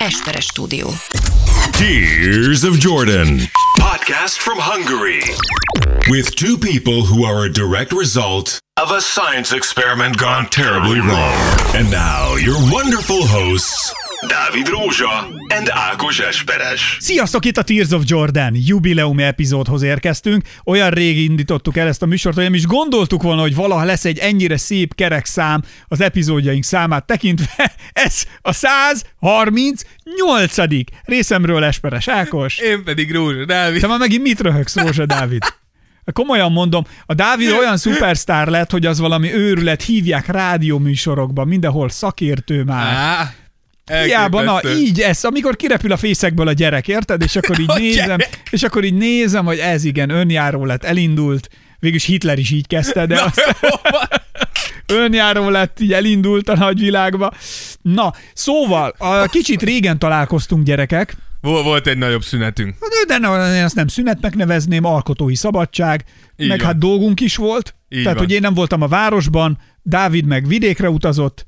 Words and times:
Esperes 0.00 0.46
stúdió. 0.46 0.88
Tears 1.74 2.64
of 2.64 2.78
Jordan. 2.78 3.40
Podcast 3.78 4.38
from 4.38 4.56
Hungary. 4.58 5.20
With 6.08 6.34
two 6.34 6.56
people 6.56 7.04
who 7.04 7.24
are 7.24 7.44
a 7.44 7.52
direct 7.52 7.92
result 7.92 8.58
of 8.78 8.92
a 8.92 9.02
science 9.02 9.52
experiment 9.52 10.16
gone 10.16 10.46
terribly 10.46 11.00
wrong. 11.00 11.36
And 11.76 11.90
now, 11.90 12.36
your 12.36 12.56
wonderful 12.72 13.26
hosts, 13.26 13.94
Dávid 14.28 14.68
Rózsa 14.68 15.28
and 15.56 15.68
Ákos 15.70 16.18
Esperes. 16.18 16.96
Sziasztok, 17.00 17.44
itt 17.44 17.56
a 17.56 17.62
Tears 17.62 17.90
of 17.90 18.02
Jordan 18.04 18.52
jubileumi 18.54 19.22
epizódhoz 19.22 19.82
érkeztünk. 19.82 20.44
Olyan 20.64 20.90
rég 20.90 21.18
indítottuk 21.18 21.76
el 21.76 21.86
ezt 21.86 22.02
a 22.02 22.06
műsort, 22.06 22.34
hogy 22.34 22.44
nem 22.44 22.54
is 22.54 22.66
gondoltuk 22.66 23.22
volna, 23.22 23.40
hogy 23.40 23.54
valaha 23.54 23.84
lesz 23.84 24.04
egy 24.04 24.18
ennyire 24.18 24.56
szép 24.56 24.94
kerek 24.94 25.24
szám 25.24 25.62
az 25.88 26.00
epizódjaink 26.00 26.64
számát 26.64 27.06
tekintve. 27.06 27.72
Ez 27.92 28.24
a 28.42 28.52
138. 28.52 30.56
részemről 31.04 31.64
Esperes 31.64 32.08
Ákos. 32.08 32.58
Én 32.58 32.84
pedig 32.84 33.12
Rózsa 33.12 33.44
Dávid. 33.44 33.80
Te 33.80 33.86
már 33.86 33.98
megint 33.98 34.22
mit 34.22 34.40
röhögsz, 34.40 34.76
Rózsa 34.76 35.06
Dávid? 35.06 35.42
Komolyan 36.12 36.52
mondom, 36.52 36.84
a 37.06 37.14
Dávid 37.14 37.50
olyan 37.50 37.76
szupersztár 37.76 38.48
lett, 38.48 38.70
hogy 38.70 38.86
az 38.86 38.98
valami 38.98 39.34
őrület, 39.34 39.82
hívják 39.82 40.26
rádióműsorokban, 40.26 41.48
mindenhol 41.48 41.88
szakértő 41.88 42.62
már. 42.62 42.94
Á, 42.94 43.34
Hiába, 44.04 44.42
na 44.42 44.60
így 44.76 45.00
ez, 45.00 45.24
amikor 45.24 45.56
kirepül 45.56 45.92
a 45.92 45.96
fészekből 45.96 46.48
a 46.48 46.52
gyerek, 46.52 46.88
érted? 46.88 47.22
És 47.22 47.36
akkor 47.36 47.58
így 47.64 47.72
nézem, 47.78 48.18
és 48.50 48.62
akkor 48.62 48.84
így 48.84 48.94
nézem, 48.94 49.44
hogy 49.44 49.58
ez 49.58 49.84
igen, 49.84 50.10
önjáró 50.10 50.64
lett, 50.64 50.84
elindult. 50.84 51.48
Végülis 51.78 52.04
Hitler 52.04 52.38
is 52.38 52.50
így 52.50 52.66
kezdte, 52.66 53.06
de 53.06 53.20
azt 53.22 53.40
önjáró 54.86 55.48
lett, 55.48 55.80
így 55.80 55.92
elindult 55.92 56.48
a 56.48 56.56
nagyvilágba. 56.56 57.30
Na, 57.82 58.12
szóval, 58.34 58.94
a 58.98 59.24
kicsit 59.26 59.62
régen 59.62 59.98
találkoztunk 59.98 60.64
gyerekek, 60.64 61.16
Vol- 61.40 61.62
Volt 61.64 61.86
egy 61.86 61.98
nagyobb 61.98 62.22
szünetünk. 62.22 62.74
de 63.06 63.18
ne, 63.18 63.56
én 63.56 63.64
azt 63.64 63.74
nem 63.74 63.86
szünetnek 63.88 64.34
nevezném, 64.36 64.84
alkotói 64.84 65.34
szabadság, 65.34 66.04
Így 66.36 66.48
meg 66.48 66.58
van. 66.58 66.66
hát 66.66 66.78
dolgunk 66.78 67.20
is 67.20 67.36
volt. 67.36 67.74
Így 67.88 68.02
Tehát, 68.02 68.18
van. 68.18 68.26
hogy 68.26 68.34
én 68.34 68.40
nem 68.40 68.54
voltam 68.54 68.82
a 68.82 68.88
városban, 68.88 69.58
Dávid 69.82 70.24
meg 70.24 70.46
vidékre 70.46 70.90
utazott, 70.90 71.44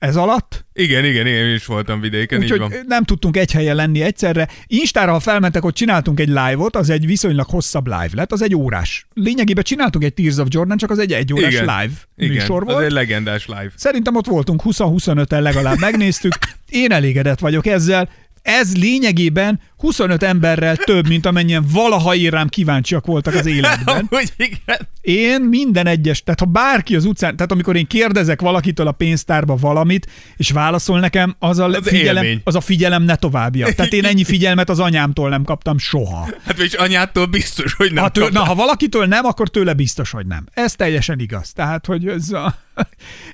ez 0.00 0.16
alatt, 0.16 0.64
Igen, 0.72 1.04
igen, 1.04 1.26
igen, 1.26 1.46
én 1.46 1.54
is 1.54 1.66
voltam 1.66 2.00
vidéken, 2.00 2.42
így 2.42 2.52
Úgyhogy 2.52 2.70
van. 2.70 2.84
nem 2.86 3.04
tudtunk 3.04 3.36
egy 3.36 3.52
helyen 3.52 3.76
lenni 3.76 4.02
egyszerre. 4.02 4.48
Instára, 4.66 5.12
ha 5.12 5.20
felmentek, 5.20 5.64
ott 5.64 5.74
csináltunk 5.74 6.20
egy 6.20 6.28
live-ot, 6.28 6.76
az 6.76 6.90
egy 6.90 7.06
viszonylag 7.06 7.46
hosszabb 7.46 7.86
live 7.86 8.10
lett, 8.12 8.32
az 8.32 8.42
egy 8.42 8.54
órás. 8.54 9.06
Lényegében 9.14 9.64
csináltunk 9.64 10.04
egy 10.04 10.14
Tears 10.14 10.36
of 10.36 10.46
Jordan, 10.50 10.76
csak 10.76 10.90
az 10.90 10.98
egy 10.98 11.12
egy 11.12 11.32
órás 11.32 11.52
Igen, 11.52 11.64
live 11.64 11.94
Igen, 12.16 12.34
műsor 12.34 12.62
az 12.66 12.72
volt. 12.72 12.84
egy 12.84 12.92
legendás 12.92 13.46
live. 13.46 13.70
Szerintem 13.76 14.16
ott 14.16 14.26
voltunk 14.26 14.62
20-25-en 14.64 15.40
legalább 15.42 15.78
megnéztük. 15.78 16.34
Én 16.68 16.92
elégedett 16.92 17.38
vagyok 17.38 17.66
ezzel. 17.66 18.08
Ez 18.42 18.76
lényegében 18.76 19.60
25 19.76 20.22
emberrel 20.22 20.76
több, 20.76 21.08
mint 21.08 21.26
amennyien 21.26 21.64
valaha 21.72 22.14
rám 22.30 22.48
kíváncsiak 22.48 23.06
voltak 23.06 23.34
az 23.34 23.46
életben. 23.46 24.06
Hogy 24.10 24.32
igen. 24.36 24.88
Én 25.00 25.40
minden 25.40 25.86
egyes, 25.86 26.22
tehát 26.22 26.40
ha 26.40 26.46
bárki 26.46 26.96
az 26.96 27.04
utcán, 27.04 27.36
tehát 27.36 27.52
amikor 27.52 27.76
én 27.76 27.86
kérdezek 27.86 28.40
valakitől 28.40 28.86
a 28.86 28.92
pénztárba 28.92 29.56
valamit, 29.56 30.06
és 30.36 30.50
válaszol 30.50 31.00
nekem, 31.00 31.36
az 31.38 31.58
a, 31.58 31.66
Az 31.66 31.78
figyelem, 31.82 32.24
élmény. 32.24 32.40
az 32.44 32.54
a 32.54 32.60
figyelem 32.60 33.02
ne 33.02 33.16
továbbja. 33.16 33.74
Tehát 33.74 33.92
én 33.92 34.04
ennyi 34.04 34.24
figyelmet 34.24 34.68
az 34.70 34.78
anyámtól 34.78 35.28
nem 35.28 35.44
kaptam 35.44 35.78
soha. 35.78 36.28
Hát 36.44 36.58
és 36.58 36.72
anyától 36.72 37.26
biztos, 37.26 37.74
hogy 37.74 37.92
nem 37.92 38.02
Ha, 38.02 38.08
tő, 38.10 38.28
na, 38.32 38.44
ha 38.44 38.54
valakitől 38.54 39.06
nem, 39.06 39.24
akkor 39.24 39.48
tőle 39.48 39.72
biztos, 39.72 40.10
hogy 40.10 40.26
nem. 40.26 40.46
Ez 40.52 40.72
teljesen 40.72 41.18
igaz. 41.18 41.52
Tehát, 41.52 41.86
hogy 41.86 42.06
ez 42.08 42.30
a, 42.32 42.54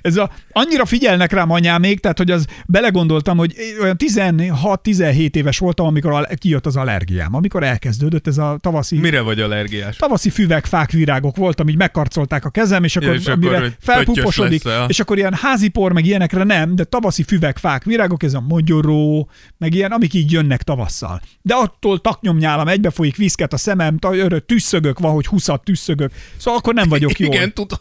ez 0.01 0.17
a, 0.17 0.31
annyira 0.51 0.85
figyelnek 0.85 1.31
rám 1.31 1.51
anyámék, 1.51 1.99
tehát, 1.99 2.17
hogy 2.17 2.31
az 2.31 2.45
belegondoltam, 2.65 3.37
hogy 3.37 3.55
olyan 3.81 3.95
16-17 3.99 5.35
éves 5.35 5.57
voltam, 5.57 5.85
amikor 5.85 6.11
a, 6.11 6.27
kijött 6.35 6.65
az 6.65 6.75
allergiám, 6.75 7.35
amikor 7.35 7.63
elkezdődött 7.63 8.27
ez 8.27 8.37
a 8.37 8.57
tavaszi 8.61 8.97
Mire 8.97 9.21
vagy 9.21 9.39
allergiás? 9.39 9.95
tavaszi 9.95 10.29
füvek, 10.29 10.65
fák, 10.65 10.91
virágok 10.91 11.35
voltam, 11.35 11.69
így 11.69 11.77
megkarcolták 11.77 12.45
a 12.45 12.49
kezem, 12.49 12.83
és 12.83 12.95
akkor, 12.95 13.13
és 13.13 13.27
akkor, 13.27 13.59
hogy 13.59 13.75
felpuposodik, 13.79 14.63
lesz, 14.63 14.87
és 14.87 14.99
akkor 14.99 15.17
ilyen 15.17 15.33
házipor, 15.33 15.93
meg 15.93 16.05
ilyenekre 16.05 16.43
nem, 16.43 16.75
de 16.75 16.83
tavaszi 16.83 17.23
füvek, 17.23 17.57
fák, 17.57 17.83
virágok, 17.83 18.23
ez 18.23 18.33
a 18.33 18.41
mogyoró, 18.47 19.29
meg 19.57 19.73
ilyen, 19.73 19.91
amik 19.91 20.13
így 20.13 20.31
jönnek 20.31 20.63
tavasszal. 20.63 21.21
De 21.41 21.53
attól 21.53 22.01
taknyomnyálam, 22.01 22.67
egybe 22.67 22.89
folyik 22.89 23.15
viszket 23.15 23.53
a 23.53 23.57
szemem, 23.57 23.97
örö- 24.01 24.45
tüsszögök, 24.45 24.99
valahogy 24.99 25.25
huszat 25.25 25.63
tüsszögök, 25.63 26.11
szóval 26.37 26.59
akkor 26.59 26.73
nem 26.73 26.89
vagyok 26.89 27.19
jól. 27.19 27.33
Igen, 27.33 27.53
tudom. 27.53 27.79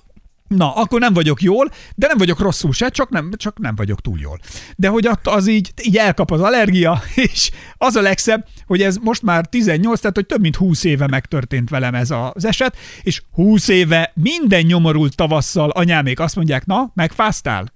Na, 0.48 0.74
akkor 0.74 1.00
nem 1.00 1.12
vagyok 1.12 1.42
jól, 1.42 1.70
de 1.94 2.06
nem 2.06 2.18
vagyok 2.18 2.38
rosszul 2.38 2.72
se, 2.72 2.88
csak 2.88 3.08
nem, 3.08 3.30
csak 3.36 3.58
nem 3.58 3.74
vagyok 3.74 4.00
túl 4.00 4.18
jól. 4.20 4.38
De 4.76 4.88
hogy 4.88 5.08
az 5.22 5.46
így, 5.48 5.72
így 5.82 5.96
elkap 5.96 6.30
az 6.30 6.40
allergia, 6.40 7.02
és 7.30 7.50
az 7.76 7.94
a 7.96 8.00
legszebb, 8.00 8.46
hogy 8.66 8.82
ez 8.82 8.96
most 8.96 9.22
már 9.22 9.46
18, 9.46 10.00
tehát 10.00 10.16
hogy 10.16 10.26
több 10.26 10.40
mint 10.40 10.56
20 10.56 10.84
éve 10.84 11.06
megtörtént 11.06 11.70
velem 11.70 11.94
ez 11.94 12.10
az 12.10 12.44
eset, 12.44 12.76
és 13.02 13.22
20 13.32 13.68
éve 13.68 14.12
minden 14.14 14.62
nyomorult 14.62 15.14
tavasszal 15.14 15.70
anyámék 15.70 16.20
azt 16.20 16.36
mondják, 16.36 16.66
na, 16.66 16.90
megfáztál? 16.94 17.72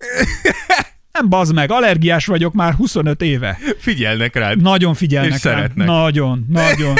Nem 1.13 1.29
bazd 1.29 1.55
meg, 1.55 1.71
allergiás 1.71 2.27
vagyok 2.27 2.53
már 2.53 2.75
25 2.75 3.23
éve. 3.23 3.59
Figyelnek 3.79 4.35
rád. 4.35 4.63
Nagyon 4.63 4.95
figyelnek 4.95 5.33
És 5.33 5.45
rám. 5.45 5.55
szeretnek. 5.55 5.87
Nagyon, 5.87 6.47
nagyon, 6.49 6.95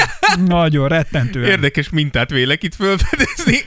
nagyon 0.45 0.87
rettentően. 0.87 1.49
Érdekes 1.49 1.89
mintát 1.89 2.29
vélek 2.29 2.63
itt 2.63 2.75
fölfedezni 2.75 3.59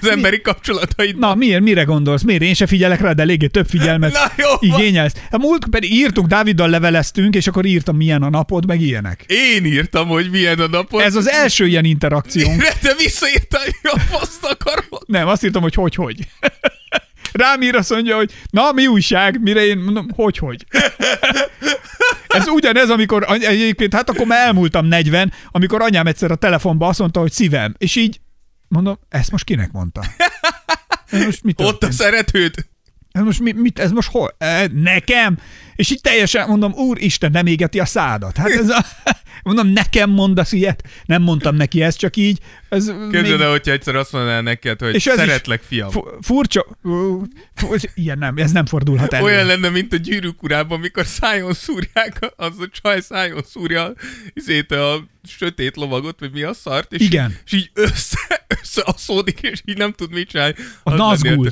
az 0.00 0.08
emberi 0.08 0.40
kapcsolataid. 0.40 1.18
Na, 1.18 1.34
miért, 1.34 1.62
mire 1.62 1.82
gondolsz? 1.82 2.22
Miért? 2.22 2.42
Én 2.42 2.54
se 2.54 2.66
figyelek 2.66 3.00
rá, 3.00 3.12
de 3.12 3.22
eléggé 3.22 3.46
több 3.46 3.68
figyelmet 3.68 4.12
Na, 4.12 4.32
jó 4.36 4.48
igényelsz. 4.60 5.14
A 5.30 5.38
múlt 5.38 5.66
pedig 5.70 5.92
írtuk, 5.92 6.26
Dáviddal 6.26 6.68
leveleztünk, 6.68 7.34
és 7.34 7.46
akkor 7.46 7.64
írtam, 7.64 7.96
milyen 7.96 8.22
a 8.22 8.30
napod, 8.30 8.66
meg 8.66 8.80
ilyenek. 8.80 9.24
Én 9.26 9.64
írtam, 9.64 10.08
hogy 10.08 10.30
milyen 10.30 10.58
a 10.58 10.66
napod. 10.66 11.00
Ez 11.00 11.14
az 11.14 11.28
első 11.28 11.66
ilyen 11.66 11.84
interakciónk. 11.84 12.56
Mire 12.56 12.72
te 12.80 12.94
visszaírtál, 12.98 13.62
hogy 13.64 13.90
a 13.92 13.98
faszt 13.98 14.44
akarod? 14.44 15.02
Nem, 15.06 15.28
azt 15.28 15.44
írtam, 15.44 15.62
hogy 15.62 15.74
hogy-hogy. 15.74 16.18
Rám 17.32 17.62
ír 17.62 17.74
azt 17.74 17.90
mondja, 17.90 18.16
hogy 18.16 18.32
na, 18.50 18.72
mi 18.72 18.86
újság? 18.86 19.40
Mire 19.42 19.66
én 19.66 19.78
mondom, 19.78 20.06
hogy-hogy. 20.14 20.64
Ez 22.28 22.48
ugyanez, 22.48 22.90
amikor 22.90 23.26
egyébként, 23.40 23.94
hát 23.94 24.10
akkor 24.10 24.26
már 24.26 24.46
elmúltam 24.46 24.86
40, 24.86 25.32
amikor 25.50 25.82
anyám 25.82 26.06
egyszer 26.06 26.30
a 26.30 26.34
telefonba 26.34 26.86
azt 26.86 26.98
mondta, 26.98 27.20
hogy 27.20 27.32
szívem. 27.32 27.74
És 27.78 27.96
így 27.96 28.20
mondom, 28.74 28.98
ezt 29.08 29.30
most 29.30 29.44
kinek 29.44 29.72
mondta? 29.72 30.02
Ez 31.10 31.24
most 31.24 31.42
mit 31.42 31.60
Ott 31.60 31.82
a 31.82 31.92
szeretőd. 31.92 32.54
Ez 33.12 33.22
most, 33.22 33.40
mi, 33.40 33.52
mit, 33.52 33.78
ez 33.78 33.90
most 33.90 34.10
hol? 34.10 34.34
E, 34.38 34.66
nekem? 34.72 35.38
És 35.76 35.90
így 35.90 36.00
teljesen 36.00 36.48
mondom, 36.48 36.72
úristen, 36.72 37.30
nem 37.30 37.46
égeti 37.46 37.80
a 37.80 37.84
szádat. 37.84 38.36
Hát 38.36 38.50
ez 38.50 38.68
a, 38.68 38.84
mondom, 39.44 39.68
nekem 39.68 40.10
mondasz 40.10 40.52
ilyet? 40.52 40.88
Nem 41.04 41.22
mondtam 41.22 41.54
neki 41.56 41.82
ezt, 41.82 41.98
csak 41.98 42.16
így. 42.16 42.38
Ez 42.68 42.92
Képzeld 43.10 43.40
el, 43.40 43.50
hogyha 43.50 43.72
egyszer 43.72 43.94
azt 43.96 44.12
mondaná 44.12 44.40
neked, 44.40 44.80
hogy 44.80 44.94
És 44.94 45.02
szeretlek, 45.02 45.62
fiam. 45.62 45.90
fu- 45.90 46.08
furcsa, 46.20 46.66
fu- 47.54 47.90
ilyen 47.94 48.18
nem, 48.18 48.36
ez 48.36 48.52
nem 48.52 48.66
fordulhat 48.66 49.12
elő. 49.12 49.24
Olyan 49.24 49.46
lenne, 49.46 49.68
mint 49.68 49.92
a 49.92 49.96
gyűrűk 49.96 50.42
urában, 50.42 50.78
amikor 50.78 51.06
szájon 51.06 51.52
szúrják, 51.52 52.32
az 52.36 52.52
a 52.58 52.68
csaj 52.82 53.00
szájon 53.00 53.42
szúrja 53.50 53.92
izét 54.32 54.72
a 54.72 55.04
sötét 55.26 55.76
lovagot, 55.76 56.20
vagy 56.20 56.32
mi 56.32 56.42
a 56.42 56.52
szart, 56.52 56.92
és, 56.92 57.00
Igen. 57.00 57.30
Így, 57.30 57.36
és 57.44 57.52
így 57.52 57.70
össze, 57.74 58.46
összeaszódik, 58.60 59.40
és 59.40 59.62
így 59.64 59.76
nem 59.78 59.92
tud 59.92 60.12
mit 60.12 60.28
csinálni. 60.28 60.54
A 60.82 60.92
Az 60.92 61.00
a 61.00 61.04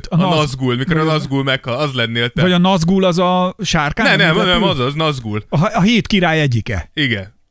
A, 0.09 0.15
Naz- 0.15 0.35
Nazgul, 0.35 0.75
mikor 0.75 0.97
a 0.97 1.03
Nazgul 1.03 1.43
meghal, 1.43 1.77
az 1.77 1.93
lennél 1.93 2.29
te. 2.29 2.41
Vagy 2.41 2.51
a 2.51 2.57
Nazgul 2.57 3.03
az 3.03 3.17
a 3.19 3.55
sárkány? 3.63 4.05
Ne, 4.05 4.15
nem, 4.15 4.35
nem, 4.35 4.45
repül? 4.45 4.67
az 4.67 4.79
az, 4.79 4.93
Nazgul. 4.93 5.43
A, 5.49 5.75
a 5.77 5.81
hét 5.81 6.07
király 6.07 6.41
egyike. 6.41 6.89
Igen. 6.93 7.41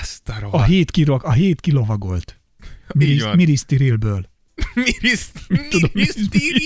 Azt 0.00 0.28
a 0.28 0.48
A 0.50 0.62
hét, 0.62 0.90
kirok, 0.90 1.22
a 1.22 1.32
hét 1.32 1.60
kilovagolt. 1.60 2.40
Miris. 2.94 3.22
Miris, 3.34 3.64
Tudom, 3.64 4.29
miris, 4.84 5.26
mit 5.48 5.68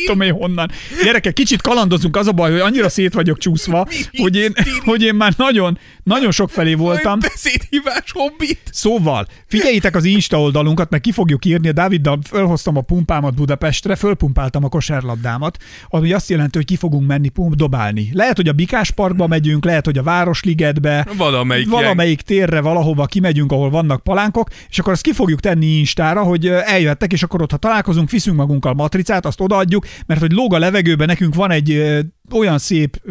tudom 0.06 0.20
én 0.20 0.32
honnan. 0.32 0.70
Gyerekek, 1.04 1.32
kicsit 1.32 1.60
kalandozunk, 1.60 2.16
az 2.16 2.26
a 2.26 2.32
baj, 2.32 2.50
hogy 2.50 2.60
annyira 2.60 2.88
szét 2.88 3.14
vagyok 3.14 3.38
csúszva, 3.38 3.86
hogy 4.16 4.36
én, 4.36 4.52
hogy 4.84 5.02
én 5.02 5.14
már 5.14 5.32
nagyon, 5.36 5.78
nagyon 6.02 6.30
sok 6.30 6.50
felé 6.50 6.74
voltam. 6.74 7.18
Beszédhívás 7.18 8.12
hobbit. 8.12 8.60
Szóval, 8.70 9.26
figyeljétek 9.46 9.96
az 9.96 10.04
Insta 10.04 10.40
oldalunkat, 10.40 10.90
meg 10.90 11.00
ki 11.00 11.12
fogjuk 11.12 11.44
írni, 11.44 11.68
a 11.68 11.72
Dáviddal 11.72 12.18
fölhoztam 12.26 12.76
a 12.76 12.80
pumpámat 12.80 13.34
Budapestre, 13.34 13.96
fölpumpáltam 13.96 14.64
a 14.64 14.68
kosárlabdámat, 14.68 15.58
ami 15.88 16.12
azt 16.12 16.30
jelenti, 16.30 16.56
hogy 16.56 16.66
ki 16.66 16.76
fogunk 16.76 17.06
menni 17.06 17.28
pump 17.28 17.54
dobálni. 17.54 18.10
Lehet, 18.12 18.36
hogy 18.36 18.48
a 18.48 18.52
Bikás 18.52 18.90
Parkba 18.90 19.26
megyünk, 19.26 19.64
lehet, 19.64 19.84
hogy 19.84 19.98
a 19.98 20.02
Városligetbe, 20.02 21.06
Valamelyik 21.16 21.68
valamelyik 21.68 22.20
térre 22.20 22.60
valahova 22.60 23.06
kimegyünk, 23.06 23.52
ahol 23.52 23.70
vannak 23.70 24.02
palánkok, 24.02 24.48
és 24.70 24.78
akkor 24.78 24.92
azt 24.92 25.02
ki 25.02 25.12
fogjuk 25.12 25.40
tenni 25.40 25.66
Instára, 25.66 26.22
hogy 26.22 26.46
ö, 26.46 26.58
eljöttek, 26.64 27.12
és 27.12 27.22
akkor 27.22 27.42
ott, 27.42 27.50
ha 27.50 27.56
találkozunk, 27.56 27.83
viszünk 28.10 28.36
magunkkal 28.36 28.74
matricát, 28.74 29.26
azt 29.26 29.40
odaadjuk, 29.40 29.86
mert 30.06 30.20
hogy 30.20 30.32
lóg 30.32 30.54
a 30.54 30.58
levegőben, 30.58 31.06
nekünk 31.06 31.34
van 31.34 31.50
egy 31.50 32.02
olyan 32.30 32.58
szép 32.58 33.02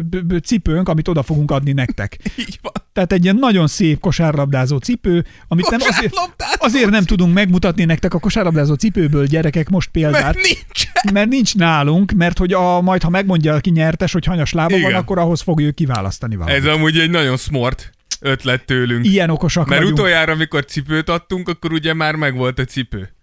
cipőnk, 0.44 0.88
amit 0.88 1.08
oda 1.08 1.22
fogunk 1.22 1.50
adni 1.50 1.72
nektek. 1.72 2.18
Így 2.48 2.58
van. 2.62 2.72
Tehát 2.92 3.12
egy 3.12 3.24
ilyen 3.24 3.36
nagyon 3.36 3.66
szép 3.66 4.00
kosárlabdázó 4.00 4.76
cipő, 4.76 5.24
amit 5.48 5.70
nem 5.70 5.80
azért, 5.88 6.14
azért 6.58 6.90
nem 6.90 7.04
tudunk 7.04 7.34
megmutatni 7.34 7.84
nektek 7.84 8.14
a 8.14 8.18
kosárlabdázó 8.18 8.74
cipőből, 8.74 9.26
gyerekek, 9.26 9.68
most 9.68 9.90
példát. 9.90 10.22
Mert 10.22 10.36
nincs. 10.36 11.12
Mert 11.12 11.28
nincs 11.28 11.54
nálunk, 11.54 12.12
mert 12.12 12.38
hogy 12.38 12.52
a, 12.52 12.80
majd 12.80 13.02
ha 13.02 13.08
megmondja 13.08 13.60
ki 13.60 13.70
nyertes, 13.70 14.12
hogy 14.12 14.24
hanyas 14.24 14.52
lába 14.52 14.70
van, 14.70 14.78
Igen. 14.80 14.94
akkor 14.94 15.18
ahhoz 15.18 15.40
fogjuk 15.40 15.74
kiválasztani 15.74 16.36
valamit. 16.36 16.60
Ez 16.60 16.66
amúgy 16.66 16.98
egy 16.98 17.10
nagyon 17.10 17.36
smart 17.36 17.92
ötlet 18.20 18.64
tőlünk. 18.64 19.06
Ilyen 19.06 19.30
okosak 19.30 19.68
Mert 19.68 19.80
vagyunk. 19.80 19.98
utoljára, 19.98 20.32
amikor 20.32 20.64
cipőt 20.64 21.08
adtunk, 21.08 21.48
akkor 21.48 21.72
ugye 21.72 21.94
már 21.94 22.14
megvolt 22.14 22.58
a 22.58 22.64
cipő. 22.64 23.13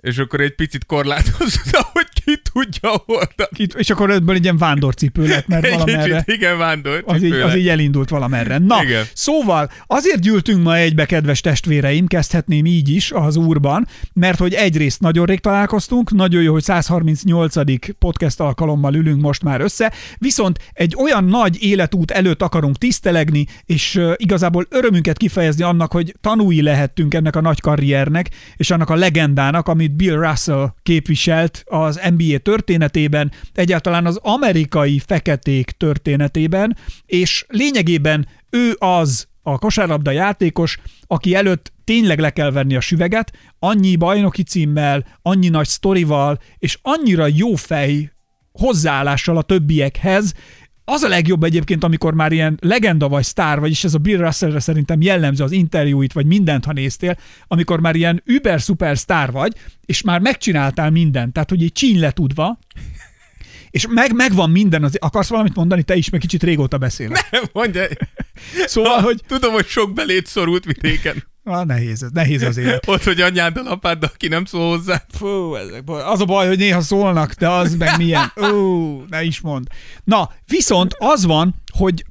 És 0.00 0.18
akkor 0.18 0.40
egy 0.40 0.54
picit 0.54 0.86
korlátozta, 0.86 1.88
hogy 1.92 2.07
ki 2.28 2.40
tudja 2.52 3.02
hordani. 3.06 3.48
Itt, 3.56 3.74
és 3.74 3.90
akkor 3.90 4.10
ebből 4.10 4.34
egy 4.34 4.42
ilyen 4.42 4.58
vándorcipő 4.58 5.26
lett, 5.26 5.46
mert 5.46 5.64
Egy 5.64 5.72
valamerre. 5.72 6.22
kicsit, 6.24 6.36
igen, 6.36 6.58
vándor 6.58 7.02
Az 7.06 7.22
így, 7.22 7.32
az 7.32 7.56
így 7.56 7.68
elindult 7.68 8.08
valamerre. 8.08 8.58
Na, 8.58 8.82
Igen. 8.82 9.04
szóval 9.14 9.70
azért 9.86 10.20
gyűltünk 10.20 10.62
ma 10.62 10.76
egybe, 10.76 11.06
kedves 11.06 11.40
testvéreim, 11.40 12.06
kezdhetném 12.06 12.66
így 12.66 12.88
is 12.88 13.12
az 13.12 13.36
úrban, 13.36 13.86
mert 14.12 14.38
hogy 14.38 14.54
egyrészt 14.54 15.00
nagyon 15.00 15.26
rég 15.26 15.40
találkoztunk, 15.40 16.10
nagyon 16.10 16.42
jó, 16.42 16.52
hogy 16.52 16.62
138. 16.62 17.54
podcast 17.98 18.40
alkalommal 18.40 18.94
ülünk 18.94 19.20
most 19.20 19.42
már 19.42 19.60
össze, 19.60 19.92
viszont 20.18 20.58
egy 20.72 20.94
olyan 20.98 21.24
nagy 21.24 21.62
életút 21.62 22.10
előtt 22.10 22.42
akarunk 22.42 22.78
tisztelegni, 22.78 23.46
és 23.64 24.00
igazából 24.16 24.66
örömünket 24.70 25.16
kifejezni 25.16 25.62
annak, 25.62 25.92
hogy 25.92 26.14
tanúi 26.20 26.62
lehettünk 26.62 27.14
ennek 27.14 27.36
a 27.36 27.40
nagy 27.40 27.60
karriernek, 27.60 28.30
és 28.56 28.70
annak 28.70 28.90
a 28.90 28.94
legendának, 28.94 29.68
amit 29.68 29.96
Bill 29.96 30.16
Russell 30.16 30.74
képviselt 30.82 31.64
az 31.66 31.98
NBA 32.18 32.38
történetében, 32.38 33.32
egyáltalán 33.54 34.06
az 34.06 34.16
amerikai 34.22 35.02
feketék 35.06 35.70
történetében, 35.70 36.76
és 37.06 37.44
lényegében 37.48 38.28
ő 38.50 38.76
az 38.78 39.28
a 39.42 39.58
kosárlabda 39.58 40.10
játékos, 40.10 40.78
aki 41.06 41.34
előtt 41.34 41.72
tényleg 41.84 42.18
le 42.18 42.30
kell 42.30 42.50
venni 42.50 42.76
a 42.76 42.80
süveget, 42.80 43.32
annyi 43.58 43.96
bajnoki 43.96 44.42
címmel, 44.42 45.06
annyi 45.22 45.48
nagy 45.48 45.66
sztorival, 45.66 46.38
és 46.58 46.78
annyira 46.82 47.26
jó 47.26 47.54
fej 47.54 48.12
hozzáállással 48.52 49.36
a 49.36 49.42
többiekhez, 49.42 50.34
az 50.90 51.02
a 51.02 51.08
legjobb 51.08 51.42
egyébként, 51.42 51.84
amikor 51.84 52.14
már 52.14 52.32
ilyen 52.32 52.58
legenda 52.60 53.08
vagy 53.08 53.24
sztár, 53.24 53.60
vagyis 53.60 53.84
ez 53.84 53.94
a 53.94 53.98
Bill 53.98 54.18
Russellre 54.18 54.60
szerintem 54.60 55.00
jellemző 55.00 55.44
az 55.44 55.52
interjúit, 55.52 56.12
vagy 56.12 56.26
mindent, 56.26 56.64
ha 56.64 56.72
néztél, 56.72 57.18
amikor 57.48 57.80
már 57.80 57.94
ilyen 57.94 58.22
über-szuper 58.24 58.98
sztár 58.98 59.30
vagy, 59.30 59.52
és 59.86 60.02
már 60.02 60.20
megcsináltál 60.20 60.90
mindent, 60.90 61.32
tehát 61.32 61.50
hogy 61.50 61.62
így 61.62 61.72
csíny 61.72 62.00
letudva, 62.00 62.58
és 63.70 63.86
meg, 63.88 64.14
megvan 64.14 64.50
minden, 64.50 64.84
az, 64.84 64.96
akarsz 65.00 65.28
valamit 65.28 65.54
mondani, 65.54 65.82
te 65.82 65.94
is, 65.94 66.10
meg 66.10 66.20
kicsit 66.20 66.42
régóta 66.42 66.78
beszélek. 66.78 67.28
Nem, 67.30 67.42
mondja. 67.52 67.84
Szóval, 68.66 69.00
hogy 69.00 69.22
Tudom, 69.26 69.52
hogy 69.52 69.66
sok 69.66 69.92
belét 69.92 70.26
szorult 70.26 70.64
vidéken. 70.64 71.24
Ah, 71.50 71.66
nehéz, 71.66 72.06
nehéz 72.12 72.42
az 72.42 72.56
élet. 72.56 72.88
Ott, 72.88 73.02
hogy 73.02 73.20
anyád 73.20 73.56
a 73.56 73.70
apád, 73.70 74.02
aki 74.02 74.28
nem 74.28 74.44
szól 74.44 74.76
hozzá. 74.76 75.04
Fú, 75.08 75.54
ezek 75.54 75.84
baj. 75.84 76.02
Az 76.02 76.20
a 76.20 76.24
baj, 76.24 76.46
hogy 76.46 76.58
néha 76.58 76.80
szólnak, 76.80 77.32
de 77.32 77.48
az 77.48 77.74
meg 77.74 77.96
milyen. 77.96 78.32
Ó, 78.52 79.02
ne 79.08 79.22
is 79.22 79.40
mond. 79.40 79.66
Na, 80.04 80.30
viszont 80.46 80.94
az 80.98 81.24
van, 81.24 81.54
hogy 81.78 82.04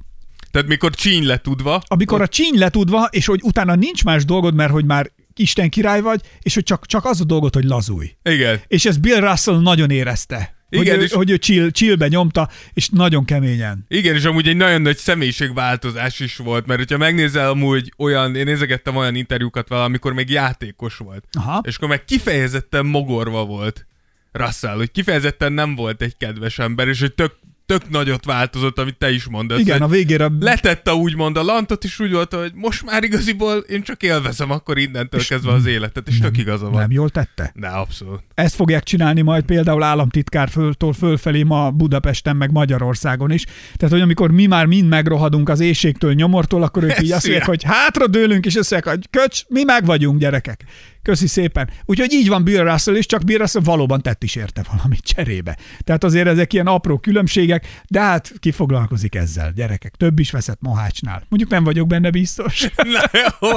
Tehát 0.50 0.68
mikor 0.68 0.94
csíny 0.94 1.26
letudva, 1.26 1.82
amikor 1.86 2.20
a 2.20 2.28
csíny 2.28 2.58
letudva, 2.58 3.08
és 3.10 3.26
hogy 3.26 3.40
utána 3.42 3.74
nincs 3.74 4.04
más 4.04 4.24
dolgod, 4.24 4.54
mert 4.54 4.70
hogy 4.72 4.84
már 4.84 5.10
Isten 5.36 5.68
király 5.68 6.00
vagy, 6.00 6.20
és 6.40 6.54
hogy 6.54 6.62
csak, 6.62 6.86
csak 6.86 7.04
az 7.04 7.20
a 7.20 7.24
dolgot, 7.24 7.54
hogy 7.54 7.64
lazulj. 7.64 8.16
igen. 8.22 8.60
És 8.66 8.84
ez 8.84 8.96
Bill 8.96 9.20
Russell 9.20 9.60
nagyon 9.60 9.90
érezte. 9.90 10.57
Hogy, 10.68 10.80
Igen, 10.80 10.98
ő, 10.98 11.02
és- 11.02 11.12
hogy 11.12 11.30
ő 11.30 11.36
chill, 11.38 11.70
chillbe 11.70 12.08
nyomta, 12.08 12.48
és 12.72 12.88
nagyon 12.88 13.24
keményen. 13.24 13.84
Igen, 13.88 14.14
és 14.14 14.24
amúgy 14.24 14.48
egy 14.48 14.56
nagyon 14.56 14.82
nagy 14.82 14.96
személyiségváltozás 14.96 16.20
is 16.20 16.36
volt, 16.36 16.66
mert 16.66 16.78
hogyha 16.78 16.96
megnézel 16.98 17.48
amúgy 17.48 17.92
olyan, 17.98 18.36
én 18.36 18.44
nézegettem 18.44 18.96
olyan 18.96 19.14
interjúkat 19.14 19.68
vele, 19.68 19.82
amikor 19.82 20.12
még 20.12 20.30
játékos 20.30 20.96
volt, 20.96 21.24
Aha. 21.38 21.62
és 21.66 21.76
akkor 21.76 21.88
meg 21.88 22.04
kifejezetten 22.04 22.86
mogorva 22.86 23.44
volt 23.44 23.86
Russell, 24.32 24.76
hogy 24.76 24.90
kifejezetten 24.90 25.52
nem 25.52 25.74
volt 25.74 26.02
egy 26.02 26.16
kedves 26.16 26.58
ember, 26.58 26.88
és 26.88 27.00
hogy 27.00 27.14
tök, 27.14 27.32
tök 27.68 27.88
nagyot 27.88 28.24
változott, 28.24 28.78
amit 28.78 28.96
te 28.96 29.10
is 29.10 29.24
mondasz. 29.28 29.58
Igen, 29.60 29.82
a 29.82 29.88
végére 29.88 30.30
letette 30.40 30.94
úgymond 30.94 31.36
a 31.36 31.42
lantot, 31.42 31.84
és 31.84 32.00
úgy 32.00 32.12
volt, 32.12 32.34
hogy 32.34 32.52
most 32.54 32.84
már 32.84 33.04
igaziból 33.04 33.56
én 33.56 33.82
csak 33.82 34.02
élvezem 34.02 34.50
akkor 34.50 34.78
innentől 34.78 35.20
kezdve 35.24 35.52
az 35.52 35.66
életet, 35.66 36.08
és 36.08 36.18
tök 36.18 36.38
igaza 36.38 36.70
van. 36.70 36.80
nem 36.80 36.90
jól 36.90 37.10
tette. 37.10 37.50
Ne, 37.54 37.68
abszolút. 37.68 38.20
Ezt 38.34 38.54
fogják 38.54 38.82
csinálni 38.82 39.20
majd 39.20 39.44
például 39.44 39.82
államtitkár 39.82 40.48
föltől 40.48 40.92
fölfelé 40.92 41.42
ma 41.42 41.70
Budapesten, 41.70 42.36
meg 42.36 42.52
Magyarországon 42.52 43.30
is. 43.30 43.44
Tehát, 43.76 43.94
hogy 43.94 44.02
amikor 44.02 44.30
mi 44.30 44.46
már 44.46 44.66
mind 44.66 44.88
megrohadunk 44.88 45.48
az 45.48 45.60
éjségtől, 45.60 46.12
nyomortól, 46.12 46.62
akkor 46.62 46.82
ők 46.82 47.02
így 47.02 47.12
azt 47.12 47.26
mondják, 47.26 47.46
hogy 47.48 47.62
hátra 47.62 48.06
dőlünk, 48.06 48.46
és 48.46 48.56
azt 48.56 48.70
mondják, 48.70 48.94
hogy 48.94 49.08
köcs, 49.10 49.42
mi 49.48 49.64
meg 49.64 49.84
vagyunk, 49.84 50.18
gyerekek. 50.18 50.64
Köszi 51.08 51.26
szépen. 51.26 51.70
Úgyhogy 51.84 52.12
így 52.12 52.28
van 52.28 52.44
Bill 52.44 52.62
Russell 52.62 52.94
is, 52.94 53.06
csak 53.06 53.24
Bill 53.24 53.38
Russell 53.38 53.62
valóban 53.64 54.02
tett 54.02 54.22
is 54.22 54.34
érte 54.34 54.64
valamit 54.72 55.00
cserébe. 55.00 55.58
Tehát 55.84 56.04
azért 56.04 56.26
ezek 56.26 56.52
ilyen 56.52 56.66
apró 56.66 56.98
különbségek, 56.98 57.82
de 57.86 58.00
hát 58.00 58.32
ki 58.38 58.50
foglalkozik 58.50 59.14
ezzel, 59.14 59.52
gyerekek. 59.52 59.94
Több 59.94 60.18
is 60.18 60.30
veszett 60.30 60.58
Mohácsnál. 60.60 61.22
Mondjuk 61.28 61.50
nem 61.50 61.64
vagyok 61.64 61.86
benne 61.86 62.10
biztos. 62.10 62.68
Na, 62.94 63.02
jó. 63.12 63.50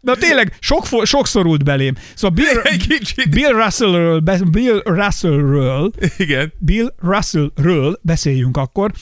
Na 0.00 0.14
tényleg, 0.14 0.56
sok, 0.60 0.86
sokszorult 1.02 1.64
belém. 1.64 1.94
Szóval 2.14 2.36
Bill. 2.36 2.62
Bill 3.30 3.52
Russellről, 3.52 4.22
Bill 4.50 4.80
Russellről, 4.84 5.92
Igen. 6.16 6.52
Bill 6.58 6.94
Russellről 6.98 7.98
beszéljünk 8.02 8.56
akkor. 8.56 8.92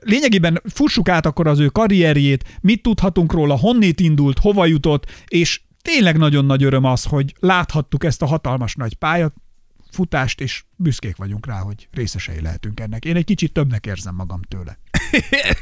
Lényegében 0.00 0.62
fussuk 0.74 1.08
át 1.08 1.26
akkor 1.26 1.46
az 1.46 1.58
ő 1.58 1.66
karrierjét, 1.66 2.44
mit 2.60 2.82
tudhatunk 2.82 3.32
róla, 3.32 3.56
honnét 3.58 4.00
indult, 4.00 4.38
hova 4.38 4.66
jutott, 4.66 5.06
és 5.26 5.60
tényleg 5.86 6.16
nagyon 6.16 6.44
nagy 6.44 6.62
öröm 6.62 6.84
az, 6.84 7.04
hogy 7.04 7.34
láthattuk 7.40 8.04
ezt 8.04 8.22
a 8.22 8.26
hatalmas 8.26 8.74
nagy 8.74 8.94
pályat, 8.94 9.34
futást, 9.90 10.40
és 10.40 10.64
büszkék 10.76 11.16
vagyunk 11.16 11.46
rá, 11.46 11.58
hogy 11.58 11.88
részesei 11.92 12.40
lehetünk 12.40 12.80
ennek. 12.80 13.04
Én 13.04 13.16
egy 13.16 13.24
kicsit 13.24 13.52
többnek 13.52 13.86
érzem 13.86 14.14
magam 14.14 14.40
tőle. 14.42 14.78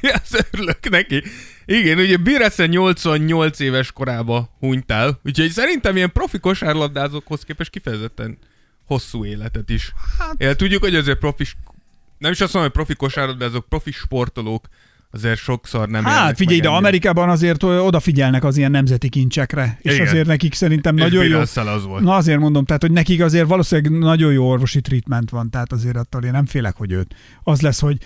Azt 0.22 0.48
örülök 0.50 0.88
neki. 0.88 1.22
Igen, 1.64 1.98
ugye 1.98 2.16
Russell 2.38 2.66
88 2.66 3.58
éves 3.58 3.92
korába 3.92 4.56
hunyt 4.58 4.90
el, 4.90 5.20
úgyhogy 5.24 5.50
szerintem 5.50 5.96
ilyen 5.96 6.12
profi 6.12 6.38
kosárlabdázókhoz 6.38 7.42
képest 7.42 7.70
kifejezetten 7.70 8.38
hosszú 8.84 9.24
életet 9.24 9.70
is. 9.70 9.92
Hát- 10.18 10.42
Hát... 10.42 10.56
Tudjuk, 10.56 10.82
hogy 10.82 10.94
azért 10.94 11.18
profi, 11.18 11.44
nem 12.18 12.32
is 12.32 12.40
azt 12.40 12.52
mondom, 12.52 12.72
hogy 12.72 12.84
profi 12.84 12.94
kosárlabdázók, 12.98 13.68
profi 13.68 13.90
sportolók 13.90 14.68
azért 15.14 15.38
sokszor 15.38 15.88
nem 15.88 16.04
Hát 16.04 16.36
figyelj, 16.36 16.60
de. 16.60 16.68
Amerikában 16.68 17.28
azért 17.28 17.62
odafigyelnek 17.62 18.44
az 18.44 18.56
ilyen 18.56 18.70
nemzeti 18.70 19.08
kincsekre, 19.08 19.78
és 19.82 19.94
Igen. 19.94 20.06
azért 20.06 20.26
nekik 20.26 20.54
szerintem 20.54 20.96
És 20.96 21.02
nagyon 21.02 21.24
jó. 21.24 21.38
Az 21.38 21.84
volt. 21.86 22.02
Na 22.02 22.14
azért 22.14 22.38
mondom, 22.38 22.64
tehát, 22.64 22.82
hogy 22.82 22.92
nekik 22.92 23.22
azért 23.22 23.46
valószínűleg 23.46 23.98
nagyon 23.98 24.32
jó 24.32 24.48
orvosi 24.48 24.80
treatment 24.80 25.30
van, 25.30 25.50
tehát 25.50 25.72
azért 25.72 25.96
attól 25.96 26.22
én 26.22 26.30
nem 26.30 26.46
félek, 26.46 26.76
hogy 26.76 26.92
őt. 26.92 27.14
Az 27.42 27.60
lesz, 27.60 27.80
hogy 27.80 27.96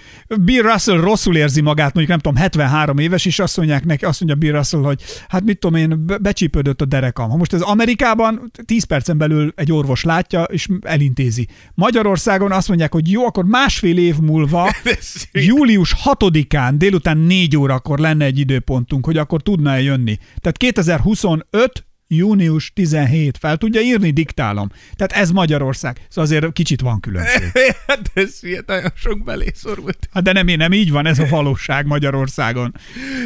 Bill 0.41 0.63
Russell 0.63 0.97
rosszul 0.97 1.37
érzi 1.37 1.61
magát, 1.61 1.95
mondjuk 1.95 2.09
nem 2.09 2.19
tudom, 2.19 2.37
73 2.37 2.99
éves, 2.99 3.25
és 3.25 3.39
azt 3.39 3.57
mondják 3.57 3.85
neki, 3.85 4.05
azt 4.05 4.21
mondja 4.21 4.39
Bill 4.39 4.57
Russell, 4.57 4.81
hogy 4.81 5.03
hát 5.29 5.45
mit 5.45 5.59
tudom 5.59 5.81
én, 5.81 6.07
be- 6.07 6.19
becsípődött 6.19 6.81
a 6.81 6.85
derekam. 6.85 7.31
Ha 7.31 7.37
most 7.37 7.53
ez 7.53 7.61
Amerikában 7.61 8.53
10 8.65 8.85
percen 8.85 9.19
belül 9.19 9.53
egy 9.57 9.73
orvos 9.73 10.05
látja, 10.05 10.43
és 10.43 10.69
elintézi. 10.81 11.49
Magyarországon 11.75 12.53
azt 12.53 12.69
mondják, 12.69 12.93
hogy 12.93 13.11
jó, 13.11 13.27
akkor 13.27 13.45
másfél 13.45 13.99
év 13.99 14.17
múlva 14.19 14.75
július 15.33 15.95
6-án 16.05 16.73
délután 16.77 16.98
4 17.05 17.57
órakor 17.57 17.99
lenne 17.99 18.25
egy 18.25 18.38
időpontunk, 18.38 19.05
hogy 19.05 19.17
akkor 19.17 19.43
tudna-e 19.43 19.81
jönni. 19.81 20.17
Tehát 20.37 20.57
2025 20.57 21.87
június 22.09 22.73
17. 22.75 23.38
Fel 23.38 23.57
tudja 23.57 23.81
írni, 23.81 24.11
diktálom. 24.11 24.69
Tehát 24.95 25.12
ez 25.12 25.31
Magyarország. 25.31 26.00
Szóval 26.09 26.25
azért 26.25 26.53
kicsit 26.53 26.81
van 26.81 27.00
különbség. 27.00 27.43
Hát 27.87 28.11
ez 28.15 28.41
hülye, 28.41 28.62
nagyon 28.67 28.91
sok 28.95 29.25
belé 29.25 29.50
szorult. 29.55 30.09
Hát 30.12 30.23
de 30.23 30.33
nem, 30.33 30.47
nem 30.47 30.73
így 30.73 30.91
van, 30.91 31.07
ez 31.07 31.19
a 31.19 31.27
valóság 31.27 31.87
Magyarországon. 31.87 32.75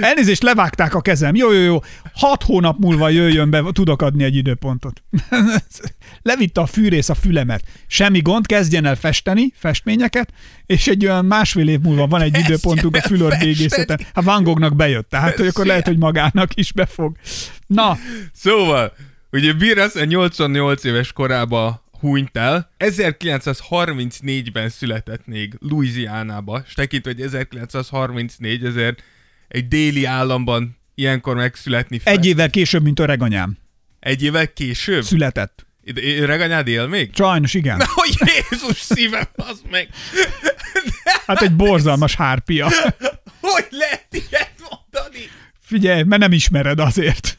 Elnézést, 0.01 0.43
levágták 0.43 0.95
a 0.95 1.01
kezem. 1.01 1.35
Jó, 1.35 1.53
jó, 1.53 1.61
jó. 1.61 1.79
Hat 2.15 2.43
hónap 2.43 2.79
múlva 2.79 3.09
jöjjön 3.09 3.51
be, 3.51 3.63
tudok 3.73 4.03
adni 4.03 4.25
egy 4.25 4.37
időpontot. 4.37 5.03
Levitte 6.23 6.61
a 6.61 6.67
fűrész 6.67 7.09
a 7.09 7.15
fülemet. 7.15 7.63
Semmi 7.87 8.21
gond, 8.21 8.47
kezdjen 8.47 8.85
el 8.85 8.97
festeni, 8.97 9.53
festményeket, 9.57 10.33
és 10.67 10.87
egy 10.87 11.07
olyan 11.07 11.25
másfél 11.25 11.69
év 11.69 11.81
múlva 11.81 12.07
van 12.07 12.21
egy 12.21 12.31
Kezdjen 12.33 12.53
időpontunk 12.53 12.97
a 12.97 13.01
festeni. 13.01 13.45
végészeten. 13.45 14.01
Hát 14.15 14.25
Van 14.25 14.43
Goghnak 14.43 14.77
bejött, 14.77 15.09
tehát 15.09 15.37
hogy 15.37 15.47
akkor 15.47 15.67
lehet, 15.67 15.87
hogy 15.87 15.99
magának 15.99 16.55
is 16.55 16.73
befog. 16.73 17.17
Na, 17.75 17.99
Szóval, 18.33 18.93
ugye 19.33 19.53
Bill 19.53 19.75
Russell 19.75 20.05
88 20.07 20.85
éves 20.85 21.13
korába 21.13 21.85
hunyt 22.01 22.37
el, 22.37 22.71
1934-ben 22.79 24.69
született 24.69 25.27
még 25.27 25.55
Louisianába, 25.61 26.63
és 26.67 26.75
tekintve, 26.75 27.11
hogy 27.11 27.21
1934 27.23 28.65
ezért 28.65 29.03
egy 29.49 29.69
déli 29.69 30.05
államban 30.05 30.77
ilyenkor 30.95 31.37
megszületni 31.37 31.99
fel. 31.99 32.13
egy 32.13 32.27
évvel 32.27 32.51
később, 32.51 32.83
mint 32.83 33.01
öreganyám. 33.01 33.59
egy 34.01 34.23
évvel 34.23 34.53
később? 34.53 35.03
Született. 35.03 35.67
Ide- 35.85 36.25
Reganyád 36.27 36.69
él 36.69 36.87
még? 36.87 37.11
Sajnos 37.15 37.55
igen. 37.55 37.83
Hogy 37.95 38.15
Jézus 38.51 38.81
szívem, 38.81 39.29
az 39.37 39.63
meg! 39.71 39.89
Hát 41.27 41.43
egy 41.43 41.57
borzalmas 41.57 42.15
hárpia. 42.15 42.69
Hogy 43.41 43.67
lehet 43.71 44.07
ilyet 44.11 44.53
mondani? 44.71 45.25
Figyelj, 45.61 46.03
mert 46.03 46.21
nem 46.21 46.33
ismered 46.33 46.79
azért. 46.81 47.39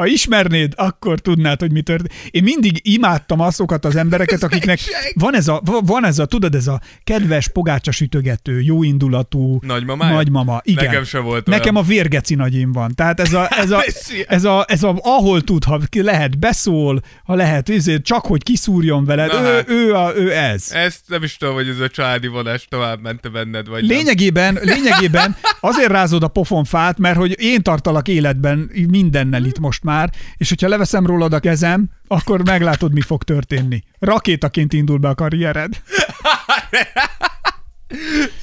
Ha 0.00 0.06
ismernéd, 0.06 0.72
akkor 0.76 1.18
tudnád, 1.18 1.60
hogy 1.60 1.72
mi 1.72 1.82
történt. 1.82 2.12
Én 2.30 2.42
mindig 2.42 2.80
imádtam 2.82 3.40
azokat 3.40 3.84
az 3.84 3.96
embereket, 3.96 4.42
akiknek 4.50 4.78
van 5.14 5.34
ez 5.34 5.48
a, 5.48 5.60
van 5.64 6.04
ez 6.04 6.18
a, 6.18 6.26
tudod, 6.26 6.54
ez 6.54 6.66
a 6.66 6.80
kedves 7.04 7.48
pogácsa 7.48 7.90
sütögető, 7.90 8.60
jóindulatú 8.60 9.58
Nagymamája? 9.62 10.14
nagymama. 10.14 10.60
Igen. 10.64 10.84
Nekem 10.84 11.04
se 11.04 11.18
volt 11.18 11.46
Nekem 11.46 11.74
olyan. 11.74 11.86
a 11.86 11.88
vérgeci 11.88 12.34
nagyim 12.34 12.72
van. 12.72 12.94
Tehát 12.94 13.20
ez 13.20 13.32
a, 13.32 13.48
ez 13.50 13.70
a, 13.70 13.84
ez 14.26 14.44
a, 14.44 14.64
ez 14.68 14.82
a 14.82 14.98
ahol 15.02 15.40
tud, 15.40 15.64
ha 15.64 15.80
ki 15.88 16.02
lehet, 16.02 16.38
beszól, 16.38 17.02
ha 17.24 17.34
lehet, 17.34 17.68
ezért 17.68 18.02
csak 18.02 18.26
hogy 18.26 18.42
kiszúrjon 18.42 19.04
veled, 19.04 19.32
Na 19.32 19.40
ő, 19.40 19.54
hát. 19.54 19.68
ő, 19.68 19.94
a, 19.94 20.16
ő 20.16 20.32
ez. 20.32 20.72
Ezt 20.72 21.00
nem 21.06 21.22
is 21.22 21.36
tudom, 21.36 21.54
hogy 21.54 21.68
ez 21.68 21.78
a 21.78 21.88
családi 21.88 22.26
vonás 22.26 22.66
tovább 22.68 23.00
mente 23.00 23.28
benned, 23.28 23.68
vagy 23.68 23.86
nem. 23.86 23.96
Lényegében, 23.96 24.58
lényegében 24.74 25.36
azért 25.60 25.90
rázod 25.90 26.22
a 26.22 26.28
pofonfát, 26.28 26.98
mert 26.98 27.16
hogy 27.16 27.40
én 27.40 27.62
tartalak 27.62 28.08
életben 28.08 28.70
mindennel 28.88 29.44
itt 29.44 29.58
most 29.58 29.82
már, 29.82 29.88
és 30.36 30.48
hogyha 30.48 30.68
leveszem 30.68 31.06
rólad 31.06 31.32
a 31.32 31.40
kezem, 31.40 31.90
akkor 32.06 32.44
meglátod, 32.44 32.92
mi 32.92 33.00
fog 33.00 33.22
történni. 33.22 33.82
Rakétaként 33.98 34.72
indul 34.72 34.98
be 34.98 35.08
a 35.08 35.14
karriered. 35.14 35.72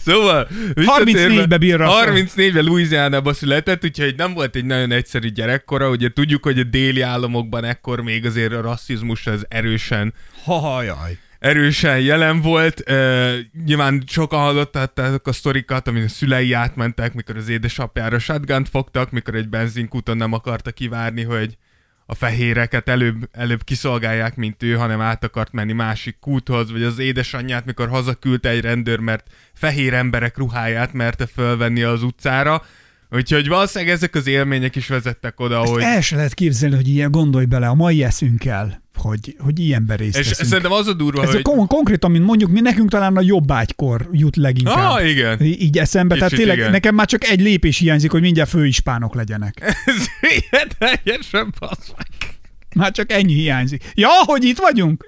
Szóval, 0.05 0.47
34-be 0.75 1.57
Bill 1.57 1.77
Russell. 1.77 2.13
34-ben 2.13 2.63
Louisiana-ba 2.63 3.33
született, 3.33 3.83
úgyhogy 3.83 4.15
nem 4.17 4.33
volt 4.33 4.55
egy 4.55 4.65
nagyon 4.65 4.91
egyszerű 4.91 5.27
gyerekkora. 5.27 5.89
Ugye 5.89 6.09
tudjuk, 6.09 6.43
hogy 6.43 6.59
a 6.59 6.63
déli 6.63 7.01
államokban 7.01 7.63
ekkor 7.63 8.01
még 8.01 8.25
azért 8.25 8.53
a 8.53 8.61
rasszizmus 8.61 9.27
az 9.27 9.45
erősen 9.49 10.13
Hajaj. 10.43 11.17
Erősen 11.39 11.99
jelen 11.99 12.41
volt. 12.41 12.83
Uh, 12.89 13.35
nyilván 13.65 14.03
sokan 14.07 14.39
hallottátok 14.39 15.27
a 15.27 15.31
sztorikat, 15.31 15.87
amin 15.87 16.03
a 16.03 16.07
szülei 16.07 16.53
átmentek, 16.53 17.13
mikor 17.13 17.37
az 17.37 17.49
édesapjára 17.49 18.19
shotgun 18.19 18.65
fogtak, 18.65 19.11
mikor 19.11 19.35
egy 19.35 19.49
benzinkúton 19.49 20.17
nem 20.17 20.33
akarta 20.33 20.71
kivárni, 20.71 21.23
hogy 21.23 21.57
a 22.09 22.15
fehéreket 22.15 22.89
előbb, 22.89 23.29
előbb 23.31 23.63
kiszolgálják, 23.63 24.35
mint 24.35 24.63
ő, 24.63 24.73
hanem 24.73 25.01
át 25.01 25.23
akart 25.23 25.51
menni 25.51 25.73
másik 25.73 26.19
kúthoz, 26.19 26.71
vagy 26.71 26.83
az 26.83 26.99
édesanyját, 26.99 27.65
mikor 27.65 27.89
hazaküldte 27.89 28.49
egy 28.49 28.61
rendőr, 28.61 28.99
mert 28.99 29.27
fehér 29.53 29.93
emberek 29.93 30.37
ruháját 30.37 30.93
merte 30.93 31.25
fölvenni 31.25 31.83
az 31.83 32.03
utcára. 32.03 32.63
Úgyhogy 33.11 33.47
valószínűleg 33.47 33.93
ezek 33.93 34.15
az 34.15 34.27
élmények 34.27 34.75
is 34.75 34.87
vezettek 34.87 35.39
oda, 35.39 35.61
Ezt 35.61 35.71
hogy... 35.71 35.81
el 35.81 36.01
se 36.01 36.15
lehet 36.15 36.33
képzelni, 36.33 36.75
hogy 36.75 36.87
ilyen 36.87 37.11
gondolj 37.11 37.45
bele 37.45 37.67
a 37.67 37.73
mai 37.73 38.03
eszünkkel, 38.03 38.83
hogy, 38.95 39.35
hogy 39.39 39.59
ilyenben 39.59 39.97
részt 39.97 40.17
És 40.17 40.27
veszünk. 40.27 40.47
szerintem 40.47 40.71
az 40.71 40.87
a 40.87 40.93
durva, 40.93 41.23
Ez 41.23 41.31
hogy... 41.31 41.41
kon- 41.41 41.67
konkrétan, 41.67 42.11
mint 42.11 42.25
mondjuk 42.25 42.51
mi 42.51 42.59
nekünk 42.59 42.89
talán 42.89 43.17
a 43.17 43.21
jobb 43.21 43.51
ágykor 43.51 44.09
jut 44.11 44.35
leginkább. 44.35 44.91
Ah, 44.91 45.09
igen. 45.09 45.41
Így 45.41 45.77
eszembe, 45.77 46.13
tehát 46.13 46.29
Kicsit 46.29 46.43
tényleg 46.43 46.59
igen. 46.61 46.71
nekem 46.71 46.95
már 46.95 47.05
csak 47.07 47.23
egy 47.23 47.41
lépés 47.41 47.77
hiányzik, 47.77 48.11
hogy 48.11 48.21
mindjárt 48.21 48.49
főispánok 48.49 49.15
legyenek. 49.15 49.61
Ez 49.85 50.05
ilyen 50.21 50.67
teljesen 50.77 51.53
basz. 51.59 51.91
Már 52.75 52.91
csak 52.91 53.11
ennyi 53.11 53.33
hiányzik. 53.33 53.83
Ja, 53.93 54.09
hogy 54.25 54.43
itt 54.43 54.57
vagyunk? 54.57 55.05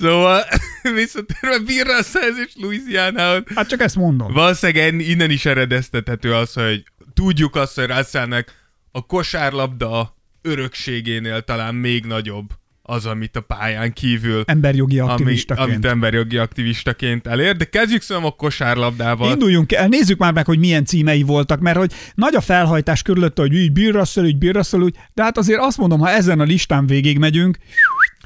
Szóval 0.00 0.42
visszatérve 0.94 1.56
Russell 1.82 2.30
és 2.46 2.52
Louisiana-hoz, 2.60 3.42
Hát 3.54 3.68
csak 3.68 3.80
ezt 3.80 3.96
mondom. 3.96 4.32
valószínűleg 4.32 4.82
en- 4.86 5.00
innen 5.00 5.30
is 5.30 5.44
eredeztethető 5.46 6.34
az, 6.34 6.52
hogy 6.52 6.84
tudjuk 7.14 7.56
azt, 7.56 7.74
hogy 7.74 7.86
Russellnek 7.86 8.52
a 8.90 9.06
kosárlabda 9.06 10.16
örökségénél 10.42 11.42
talán 11.42 11.74
még 11.74 12.04
nagyobb 12.04 12.50
az, 12.82 13.06
amit 13.06 13.36
a 13.36 13.40
pályán 13.40 13.92
kívül 13.92 14.42
Emberjogi 14.46 14.98
ami, 14.98 15.10
aktivistaként. 15.10 15.68
amit 15.68 15.84
emberjogi 15.84 16.36
aktivistaként 16.36 17.26
elér, 17.26 17.56
de 17.56 17.64
kezdjük 17.64 18.02
szóval 18.02 18.26
a 18.26 18.30
kosárlabdával. 18.30 19.30
Induljunk 19.30 19.72
el, 19.72 19.88
nézzük 19.88 20.18
már 20.18 20.32
meg, 20.32 20.46
hogy 20.46 20.58
milyen 20.58 20.84
címei 20.84 21.22
voltak, 21.22 21.60
mert 21.60 21.76
hogy 21.76 21.92
nagy 22.14 22.34
a 22.34 22.40
felhajtás 22.40 23.02
körülött, 23.02 23.38
hogy 23.38 23.54
így 23.54 23.72
Bill 23.72 23.92
Russell, 23.92 24.24
így 24.24 24.38
Bill 24.38 24.52
Russell, 24.52 24.80
úgy, 24.80 24.96
de 25.14 25.22
hát 25.22 25.38
azért 25.38 25.60
azt 25.60 25.78
mondom, 25.78 26.00
ha 26.00 26.10
ezen 26.10 26.40
a 26.40 26.44
listán 26.44 26.86
végigmegyünk, 26.86 27.58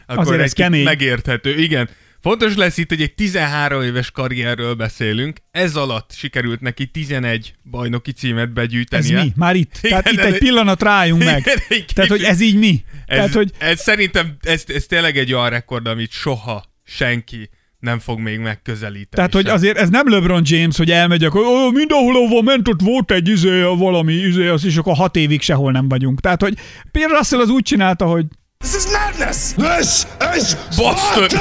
Akkor 0.07 0.27
azért 0.27 0.41
ez 0.41 0.53
kemény. 0.53 0.85
Megérthető, 0.85 1.59
igen. 1.59 1.89
Fontos 2.27 2.57
lesz 2.57 2.77
itt, 2.77 2.89
hogy 2.89 3.03
egy 3.03 3.15
13 3.15 3.83
éves 3.83 4.11
karrierről 4.11 4.75
beszélünk. 4.75 5.37
Ez 5.51 5.77
alatt 5.77 6.13
sikerült 6.13 6.61
neki 6.61 6.87
11 6.87 7.55
bajnoki 7.71 8.13
címet 8.13 8.47
ez 8.47 8.53
begyűjtenie. 8.53 9.23
mi? 9.23 9.33
Már 9.37 9.55
itt. 9.57 9.79
Igen, 9.83 9.91
Tehát 9.91 10.13
itt 10.13 10.19
ez 10.19 10.33
egy 10.33 10.39
pillanat 10.39 10.83
rájunk 10.83 11.25
meg. 11.25 11.39
Igen, 11.39 11.59
egy 11.69 11.85
Tehát, 11.95 12.11
hogy 12.11 12.23
ez 12.23 12.41
így 12.41 12.59
mi? 12.59 12.85
Ez, 13.07 13.17
Tehát, 13.17 13.33
hogy 13.33 13.51
ez 13.59 13.81
szerintem, 13.81 14.37
ez, 14.43 14.65
ez 14.67 14.87
tényleg 14.87 15.17
egy 15.17 15.33
olyan 15.33 15.51
rekord, 15.51 15.87
amit 15.87 16.11
soha 16.11 16.65
senki 16.85 17.51
nem 17.79 17.99
fog 17.99 18.19
még 18.19 18.39
megközelíteni. 18.39 19.09
Tehát, 19.11 19.33
hogy 19.33 19.45
sem. 19.45 19.55
azért 19.55 19.77
ez 19.77 19.89
nem 19.89 20.09
LeBron 20.09 20.43
James, 20.45 20.77
hogy 20.77 20.91
elmegy, 20.91 21.25
akkor 21.25 21.41
oh, 21.41 21.73
mindenhol, 21.73 22.17
ahol 22.17 22.43
ment, 22.43 22.69
ott 22.69 22.81
volt 22.81 23.11
egy 23.11 23.29
izé, 23.29 23.61
valami 23.61 24.13
izé, 24.13 24.47
az 24.47 24.65
is 24.65 24.77
akkor 24.77 24.95
hat 24.95 25.17
évig 25.17 25.41
sehol 25.41 25.73
nem 25.73 25.89
vagyunk. 25.89 26.21
Tehát, 26.21 26.43
hogy 26.43 26.55
Bill 26.93 27.09
Russell 27.09 27.41
az 27.41 27.49
úgy 27.49 27.63
csinálta, 27.63 28.07
hogy 28.07 28.27
This 28.59 28.75
is 28.75 28.85
madness! 28.93 29.53
This 29.55 30.07
is 30.37 30.55
Boston! 30.77 31.41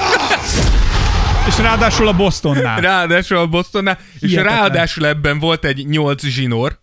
és 1.48 1.58
ráadásul 1.58 2.08
a 2.08 2.14
Bostonnál. 2.14 2.82
Ráadásul 2.82 3.38
a 3.38 3.48
Bostonnál, 3.48 4.00
és 4.20 4.30
Hihetetlen. 4.30 4.58
ráadásul 4.58 5.06
ebben 5.08 5.40
volt 5.40 5.66
egy 5.66 5.88
8 5.88 6.26
zsinór. 6.26 6.80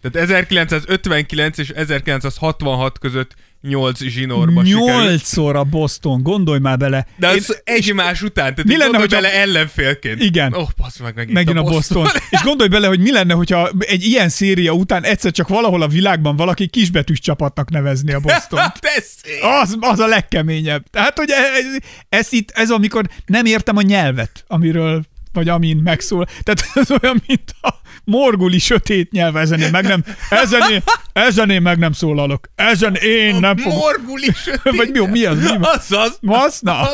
Tehát 0.00 0.28
1959 0.28 1.58
és 1.58 1.68
1966 1.68 2.98
között 2.98 3.34
8 3.62 4.02
zsinórba. 4.02 4.62
Nyolcszor 4.62 5.56
a 5.56 5.64
Boston, 5.64 6.22
gondolj 6.22 6.58
már 6.58 6.76
bele. 6.76 7.06
De 7.16 7.30
Én- 7.30 7.36
az 7.36 7.60
egymás 7.64 8.22
után, 8.22 8.54
tehát 8.54 8.64
Mi 8.64 8.76
lenne, 8.76 8.98
hogyha- 8.98 9.20
bele 9.20 9.32
ellenfélként. 9.32 10.22
Igen. 10.22 10.54
Ó, 10.54 10.60
oh, 10.60 10.68
passz 10.76 10.98
meg 10.98 11.14
megint, 11.14 11.34
megint 11.34 11.58
a 11.58 11.62
Boston. 11.62 12.06
És 12.30 12.40
gondolj 12.42 12.68
bele, 12.68 12.86
hogy 12.86 13.00
mi 13.00 13.12
lenne, 13.12 13.34
hogyha 13.34 13.70
egy 13.78 14.04
ilyen 14.04 14.28
széria 14.28 14.72
után 14.72 15.04
egyszer 15.04 15.30
csak 15.30 15.48
valahol 15.48 15.82
a 15.82 15.88
világban 15.88 16.36
valaki 16.36 16.66
kisbetűs 16.66 17.20
csapatnak 17.20 17.70
nevezni 17.70 18.12
a 18.12 18.20
Boston. 18.20 18.60
Tessék! 18.80 19.42
Az, 19.62 19.76
az 19.80 19.98
a 19.98 20.06
legkeményebb. 20.06 20.84
Tehát, 20.90 21.18
hogy 21.18 21.30
ez, 21.30 21.82
ez 22.08 22.32
itt, 22.32 22.50
ez 22.50 22.70
amikor 22.70 23.08
nem 23.26 23.44
értem 23.44 23.76
a 23.76 23.82
nyelvet, 23.82 24.44
amiről 24.46 25.02
vagy 25.32 25.48
amin 25.48 25.76
megszól. 25.76 26.26
Tehát 26.42 26.64
ez 26.74 26.90
olyan, 27.02 27.22
mint 27.26 27.54
a 27.60 27.74
morguli 28.04 28.58
sötét 28.58 29.10
nyelv, 29.12 29.36
ezen 29.36 29.60
én 29.60 29.70
meg 29.70 29.84
nem, 29.84 30.04
ezen 30.30 30.70
én, 30.70 30.82
ezen 31.12 31.50
én 31.50 31.62
meg 31.62 31.78
nem 31.78 31.92
szólalok. 31.92 32.48
Ezen 32.54 32.94
én 32.94 33.34
nem 33.36 33.56
fogok. 33.56 33.78
Morgul 33.78 34.20
is. 34.20 34.48
Vagy 34.76 34.90
mi, 34.90 35.06
mi 35.06 35.24
az? 35.24 35.38
Mi? 35.42 35.50
Azaz. 35.60 36.18
Az? 36.22 36.60
Na. 36.60 36.88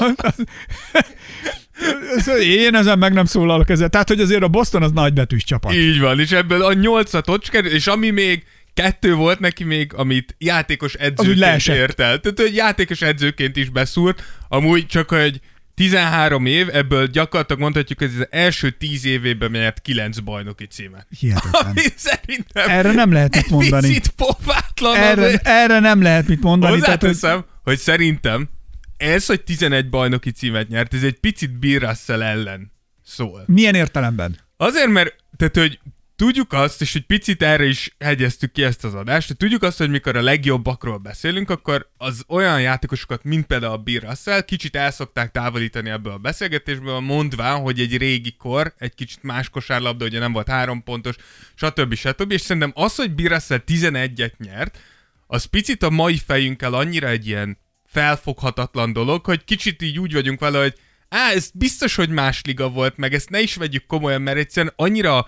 Ez- 2.17 2.29
Én 2.41 2.75
ezen 2.75 2.99
meg 2.99 3.13
nem 3.13 3.25
szólalok 3.25 3.71
ezzel. 3.71 3.89
Tehát, 3.89 4.09
hogy 4.09 4.21
azért 4.21 4.43
a 4.43 4.49
Boston 4.49 4.83
az 4.83 4.93
nagybetűs 4.93 5.45
csapat. 5.45 5.73
Így 5.75 6.01
van, 6.01 6.21
és 6.21 6.31
ebből 6.31 6.63
a 6.63 6.73
nyolcat 6.73 7.29
ott 7.29 7.45
sikerült, 7.45 7.73
és 7.73 7.87
ami 7.87 8.11
még 8.11 8.43
kettő 8.75 9.15
volt 9.15 9.39
neki 9.39 9.65
még, 9.65 9.93
amit 9.95 10.35
játékos 10.39 10.95
edzőként 10.95 11.67
ért 11.69 12.01
el. 12.01 12.19
Tehát, 12.21 12.41
hogy 12.41 12.55
játékos 12.55 13.03
edzőként 13.03 13.57
is 13.57 13.69
beszúrt, 13.69 14.23
amúgy 14.49 14.87
csak 14.87 15.13
egy 15.13 15.41
13 15.79 16.47
év, 16.47 16.69
ebből 16.73 17.07
gyakorlatilag 17.07 17.61
mondhatjuk, 17.61 17.99
hogy 17.99 18.11
az 18.19 18.27
első 18.31 18.71
10 18.71 19.05
évében 19.05 19.51
nyert 19.51 19.81
9 19.81 20.19
bajnoki 20.19 20.67
címet. 20.67 21.07
Hihetetlen. 21.19 21.67
Ami 21.71 21.81
szerintem 21.97 22.69
Erre 22.71 22.93
nem 22.93 23.13
lehet 23.13 23.35
mit 23.35 23.49
mondani. 23.51 23.87
picit 23.89 24.09
pofátlan 24.09 24.97
Erre, 24.97 25.25
azért. 25.25 25.47
erre 25.47 25.79
nem 25.79 26.03
lehet 26.03 26.29
mit 26.29 26.43
mondani. 26.43 26.81
Tehát, 26.81 27.01
hogy 27.01 27.09
Hozzáteszem, 27.11 27.45
hogy 27.63 27.79
szerintem 27.79 28.49
ez, 28.97 29.27
hogy 29.27 29.43
11 29.43 29.89
bajnoki 29.89 30.31
címet 30.31 30.69
nyert, 30.69 30.95
ez 30.95 31.03
egy 31.03 31.19
picit 31.21 31.59
Bill 31.59 31.79
Russell 31.79 32.23
ellen 32.23 32.73
szól. 33.05 33.43
milyen 33.47 33.75
értelemben? 33.75 34.37
Azért, 34.57 34.89
mert 34.89 35.17
tehát, 35.37 35.57
hogy 35.57 35.79
tudjuk 36.19 36.53
azt, 36.53 36.81
és 36.81 36.95
egy 36.95 37.07
picit 37.07 37.43
erre 37.43 37.65
is 37.65 37.95
hegyeztük 37.99 38.53
ki 38.53 38.63
ezt 38.63 38.85
az 38.85 38.95
adást, 38.95 39.27
hogy 39.27 39.37
tudjuk 39.37 39.63
azt, 39.63 39.79
hogy 39.79 39.91
mikor 39.91 40.17
a 40.17 40.23
legjobbakról 40.23 40.97
beszélünk, 40.97 41.51
akkor 41.51 41.91
az 41.97 42.25
olyan 42.29 42.61
játékosokat, 42.61 43.25
mint 43.25 43.47
például 43.47 43.73
a 43.73 43.77
Bill 43.77 44.01
Russell, 44.01 44.41
kicsit 44.41 44.77
el 44.77 44.91
szokták 44.91 45.31
távolítani 45.31 45.91
ebből 45.91 46.13
a 46.13 46.19
beszélgetésből, 46.19 47.01
mondván, 47.01 47.61
hogy 47.61 47.81
egy 47.81 47.97
régi 47.97 48.35
kor, 48.37 48.75
egy 48.79 48.95
kicsit 48.95 49.23
más 49.23 49.49
kosárlabda, 49.49 50.05
ugye 50.05 50.19
nem 50.19 50.33
volt 50.33 50.49
három 50.49 50.83
pontos, 50.83 51.15
stb. 51.55 51.95
stb. 51.95 52.33
És 52.33 52.41
szerintem 52.41 52.73
az, 52.75 52.95
hogy 52.95 53.15
Bill 53.15 53.29
Russell 53.29 53.63
11-et 53.67 54.37
nyert, 54.37 54.79
az 55.27 55.45
picit 55.45 55.83
a 55.83 55.91
mai 55.91 56.21
fejünkkel 56.27 56.75
annyira 56.75 57.09
egy 57.09 57.27
ilyen 57.27 57.59
felfoghatatlan 57.87 58.93
dolog, 58.93 59.25
hogy 59.25 59.45
kicsit 59.45 59.83
így 59.83 59.99
úgy 59.99 60.13
vagyunk 60.13 60.41
vele, 60.41 60.61
hogy 60.61 60.75
á, 61.09 61.31
ez 61.31 61.51
biztos, 61.55 61.95
hogy 61.95 62.09
más 62.09 62.43
liga 62.45 62.69
volt, 62.69 62.97
meg 62.97 63.15
ezt 63.15 63.31
ne 63.31 63.41
is 63.41 63.55
vegyük 63.55 63.87
komolyan, 63.87 64.23
mert 64.23 64.39
egyszerűen 64.39 64.73
annyira 64.77 65.27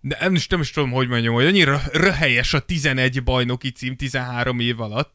de 0.00 0.16
nem 0.20 0.34
is, 0.34 0.46
nem 0.46 0.60
is 0.60 0.70
tudom, 0.70 0.90
hogy 0.90 1.08
mondjam, 1.08 1.34
hogy 1.34 1.46
annyira 1.46 1.82
röhelyes 1.92 2.54
a 2.54 2.60
11 2.60 3.22
bajnoki 3.22 3.70
cím 3.70 3.96
13 3.96 4.60
év 4.60 4.80
alatt, 4.80 5.14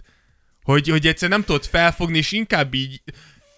hogy, 0.64 0.90
hogy 0.90 1.08
egyszerűen 1.08 1.40
nem 1.40 1.48
tudod 1.48 1.66
felfogni, 1.66 2.18
és 2.18 2.32
inkább 2.32 2.74
így, 2.74 3.02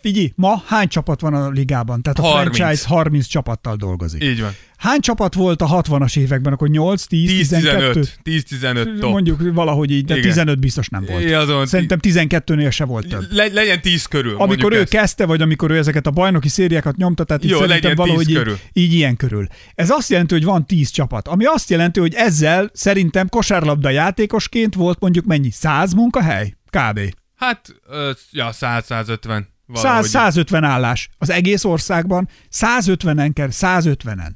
Figyelj, 0.08 0.32
ma 0.36 0.64
hány 0.66 0.88
csapat 0.88 1.22
van 1.22 1.34
a 1.34 1.50
ligában? 1.50 2.02
Tehát 2.02 2.20
a 2.20 2.22
30. 2.22 2.56
franchise 2.56 2.88
30 2.88 3.26
csapattal 3.28 3.76
dolgozik. 3.76 4.24
így 4.24 4.42
van. 4.42 4.52
Hány 4.78 5.00
csapat 5.00 5.34
volt 5.34 5.62
a 5.62 5.82
60-as 5.82 6.18
években? 6.18 6.54
Akkor 6.54 6.70
8, 6.70 7.04
10, 7.04 7.48
12? 7.48 8.02
10-15, 8.24 8.44
10-15 8.94 9.00
top. 9.00 9.12
Mondjuk 9.12 9.54
valahogy 9.54 9.92
így, 9.92 10.06
de 10.06 10.14
Igen. 10.18 10.28
15 10.28 10.60
biztos 10.60 10.88
nem 10.90 11.06
volt. 11.06 11.24
É, 11.24 11.34
azon 11.34 11.66
Szerintem 11.66 12.00
12-nél 12.02 12.72
se 12.72 12.86
volt 12.86 13.08
több. 13.08 13.26
Le, 13.32 13.48
legyen 13.48 13.82
10 13.82 14.06
körül. 14.06 14.36
Amikor 14.38 14.74
ő 14.74 14.80
ezt. 14.80 14.90
kezdte, 14.90 15.26
vagy 15.26 15.42
amikor 15.42 15.72
ő 15.72 15.78
ezeket 15.78 16.08
a 16.08 16.12
bajnoki 16.12 16.50
szériákat 16.50 16.96
nyomta, 16.96 17.24
tehát 17.24 17.44
így 17.44 17.50
Jó, 17.50 17.58
szerintem 17.60 17.82
legyen 17.82 17.96
10 17.96 18.06
valahogy 18.06 18.30
így, 18.30 18.36
körül. 18.36 18.58
így 18.74 18.94
ilyen 18.94 19.16
körül. 19.16 19.48
Ez 19.76 19.90
azt 19.90 20.10
jelenti, 20.10 20.34
hogy 20.34 20.44
van 20.44 20.66
10 20.66 20.90
csapat, 20.90 21.28
ami 21.28 21.46
azt 21.46 21.70
jelenti, 21.70 22.00
hogy 22.00 22.14
ezzel 22.14 22.70
szerintem 22.74 23.30
kosárlabda 23.30 23.90
játékosként 23.90 24.76
volt 24.76 25.00
mondjuk 25.00 25.26
mennyi? 25.26 25.50
100 25.52 25.94
munkahely? 25.94 26.54
Kb. 26.70 27.00
Hát, 27.36 27.76
ja, 28.32 28.50
100-150. 28.60 29.42
100, 29.74 30.10
150 30.10 30.64
állás 30.64 31.10
az 31.18 31.30
egész 31.30 31.64
országban, 31.64 32.30
150-en 32.52 33.32
kell, 33.34 33.50
150-en. 33.52 34.32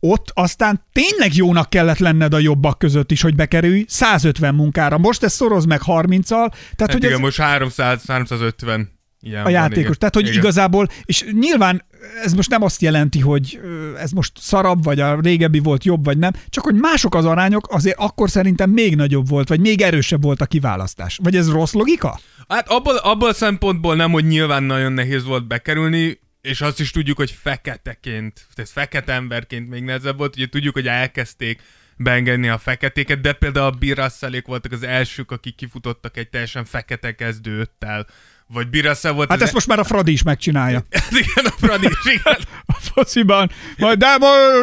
Ott 0.00 0.30
aztán 0.34 0.84
tényleg 0.92 1.34
jónak 1.34 1.70
kellett 1.70 1.98
lenned 1.98 2.34
a 2.34 2.38
jobbak 2.38 2.78
között 2.78 3.10
is, 3.10 3.22
hogy 3.22 3.34
bekerülj 3.34 3.84
150 3.88 4.54
munkára. 4.54 4.98
Most 4.98 5.22
ez 5.22 5.32
szoroz 5.32 5.64
meg 5.64 5.80
30-al. 5.84 6.26
Tehát, 6.28 6.74
Hát 6.76 6.92
hogy 6.92 7.04
igen, 7.04 7.12
ez, 7.12 7.18
most 7.18 7.38
300-350 7.40 8.86
ilyen 9.20 9.40
a 9.40 9.42
van, 9.42 9.52
játékos. 9.52 9.80
igen. 9.80 9.98
Tehát, 9.98 10.14
hogy 10.14 10.26
igen. 10.26 10.38
igazából, 10.38 10.88
és 11.04 11.24
nyilván 11.32 11.84
ez 12.24 12.32
most 12.32 12.50
nem 12.50 12.62
azt 12.62 12.82
jelenti, 12.82 13.20
hogy 13.20 13.60
ez 13.98 14.10
most 14.10 14.32
szarabb, 14.36 14.84
vagy 14.84 15.00
a 15.00 15.20
régebbi 15.20 15.58
volt 15.58 15.84
jobb, 15.84 16.04
vagy 16.04 16.18
nem, 16.18 16.32
csak 16.48 16.64
hogy 16.64 16.74
mások 16.74 17.14
az 17.14 17.24
arányok, 17.24 17.66
azért 17.70 17.98
akkor 17.98 18.30
szerintem 18.30 18.70
még 18.70 18.96
nagyobb 18.96 19.28
volt, 19.28 19.48
vagy 19.48 19.60
még 19.60 19.80
erősebb 19.80 20.22
volt 20.22 20.40
a 20.40 20.46
kiválasztás. 20.46 21.18
Vagy 21.22 21.36
ez 21.36 21.50
rossz 21.50 21.72
logika? 21.72 22.20
Hát 22.48 22.68
abból, 22.68 22.96
abból 22.96 23.28
a 23.28 23.32
szempontból 23.32 23.96
nem, 23.96 24.10
hogy 24.10 24.26
nyilván 24.26 24.62
nagyon 24.62 24.92
nehéz 24.92 25.24
volt 25.24 25.46
bekerülni, 25.46 26.20
és 26.40 26.60
azt 26.60 26.80
is 26.80 26.90
tudjuk, 26.90 27.16
hogy 27.16 27.30
feketeként, 27.42 28.46
tehát 28.54 28.70
fekete 28.70 29.12
emberként 29.12 29.68
még 29.68 29.82
nehezebb 29.82 30.18
volt, 30.18 30.36
ugye 30.36 30.46
tudjuk, 30.46 30.74
hogy 30.74 30.86
elkezdték 30.86 31.62
beengedni 31.96 32.48
a 32.48 32.58
feketéket, 32.58 33.20
de 33.20 33.32
például 33.32 33.66
a 33.66 33.70
Bill 33.78 33.94
Russellék 33.94 34.46
voltak 34.46 34.72
az 34.72 34.82
elsők, 34.82 35.30
akik 35.30 35.54
kifutottak 35.54 36.16
egy 36.16 36.28
teljesen 36.28 36.64
fekete 36.64 37.14
kezdőttel, 37.14 38.06
vagy 38.52 38.80
Russell 38.80 39.12
volt 39.12 39.28
Hát 39.28 39.38
az 39.38 39.44
ezt 39.44 39.52
most 39.54 39.66
már 39.66 39.78
a 39.78 39.84
Fradi 39.84 40.12
is 40.12 40.22
megcsinálja. 40.22 40.84
e- 40.88 41.02
igen, 41.22 41.44
a 41.44 41.66
Fradi 41.66 41.86
is, 41.86 42.12
igen. 42.12 42.38
a 42.66 42.72
fociban. 42.72 43.50
Majd, 43.78 43.98
de 43.98 44.06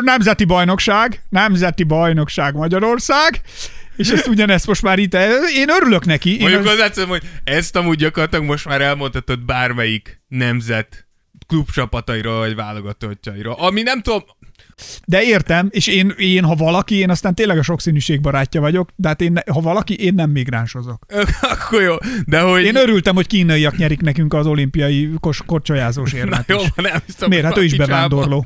nemzeti 0.01 0.45
bajnokság, 0.45 1.21
nemzeti 1.29 1.83
bajnokság 1.83 2.53
Magyarország, 2.53 3.41
és 3.95 4.09
ezt 4.09 4.27
ugyanezt 4.27 4.67
most 4.67 4.81
már 4.81 4.99
itt, 4.99 5.13
én 5.55 5.69
örülök 5.69 6.05
neki. 6.05 6.33
Én 6.33 6.41
Mondjuk 6.41 6.67
hozzáteszem, 6.67 7.07
hogy 7.07 7.23
ezt 7.43 7.75
amúgy 7.75 7.97
gyakorlatilag 7.97 8.45
most 8.45 8.65
már 8.65 8.81
elmondhatod 8.81 9.45
bármelyik 9.45 10.21
nemzet 10.27 11.06
klubcsapatairól 11.47 12.37
vagy 12.39 12.55
válogatottjairól. 12.55 13.53
Ami 13.53 13.81
nem 13.81 14.01
tudom, 14.01 14.21
De 15.05 15.23
értem, 15.23 15.67
és 15.71 15.87
én, 15.87 16.13
én, 16.17 16.43
ha 16.43 16.55
valaki, 16.55 16.95
én 16.95 17.09
aztán 17.09 17.35
tényleg 17.35 17.57
a 17.57 17.61
sokszínűség 17.61 18.21
barátja 18.21 18.61
vagyok, 18.61 18.89
de 18.95 19.07
hát 19.07 19.21
én, 19.21 19.31
ne- 19.31 19.53
ha 19.53 19.59
valaki, 19.61 19.95
én 19.95 20.13
nem 20.13 20.29
migránsozok. 20.29 21.05
akkor 21.41 21.81
jó, 21.81 21.95
de 22.25 22.39
hogy... 22.41 22.63
Én 22.63 22.75
örültem, 22.75 23.15
hogy 23.15 23.27
kínaiak 23.27 23.77
nyerik 23.77 24.01
nekünk 24.01 24.33
az 24.33 24.45
olimpiai 24.45 25.09
kos- 25.19 25.45
korcsolyázós 25.45 26.11
Na 26.11 26.17
érmet 26.17 26.49
jó, 26.49 26.55
is. 26.61 26.67
van, 26.75 26.85
nem 26.91 27.01
hiszem, 27.05 27.29
Miért? 27.29 27.45
Hát 27.45 27.57
ő 27.57 27.63
is 27.63 27.75
bevándorló. 27.75 28.45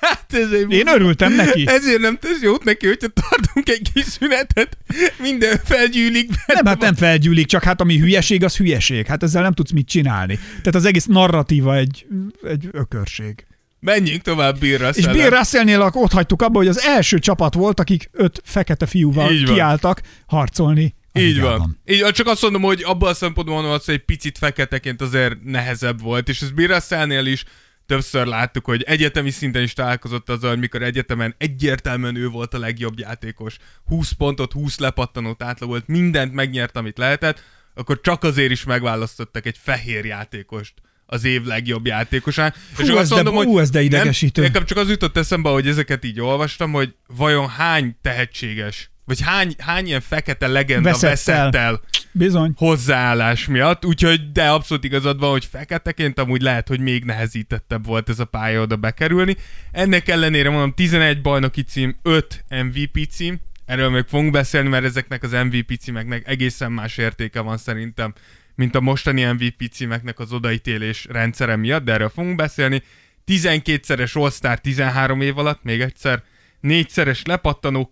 Hát 0.00 0.34
ez 0.34 0.50
egy... 0.50 0.72
Én 0.72 0.88
örültem 0.88 1.32
neki. 1.32 1.66
Ezért 1.68 2.00
nem 2.00 2.18
tesz 2.18 2.42
jót 2.42 2.64
neki, 2.64 2.86
hogyha 2.86 3.08
tartunk 3.08 3.68
egy 3.68 3.90
kis 3.92 4.04
szünetet, 4.04 4.76
minden 5.18 5.60
felgyűlik. 5.64 6.30
Nem, 6.46 6.64
hát 6.66 6.80
nem 6.80 6.94
felgyűlik, 6.94 7.46
csak 7.46 7.62
hát 7.62 7.80
ami 7.80 7.98
hülyeség, 7.98 8.44
az 8.44 8.56
hülyeség. 8.56 9.06
Hát 9.06 9.22
ezzel 9.22 9.42
nem 9.42 9.52
tudsz 9.52 9.70
mit 9.70 9.88
csinálni. 9.88 10.34
Tehát 10.48 10.74
az 10.74 10.84
egész 10.84 11.04
narratíva 11.04 11.76
egy, 11.76 12.06
egy 12.42 12.68
ökörség. 12.72 13.44
Menjünk 13.80 14.22
tovább 14.22 14.58
Bill 14.58 14.90
És 14.92 15.06
Bill 15.06 15.28
Russellnél 15.28 15.80
ak- 15.80 15.96
ott 15.96 16.12
hagytuk 16.12 16.42
abba, 16.42 16.58
hogy 16.58 16.68
az 16.68 16.78
első 16.86 17.18
csapat 17.18 17.54
volt, 17.54 17.80
akik 17.80 18.08
öt 18.12 18.42
fekete 18.44 18.86
fiúval 18.86 19.32
Így 19.32 19.44
van. 19.44 19.54
kiálltak 19.54 20.00
harcolni. 20.26 20.94
Így 21.12 21.40
van. 21.40 21.80
Így. 21.86 22.04
Csak 22.12 22.26
azt 22.26 22.42
mondom, 22.42 22.62
hogy 22.62 22.82
abban 22.82 23.10
a 23.10 23.14
szempontból 23.14 23.54
mondom, 23.54 23.78
hogy 23.84 23.94
egy 23.94 24.04
picit 24.04 24.38
feketeként 24.38 25.00
azért 25.00 25.44
nehezebb 25.44 26.02
volt, 26.02 26.28
és 26.28 26.40
ez 26.40 26.50
Bill 26.50 26.66
Russellnél 26.66 27.26
is 27.26 27.44
többször 27.90 28.26
láttuk, 28.26 28.64
hogy 28.64 28.82
egyetemi 28.82 29.30
szinten 29.30 29.62
is 29.62 29.72
találkozott 29.72 30.30
azzal, 30.30 30.50
hogy 30.50 30.58
mikor 30.58 30.82
egyetemen 30.82 31.34
egyértelműen 31.38 32.16
ő 32.16 32.28
volt 32.28 32.54
a 32.54 32.58
legjobb 32.58 32.98
játékos. 32.98 33.56
20 33.84 34.12
pontot, 34.12 34.52
20 34.52 34.78
lepattanót 34.78 35.42
átlagolt, 35.42 35.86
mindent 35.86 36.32
megnyert, 36.32 36.76
amit 36.76 36.98
lehetett, 36.98 37.42
akkor 37.74 38.00
csak 38.00 38.22
azért 38.22 38.50
is 38.50 38.64
megválasztottak 38.64 39.46
egy 39.46 39.56
fehér 39.62 40.04
játékost 40.04 40.74
az 41.06 41.24
év 41.24 41.44
legjobb 41.44 41.86
játékosán. 41.86 42.54
Fú, 42.72 42.96
ez 42.96 43.08
de- 43.08 43.30
ú, 43.30 43.58
ez 43.58 43.70
de 43.70 43.82
idegesítő. 43.82 44.42
Nem, 44.42 44.50
nekem 44.50 44.66
csak 44.66 44.78
az 44.78 44.88
jutott 44.88 45.16
eszembe, 45.16 45.48
hogy 45.48 45.66
ezeket 45.66 46.04
így 46.04 46.20
olvastam, 46.20 46.72
hogy 46.72 46.94
vajon 47.16 47.48
hány 47.48 47.96
tehetséges, 48.02 48.89
vagy 49.04 49.20
hány, 49.20 49.54
hány 49.58 49.86
ilyen 49.86 50.00
fekete 50.00 50.46
legenda 50.46 50.90
Veszett 50.90 51.10
veszett, 51.10 51.54
el. 51.54 51.64
el 51.64 51.80
Bizony. 52.12 52.52
hozzáállás 52.56 53.46
miatt, 53.46 53.84
úgyhogy 53.84 54.32
de 54.32 54.48
abszolút 54.48 54.84
igazad 54.84 55.18
van, 55.18 55.30
hogy 55.30 55.44
feketeként 55.44 56.18
amúgy 56.18 56.42
lehet, 56.42 56.68
hogy 56.68 56.80
még 56.80 57.04
nehezítettebb 57.04 57.86
volt 57.86 58.08
ez 58.08 58.18
a 58.18 58.24
pálya 58.24 58.60
oda 58.60 58.76
bekerülni. 58.76 59.36
Ennek 59.72 60.08
ellenére 60.08 60.50
mondom 60.50 60.74
11 60.74 61.20
bajnoki 61.20 61.62
cím, 61.62 61.98
5 62.02 62.44
MVP 62.48 63.08
cím, 63.10 63.40
erről 63.66 63.90
még 63.90 64.04
fogunk 64.08 64.32
beszélni, 64.32 64.68
mert 64.68 64.84
ezeknek 64.84 65.22
az 65.22 65.30
MVP 65.30 65.78
címeknek 65.80 66.28
egészen 66.28 66.72
más 66.72 66.96
értéke 66.96 67.40
van 67.40 67.56
szerintem, 67.56 68.14
mint 68.54 68.74
a 68.74 68.80
mostani 68.80 69.24
MVP 69.24 69.70
címeknek 69.72 70.18
az 70.18 70.32
odaítélés 70.32 71.06
rendszere 71.10 71.56
miatt, 71.56 71.84
de 71.84 71.92
erről 71.92 72.08
fogunk 72.08 72.36
beszélni. 72.36 72.82
12-szeres 73.26 74.12
All-Star 74.12 74.58
13 74.58 75.20
év 75.20 75.38
alatt, 75.38 75.62
még 75.62 75.80
egyszer, 75.80 76.22
négyszeres 76.60 77.22
lepattanó 77.24 77.86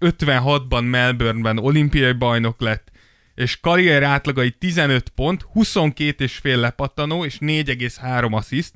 56-ban 0.00 0.90
Melbourneben 0.90 1.58
olimpiai 1.58 2.12
bajnok 2.12 2.60
lett, 2.60 2.90
és 3.34 3.60
karrier 3.60 4.02
átlagai 4.02 4.50
15 4.50 5.08
pont, 5.08 5.42
22 5.42 6.24
és 6.24 6.36
fél 6.36 6.58
lepattanó, 6.58 7.24
és 7.24 7.36
4,3 7.40 8.32
assziszt. 8.32 8.74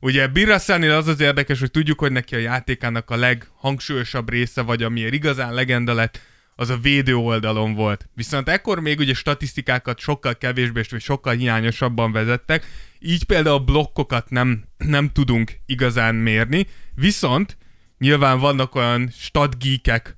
Ugye 0.00 0.26
Bill 0.26 0.46
Russellnél 0.46 0.92
az 0.92 1.06
az 1.06 1.20
érdekes, 1.20 1.60
hogy 1.60 1.70
tudjuk, 1.70 2.00
hogy 2.00 2.12
neki 2.12 2.34
a 2.34 2.38
játékának 2.38 3.10
a 3.10 3.16
leghangsúlyosabb 3.16 4.30
része, 4.30 4.62
vagy 4.62 4.82
amiért 4.82 5.12
igazán 5.12 5.54
legenda 5.54 5.94
lett, 5.94 6.20
az 6.60 6.70
a 6.70 6.78
védő 6.78 7.16
oldalon 7.16 7.74
volt. 7.74 8.08
Viszont 8.14 8.48
ekkor 8.48 8.80
még 8.80 8.98
ugye 8.98 9.14
statisztikákat 9.14 9.98
sokkal 9.98 10.38
kevésbé, 10.38 10.80
vagy 10.90 11.00
sokkal 11.00 11.34
hiányosabban 11.34 12.12
vezettek, 12.12 12.66
így 12.98 13.24
például 13.24 13.56
a 13.56 13.64
blokkokat 13.64 14.30
nem, 14.30 14.64
nem 14.76 15.10
tudunk 15.12 15.52
igazán 15.66 16.14
mérni, 16.14 16.66
viszont 16.94 17.56
nyilván 17.98 18.38
vannak 18.38 18.74
olyan 18.74 19.10
statgeekek 19.18 20.16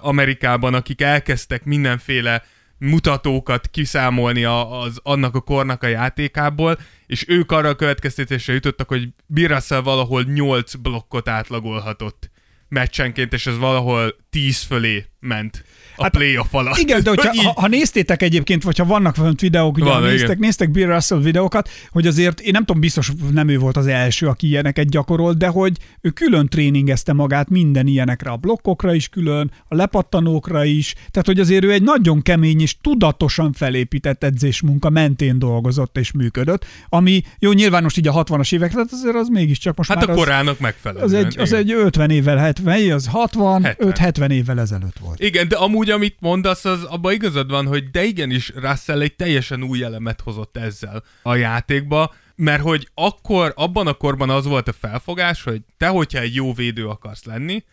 Amerikában, 0.00 0.74
akik 0.74 1.00
elkezdtek 1.00 1.64
mindenféle 1.64 2.44
mutatókat 2.78 3.68
kiszámolni 3.68 4.44
a, 4.44 4.80
az, 4.80 5.00
annak 5.02 5.34
a 5.34 5.40
kornak 5.40 5.82
a 5.82 5.86
játékából, 5.86 6.78
és 7.06 7.24
ők 7.28 7.52
arra 7.52 7.68
a 7.68 7.74
következtetésre 7.74 8.52
jutottak, 8.52 8.88
hogy 8.88 9.08
Bill 9.26 9.48
Russell 9.48 9.80
valahol 9.80 10.22
8 10.22 10.74
blokkot 10.74 11.28
átlagolhatott 11.28 12.30
meccsenként, 12.68 13.32
és 13.32 13.46
ez 13.46 13.58
valahol 13.58 14.16
10 14.30 14.62
fölé 14.62 15.06
ment 15.20 15.64
a 16.00 16.02
hát, 16.02 16.12
playoff 16.12 16.54
alatt. 16.54 16.76
Igen, 16.76 17.02
de 17.02 17.08
hogyha, 17.10 17.30
Így- 17.34 17.42
ha, 17.44 17.52
ha 17.60 17.68
néztétek 17.68 18.22
egyébként, 18.22 18.62
vagy 18.62 18.78
ha 18.78 18.84
vannak 18.84 19.14
fönt 19.14 19.40
videók, 19.40 19.76
ugye 19.76 19.84
Van, 19.84 20.02
néztek, 20.02 20.22
igen. 20.28 20.36
néztek 20.38 20.70
Bill 20.70 20.86
Russell 20.86 21.18
videókat, 21.20 21.68
hogy 21.90 22.06
azért 22.06 22.40
én 22.40 22.50
nem 22.52 22.64
tudom, 22.64 22.80
biztos 22.80 23.12
nem 23.32 23.48
ő 23.48 23.58
volt 23.58 23.76
az 23.76 23.86
első, 23.86 24.26
aki 24.26 24.46
ilyeneket 24.46 24.90
gyakorolt, 24.90 25.38
de 25.38 25.46
hogy 25.46 25.76
ő 26.00 26.08
külön 26.10 26.48
tréningezte 26.48 27.12
magát 27.12 27.48
minden 27.48 27.86
ilyenekre, 27.86 28.30
a 28.30 28.36
blokkokra 28.36 28.94
is 28.94 29.08
külön, 29.08 29.50
a 29.68 29.74
lepattanókra 29.74 30.64
is, 30.64 30.92
tehát 31.10 31.26
hogy 31.26 31.40
azért 31.40 31.64
ő 31.64 31.72
egy 31.72 31.82
nagyon 31.82 32.22
kemény 32.22 32.60
és 32.60 32.76
tudatosan 32.80 33.52
felépített 33.52 34.24
edzésmunka 34.24 34.90
mentén 34.90 35.38
dolgozott 35.38 35.98
és 35.98 36.12
működött, 36.12 36.64
ami 36.88 37.22
jó, 37.38 37.52
nyilván 37.52 37.82
most 37.82 37.96
így 37.98 38.08
a 38.08 38.24
60-as 38.24 38.54
évek, 38.54 38.72
tehát 38.72 38.88
azért 38.92 39.14
az 39.14 39.28
mégiscsak 39.28 39.76
most 39.76 39.88
Hát 39.92 40.06
már 40.06 40.10
a 40.16 40.18
korának 40.18 40.58
megfelelően. 40.58 41.04
az, 41.04 41.12
egy, 41.12 41.38
az 41.38 41.48
igen. 41.48 41.60
egy 41.60 41.72
50 41.72 42.10
évvel, 42.10 42.36
70, 42.36 42.90
az 42.92 43.06
60, 43.06 43.62
70. 43.64 43.92
5-70 44.14 44.30
évvel 44.30 44.60
ezelőtt 44.60 44.96
volt. 45.00 45.20
Igen, 45.20 45.48
de 45.48 45.56
amúgy, 45.56 45.89
amit 45.90 46.16
mondasz, 46.20 46.64
az 46.64 46.84
abban 46.84 47.12
igazad 47.12 47.50
van, 47.50 47.66
hogy 47.66 47.90
de 47.90 48.04
igenis 48.04 48.52
Russell 48.54 49.00
egy 49.00 49.16
teljesen 49.16 49.62
új 49.62 49.84
elemet 49.84 50.20
hozott 50.20 50.56
ezzel 50.56 51.04
a 51.22 51.34
játékba, 51.34 52.14
mert 52.36 52.62
hogy 52.62 52.88
akkor, 52.94 53.52
abban 53.56 53.86
a 53.86 53.92
korban 53.92 54.30
az 54.30 54.44
volt 54.44 54.68
a 54.68 54.72
felfogás, 54.72 55.42
hogy 55.42 55.60
te, 55.76 55.86
hogyha 55.86 56.18
egy 56.18 56.34
jó 56.34 56.52
védő 56.52 56.86
akarsz 56.86 57.24
lenni, 57.24 57.64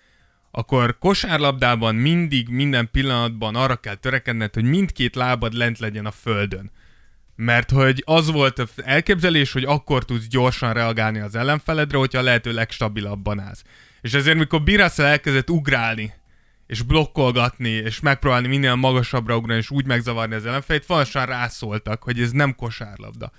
akkor 0.51 0.97
kosárlabdában 0.97 1.95
mindig, 1.95 2.49
minden 2.49 2.89
pillanatban 2.91 3.55
arra 3.55 3.75
kell 3.75 3.95
törekedned, 3.95 4.53
hogy 4.53 4.63
mindkét 4.63 5.15
lábad 5.15 5.53
lent 5.53 5.79
legyen 5.79 6.05
a 6.05 6.11
földön. 6.11 6.71
Mert 7.35 7.71
hogy 7.71 8.03
az 8.05 8.31
volt 8.31 8.59
az 8.59 8.69
elképzelés, 8.75 9.51
hogy 9.51 9.63
akkor 9.63 10.05
tudsz 10.05 10.27
gyorsan 10.27 10.73
reagálni 10.73 11.19
az 11.19 11.35
ellenfeledre, 11.35 11.97
hogyha 11.97 12.19
a 12.19 12.23
lehető 12.23 12.53
legstabilabban 12.53 13.39
állsz. 13.39 13.63
És 14.01 14.13
ezért, 14.13 14.37
mikor 14.37 14.63
Bill 14.63 14.77
Russell 14.77 15.05
elkezdett 15.05 15.49
ugrálni, 15.49 16.13
és 16.67 16.81
blokkolgatni, 16.81 17.69
és 17.69 17.99
megpróbálni 17.99 18.47
minél 18.47 18.75
magasabbra 18.75 19.37
ugrani, 19.37 19.59
és 19.59 19.69
úgy 19.69 19.85
megzavarni 19.85 20.35
az 20.35 20.45
ellenfelét, 20.45 20.85
valósan 20.85 21.25
rászóltak, 21.25 22.03
hogy 22.03 22.19
ez 22.19 22.31
nem 22.31 22.55
kosárlabda. 22.55 23.31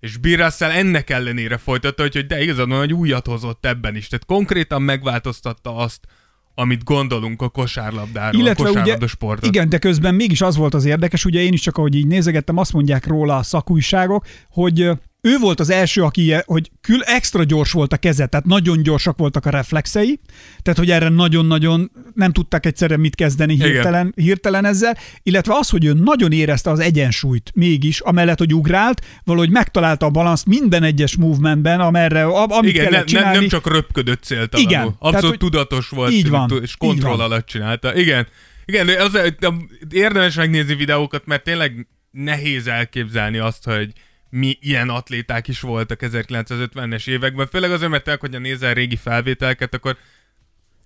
És 0.00 0.16
Bill 0.16 0.36
Russell 0.36 0.70
ennek 0.70 1.10
ellenére 1.10 1.56
folytatta, 1.56 2.02
hogy, 2.02 2.14
hogy 2.14 2.26
de 2.26 2.42
igazad 2.42 2.68
van, 2.68 2.78
hogy 2.78 2.92
újat 2.92 3.26
hozott 3.26 3.66
ebben 3.66 3.96
is. 3.96 4.08
Tehát 4.08 4.24
konkrétan 4.24 4.82
megváltoztatta 4.82 5.76
azt, 5.76 6.06
amit 6.54 6.84
gondolunk 6.84 7.42
a 7.42 7.48
kosárlabdáról, 7.48 8.40
Illetve 8.40 8.64
a 8.64 8.66
kosárlabda 8.66 9.06
sportot. 9.06 9.46
igen, 9.46 9.68
de 9.68 9.78
közben 9.78 10.14
mégis 10.14 10.40
az 10.40 10.56
volt 10.56 10.74
az 10.74 10.84
érdekes, 10.84 11.24
ugye 11.24 11.40
én 11.40 11.52
is 11.52 11.60
csak 11.60 11.76
ahogy 11.76 11.94
így 11.94 12.06
nézegettem, 12.06 12.56
azt 12.56 12.72
mondják 12.72 13.06
róla 13.06 13.36
a 13.36 13.42
szakújságok, 13.42 14.26
hogy 14.48 14.90
ő 15.24 15.38
volt 15.38 15.60
az 15.60 15.70
első, 15.70 16.02
aki, 16.02 16.34
hogy 16.44 16.70
kül 16.80 17.02
extra 17.02 17.44
gyors 17.44 17.72
volt 17.72 17.92
a 17.92 17.96
keze, 17.96 18.26
tehát 18.26 18.46
nagyon 18.46 18.82
gyorsak 18.82 19.18
voltak 19.18 19.46
a 19.46 19.50
reflexei, 19.50 20.20
tehát 20.62 20.78
hogy 20.78 20.90
erre 20.90 21.08
nagyon-nagyon 21.08 21.90
nem 22.14 22.32
tudták 22.32 22.66
egyszerre 22.66 22.96
mit 22.96 23.14
kezdeni 23.14 23.54
hirtelen, 23.54 24.12
hirtelen 24.16 24.64
ezzel, 24.64 24.96
illetve 25.22 25.54
az, 25.54 25.68
hogy 25.68 25.84
ő 25.84 25.92
nagyon 25.92 26.32
érezte 26.32 26.70
az 26.70 26.78
egyensúlyt 26.78 27.50
mégis, 27.54 28.00
amellett, 28.00 28.38
hogy 28.38 28.54
ugrált, 28.54 29.06
valahogy 29.24 29.50
megtalálta 29.50 30.06
a 30.06 30.10
balanszt 30.10 30.46
minden 30.46 30.82
egyes 30.82 31.16
movementben, 31.16 31.80
amerre, 31.80 32.24
amit 32.24 32.70
Igen, 32.70 32.84
kellett 32.84 33.00
ne, 33.00 33.06
csinálni. 33.06 33.38
nem 33.38 33.48
csak 33.48 33.66
röpködött 33.72 34.22
céltalanul. 34.22 34.72
Igen, 34.72 34.82
Abszolút 34.82 35.10
tehát, 35.10 35.24
hogy 35.24 35.38
tudatos 35.38 35.88
volt, 35.88 36.12
így 36.12 36.28
van, 36.28 36.50
és 36.62 36.76
kontroll 36.76 37.12
így 37.12 37.18
van. 37.18 37.30
alatt 37.30 37.46
csinálta. 37.46 37.96
Igen. 37.96 38.26
Igen, 38.64 38.88
az, 38.88 39.12
de 39.12 39.54
érdemes 39.90 40.34
megnézni 40.34 40.74
videókat, 40.74 41.26
mert 41.26 41.42
tényleg 41.42 41.86
nehéz 42.10 42.66
elképzelni 42.66 43.38
azt, 43.38 43.64
hogy 43.64 43.92
mi 44.36 44.58
ilyen 44.60 44.88
atléták 44.88 45.48
is 45.48 45.60
voltak 45.60 46.00
1950-es 46.02 47.08
években, 47.08 47.46
főleg 47.46 47.70
azért, 47.72 47.90
mert 47.90 48.04
te, 48.04 48.16
hogyha 48.20 48.38
nézel 48.40 48.74
régi 48.74 48.96
felvételket, 48.96 49.74
akkor 49.74 49.96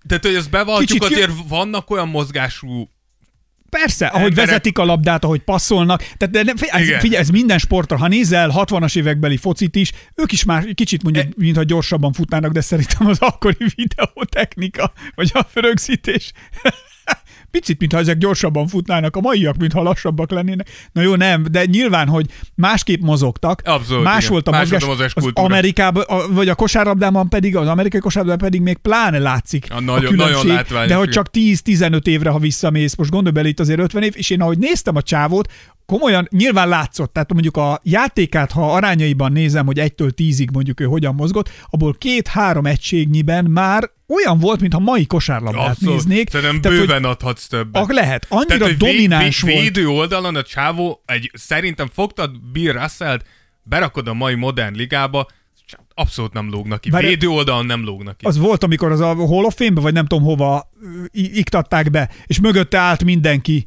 tehát, 0.07 0.25
hogy 0.25 0.35
ezt 0.35 0.49
bevalljuk, 0.49 1.03
azért 1.03 1.31
vannak 1.47 1.89
olyan 1.89 2.07
mozgású 2.09 2.89
Persze, 3.69 4.05
ahogy 4.07 4.27
Emberek- 4.29 4.47
vezetik 4.49 4.77
a 4.77 4.85
labdát, 4.85 5.23
ahogy 5.23 5.39
passzolnak. 5.41 5.99
Tehát 6.17 6.29
de, 6.33 6.43
nem- 6.43 6.55
ez, 6.59 6.85
Igen. 6.87 6.99
figyelj, 6.99 7.21
ez 7.21 7.29
minden 7.29 7.57
sportra. 7.57 7.97
Ha 7.97 8.07
nézel 8.07 8.51
60-as 8.55 8.97
évekbeli 8.97 9.37
focit 9.37 9.75
is, 9.75 9.91
ők 10.15 10.31
is 10.31 10.43
már 10.43 10.73
kicsit 10.73 11.03
mondjuk, 11.03 11.25
E- 11.25 11.29
mintha 11.35 11.63
gyorsabban 11.63 12.13
futnának, 12.13 12.51
de 12.51 12.61
szerintem 12.61 13.07
az 13.07 13.17
akkori 13.19 13.65
videótechnika, 13.75 14.93
vagy 15.15 15.31
a 15.33 15.45
rögzítés. 15.53 16.31
Picit, 17.51 17.79
mintha 17.79 17.97
ezek 17.99 18.17
gyorsabban 18.17 18.67
futnának, 18.67 19.15
a 19.15 19.21
maiak, 19.21 19.57
mintha 19.57 19.81
lassabbak 19.81 20.31
lennének. 20.31 20.69
Na 20.91 21.01
jó, 21.01 21.15
nem, 21.15 21.45
de 21.51 21.65
nyilván, 21.65 22.07
hogy 22.07 22.25
másképp 22.55 23.01
mozogtak. 23.01 23.61
Abszolút, 23.65 24.03
más 24.03 24.17
igen. 24.19 24.31
volt 24.31 24.47
a 24.47 24.51
Más 24.51 24.59
mozgás. 24.61 24.83
volt 24.83 24.99
a 24.99 25.03
az 25.03 25.09
mozgáskultúra. 25.11 25.47
Amerikában, 25.47 26.03
a, 26.07 26.27
vagy 26.33 26.49
a 26.49 26.55
kosárlabdában 26.55 27.29
pedig, 27.29 27.55
az 27.55 27.67
amerikai 27.67 27.99
kosárlabdában 27.99 28.49
pedig 28.49 28.61
még 28.61 28.77
pláne 28.77 29.17
látszik 29.19 29.65
A 29.69 29.75
a, 29.75 29.79
nagyon- 29.79 30.09
különbség, 30.11 30.35
nagyon 30.37 30.55
látványos, 30.55 30.87
de 30.89 30.95
hogy 30.95 31.09
csak 31.09 31.27
10-15 31.33 32.05
évre, 32.07 32.29
ha 32.29 32.39
visszamész, 32.39 32.95
most 32.95 33.09
gondolj 33.11 33.33
bele 33.33 33.47
itt 33.47 33.59
azért 33.59 33.79
50 33.79 34.03
év, 34.03 34.13
és 34.15 34.29
én 34.29 34.41
ahogy 34.41 34.57
néztem 34.57 34.95
a 34.95 35.01
csávót, 35.01 35.51
komolyan 35.89 36.27
nyilván 36.31 36.67
látszott, 36.67 37.13
tehát 37.13 37.33
mondjuk 37.33 37.57
a 37.57 37.79
játékát, 37.83 38.51
ha 38.51 38.73
arányaiban 38.73 39.31
nézem, 39.31 39.65
hogy 39.65 39.77
1-től 39.79 40.11
10-ig 40.15 40.51
mondjuk 40.53 40.79
ő 40.79 40.85
hogyan 40.85 41.15
mozgott, 41.15 41.49
abból 41.69 41.93
két-három 41.97 42.65
egységnyiben 42.65 43.45
már 43.45 43.91
olyan 44.07 44.39
volt, 44.39 44.59
mintha 44.61 44.79
mai 44.79 45.05
kosárlabdát 45.05 45.67
Abszolút. 45.67 45.93
néznék. 45.93 46.29
Szerintem 46.29 46.61
Tehát, 46.61 46.77
hogy 46.77 46.87
bőven 46.87 47.03
adhatsz 47.03 47.47
többet. 47.47 47.89
a, 47.89 47.93
lehet, 47.93 48.25
annyira 48.29 48.47
Tehát, 48.47 48.63
hogy 48.63 48.77
domináns 48.77 49.41
vé, 49.41 49.47
vé, 49.47 49.53
volt. 49.53 49.65
Védő 49.65 49.87
oldalon 49.87 50.35
a 50.35 50.43
csávó, 50.43 51.03
egy, 51.05 51.31
szerintem 51.33 51.89
fogtad 51.93 52.41
Bill 52.51 52.73
Russell-t, 52.73 53.25
berakod 53.63 54.07
a 54.07 54.13
mai 54.13 54.35
modern 54.35 54.75
ligába, 54.75 55.27
abszolút 55.99 56.33
nem 56.33 56.49
lógnak 56.49 56.81
ki. 56.81 56.89
Bár- 56.89 57.01
Védő 57.01 57.27
oldalon 57.27 57.65
nem 57.65 57.83
lógnak 57.83 58.17
ki. 58.17 58.25
Az 58.25 58.37
volt, 58.37 58.63
amikor 58.63 58.91
az 58.91 58.99
a 58.99 59.05
Hall 59.15 59.43
of 59.43 59.55
Fame-be, 59.55 59.81
vagy 59.81 59.93
nem 59.93 60.05
tudom 60.05 60.23
hova 60.25 60.71
iktatták 61.11 61.91
be, 61.91 62.09
és 62.25 62.39
mögötte 62.39 62.77
állt 62.77 63.03
mindenki 63.03 63.65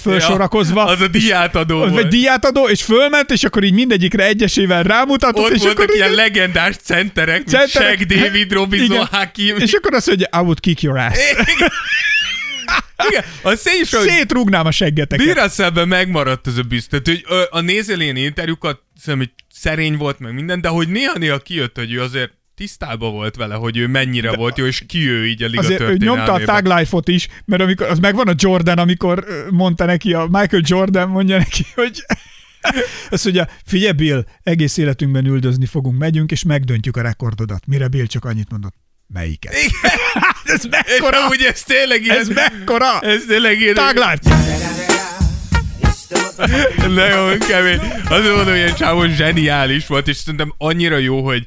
fölsorakozva. 0.00 0.80
Ja, 0.80 0.86
az 0.86 1.00
a 1.00 1.08
díjátadó 1.08 1.78
Vagy 1.78 1.90
volt. 1.90 2.08
díjátadó, 2.08 2.68
és 2.68 2.82
fölment, 2.82 3.30
és 3.30 3.44
akkor 3.44 3.64
így 3.64 3.72
mindegyikre 3.72 4.24
egyesével 4.26 4.82
rámutatott, 4.82 5.44
Ott 5.44 5.50
és 5.50 5.60
voltak 5.60 5.78
akkor 5.82 5.94
ilyen 5.94 6.10
így- 6.10 6.16
legendás 6.16 6.76
centerek, 6.76 7.46
Centerek. 7.46 7.98
Shaq 7.98 8.04
David, 8.04 8.52
Robinson, 8.52 8.90
Igen. 8.96 9.08
Hakim. 9.10 9.56
És 9.58 9.72
akkor 9.72 9.94
azt 9.94 10.06
mondja, 10.06 10.28
I 10.32 10.38
would 10.38 10.60
kick 10.60 10.82
your 10.82 10.98
ass. 10.98 11.18
Igen, 13.08 13.24
a 13.42 13.48
hogy 13.48 13.58
Szétrúgnám 13.86 14.66
a 14.66 14.70
seggeteket. 14.70 15.26
Bill 15.26 15.42
Russellben 15.42 15.88
megmaradt 15.88 16.46
ez 16.46 16.56
a. 16.56 16.64
Tehát, 16.88 17.06
hogy 17.06 17.24
a 17.50 17.60
nézel 17.60 18.00
ilyen 18.00 18.16
interjúkat, 18.16 18.82
szerintem, 19.00 19.28
hogy 19.28 19.46
szerény 19.58 19.96
volt 19.96 20.18
meg 20.18 20.34
minden, 20.34 20.60
de 20.60 20.68
hogy 20.68 20.88
néha-néha 20.88 21.38
kijött, 21.38 21.76
hogy 21.76 21.92
ő 21.92 22.02
azért 22.02 22.32
tisztában 22.54 23.12
volt 23.12 23.36
vele, 23.36 23.54
hogy 23.54 23.76
ő 23.76 23.86
mennyire 23.86 24.30
de 24.30 24.36
volt 24.36 24.58
jó, 24.58 24.66
és 24.66 24.82
ki 24.86 25.08
ő 25.08 25.26
így 25.26 25.42
a 25.42 25.46
liga 25.46 25.60
Azért 25.60 25.80
ő 25.80 25.96
nyomta 25.96 26.32
a. 26.32 26.44
Tag 26.44 26.66
Life-ot 26.66 27.08
is, 27.08 27.28
mert 27.44 27.62
amikor 27.62 27.86
az 27.86 27.98
megvan 27.98 28.28
a 28.28 28.34
Jordan, 28.36 28.78
amikor 28.78 29.24
mondta 29.50 29.84
neki, 29.84 30.14
a 30.14 30.26
Michael 30.30 30.62
Jordan 30.64 31.08
mondja 31.08 31.38
neki, 31.38 31.64
hogy 31.74 32.04
azt 33.10 33.24
mondja, 33.24 33.48
figyelj 33.64 33.92
Bill, 33.92 34.24
egész 34.42 34.76
életünkben 34.76 35.26
üldözni 35.26 35.66
fogunk, 35.66 35.98
megyünk, 35.98 36.30
és 36.30 36.42
megdöntjük 36.42 36.96
a 36.96 37.02
rekordodat. 37.02 37.66
Mire 37.66 37.88
Bill 37.88 38.06
csak 38.06 38.24
annyit 38.24 38.50
mondott, 38.50 38.74
melyiket? 39.12 39.54
ez 40.44 40.64
És 40.64 40.70
mekkora? 40.70 41.24
amúgy 41.24 41.42
ez 41.42 41.62
tényleg 41.62 42.04
ilyen, 42.04 42.16
Ez 42.18 42.28
mekkora? 42.28 43.00
ez 43.00 43.22
tényleg 43.28 43.60
ilyen, 43.60 43.74
Tag 43.74 43.96
Life! 43.96 44.34
nagyon 46.88 47.38
kemény. 47.38 47.80
Azért 48.08 48.34
mondom, 48.34 48.44
hogy 48.46 48.56
ilyen 48.56 48.74
csávon 48.74 49.14
zseniális 49.14 49.86
volt, 49.86 50.08
és 50.08 50.16
szerintem 50.16 50.54
annyira 50.58 50.96
jó, 50.96 51.24
hogy 51.24 51.44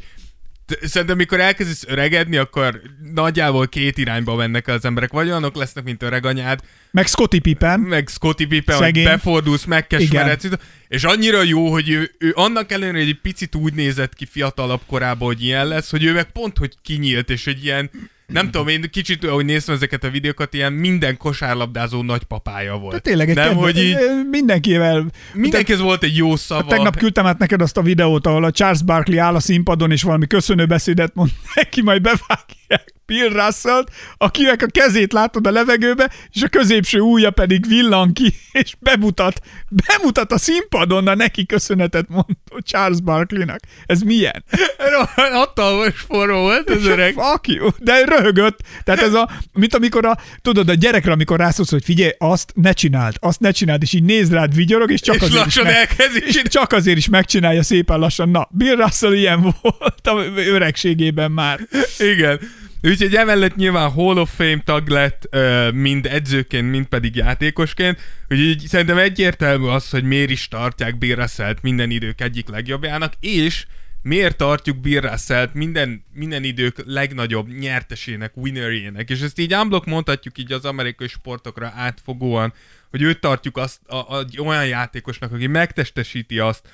Szerintem, 0.82 1.18
mikor 1.18 1.40
elkezdesz 1.40 1.84
öregedni, 1.88 2.38
akkor 2.38 2.82
nagyjából 3.14 3.68
két 3.68 3.98
irányba 3.98 4.36
mennek 4.36 4.68
az 4.68 4.86
emberek. 4.86 5.12
Vagy 5.12 5.28
olyanok 5.28 5.56
lesznek, 5.56 5.84
mint 5.84 6.04
öreganyád, 6.04 6.60
Meg 6.92 7.08
Scotty 7.08 7.40
Pippen. 7.40 7.80
meg 7.80 8.08
Scotty 8.08 8.46
Pippen, 8.48 8.76
hogy 8.76 8.86
Szegény. 8.86 9.04
befordulsz, 9.04 9.66
megkeseredsz, 9.66 10.48
és 10.88 11.04
annyira 11.04 11.44
jó, 11.44 11.72
hogy 11.72 11.90
ő, 11.90 12.12
ő 12.18 12.32
annak 12.36 12.72
ellenére, 12.72 12.98
hogy 12.98 13.08
egy 13.08 13.22
picit 13.22 13.56
úgy 13.56 13.74
nézett 13.74 14.14
ki 14.14 14.26
fiatalabb 14.26 14.82
korában, 14.88 15.28
hogy 15.28 15.44
ilyen 15.44 15.68
lesz, 15.68 15.92
hogy 15.92 16.04
ő 16.04 16.14
meg 16.14 16.32
pont, 16.32 16.58
hogy 16.58 16.74
kinyílt, 16.82 17.30
és 17.30 17.48
egy 17.48 17.64
ilyen, 17.64 17.90
nem 18.30 18.52
tudom, 18.52 18.68
én 18.68 18.90
kicsit, 18.92 19.26
ahogy 19.26 19.46
néztem 19.46 19.76
ezeket 19.76 20.04
a 20.04 20.10
videókat, 20.10 20.54
ilyen 20.54 20.74
minden 20.74 21.18
kosárlabdázó 21.18 22.02
nagypapája 22.02 22.78
volt. 22.78 22.94
De 22.94 23.00
tényleg 23.00 23.30
egy 23.30 23.36
nem, 23.36 23.48
kedve, 23.48 23.62
hogy 23.62 23.78
így 23.78 23.98
mindenkivel. 24.30 25.06
mindenkihez 25.34 25.80
volt 25.80 26.04
egy 26.04 26.16
jó 26.16 26.36
szava. 26.36 26.70
Tegnap 26.70 26.98
küldtem 26.98 27.26
át 27.26 27.38
neked 27.38 27.62
azt 27.62 27.78
a 27.78 27.82
videót, 27.82 28.28
ahol 28.28 28.44
a 28.44 28.52
Charles 28.52 28.84
Barkley 28.84 29.20
áll 29.20 29.36
a 29.36 29.40
színpadon, 29.40 29.92
és 29.92 30.04
valami 30.04 30.28
köszönő 30.28 30.66
beszédet 30.66 31.16
mond 31.16 31.30
neki, 31.56 31.82
majd 31.82 32.02
bevágják 32.02 32.98
Bill 33.10 33.30
russell 33.30 33.84
akinek 34.18 34.62
a 34.62 34.66
kezét 34.66 35.14
látod 35.14 35.48
a 35.48 35.52
levegőbe, 35.52 36.10
és 36.32 36.42
a 36.42 36.48
középső 36.48 37.00
ujja 37.00 37.32
pedig 37.32 37.68
villan 37.68 38.14
ki, 38.14 38.34
és 38.62 38.74
bemutat, 38.80 39.42
bemutat 39.88 40.32
a 40.32 40.38
színpadon, 40.38 41.08
a 41.08 41.16
neki 41.16 41.46
köszönetet 41.46 42.08
mondó 42.10 42.60
Charles 42.62 43.02
Barkleynak. 43.02 43.60
Ez 43.86 44.02
milyen? 44.02 44.44
Hatalmas 45.16 46.00
forró 46.08 46.42
volt 46.42 46.70
az 46.70 46.86
öreg. 46.86 47.14
Fuck 47.14 47.48
you. 47.48 47.70
De 47.80 48.04
röhögött. 48.06 48.60
Tehát 48.84 49.02
ez 49.02 49.14
a, 49.14 49.30
mint 49.54 49.74
amikor 49.74 50.06
a, 50.06 50.18
tudod, 50.42 50.70
a 50.70 50.74
gyerekre, 50.74 51.12
amikor 51.12 51.40
rászólsz, 51.40 51.72
hogy 51.72 51.84
figyelj, 51.84 52.12
azt 52.18 52.52
ne 52.56 52.72
csináld, 52.72 53.16
azt 53.20 53.40
ne 53.40 53.52
csináld, 53.52 53.82
és 53.82 53.94
így 53.94 54.04
néz 54.04 54.32
rád 54.32 54.56
vigyorog, 54.56 54.92
és 54.92 55.02
csak 55.02 55.16
És 55.16 55.22
azért 55.22 55.44
lassan 55.44 55.68
is 55.68 55.74
meg, 55.74 56.24
és 56.26 56.42
csak 56.44 56.72
azért 56.72 56.98
is 56.98 57.10
megcsinálja 57.10 57.64
szépen 57.64 58.00
lassan. 58.00 58.30
Na, 58.30 58.48
Bill 58.52 58.76
Russell 58.76 59.14
ilyen 59.14 59.42
volt 59.62 60.08
a 60.08 60.24
öregségében 60.36 61.32
már. 61.32 61.60
Igen. 61.98 62.40
Úgyhogy 62.82 63.16
emellett 63.16 63.56
nyilván 63.56 63.92
Hall 63.92 64.18
of 64.18 64.36
Fame 64.36 64.62
tag 64.64 64.88
lett, 64.88 65.36
mind 65.74 66.06
edzőként, 66.06 66.70
mind 66.70 66.86
pedig 66.86 67.16
játékosként. 67.16 68.00
Úgyhogy 68.30 68.68
szerintem 68.68 68.98
egyértelmű 68.98 69.68
az, 69.68 69.90
hogy 69.90 70.04
miért 70.04 70.30
is 70.30 70.48
tartják 70.48 70.98
Bill 70.98 71.28
minden 71.62 71.90
idők 71.90 72.22
egyik 72.22 72.50
legjobbjának, 72.50 73.14
és 73.20 73.66
miért 74.02 74.38
tartjuk 74.38 74.78
Bill 74.78 75.02
Russell-t 75.02 75.54
minden, 75.54 76.06
minden 76.14 76.44
idők 76.44 76.84
legnagyobb 76.86 77.48
nyertesének, 77.60 78.38
winnerjének. 78.38 79.10
És 79.10 79.22
ezt 79.22 79.40
így 79.40 79.54
unblock 79.54 79.86
mondhatjuk 79.86 80.38
így 80.38 80.52
az 80.52 80.66
amerikai 80.66 81.08
sportokra 81.08 81.72
átfogóan, 81.76 82.54
hogy 82.90 83.02
őt 83.02 83.20
tartjuk 83.20 83.58
azt, 83.58 83.80
a, 83.88 83.96
a, 83.96 84.26
olyan 84.38 84.68
játékosnak, 84.68 85.32
aki 85.32 85.48
megtestesíti 85.48 86.40
azt, 86.40 86.68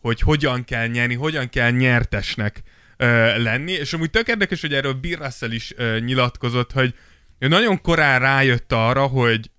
hogy 0.00 0.20
hogyan 0.20 0.64
kell 0.64 0.86
nyerni, 0.86 1.14
hogyan 1.14 1.48
kell 1.48 1.70
nyertesnek 1.70 2.62
ö, 3.02 3.42
lenni, 3.42 3.72
és 3.72 3.92
amúgy 3.92 4.10
tök 4.10 4.28
érdekes, 4.28 4.60
hogy 4.60 4.74
erről 4.74 4.92
Bill 4.92 5.18
Russell 5.18 5.50
is 5.50 5.72
ö, 5.76 5.98
nyilatkozott, 5.98 6.72
hogy 6.72 6.94
ő 7.38 7.48
nagyon 7.48 7.80
korán 7.80 8.20
rájött 8.20 8.72
arra, 8.72 9.06
hogy, 9.06 9.50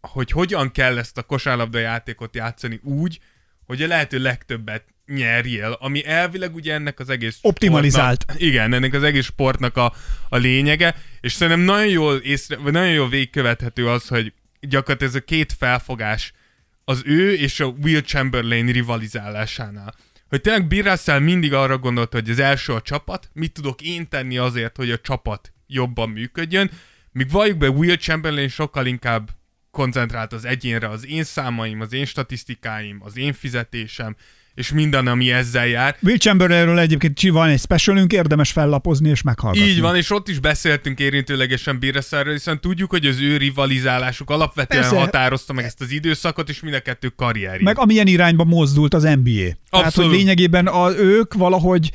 hogy 0.00 0.30
hogyan 0.30 0.70
kell 0.70 0.98
ezt 0.98 1.18
a 1.18 1.22
kosárlabda 1.22 1.78
játékot 1.78 2.34
játszani 2.34 2.80
úgy, 2.82 3.20
hogy 3.66 3.82
a 3.82 3.86
lehető 3.86 4.18
legtöbbet 4.18 4.84
nyerjél, 5.06 5.76
ami 5.80 6.06
elvileg 6.06 6.54
ugye 6.54 6.74
ennek 6.74 7.00
az 7.00 7.08
egész 7.08 7.38
Optimalizált. 7.42 8.22
Sportnak, 8.22 8.48
igen, 8.48 8.72
ennek 8.72 8.94
az 8.94 9.02
egész 9.02 9.24
sportnak 9.24 9.76
a, 9.76 9.94
a 10.28 10.36
lényege, 10.36 10.94
és 11.20 11.32
szerintem 11.32 11.64
nagyon 11.64 11.88
jól, 11.88 12.16
észre, 12.16 12.56
vagy 12.56 12.72
nagyon 12.72 12.92
jól 12.92 13.08
végkövethető 13.08 13.88
az, 13.88 14.08
hogy 14.08 14.32
gyakorlatilag 14.60 15.14
ez 15.14 15.20
a 15.20 15.24
két 15.24 15.52
felfogás 15.52 16.32
az 16.84 17.02
ő 17.04 17.32
és 17.32 17.60
a 17.60 17.66
Will 17.66 18.00
Chamberlain 18.00 18.66
rivalizálásánál. 18.66 19.94
Hogy 20.32 20.40
tényleg 20.40 20.66
Bill 20.66 20.82
Russell 20.82 21.18
mindig 21.18 21.52
arra 21.52 21.78
gondolta, 21.78 22.16
hogy 22.16 22.30
az 22.30 22.38
első 22.38 22.72
a 22.72 22.80
csapat, 22.80 23.30
mit 23.32 23.52
tudok 23.52 23.82
én 23.82 24.08
tenni 24.08 24.38
azért, 24.38 24.76
hogy 24.76 24.90
a 24.90 24.98
csapat 24.98 25.52
jobban 25.66 26.08
működjön, 26.10 26.70
míg 27.10 27.30
valljuk 27.30 27.58
be 27.58 27.70
Will 27.70 27.96
Chamberlain 27.96 28.48
sokkal 28.48 28.86
inkább 28.86 29.30
koncentrált 29.70 30.32
az 30.32 30.44
egyénre, 30.44 30.88
az 30.88 31.06
én 31.06 31.24
számaim, 31.24 31.80
az 31.80 31.92
én 31.92 32.04
statisztikáim, 32.04 33.00
az 33.02 33.16
én 33.16 33.32
fizetésem, 33.32 34.16
és 34.54 34.72
minden, 34.72 35.06
ami 35.06 35.30
ezzel 35.30 35.66
jár. 35.66 35.96
Will 36.02 36.16
Chamberlainről 36.16 36.78
egyébként 36.78 37.20
van 37.20 37.48
egy 37.48 37.60
specialünk, 37.60 38.12
érdemes 38.12 38.52
fellapozni 38.52 39.08
és 39.08 39.22
meghallgatni. 39.22 39.68
Így 39.68 39.80
van, 39.80 39.96
és 39.96 40.10
ott 40.10 40.28
is 40.28 40.38
beszéltünk 40.38 40.98
érintőlegesen 40.98 41.78
Bírreszerről, 41.78 42.32
hiszen 42.32 42.60
tudjuk, 42.60 42.90
hogy 42.90 43.06
az 43.06 43.20
ő 43.20 43.36
rivalizálásuk 43.36 44.30
alapvetően 44.30 44.82
Persze. 44.82 44.98
határozta 44.98 45.52
meg 45.52 45.64
ezt 45.64 45.80
az 45.80 45.90
időszakot, 45.90 46.48
és 46.48 46.60
mind 46.60 46.74
a 46.74 46.80
kettő 46.80 47.08
karrierjét. 47.08 47.62
Meg 47.62 47.78
amilyen 47.78 48.06
irányba 48.06 48.44
mozdult 48.44 48.94
az 48.94 49.02
NBA. 49.02 49.30
Tehát, 49.30 49.56
hogy 49.70 49.80
Abszolút. 49.80 50.12
lényegében 50.12 50.66
a, 50.66 50.90
ők 50.96 51.34
valahogy, 51.34 51.90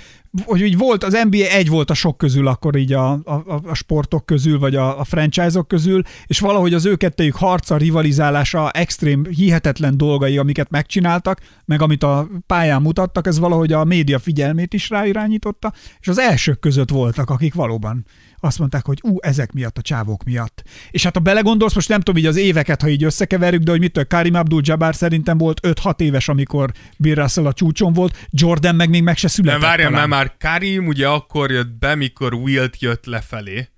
hogy 0.46 0.64
úgy 0.64 0.78
volt, 0.78 1.04
az 1.04 1.18
NBA 1.30 1.50
egy 1.50 1.70
volt 1.70 1.90
a 1.90 1.94
sok 1.94 2.18
közül 2.18 2.48
akkor 2.48 2.76
így 2.76 2.94
a, 2.94 3.12
a, 3.12 3.62
a 3.64 3.74
sportok 3.74 4.26
közül, 4.26 4.60
vagy 4.60 4.76
a, 4.76 5.00
a 5.00 5.04
franchise-ok 5.04 5.68
közül, 5.68 6.02
és 6.26 6.40
valahogy 6.40 6.74
az 6.74 6.86
ő 6.86 6.96
kettőjük 6.96 7.36
harca, 7.36 7.78
rivalizálása, 7.78 8.72
extrém, 8.72 9.26
hihetetlen 9.26 9.98
dolgai, 9.98 10.38
amiket 10.38 10.70
megcsináltak, 10.70 11.40
meg 11.66 11.82
amit 11.82 12.04
a 12.04 12.28
pályán 12.48 12.82
mutattak, 12.82 13.28
ez 13.28 13.40
valahogy 13.40 13.74
a 13.74 13.84
média 13.84 14.20
figyelmét 14.20 14.74
is 14.74 14.90
ráirányította, 14.90 15.74
és 16.00 16.08
az 16.08 16.20
elsők 16.20 16.60
között 16.60 16.90
voltak, 16.90 17.30
akik 17.30 17.54
valóban 17.54 18.06
azt 18.40 18.60
mondták, 18.60 18.86
hogy 18.86 19.00
ú, 19.02 19.18
ezek 19.20 19.52
miatt, 19.52 19.78
a 19.78 19.82
csávók 19.82 20.24
miatt. 20.24 20.64
És 20.92 21.04
hát 21.04 21.14
ha 21.14 21.20
belegondolsz, 21.20 21.74
most 21.74 21.90
nem 21.90 22.00
tudom 22.00 22.22
így 22.22 22.28
az 22.28 22.36
éveket, 22.36 22.82
ha 22.82 22.88
így 22.88 23.04
összekeverjük, 23.04 23.62
de 23.62 23.72
hogy 23.72 23.80
mitől 23.80 24.08
Karim 24.08 24.34
Abdul-Jabbar 24.34 24.96
szerintem 24.96 25.38
volt 25.38 25.60
5-6 25.64 26.00
éves, 26.00 26.28
amikor 26.28 26.72
Bill 26.98 27.16
Russell 27.16 27.46
a 27.46 27.54
csúcson 27.54 27.94
volt, 27.94 28.28
Jordan 28.30 28.76
meg 28.76 28.90
még 28.90 29.04
meg 29.04 29.18
se 29.18 29.28
Nem, 29.28 29.36
született. 29.36 29.62
várjál, 29.62 29.90
talán. 29.90 30.10
mert 30.10 30.22
már 30.22 30.52
Karim 30.52 30.88
ugye 30.88 31.08
akkor 31.08 31.52
jött 31.52 31.72
be, 31.80 31.96
mikor 31.96 32.34
Wilt 32.34 32.82
jött 32.82 33.06
lefelé. 33.06 33.70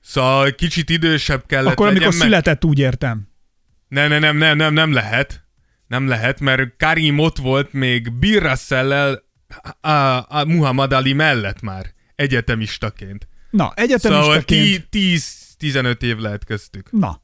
Szóval 0.00 0.50
kicsit 0.54 0.90
idősebb 0.90 1.46
kellett 1.46 1.72
Akkor, 1.72 1.86
amikor 1.86 2.06
legyen, 2.06 2.20
született, 2.20 2.64
úgy 2.64 2.78
értem. 2.78 3.28
Nem, 3.88 4.08
nem, 4.08 4.20
nem, 4.20 4.36
nem, 4.36 4.56
nem, 4.56 4.72
nem 4.72 4.92
lehet. 4.92 5.44
Nem 5.86 6.08
lehet, 6.08 6.40
mert 6.40 6.76
Karim 6.76 7.18
ott 7.18 7.36
volt 7.36 7.72
még 7.72 8.12
Bill 8.12 8.40
Russell-lel 8.40 9.22
a, 9.80 9.90
a 10.38 10.44
Muhammad 10.46 10.92
Ali 10.92 11.12
mellett 11.12 11.60
már, 11.60 11.86
egyetemistaként. 12.14 13.28
Na, 13.56 13.72
Szóval 13.76 13.84
egyetemistaként... 13.84 14.88
10-15 15.60 16.02
év 16.02 16.16
lehet 16.16 16.44
köztük. 16.44 16.88
Na, 16.90 17.20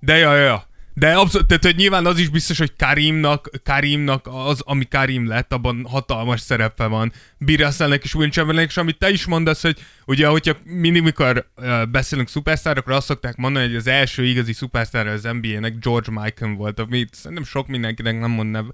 De 0.00 0.16
ja, 0.16 0.34
ja. 0.34 0.66
De 0.94 1.12
abszolút, 1.14 1.46
tehát 1.46 1.64
hogy 1.64 1.76
nyilván 1.76 2.06
az 2.06 2.18
is 2.18 2.28
biztos, 2.28 2.58
hogy 2.58 2.72
Karimnak, 2.76 3.50
Karimnak 3.64 4.26
az, 4.30 4.60
ami 4.64 4.84
Karim 4.84 5.26
lett, 5.26 5.52
abban 5.52 5.86
hatalmas 5.88 6.40
szerepe 6.40 6.86
van. 6.86 7.12
Bill 7.38 7.56
Russellnek 7.56 8.04
és 8.04 8.14
Will 8.14 8.30
Chamberlainnek, 8.30 8.70
és 8.70 8.76
amit 8.76 8.98
te 8.98 9.10
is 9.10 9.26
mondasz, 9.26 9.62
hogy 9.62 9.78
ugye, 10.06 10.26
hogyha 10.26 10.56
mindig, 10.64 11.02
mikor 11.02 11.50
uh, 11.56 11.86
beszélünk 11.86 12.28
szupersztárokról, 12.28 12.96
azt 12.96 13.06
szokták 13.06 13.36
mondani, 13.36 13.66
hogy 13.66 13.76
az 13.76 13.86
első 13.86 14.24
igazi 14.24 14.52
szupersztár 14.52 15.06
az 15.06 15.22
NBA-nek 15.22 15.78
George 15.78 16.10
Michael 16.10 16.54
volt, 16.54 16.80
ami 16.80 17.06
szerintem 17.12 17.44
sok 17.46 17.66
mindenkinek 17.66 18.20
nem 18.20 18.30
mond 18.30 18.50
nev, 18.50 18.64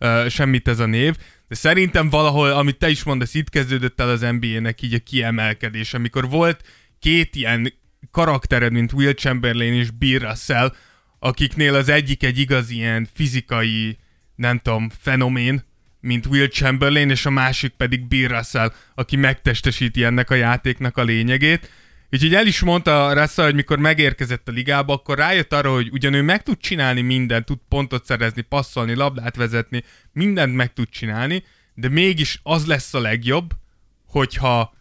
uh, 0.00 0.28
semmit 0.28 0.68
ez 0.68 0.78
a 0.78 0.86
név, 0.86 1.16
de 1.54 1.60
szerintem 1.60 2.10
valahol, 2.10 2.50
amit 2.50 2.78
te 2.78 2.88
is 2.88 3.02
mondasz, 3.02 3.34
itt 3.34 3.50
kezdődött 3.50 4.00
el 4.00 4.08
az 4.08 4.20
NBA-nek 4.20 4.82
így 4.82 4.94
a 4.94 4.98
kiemelkedés, 4.98 5.94
amikor 5.94 6.28
volt 6.28 6.62
két 6.98 7.34
ilyen 7.34 7.72
karaktered, 8.10 8.72
mint 8.72 8.92
Will 8.92 9.12
Chamberlain 9.12 9.72
és 9.72 9.90
Bill 9.90 10.18
Russell, 10.18 10.74
akiknél 11.18 11.74
az 11.74 11.88
egyik 11.88 12.22
egy 12.22 12.38
igazi 12.38 12.74
ilyen 12.74 13.08
fizikai, 13.14 13.98
nem 14.34 14.58
tudom, 14.58 14.90
fenomén, 15.00 15.64
mint 16.00 16.26
Will 16.26 16.48
Chamberlain, 16.48 17.10
és 17.10 17.26
a 17.26 17.30
másik 17.30 17.72
pedig 17.72 18.08
Bill 18.08 18.28
Russell, 18.28 18.72
aki 18.94 19.16
megtestesíti 19.16 20.04
ennek 20.04 20.30
a 20.30 20.34
játéknak 20.34 20.96
a 20.96 21.02
lényegét. 21.02 21.70
Úgyhogy 22.14 22.34
el 22.34 22.46
is 22.46 22.60
mondta 22.60 23.12
Russell, 23.12 23.44
hogy 23.44 23.54
mikor 23.54 23.78
megérkezett 23.78 24.48
a 24.48 24.52
ligába, 24.52 24.92
akkor 24.92 25.18
rájött 25.18 25.52
arra, 25.52 25.72
hogy 25.72 25.88
ugyan 25.92 26.14
ő 26.14 26.22
meg 26.22 26.42
tud 26.42 26.58
csinálni 26.58 27.00
mindent, 27.00 27.44
tud 27.44 27.58
pontot 27.68 28.04
szerezni, 28.04 28.42
passzolni, 28.42 28.94
labdát 28.94 29.36
vezetni, 29.36 29.84
mindent 30.12 30.54
meg 30.54 30.72
tud 30.72 30.88
csinálni, 30.88 31.44
de 31.74 31.88
mégis 31.88 32.40
az 32.42 32.66
lesz 32.66 32.94
a 32.94 33.00
legjobb, 33.00 33.50
hogyha 34.06 34.74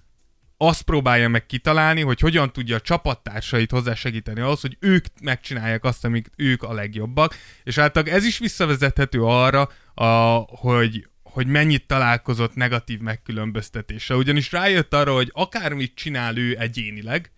azt 0.57 0.81
próbálja 0.81 1.29
meg 1.29 1.45
kitalálni, 1.45 2.01
hogy 2.01 2.19
hogyan 2.19 2.51
tudja 2.51 2.75
a 2.75 2.81
csapattársait 2.81 3.71
hozzásegíteni 3.71 4.39
ahhoz, 4.39 4.61
hogy 4.61 4.77
ők 4.79 5.05
megcsinálják 5.21 5.83
azt, 5.83 6.05
amik 6.05 6.29
ők 6.35 6.63
a 6.63 6.73
legjobbak, 6.73 7.35
és 7.63 7.77
általában 7.77 8.13
ez 8.13 8.25
is 8.25 8.37
visszavezethető 8.37 9.23
arra, 9.23 9.69
a, 9.93 10.05
hogy, 10.47 11.07
hogy 11.33 11.47
mennyit 11.47 11.87
találkozott 11.87 12.55
negatív 12.55 12.99
megkülönböztetéssel. 12.99 14.17
Ugyanis 14.17 14.51
rájött 14.51 14.93
arra, 14.93 15.13
hogy 15.13 15.31
akármit 15.33 15.95
csinál 15.95 16.37
ő 16.37 16.57
egyénileg, 16.59 17.31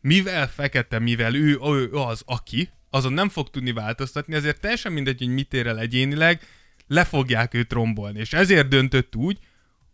mivel 0.00 0.48
fekete, 0.48 0.98
mivel 0.98 1.34
ő, 1.34 1.58
ő 1.62 1.90
az, 1.92 2.22
aki, 2.26 2.68
azon 2.90 3.12
nem 3.12 3.28
fog 3.28 3.50
tudni 3.50 3.72
változtatni, 3.72 4.34
ezért 4.34 4.60
teljesen 4.60 4.92
mindegy, 4.92 5.18
hogy 5.18 5.28
mit 5.28 5.54
ér 5.54 5.66
el 5.66 5.78
egyénileg, 5.78 6.40
le 6.86 7.04
fogják 7.04 7.54
őt 7.54 7.72
rombolni. 7.72 8.18
És 8.18 8.32
ezért 8.32 8.68
döntött 8.68 9.16
úgy, 9.16 9.38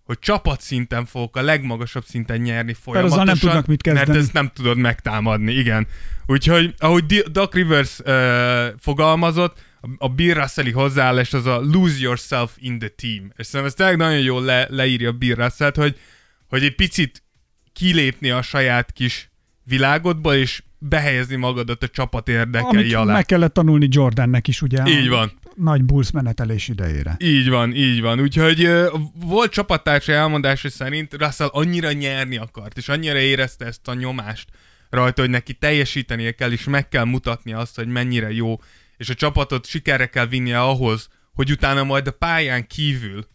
hogy 0.05 0.19
csapatszinten 0.19 1.05
fogok 1.05 1.37
a 1.37 1.43
legmagasabb 1.43 2.05
szinten 2.05 2.41
nyerni 2.41 2.73
folyamatosan, 2.73 3.25
nem 3.25 3.37
tudnak 3.37 3.67
mit 3.67 3.87
mert 3.87 3.97
kezdeni. 3.97 4.19
ezt 4.19 4.33
nem 4.33 4.51
tudod 4.55 4.77
megtámadni, 4.77 5.53
igen. 5.53 5.87
Úgyhogy, 6.27 6.75
ahogy 6.79 7.25
Doc 7.31 7.55
Rivers 7.55 7.99
uh, 7.99 8.67
fogalmazott, 8.79 9.59
a- 9.99 10.09
Bill 10.09 10.35
Russelli 10.35 10.71
hozzáállás 10.71 11.33
az 11.33 11.47
a 11.47 11.61
lose 11.61 11.99
yourself 12.01 12.53
in 12.59 12.79
the 12.79 12.89
team. 12.89 13.33
És 13.37 13.47
szerintem 13.47 13.65
ez 13.67 13.75
tényleg 13.75 13.97
nagyon 13.97 14.21
jól 14.21 14.43
le, 14.45 14.67
leírja 14.71 15.13
Bill 15.13 15.35
Russell, 15.35 15.73
hogy, 15.75 15.99
hogy 16.49 16.63
egy 16.65 16.75
picit 16.75 17.23
kilépni 17.73 18.31
a 18.31 18.43
saját 18.43 18.93
kis 18.93 19.31
világodba, 19.65 20.37
és 20.37 20.63
behelyezni 20.79 21.37
magadat 21.37 21.83
a 21.83 21.89
csapat 21.89 22.29
érdekei 22.29 22.69
amit 22.69 22.95
alá. 22.95 23.13
meg 23.13 23.25
kellett 23.27 23.53
tanulni 23.53 23.89
Jordannek 23.91 24.49
is, 24.49 24.63
ugye? 24.63 24.83
Így 24.87 25.09
van. 25.09 25.33
Nagy 25.55 25.85
Bulls 25.85 26.11
menetelés 26.11 26.69
idejére. 26.69 27.17
Így 27.19 27.49
van, 27.49 27.75
így 27.75 28.01
van. 28.01 28.21
Úgyhogy 28.21 28.69
volt 29.15 29.53
csapattársa 29.53 30.13
elmondása 30.13 30.71
szerint 30.71 31.15
Russell 31.15 31.49
annyira 31.53 31.93
nyerni 31.93 32.37
akart, 32.37 32.77
és 32.77 32.89
annyira 32.89 33.19
érezte 33.19 33.65
ezt 33.65 33.89
a 33.89 33.95
nyomást 33.95 34.49
rajta, 34.91 35.21
hogy 35.21 35.31
neki 35.31 35.53
teljesítenie 35.53 36.33
kell, 36.33 36.53
és 36.53 36.65
meg 36.65 36.89
kell 36.89 37.05
mutatnia 37.05 37.59
azt, 37.59 37.77
hogy 37.77 37.87
mennyire 37.89 38.33
jó, 38.33 38.61
és 38.99 39.09
a 39.09 39.15
csapatot 39.15 39.67
sikerre 39.67 40.07
kell 40.07 40.27
vinnie 40.27 40.61
ahhoz, 40.61 41.09
hogy 41.35 41.51
utána 41.51 41.85
majd 41.85 42.07
a 42.07 42.11
pályán 42.11 42.67
kívül 42.67 43.27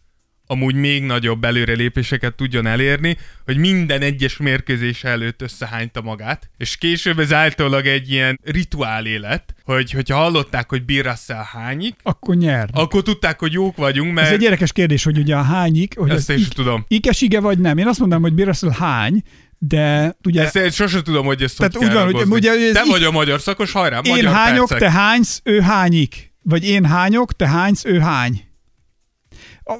amúgy 0.46 0.74
még 0.74 1.02
nagyobb 1.02 1.44
előrelépéseket 1.44 2.34
tudjon 2.34 2.66
elérni, 2.66 3.16
hogy 3.44 3.56
minden 3.56 4.02
egyes 4.02 4.36
mérkőzés 4.36 5.04
előtt 5.04 5.42
összehányta 5.42 6.00
magát, 6.02 6.50
és 6.56 6.76
később 6.76 7.18
ez 7.18 7.32
általában 7.32 7.82
egy 7.84 8.10
ilyen 8.10 8.40
rituál 8.42 9.06
élet, 9.06 9.54
hogy 9.62 9.90
hogyha 9.90 10.16
hallották, 10.16 10.68
hogy 10.68 10.84
Bill 10.84 11.02
Russell 11.02 11.42
hányik, 11.52 11.94
Akkor 12.02 12.34
nyer. 12.36 12.68
akkor 12.72 13.02
tudták, 13.02 13.38
hogy 13.40 13.52
jók 13.52 13.76
vagyunk, 13.76 14.14
mert 14.14 14.26
Ez 14.26 14.32
egy 14.32 14.42
érdekes 14.42 14.72
kérdés, 14.72 15.04
hogy 15.04 15.18
ugye 15.18 15.36
a 15.36 15.42
hányik, 15.42 15.98
hogy 15.98 16.10
Ezt 16.10 16.30
az 16.30 16.36
is 16.36 16.46
ik- 16.46 16.54
tudom. 16.54 16.84
ikesige 16.88 17.40
vagy 17.40 17.58
nem. 17.58 17.78
Én 17.78 17.86
azt 17.86 17.98
mondom, 17.98 18.22
hogy 18.22 18.32
Bill 18.34 18.44
Russell 18.46 18.70
hány, 18.70 19.22
de 19.68 20.16
ugye 20.24 20.42
Ezt 20.42 20.56
én 20.56 20.70
sosem 20.70 21.02
tudom, 21.02 21.26
hogy 21.26 21.42
ezt 21.42 21.58
Tehát 21.58 21.76
úgy 21.76 21.92
van, 21.92 22.12
hogy 22.12 22.30
ugye 22.30 22.72
Te 22.72 22.84
vagy 22.88 23.02
a 23.04 23.10
magyar 23.10 23.40
szakos, 23.40 23.72
hajrá, 23.72 23.98
én 23.98 24.14
magyar 24.14 24.32
hányok, 24.32 24.68
percek. 24.68 24.88
te 24.88 24.94
hánysz, 24.98 25.40
ő 25.44 25.60
hányik. 25.60 26.32
Vagy 26.42 26.64
én 26.68 26.84
hányok, 26.84 27.32
te 27.32 27.48
hánysz, 27.48 27.84
ő 27.84 27.98
hány. 27.98 28.44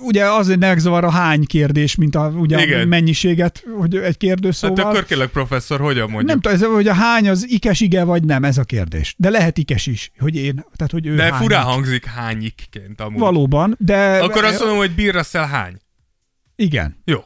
Ugye 0.01 0.25
azért 0.25 0.59
megzavar 0.59 1.05
a 1.05 1.11
hány 1.11 1.45
kérdés, 1.45 1.95
mint 1.95 2.15
a, 2.15 2.29
ugye 2.29 2.57
a 2.57 2.63
Igen. 2.63 2.89
mennyiséget, 2.89 3.65
hogy 3.79 3.97
egy 3.97 4.17
kérdés 4.17 4.61
Hát 4.61 4.79
akkor 4.79 5.05
kérlek, 5.05 5.31
professzor, 5.31 5.81
hogyan 5.81 6.11
mondjuk? 6.11 6.29
nem 6.29 6.41
tudom, 6.41 6.57
ez, 6.57 6.75
hogy 6.75 6.89
a 6.89 6.95
hány 6.95 7.29
az 7.29 7.51
ikes 7.51 7.81
ige 7.81 8.05
vagy 8.05 8.25
nem, 8.25 8.45
ez 8.45 8.59
a 8.59 8.65
kérdés. 8.65 9.15
De 9.19 9.31
lehet 9.31 9.59
ikes 9.59 9.87
is, 9.87 10.11
hogy 10.19 10.37
én, 10.37 10.65
tehát 10.77 10.93
hogy 10.93 11.07
ő 11.07 11.15
De 11.17 11.23
hányik. 11.23 11.37
furán 11.37 11.65
hangzik 11.65 12.05
hányikként 12.05 13.01
amúgy. 13.01 13.19
Valóban, 13.21 13.77
de... 13.79 14.19
Akkor 14.19 14.45
azt 14.45 14.59
mondom, 14.59 14.77
hogy 14.79 14.91
Bill 14.91 15.13
Russell 15.13 15.47
hány. 15.47 15.77
Igen. 16.57 16.97
Jó. 17.05 17.25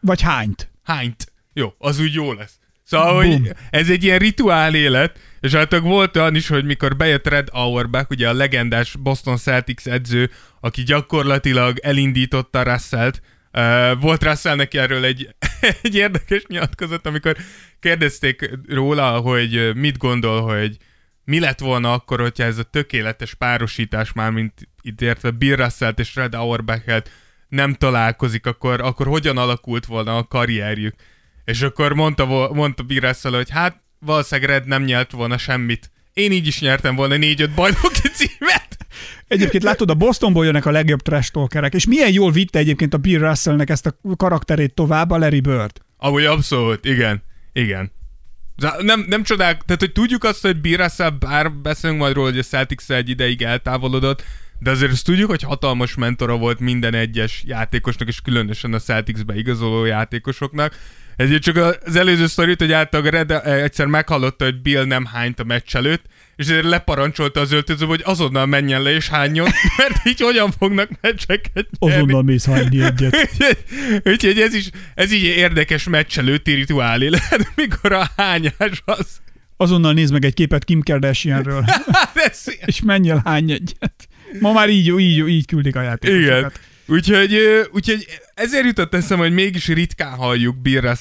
Vagy 0.00 0.20
hányt. 0.20 0.70
Hányt. 0.82 1.32
Jó, 1.58 1.74
az 1.78 2.00
úgy 2.00 2.14
jó 2.14 2.32
lesz. 2.32 2.58
Szóval, 2.82 3.22
Bum. 3.22 3.30
hogy 3.30 3.52
ez 3.70 3.90
egy 3.90 4.04
ilyen 4.04 4.18
rituál 4.18 4.74
élet, 4.74 5.18
és 5.40 5.52
hát 5.52 5.78
volt 5.78 6.16
olyan 6.16 6.34
is, 6.34 6.48
hogy 6.48 6.64
mikor 6.64 6.96
bejött 6.96 7.28
Red 7.28 7.48
Auerbach, 7.50 8.10
ugye 8.10 8.28
a 8.28 8.32
legendás 8.32 8.96
Boston 8.96 9.36
Celtics 9.36 9.86
edző, 9.86 10.30
aki 10.60 10.82
gyakorlatilag 10.82 11.78
elindította 11.78 12.62
Russellt, 12.62 13.22
Uh, 13.52 14.00
volt 14.00 14.24
Russellnek 14.24 14.74
erről 14.74 15.04
egy, 15.04 15.34
egy 15.82 15.94
érdekes 15.94 16.44
nyilatkozat, 16.46 17.06
amikor 17.06 17.36
kérdezték 17.80 18.50
róla, 18.68 19.18
hogy 19.18 19.70
mit 19.74 19.98
gondol, 19.98 20.42
hogy 20.42 20.76
mi 21.24 21.40
lett 21.40 21.58
volna 21.58 21.92
akkor, 21.92 22.20
hogyha 22.20 22.44
ez 22.44 22.58
a 22.58 22.62
tökéletes 22.62 23.34
párosítás 23.34 24.12
már, 24.12 24.30
mint 24.30 24.68
itt 24.82 25.00
értve 25.00 25.30
Bill 25.30 25.56
Russellt 25.56 25.98
és 25.98 26.14
Red 26.14 26.34
Auerbach-et 26.34 27.10
nem 27.48 27.74
találkozik, 27.74 28.46
akkor, 28.46 28.80
akkor 28.80 29.06
hogyan 29.06 29.38
alakult 29.38 29.86
volna 29.86 30.16
a 30.16 30.24
karrierjük. 30.24 30.94
És 31.46 31.62
akkor 31.62 31.92
mondta, 31.92 32.50
mondta 32.52 32.84
Russell, 32.88 33.32
hogy 33.32 33.50
hát 33.50 33.76
valószínűleg 33.98 34.50
Red 34.50 34.66
nem 34.66 34.82
nyert 34.82 35.12
volna 35.12 35.38
semmit. 35.38 35.90
Én 36.12 36.32
így 36.32 36.46
is 36.46 36.60
nyertem 36.60 36.94
volna 36.94 37.16
négy-öt 37.16 37.54
bajnoki 37.54 38.08
címet. 38.14 38.76
Egyébként 39.28 39.62
látod, 39.62 39.90
a 39.90 39.94
Bostonból 39.94 40.44
jönnek 40.44 40.66
a 40.66 40.70
legjobb 40.70 41.00
trash 41.00 41.30
talkerek, 41.30 41.74
és 41.74 41.86
milyen 41.86 42.12
jól 42.12 42.30
vitte 42.30 42.58
egyébként 42.58 42.94
a 42.94 42.98
Bill 42.98 43.18
Russellnek 43.20 43.70
ezt 43.70 43.86
a 43.86 43.96
karakterét 44.16 44.74
tovább 44.74 45.10
a 45.10 45.18
Larry 45.18 45.40
Bird. 45.40 45.80
Amúgy 45.96 46.24
abszolút, 46.24 46.84
igen. 46.84 47.22
Igen. 47.52 47.92
Nem, 48.78 49.04
nem 49.08 49.22
csodál, 49.22 49.56
tehát 49.66 49.80
hogy 49.80 49.92
tudjuk 49.92 50.24
azt, 50.24 50.42
hogy 50.42 50.60
Bill 50.60 50.76
Russell, 50.76 51.10
bár 51.10 51.52
beszélünk 51.52 52.00
majd 52.00 52.14
róla, 52.14 52.30
hogy 52.30 52.38
a 52.38 52.42
celtics 52.42 52.90
egy 52.90 53.08
ideig 53.08 53.42
eltávolodott, 53.42 54.24
de 54.58 54.70
azért 54.70 54.92
azt 54.92 55.04
tudjuk, 55.04 55.30
hogy 55.30 55.42
hatalmas 55.42 55.94
mentora 55.94 56.36
volt 56.36 56.60
minden 56.60 56.94
egyes 56.94 57.42
játékosnak, 57.46 58.08
és 58.08 58.20
különösen 58.20 58.72
a 58.72 58.78
Celticsbe 58.78 59.36
igazoló 59.36 59.84
játékosoknak. 59.84 60.74
Ezért 61.16 61.42
csak 61.42 61.56
az 61.84 61.96
előző 61.96 62.26
sztorit, 62.26 62.60
hogy 62.60 62.72
általában 62.72 63.10
Red 63.12 63.30
eh, 63.30 63.62
egyszer 63.62 63.86
meghallotta, 63.86 64.44
hogy 64.44 64.60
Bill 64.62 64.84
nem 64.84 65.04
hányt 65.04 65.40
a 65.40 65.44
meccs 65.44 65.76
előtt, 65.76 66.04
és 66.36 66.46
ezért 66.46 66.64
leparancsolta 66.64 67.40
az 67.40 67.52
öltözőbe, 67.52 67.90
hogy 67.90 68.02
azonnal 68.04 68.46
menjen 68.46 68.82
le 68.82 68.90
és 68.94 69.08
hányjon, 69.08 69.48
mert 69.78 70.06
így 70.06 70.20
hogyan 70.20 70.50
fognak 70.58 70.90
meccseket 71.00 71.68
nyerni. 71.78 71.96
Azonnal 71.96 72.22
mész 72.22 72.46
hányni 72.46 72.80
egyet. 72.84 73.28
Úgyhogy- 74.12 74.40
ez 74.40 74.54
is, 74.54 74.70
ez 74.94 75.12
így 75.12 75.22
érdekes 75.22 75.84
meccs 75.88 76.18
előtti 76.18 76.52
rituálé 76.52 77.08
lehet, 77.16 77.48
mikor 77.56 77.92
a 77.92 78.10
hányás 78.16 78.82
az. 78.84 79.20
Azonnal 79.56 79.92
nézd 79.92 80.12
meg 80.12 80.24
egy 80.24 80.34
képet 80.34 80.64
Kim 80.64 80.82
Kardashianről, 80.82 81.64
Hát 81.92 82.40
és 82.64 82.80
menj 82.82 83.10
el 83.10 83.22
hány 83.24 83.50
egyet. 83.50 84.08
Ma 84.40 84.52
már 84.52 84.68
így, 84.68 84.98
így, 84.98 85.28
így 85.28 85.46
küldik 85.46 85.76
a 85.76 85.82
játékosokat. 85.82 86.22
igen. 86.38 86.52
Úgyhogy, 86.86 87.36
úgyhogy 87.72 88.06
ezért 88.34 88.64
jutott 88.64 88.94
eszem, 88.94 89.18
hogy 89.18 89.32
mégis 89.32 89.66
ritkán 89.66 90.14
halljuk 90.14 90.56
Bill 90.56 90.94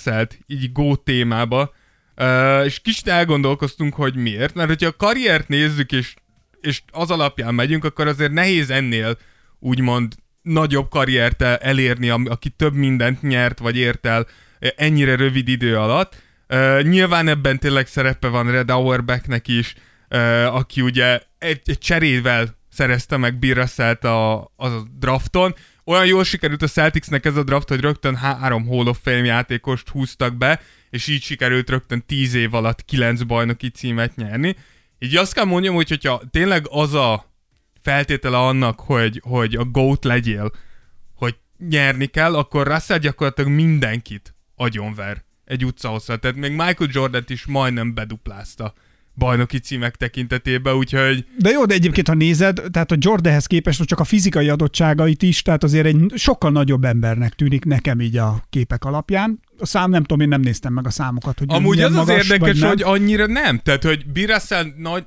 így 0.47 0.71
Go 0.71 0.95
témába, 0.95 1.73
Uh, 2.21 2.65
és 2.65 2.79
kicsit 2.79 3.07
elgondolkoztunk, 3.07 3.93
hogy 3.93 4.15
miért, 4.15 4.53
mert 4.53 4.67
hogyha 4.67 4.87
a 4.87 4.95
karriert 4.97 5.47
nézzük, 5.47 5.91
és, 5.91 6.13
és 6.61 6.81
az 6.91 7.11
alapján 7.11 7.53
megyünk, 7.53 7.83
akkor 7.83 8.07
azért 8.07 8.31
nehéz 8.31 8.69
ennél 8.69 9.17
úgymond 9.59 10.13
nagyobb 10.41 10.89
karriert 10.89 11.41
el- 11.41 11.55
elérni, 11.55 12.09
aki 12.09 12.49
több 12.49 12.73
mindent 12.73 13.21
nyert, 13.21 13.59
vagy 13.59 13.77
ért 13.77 14.05
el 14.05 14.27
ennyire 14.59 15.15
rövid 15.15 15.47
idő 15.47 15.77
alatt. 15.77 16.15
Nyilván 16.81 17.27
ebben 17.27 17.59
tényleg 17.59 17.87
szerepe 17.87 18.27
van 18.27 18.51
Red 18.51 18.69
Auerbachnek 18.69 19.47
is, 19.47 19.73
uh, 20.09 20.55
aki 20.55 20.81
ugye 20.81 21.21
egy, 21.37 21.61
egy 21.65 21.77
cserével 21.77 22.57
szerezte 22.69 23.17
meg 23.17 23.39
Bill 23.39 23.53
Russell-t 23.53 24.03
a, 24.03 24.35
a 24.41 24.69
drafton. 24.99 25.55
Olyan 25.87 26.05
jól 26.05 26.23
sikerült 26.23 26.61
a 26.61 26.67
Celticsnek 26.67 27.25
ez 27.25 27.35
a 27.35 27.43
draft, 27.43 27.69
hogy 27.69 27.79
rögtön 27.79 28.15
három 28.15 28.67
Hall 28.67 28.87
of 28.87 28.99
Fame 29.01 29.25
játékost 29.25 29.89
húztak 29.89 30.35
be, 30.37 30.61
és 30.89 31.07
így 31.07 31.21
sikerült 31.21 31.69
rögtön 31.69 32.05
10 32.05 32.33
év 32.33 32.53
alatt 32.53 32.85
9 32.85 33.21
bajnoki 33.21 33.69
címet 33.69 34.15
nyerni. 34.15 34.55
Így 34.99 35.15
azt 35.15 35.33
kell 35.33 35.45
mondjam, 35.45 35.75
hogy 35.75 35.89
hogyha 35.89 36.21
tényleg 36.31 36.65
az 36.69 36.93
a 36.93 37.33
feltétele 37.81 38.37
annak, 38.37 38.79
hogy, 38.79 39.21
hogy 39.23 39.55
a 39.55 39.63
GOAT 39.63 40.03
legyél, 40.03 40.51
hogy 41.15 41.35
nyerni 41.69 42.05
kell, 42.05 42.35
akkor 42.35 42.67
Russell 42.67 42.97
gyakorlatilag 42.97 43.51
mindenkit 43.51 44.35
agyonver 44.55 45.23
egy 45.45 45.65
utca 45.65 45.89
hosszat. 45.89 46.21
Tehát 46.21 46.35
még 46.37 46.51
Michael 46.51 46.89
jordan 46.91 47.23
is 47.27 47.45
majdnem 47.45 47.93
beduplázta 47.93 48.73
bajnoki 49.15 49.59
címek 49.59 49.95
tekintetében, 49.95 50.75
úgyhogy 50.75 51.25
De 51.37 51.49
jó, 51.49 51.65
de 51.65 51.73
egyébként, 51.73 52.07
ha 52.07 52.13
nézed, 52.13 52.61
tehát 52.71 52.91
a 52.91 52.95
Jordanhez 52.99 53.45
képest 53.45 53.83
csak 53.83 53.99
a 53.99 54.03
fizikai 54.03 54.49
adottságait 54.49 55.21
is, 55.21 55.41
tehát 55.41 55.63
azért 55.63 55.85
egy 55.85 56.11
sokkal 56.15 56.51
nagyobb 56.51 56.83
embernek 56.83 57.33
tűnik 57.33 57.65
nekem 57.65 58.01
így 58.01 58.17
a 58.17 58.43
képek 58.49 58.83
alapján. 58.83 59.39
A 59.57 59.65
szám, 59.65 59.89
nem 59.89 60.01
tudom, 60.01 60.19
én 60.19 60.27
nem 60.27 60.41
néztem 60.41 60.73
meg 60.73 60.85
a 60.85 60.89
számokat, 60.89 61.39
hogy 61.39 61.47
Amúgy 61.49 61.79
az 61.79 61.91
az 61.91 61.95
magas, 61.95 62.15
érdekes, 62.15 62.39
vagy 62.39 62.59
nem. 62.59 62.69
hogy 62.69 62.81
annyira 62.81 63.25
nem. 63.27 63.59
Tehát, 63.59 63.83
hogy 63.83 64.05
Birassel 64.07 64.73
nagy... 64.77 65.05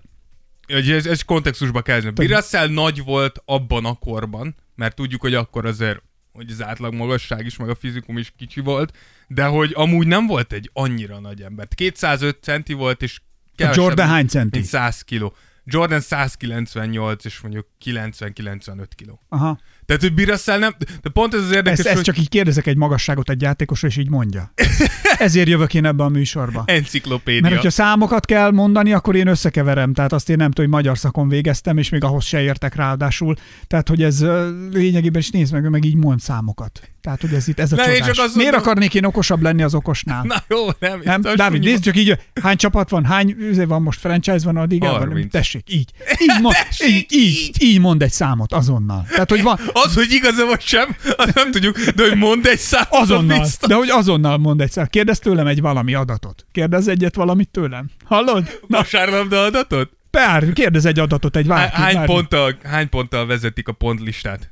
Ez, 0.66 1.06
ez 1.06 1.22
kontextusba 1.22 1.82
kezdve. 1.82 2.10
Birassel 2.10 2.66
nagy 2.66 3.04
volt 3.04 3.42
abban 3.44 3.84
a 3.84 3.94
korban, 3.94 4.54
mert 4.74 4.94
tudjuk, 4.96 5.20
hogy 5.20 5.34
akkor 5.34 5.66
azért 5.66 6.02
hogy 6.38 6.50
az 6.50 6.62
átlag 6.62 6.94
magasság 6.94 7.46
is, 7.46 7.56
meg 7.56 7.68
a 7.68 7.74
fizikum 7.74 8.18
is 8.18 8.32
kicsi 8.36 8.60
volt, 8.60 8.96
de 9.28 9.44
hogy 9.44 9.72
amúgy 9.74 10.06
nem 10.06 10.26
volt 10.26 10.52
egy 10.52 10.70
annyira 10.72 11.20
nagy 11.20 11.42
ember. 11.42 11.68
205 11.74 12.38
centi 12.42 12.72
volt, 12.72 13.02
és 13.02 13.20
A 13.58 13.70
Jordan 13.74 14.08
hány 14.08 14.26
centi? 14.26 14.56
mint 14.58 14.68
100 14.68 15.02
kiló. 15.02 15.34
Jordan 15.64 16.00
198, 16.00 17.24
és 17.24 17.40
mondjuk 17.40 17.66
90-95 17.84 18.86
kiló. 18.96 19.20
Aha. 19.28 19.58
Tehát, 19.88 20.02
hogy 20.02 20.14
Birassel 20.14 20.58
nem... 20.58 20.74
De 21.02 21.08
pont 21.10 21.34
ez 21.34 21.40
az 21.40 21.50
érdekes, 21.50 21.78
Ezt, 21.78 21.86
ezt 21.86 21.96
hogy 21.96 22.04
csak 22.04 22.18
így 22.18 22.28
kérdezek 22.28 22.66
egy 22.66 22.76
magasságot 22.76 23.30
egy 23.30 23.42
játékosra, 23.42 23.88
és 23.88 23.96
így 23.96 24.10
mondja. 24.10 24.52
Ezért 25.18 25.48
jövök 25.48 25.74
én 25.74 25.84
ebbe 25.84 26.04
a 26.04 26.08
műsorba. 26.08 26.62
enciklopédia. 26.66 27.40
Mert 27.40 27.54
hogyha 27.54 27.70
számokat 27.70 28.24
kell 28.24 28.50
mondani, 28.50 28.92
akkor 28.92 29.16
én 29.16 29.26
összekeverem. 29.26 29.92
Tehát 29.92 30.12
azt 30.12 30.30
én 30.30 30.36
nem 30.36 30.50
tudom, 30.50 30.70
hogy 30.70 30.82
magyar 30.82 30.98
szakon 30.98 31.28
végeztem, 31.28 31.78
és 31.78 31.88
még 31.88 32.04
ahhoz 32.04 32.24
se 32.24 32.40
értek 32.40 32.74
ráadásul. 32.74 33.36
Tehát, 33.66 33.88
hogy 33.88 34.02
ez 34.02 34.24
lényegében 34.72 35.20
is 35.20 35.30
nézd 35.30 35.52
meg, 35.52 35.64
ő 35.64 35.68
meg 35.68 35.84
így 35.84 35.96
mond 35.96 36.20
számokat. 36.20 36.80
Tehát, 37.00 37.20
hogy 37.20 37.32
ez 37.32 37.48
itt 37.48 37.60
ez 37.60 37.72
a 37.72 37.76
én 37.76 37.82
csodás. 37.82 38.16
csak 38.16 38.24
azt 38.24 38.34
Miért 38.34 38.54
akarnék 38.54 38.94
én 38.94 39.04
okosabb 39.04 39.42
lenni 39.42 39.62
az 39.62 39.74
okosnál? 39.74 40.22
Na 40.22 40.44
jó, 40.48 40.66
nem. 40.78 41.00
nem, 41.04 41.20
Dávid, 41.36 41.62
nézd 41.62 41.82
csak 41.82 41.96
így, 41.96 42.18
hány 42.42 42.56
csapat 42.56 42.90
van, 42.90 43.04
hány 43.04 43.34
üzé 43.38 43.64
van 43.64 43.82
most, 43.82 44.00
franchise 44.00 44.44
van 44.44 44.56
a 44.56 44.62
ligában? 44.62 44.98
30. 44.98 45.32
Tessék, 45.32 45.72
így. 45.72 45.90
Így, 46.20 46.40
mond, 46.42 46.54
Tessék, 46.68 47.12
így, 47.12 47.12
így, 47.12 47.62
így 47.62 47.80
mond 47.80 48.02
egy 48.02 48.12
számot 48.12 48.52
azonnal. 48.52 49.06
Tehát, 49.10 49.30
hogy 49.30 49.42
van, 49.42 49.58
Az, 49.84 49.94
hogy 49.94 50.12
igaza 50.12 50.46
vagy 50.46 50.60
sem, 50.60 50.96
azt 51.16 51.34
nem 51.34 51.50
tudjuk, 51.50 51.78
de 51.78 52.08
hogy 52.08 52.16
mondd 52.16 52.46
egy 52.46 52.58
számot, 52.58 52.88
az 52.90 53.00
azonnal. 53.10 53.40
biztos. 53.40 53.68
De 53.68 53.74
hogy 53.74 53.88
azonnal 53.90 54.38
mond 54.38 54.60
egy 54.60 54.70
számot. 54.70 54.90
Kérdez 54.90 55.18
tőlem 55.18 55.46
egy 55.46 55.60
valami 55.60 55.94
adatot. 55.94 56.46
Kérdez 56.52 56.88
egyet 56.88 57.14
valamit 57.14 57.48
tőlem. 57.48 57.90
Hallod? 58.04 58.60
Na, 58.66 58.76
Vasárlabda 58.78 59.42
adatot? 59.44 59.90
Pár, 60.10 60.52
kérdez 60.52 60.84
egy 60.84 60.98
adatot, 60.98 61.36
egy 61.36 61.46
bárki. 61.46 61.76
Hány 61.76 61.94
bármi. 61.94 62.12
ponttal, 62.14 62.58
hány 62.62 62.88
ponttal 62.88 63.26
vezetik 63.26 63.68
a 63.68 63.72
pontlistát? 63.72 64.50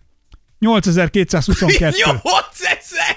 8222. 0.59 1.97
8000! 1.97 3.17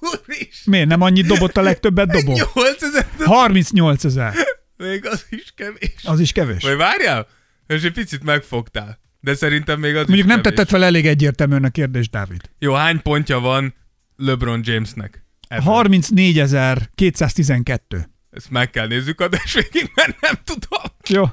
Úristen! 0.00 0.64
Miért 0.64 0.88
nem 0.88 1.00
annyit 1.00 1.26
dobott 1.26 1.56
a 1.56 1.62
legtöbbet 1.62 2.10
dobó? 2.10 2.32
8000? 2.54 3.06
38 3.24 4.04
ezer. 4.04 4.32
Még 4.76 5.06
az 5.06 5.26
is 5.30 5.52
kevés. 5.56 5.94
Az 6.02 6.20
is 6.20 6.32
kevés. 6.32 6.62
Vagy 6.62 6.76
várjál? 6.76 7.26
És 7.66 7.82
egy 7.82 7.92
picit 7.92 8.24
megfogtál. 8.24 8.98
De 9.24 9.34
szerintem 9.34 9.80
még 9.80 9.96
az 9.96 10.06
Mondjuk 10.06 10.28
nem 10.28 10.40
kevés. 10.40 10.56
tetted 10.58 10.72
fel 10.72 10.84
elég 10.84 11.06
egyértelműen 11.06 11.64
a 11.64 11.70
kérdést, 11.70 12.10
Dávid. 12.10 12.40
Jó, 12.58 12.72
hány 12.72 13.02
pontja 13.02 13.40
van 13.40 13.74
LeBron 14.16 14.60
Jamesnek? 14.64 15.24
Ebben. 15.48 15.64
34.212. 15.66 17.78
Ezt 18.30 18.50
meg 18.50 18.70
kell 18.70 18.86
nézzük 18.86 19.20
a 19.20 19.28
végig, 19.28 19.90
mert 19.94 20.20
nem 20.20 20.34
tudom. 20.44 20.82
Jó. 21.08 21.24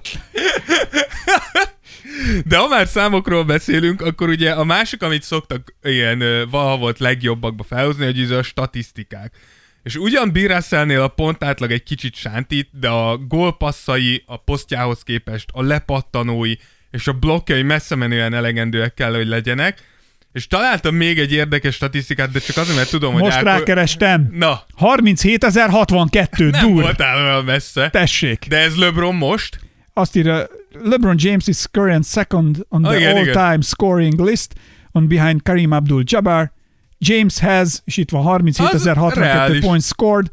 De 2.46 2.58
ha 2.58 2.68
már 2.68 2.88
számokról 2.88 3.44
beszélünk, 3.44 4.02
akkor 4.02 4.30
ugye 4.30 4.52
a 4.52 4.64
másik, 4.64 5.02
amit 5.02 5.24
szoktak 5.24 5.76
ilyen 5.84 6.50
valaha 6.50 6.78
volt 6.78 7.00
legjobbakba 7.00 7.64
felhozni, 7.64 8.06
hogy 8.06 8.20
ez 8.20 8.30
a 8.30 8.44
statisztikák. 8.44 9.38
És 9.84 9.96
ugyan 9.96 10.32
Bill 10.32 10.48
Russellnél 10.48 11.02
a 11.02 11.08
pont 11.08 11.44
átlag 11.44 11.72
egy 11.72 11.84
kicsit 11.84 12.16
sántít, 12.16 12.70
de 12.80 12.90
a 12.90 13.18
gólpasszai 13.18 14.24
a 14.26 14.38
posztjához 14.38 15.04
képest, 15.04 15.50
a 15.54 15.62
lepattanói 15.62 16.54
és 16.92 17.08
a 17.08 17.14
blokkjai 17.14 17.62
messze 17.62 17.96
menően 17.96 18.34
elegendőek 18.34 18.94
kell, 18.94 19.14
hogy 19.16 19.28
legyenek. 19.28 19.90
És 20.32 20.48
találtam 20.48 20.96
még 20.96 21.20
egy 21.20 21.32
érdekes 21.32 21.76
statisztikát, 21.76 22.32
de 22.32 22.40
csak 22.40 22.58
azért, 22.58 22.76
mert 22.78 22.90
tudom, 22.90 23.14
hogy 23.14 23.22
Most 23.22 23.38
Ákos- 23.38 23.52
rákerestem. 23.52 24.28
Na, 24.32 24.62
37.062. 24.80 26.50
nem 26.52 26.62
Dur. 26.68 26.82
voltál 26.82 27.18
olyan 27.26 27.44
messze. 27.44 27.90
Tessék. 27.90 28.46
De 28.50 28.58
ez 28.58 28.76
LeBron 28.76 29.16
most? 29.16 29.60
Azt 29.94 30.16
írja, 30.16 30.48
LeBron 30.84 31.16
James 31.18 31.48
is 31.48 31.58
current 31.72 32.06
second 32.06 32.66
on 32.70 32.82
the 32.82 32.92
Ah, 32.92 32.98
igen, 33.00 33.18
igen. 33.18 33.36
all-time 33.38 33.62
scoring 33.62 34.20
list 34.20 34.54
on 34.92 35.08
behind 35.08 35.42
Kareem 35.44 35.72
Abdul-Jabbar. 35.72 36.52
James 36.98 37.40
has, 37.40 37.80
és 37.86 37.98
itt 37.98 38.10
van 38.10 38.22
Az 38.26 38.28
37.062 38.28 39.14
reális. 39.16 39.60
points 39.66 39.86
scored, 39.86 40.32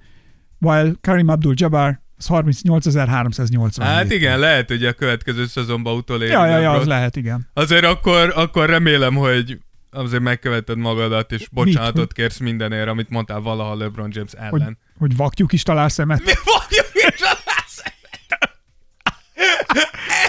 while 0.60 0.92
Kareem 1.00 1.28
Abdul-Jabbar 1.28 2.00
az 2.18 2.26
38.380. 2.28 3.76
Hát 3.80 4.12
igen, 4.12 4.38
lehet, 4.38 4.68
hogy 4.68 4.84
a 4.84 4.92
következő 4.92 5.46
szezonban 5.46 5.96
utoléri. 5.96 6.30
Ja, 6.32 6.46
ja, 6.46 6.58
ja, 6.58 6.70
az 6.70 6.86
lehet, 6.86 7.16
igen. 7.16 7.48
Azért 7.54 7.84
akkor, 7.84 8.32
akkor 8.36 8.68
remélem, 8.68 9.14
hogy 9.14 9.58
azért 9.90 10.22
megköveted 10.22 10.78
magadat, 10.78 11.32
és 11.32 11.48
bocsánatot 11.52 11.96
Mit? 11.96 12.12
kérsz 12.12 12.38
mindenért, 12.38 12.88
amit 12.88 13.08
mondtál 13.08 13.40
valaha 13.40 13.74
LeBron 13.76 14.10
James 14.12 14.30
Hogy, 14.50 14.60
ellen. 14.60 14.78
hogy 14.98 15.16
vakjuk 15.16 15.52
is 15.52 15.62
talál 15.62 15.88
szemet. 15.88 16.18
Mi 16.24 16.32
vagyok 16.44 16.90
és 17.14 17.20
a 17.20 17.36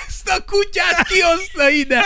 Ezt 0.07 0.29
a 0.29 0.43
kutyát 0.45 1.07
kihozta 1.07 1.69
ide! 1.69 2.01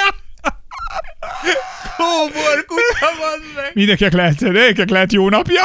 Kóbor 1.98 2.66
kutya 2.66 3.12
van 3.20 3.40
meg! 3.56 3.72
Mindenkinek 3.74 4.14
lehet, 4.14 4.42
mindenkinek 4.42 4.90
lehet 4.90 5.14
jó 5.14 5.30
napja. 5.30 5.64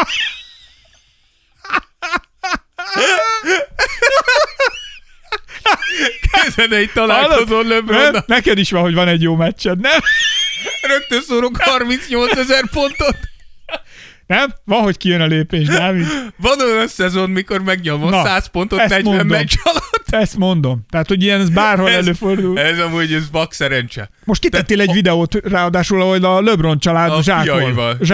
Ezen 6.47 6.73
egy 6.73 6.91
találkozón 6.95 7.67
LeBron? 7.67 8.23
Neked 8.27 8.59
is 8.59 8.71
van, 8.71 8.83
hogy 8.83 8.95
van 8.95 9.09
egy 9.09 9.23
jó 9.23 9.37
meccsed, 9.37 9.81
nem? 9.81 9.99
rögtön 10.83 11.23
szórok 11.23 11.57
38 11.61 12.37
ezer 12.39 12.65
pontot. 12.73 13.17
Nem? 14.27 14.55
Van, 14.65 14.83
hogy 14.83 14.97
kijön 14.97 15.21
a 15.21 15.27
lépés, 15.27 15.67
Dávid. 15.67 16.07
Van 16.37 16.61
olyan 16.61 16.89
szezon, 16.89 17.31
mikor 17.31 17.63
megnyomom 17.63 18.11
Na, 18.11 18.25
100 18.25 18.47
pontot 18.47 18.79
ezt 18.79 18.89
40 18.89 19.05
mondom. 19.15 19.27
meccs 19.39 19.53
alatt. 19.63 20.05
Ezt 20.11 20.37
mondom. 20.37 20.81
Tehát, 20.91 21.09
hogy 21.09 21.23
ilyen 21.23 21.41
ez 21.41 21.49
bárhol 21.51 21.89
Ez- 21.89 21.95
előfordul. 21.97 22.59
Ez 22.59 22.79
amúgy 22.79 23.13
ez 23.13 23.31
vak 23.33 23.53
szerencse. 23.53 24.11
Most 24.25 24.41
kitettél 24.41 24.81
egy 24.81 24.93
videót, 24.93 25.35
ráadásul, 25.35 26.01
ahol 26.01 26.25
a 26.25 26.41
LeBron 26.41 26.79
család 26.79 27.11
A 27.11 27.23
zsákol, 27.23 27.59
fiaival, 27.59 27.97
igen. 28.01 28.07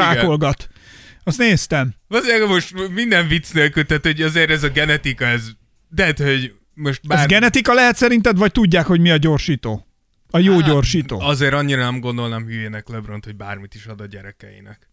Azt 1.25 1.39
néztem. 1.39 1.95
Azért 2.09 2.47
most 2.47 2.89
minden 2.89 3.29
vicc 3.29 3.53
nélkül, 3.53 3.85
tehát 3.87 4.03
hogy 4.03 4.23
azért 4.23 4.51
ez 4.51 4.63
a 4.63 4.69
genetika, 4.69 5.25
ez, 5.25 5.51
de 5.89 6.05
hát, 6.05 6.19
hogy 6.19 6.55
most 6.75 7.01
Ez 7.03 7.09
bár... 7.09 7.27
genetika 7.27 7.75
lehet 7.75 7.97
szerinted, 7.97 8.39
vagy 8.39 8.53
tudják, 8.53 8.87
hogy 8.87 9.01
mi 9.01 9.11
a 9.11 9.17
gyorsító? 9.17 9.87
A 10.31 10.39
jó 10.39 10.61
gyorsító. 10.61 11.21
Azért 11.21 11.53
annyira 11.53 11.83
nem 11.83 12.01
gondolnám 12.01 12.45
hülyének 12.45 12.89
Lebront, 12.89 13.25
hogy 13.25 13.37
bármit 13.37 13.75
is 13.75 13.87
ad 13.87 14.01
a 14.01 14.07
gyerekeinek. 14.07 14.89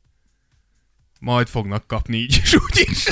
Majd 1.19 1.47
fognak 1.47 1.87
kapni 1.87 2.17
így 2.17 2.39
is, 2.43 2.53
úgy 2.53 2.87
is. 2.89 3.03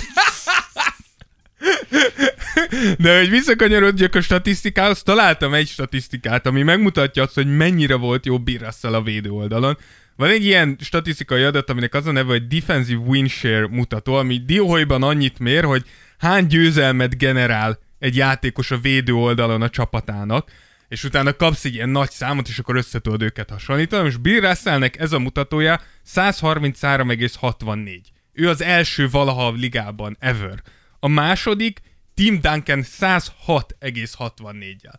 De 2.98 3.18
hogy 3.18 3.30
visszakanyarodjak 3.30 4.16
a 4.16 4.22
statisztikához, 4.22 5.04
találtam 5.04 5.54
egy 5.54 5.68
statisztikát, 5.68 6.46
ami 6.46 6.64
megmutatja 6.64 7.24
azt, 7.24 7.34
hogy 7.34 7.58
mennyire 7.58 7.96
volt 7.96 8.44
Bill 8.44 8.58
Russell 8.58 8.94
a 8.94 9.02
védő 9.02 9.30
oldalon. 9.30 9.78
Van 10.20 10.30
egy 10.30 10.46
ilyen 10.46 10.78
statisztikai 10.80 11.44
adat, 11.44 11.70
aminek 11.70 11.94
az 11.94 12.06
a 12.06 12.12
neve, 12.12 12.30
hogy 12.30 12.48
Defensive 12.48 13.00
Win 13.00 13.28
Share 13.28 13.68
mutató, 13.68 14.14
ami 14.14 14.38
dióhajban 14.46 15.04
annyit 15.04 15.40
mér, 15.40 15.64
hogy 15.64 15.86
hány 16.18 16.48
győzelmet 16.48 17.18
generál 17.18 17.80
egy 18.00 18.16
játékos 18.16 18.72
a 18.72 18.78
védő 18.78 19.14
oldalon 19.14 19.62
a 19.62 19.70
csapatának, 19.70 20.52
és 20.88 21.04
utána 21.04 21.36
kapsz 21.36 21.66
egy 21.66 21.74
ilyen 21.74 21.90
nagy 21.90 22.10
számot, 22.10 22.48
és 22.48 22.60
akkor 22.60 22.76
össze 22.76 23.00
tudod 23.00 23.22
őket 23.22 23.50
hasonlítani. 23.50 24.04
Most 24.04 24.22
Bill 24.22 24.40
Russellnek 24.40 25.00
ez 25.00 25.12
a 25.12 25.20
mutatója 25.20 25.82
133,64. 26.16 28.00
Ő 28.34 28.50
az 28.50 28.62
első 28.62 29.10
valaha 29.10 29.48
a 29.48 29.52
ligában 29.52 30.18
ever. 30.20 30.64
A 31.00 31.08
második 31.08 31.82
Tim 32.14 32.40
Duncan 32.42 32.84
106,64-jel. 33.00 34.94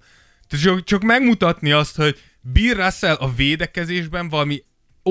Tehát 0.48 0.64
csak, 0.64 0.84
csak 0.84 1.02
megmutatni 1.02 1.72
azt, 1.72 1.96
hogy 1.96 2.18
Bill 2.40 2.74
Russell 2.74 3.14
a 3.14 3.34
védekezésben 3.34 4.28
valami 4.28 4.62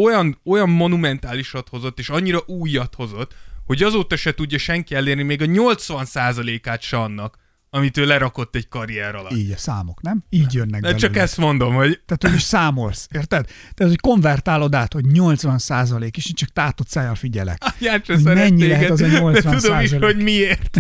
olyan, 0.04 0.39
olyan 0.45 0.70
monumentálisat 0.70 1.70
hozott, 1.70 2.00
és 2.00 2.10
annyira 2.10 2.43
újat 2.45 2.95
hozott, 2.95 3.36
hogy 3.66 3.84
azóta 3.84 4.16
se 4.16 4.34
tudja 4.34 4.58
senki 4.58 4.95
elérni 4.95 5.24
még 5.24 5.41
a 5.41 5.45
80%-át 5.45 6.82
se 6.82 6.97
annak, 6.97 7.38
amit 7.70 7.97
ő 7.97 8.06
lerakott 8.06 8.56
egy 8.56 8.68
karrier 8.68 9.16
alatt. 9.16 9.32
Így 9.32 9.52
a 9.52 9.58
számok, 9.58 10.02
nem? 10.02 10.24
Így 10.30 10.54
jönnek 10.54 10.82
De 10.82 10.95
csak 10.95 11.18
ezt 11.18 11.38
mondom, 11.38 11.74
hogy 11.74 12.02
Tehát, 12.06 12.24
hogy 12.24 12.34
is 12.34 12.41
számolsz, 12.41 13.08
érted? 13.12 13.45
Tehát, 13.45 13.93
hogy 13.93 14.00
konvertálod 14.00 14.76
át, 14.76 14.93
hogy 14.93 15.06
80 15.06 15.58
százalék, 15.58 16.18
és 16.18 16.28
így 16.30 16.36
csak 16.36 16.50
tátott 16.50 16.88
szájjal 16.88 17.16
figyelek. 17.16 17.64
Se 17.80 18.02
Hogy 18.06 18.24
mennyi 18.24 18.68
lehet 18.68 18.89
az 18.89 19.02
a 19.02 19.08
de 19.08 19.20
80 19.20 19.58
tudom 19.58 19.80
is, 19.80 19.91
hogy 19.91 20.18
miért. 20.18 20.78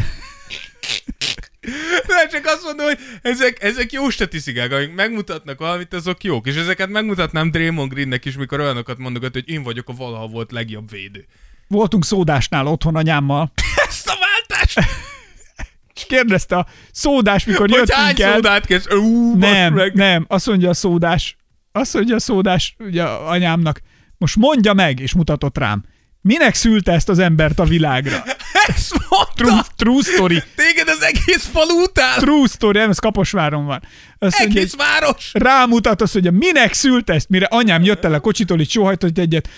De 2.07 2.27
csak 2.31 2.45
azt 2.45 2.63
mondom, 2.63 2.85
hogy 2.85 2.97
ezek, 3.21 3.63
ezek 3.63 3.91
jó 3.91 4.09
statisztikák, 4.09 4.71
amik 4.71 4.93
megmutatnak 4.93 5.59
valamit, 5.59 5.93
azok 5.93 6.23
jók. 6.23 6.47
És 6.47 6.55
ezeket 6.55 6.89
megmutatnám 6.89 7.51
Draymond 7.51 7.93
Greennek 7.93 8.25
is, 8.25 8.35
mikor 8.37 8.59
olyanokat 8.59 8.97
mondogat, 8.97 9.33
hogy 9.33 9.49
én 9.49 9.63
vagyok 9.63 9.89
a 9.89 9.93
valaha 9.93 10.27
volt 10.27 10.51
legjobb 10.51 10.91
védő. 10.91 11.25
Voltunk 11.67 12.05
szódásnál 12.05 12.67
otthon 12.67 12.95
anyámmal, 12.95 13.51
Ezt 13.87 14.07
a 14.07 14.13
váltást! 14.19 14.79
és 15.95 16.05
kérdezte 16.07 16.55
a 16.57 16.65
szódás, 16.91 17.45
mikor 17.45 17.69
Hogy 17.69 17.91
hány 17.91 18.05
jöttünk 18.07 18.27
el. 18.27 18.33
szódát 18.33 18.65
kezd? 18.65 18.93
Ú, 18.93 19.35
Nem, 19.37 19.73
meg. 19.73 19.93
nem, 19.93 20.25
azt 20.27 20.47
mondja 20.47 20.69
a 20.69 20.73
szódás, 20.73 21.37
azt 21.71 21.93
mondja 21.93 22.15
a 22.15 22.19
szódás 22.19 22.75
ugye 22.79 23.03
anyámnak, 23.03 23.81
most 24.17 24.35
mondja 24.35 24.73
meg, 24.73 24.99
és 24.99 25.13
mutatott 25.13 25.57
rám, 25.57 25.83
minek 26.21 26.53
szülte 26.53 26.91
ezt 26.91 27.09
az 27.09 27.19
embert 27.19 27.59
a 27.59 27.63
világra? 27.63 28.23
Ezt 28.67 28.95
mondta! 29.09 29.33
True, 29.35 29.61
true 29.75 30.01
story, 30.03 30.43
Téged 30.55 30.87
az 30.87 31.01
egész 31.01 31.45
falu 31.51 31.81
után! 31.81 32.19
true 32.19 32.47
story, 32.47 32.79
ez 32.79 32.99
Kaposváron 32.99 33.65
van. 33.65 33.81
Azt 34.19 34.39
mondja, 34.39 34.59
Egész 34.59 34.73
hogy 34.75 34.79
város! 34.85 35.29
rámutat, 35.33 36.01
azt 36.01 36.13
mondja, 36.13 36.31
minek 36.31 36.73
szült 36.73 37.09
ezt, 37.09 37.29
mire 37.29 37.45
anyám 37.45 37.83
jött 37.83 38.03
el 38.05 38.13
a 38.13 38.19
kocsitól, 38.19 38.59
így 38.59 38.69
sóhajtott 38.71 39.17
egyet, 39.17 39.49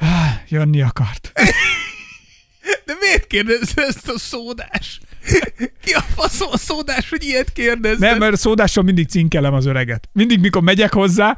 Ah, 0.00 0.30
jönni 0.48 0.82
akart. 0.82 1.32
De 2.86 2.94
miért 3.00 3.26
kérdezze 3.26 3.82
ezt 3.82 4.08
a 4.08 4.18
szódás? 4.18 5.00
Ki 5.84 5.92
a 5.92 6.00
faszom 6.00 6.48
a 6.52 6.56
szódás, 6.56 7.08
hogy 7.10 7.24
ilyet 7.24 7.52
kérdezze? 7.52 8.10
Nem, 8.10 8.18
mert 8.18 8.36
szódással 8.36 8.84
mindig 8.84 9.08
cinkelem 9.08 9.54
az 9.54 9.66
öreget. 9.66 10.08
Mindig, 10.12 10.40
mikor 10.40 10.62
megyek 10.62 10.92
hozzá, 10.92 11.36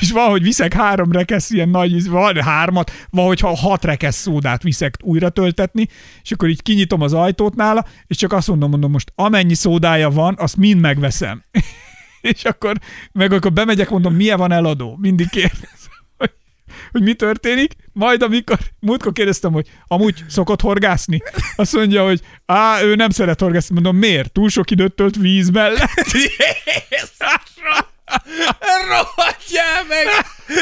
és 0.00 0.10
valahogy 0.12 0.42
viszek 0.42 0.72
három 0.72 1.12
rekesz, 1.12 1.50
ilyen 1.50 1.68
nagy, 1.68 2.08
van 2.08 2.42
hármat, 2.42 2.90
valahogy 3.10 3.40
ha 3.40 3.56
hat 3.56 3.84
rekesz 3.84 4.16
szódát 4.16 4.62
viszek 4.62 4.96
újra 5.02 5.28
töltetni, 5.28 5.88
és 6.22 6.32
akkor 6.32 6.48
így 6.48 6.62
kinyitom 6.62 7.00
az 7.00 7.12
ajtót 7.12 7.54
nála, 7.54 7.86
és 8.06 8.16
csak 8.16 8.32
azt 8.32 8.48
mondom, 8.48 8.70
mondom 8.70 8.90
most 8.90 9.12
amennyi 9.14 9.54
szódája 9.54 10.10
van, 10.10 10.34
azt 10.38 10.56
mind 10.56 10.80
megveszem. 10.80 11.42
és 12.32 12.44
akkor, 12.44 12.76
meg 13.12 13.32
akkor 13.32 13.52
bemegyek, 13.52 13.90
mondom, 13.90 14.14
milyen 14.14 14.38
van 14.38 14.52
eladó. 14.52 14.96
Mindig 15.00 15.28
hogy, 15.30 15.50
hogy 16.90 17.02
mi 17.02 17.14
történik, 17.14 17.72
majd 17.92 18.22
amikor, 18.22 18.58
múltkor 18.80 19.12
kérdeztem, 19.12 19.52
hogy 19.52 19.68
amúgy 19.86 20.24
szokott 20.28 20.60
horgászni, 20.60 21.22
azt 21.56 21.72
mondja, 21.72 22.04
hogy 22.04 22.20
á, 22.46 22.82
ő 22.82 22.94
nem 22.94 23.10
szeret 23.10 23.40
horgászni, 23.40 23.74
mondom, 23.74 23.96
miért? 23.96 24.32
Túl 24.32 24.48
sok 24.48 24.70
időt 24.70 24.94
tölt 24.94 25.16
víz 25.16 25.50
mellett. 25.50 25.90
Rohadjál 28.88 29.84
meg! 29.88 30.06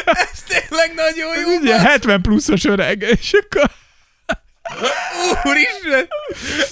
Ez 0.05 0.43
tényleg 0.49 0.95
nagyon 0.95 1.41
jó. 1.41 1.59
Ugye 1.61 1.81
70 1.81 2.23
pluszos 2.23 2.65
öreg, 2.65 3.03
és 3.03 3.33
akkor 3.33 3.71
Úristen! 5.45 6.09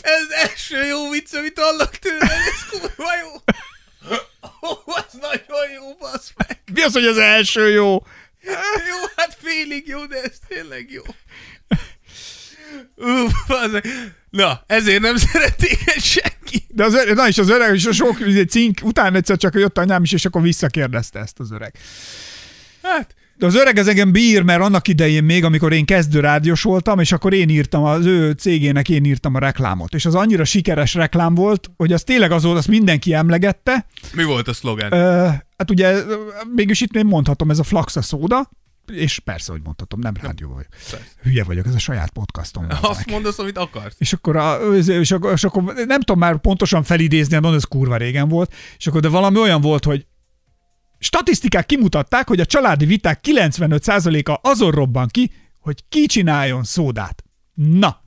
Ez 0.02 0.26
első 0.42 0.84
jó 0.84 1.10
vicc, 1.10 1.34
amit 1.34 1.58
hallok 1.58 1.90
tőled, 1.90 2.30
ez 2.30 2.68
kurva 2.70 3.10
jó. 3.22 3.30
Ó, 4.68 4.96
ez 4.96 5.18
nagyon 5.20 5.70
jó, 5.74 5.94
basz 5.98 6.32
meg. 6.36 6.58
mi 6.72 6.82
az, 6.82 6.92
hogy 6.92 7.06
az 7.06 7.18
első 7.18 7.70
jó? 7.70 8.02
Jó, 8.90 8.96
hát 9.16 9.36
félig 9.40 9.86
jó, 9.86 10.04
de 10.06 10.16
ez 10.22 10.38
tényleg 10.48 10.90
jó. 10.90 11.02
Bazd 13.46 13.72
meg. 13.72 13.84
Na, 14.30 14.62
ezért 14.66 15.00
nem 15.00 15.16
szerették 15.16 15.78
egy 15.84 16.02
senki. 16.02 16.64
De 16.68 16.84
az 16.84 16.94
öreg, 16.94 17.14
na 17.14 17.28
és 17.28 17.38
az 17.38 17.48
öreg, 17.50 17.74
és 17.74 17.86
a 17.86 17.92
sok 17.92 18.18
cink, 18.48 18.80
utána 18.82 19.16
egyszer 19.16 19.36
csak 19.36 19.54
jött 19.54 19.78
anyám 19.78 20.02
is, 20.02 20.12
és 20.12 20.24
akkor 20.24 20.42
visszakérdezte 20.42 21.18
ezt 21.18 21.40
az 21.40 21.50
öreg. 21.52 21.74
Hát, 22.82 23.14
De 23.36 23.46
az 23.46 23.54
öreg 23.54 23.78
ez 23.78 23.88
engem 23.88 24.12
bír, 24.12 24.42
mert 24.42 24.60
annak 24.62 24.88
idején 24.88 25.24
még, 25.24 25.44
amikor 25.44 25.72
én 25.72 25.84
kezdő 25.84 26.20
rádiós 26.20 26.62
voltam, 26.62 26.98
és 26.98 27.12
akkor 27.12 27.32
én 27.34 27.48
írtam, 27.48 27.84
az 27.84 28.06
ő 28.06 28.30
cégének 28.30 28.88
én 28.88 29.04
írtam 29.04 29.34
a 29.34 29.38
reklámot. 29.38 29.94
És 29.94 30.04
az 30.04 30.14
annyira 30.14 30.44
sikeres 30.44 30.94
reklám 30.94 31.34
volt, 31.34 31.70
hogy 31.76 31.92
az 31.92 32.02
tényleg 32.02 32.32
az 32.32 32.42
volt, 32.42 32.58
azt 32.58 32.68
mindenki 32.68 33.14
emlegette. 33.14 33.86
mi 34.14 34.24
volt 34.24 34.48
a 34.48 34.52
szlogen? 34.52 34.92
Ö, 34.92 35.28
hát 35.62 35.70
ugye, 35.70 36.04
mégis 36.54 36.80
itt 36.80 36.96
én 36.96 37.06
mondhatom, 37.06 37.50
ez 37.50 37.58
a 37.58 37.62
Flaxa 37.62 38.02
szóda, 38.02 38.50
és 38.92 39.18
persze, 39.18 39.52
hogy 39.52 39.60
mondhatom, 39.64 40.00
nem 40.00 40.14
rádió 40.20 40.48
vagyok. 40.48 40.68
Hülye 41.22 41.44
vagyok, 41.44 41.66
ez 41.66 41.74
a 41.74 41.78
saját 41.78 42.10
podcastom. 42.10 42.66
Azt 42.80 43.10
mondasz, 43.10 43.38
amit 43.38 43.58
akarsz. 43.58 43.94
És 43.98 44.12
akkor, 44.12 44.36
a, 44.36 44.74
és, 44.76 45.10
akkor, 45.10 45.32
és 45.32 45.44
akkor 45.44 45.62
nem 45.62 46.00
tudom 46.00 46.18
már 46.18 46.40
pontosan 46.40 46.82
felidézni, 46.82 47.32
mondom, 47.32 47.54
ez 47.54 47.64
kurva 47.64 47.96
régen 47.96 48.28
volt, 48.28 48.54
és 48.78 48.86
akkor 48.86 49.00
de 49.00 49.08
valami 49.08 49.38
olyan 49.38 49.60
volt, 49.60 49.84
hogy 49.84 50.06
statisztikák 50.98 51.66
kimutatták, 51.66 52.28
hogy 52.28 52.40
a 52.40 52.46
családi 52.46 52.84
viták 52.84 53.20
95%-a 53.28 54.48
azon 54.48 54.70
robban 54.70 55.08
ki, 55.08 55.32
hogy 55.58 55.84
ki 55.88 56.06
csináljon 56.06 56.64
szódát. 56.64 57.24
Na, 57.54 58.01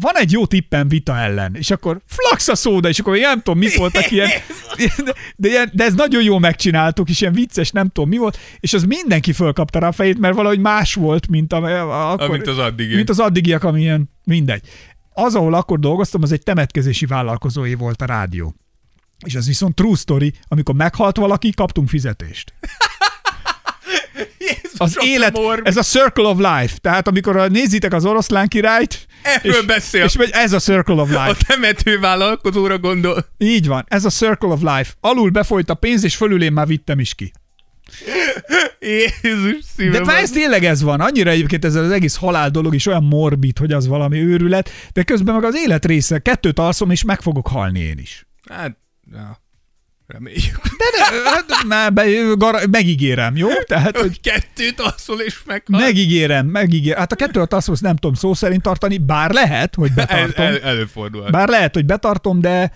van 0.00 0.16
egy 0.16 0.32
jó 0.32 0.46
tippem 0.46 0.88
vita 0.88 1.18
ellen, 1.18 1.54
és 1.54 1.70
akkor 1.70 2.00
flax 2.06 2.48
a 2.48 2.54
szóda, 2.54 2.88
és 2.88 2.98
akkor 2.98 3.16
én 3.16 3.20
nem 3.20 3.42
tudom, 3.42 3.58
mit 3.58 3.74
voltak 3.74 4.10
ilyen, 4.12 4.28
de, 4.76 5.12
de, 5.36 5.48
ilyen, 5.48 5.70
de 5.74 5.84
ez 5.84 5.94
nagyon 5.94 6.22
jól 6.22 6.40
megcsináltuk, 6.40 7.08
és 7.08 7.20
ilyen 7.20 7.32
vicces, 7.32 7.70
nem 7.70 7.88
tudom, 7.88 8.08
mi 8.08 8.16
volt, 8.16 8.38
és 8.60 8.72
az 8.72 8.84
mindenki 8.84 9.32
fölkapta 9.32 9.78
rá 9.78 9.88
a 9.88 9.92
fejét, 9.92 10.18
mert 10.18 10.34
valahogy 10.34 10.60
más 10.60 10.94
volt, 10.94 11.28
mint, 11.28 11.52
a, 11.52 11.56
a, 11.64 12.10
akkor, 12.10 12.28
Amint 12.28 12.46
az 12.46 12.58
addigi. 12.58 12.94
mint 12.94 13.10
az 13.10 13.18
addigiak, 13.18 13.64
ami 13.64 13.80
ilyen, 13.80 14.10
mindegy. 14.24 14.62
Az, 15.12 15.34
ahol 15.34 15.54
akkor 15.54 15.78
dolgoztam, 15.78 16.22
az 16.22 16.32
egy 16.32 16.42
temetkezési 16.42 17.06
vállalkozói 17.06 17.74
volt 17.74 18.02
a 18.02 18.06
rádió. 18.06 18.54
És 19.26 19.34
az 19.34 19.46
viszont 19.46 19.74
true 19.74 19.96
story, 19.96 20.32
amikor 20.48 20.74
meghalt 20.74 21.16
valaki, 21.16 21.52
kaptunk 21.52 21.88
fizetést. 21.88 22.52
Jézus, 24.48 24.78
Az 24.78 24.96
élet, 25.00 25.38
ez 25.62 25.76
a 25.76 25.82
circle 25.82 26.24
of 26.24 26.36
life. 26.38 26.76
Tehát 26.80 27.08
amikor 27.08 27.36
a, 27.36 27.48
nézitek 27.48 27.92
az 27.92 28.04
oroszlán 28.04 28.48
királyt, 28.48 29.06
Erről 29.22 29.52
és, 29.52 29.64
beszél. 29.66 30.04
és 30.04 30.16
megy, 30.16 30.30
ez 30.32 30.52
a 30.52 30.58
circle 30.58 30.94
of 30.94 31.14
A 31.16 31.26
life. 31.26 31.44
temető 31.46 31.98
vállalkozóra 31.98 32.78
gondol. 32.78 33.26
Így 33.38 33.66
van, 33.66 33.84
ez 33.88 34.04
a 34.04 34.10
circle 34.10 34.48
of 34.48 34.60
life. 34.60 34.92
Alul 35.00 35.30
befolyt 35.30 35.70
a 35.70 35.74
pénz, 35.74 36.04
és 36.04 36.16
fölül 36.16 36.42
én 36.42 36.52
már 36.52 36.66
vittem 36.66 36.98
is 36.98 37.14
ki. 37.14 37.32
Jézus 38.80 39.64
szívem. 39.76 40.02
De 40.04 40.12
ez 40.16 40.30
tényleg 40.30 40.64
ez 40.64 40.82
van. 40.82 41.00
Annyira 41.00 41.30
egyébként 41.30 41.64
ez 41.64 41.74
az 41.74 41.90
egész 41.90 42.16
halál 42.16 42.50
dolog 42.50 42.74
is 42.74 42.86
olyan 42.86 43.04
morbid, 43.04 43.58
hogy 43.58 43.72
az 43.72 43.86
valami 43.86 44.18
őrület, 44.18 44.70
de 44.92 45.02
közben 45.02 45.34
meg 45.34 45.44
az 45.44 45.56
élet 45.56 45.84
része. 45.86 46.18
Kettőt 46.18 46.58
alszom, 46.58 46.90
és 46.90 47.04
meg 47.04 47.20
fogok 47.20 47.48
halni 47.48 47.80
én 47.80 47.98
is. 47.98 48.26
Hát, 48.50 48.76
ja, 49.12 49.40
reméljük. 50.08 50.60
De 50.62 50.84
ne, 50.98 51.30
hát, 51.30 51.44
ne, 51.68 51.90
be, 51.90 52.66
megígérem, 52.70 53.36
jó? 53.36 53.48
Tehát, 53.66 53.96
hogy 53.96 54.20
kettőt 54.20 54.80
alszol 54.80 55.20
és 55.20 55.42
meghal. 55.46 55.80
megígérem, 55.80 56.46
megígérem. 56.46 56.98
Hát 56.98 57.12
a 57.12 57.16
kettőt 57.16 57.52
alszom, 57.52 57.74
azt 57.74 57.82
nem 57.82 57.96
tudom 57.96 58.14
szó 58.14 58.34
szerint 58.34 58.62
tartani, 58.62 58.98
bár 58.98 59.30
lehet, 59.30 59.74
hogy 59.74 59.88
el, 59.88 59.94
betartom. 59.94 60.44
el, 60.44 60.60
előfordul. 60.60 61.30
Bár 61.30 61.48
lehet, 61.48 61.74
hogy 61.74 61.84
betartom, 61.84 62.40
de 62.40 62.72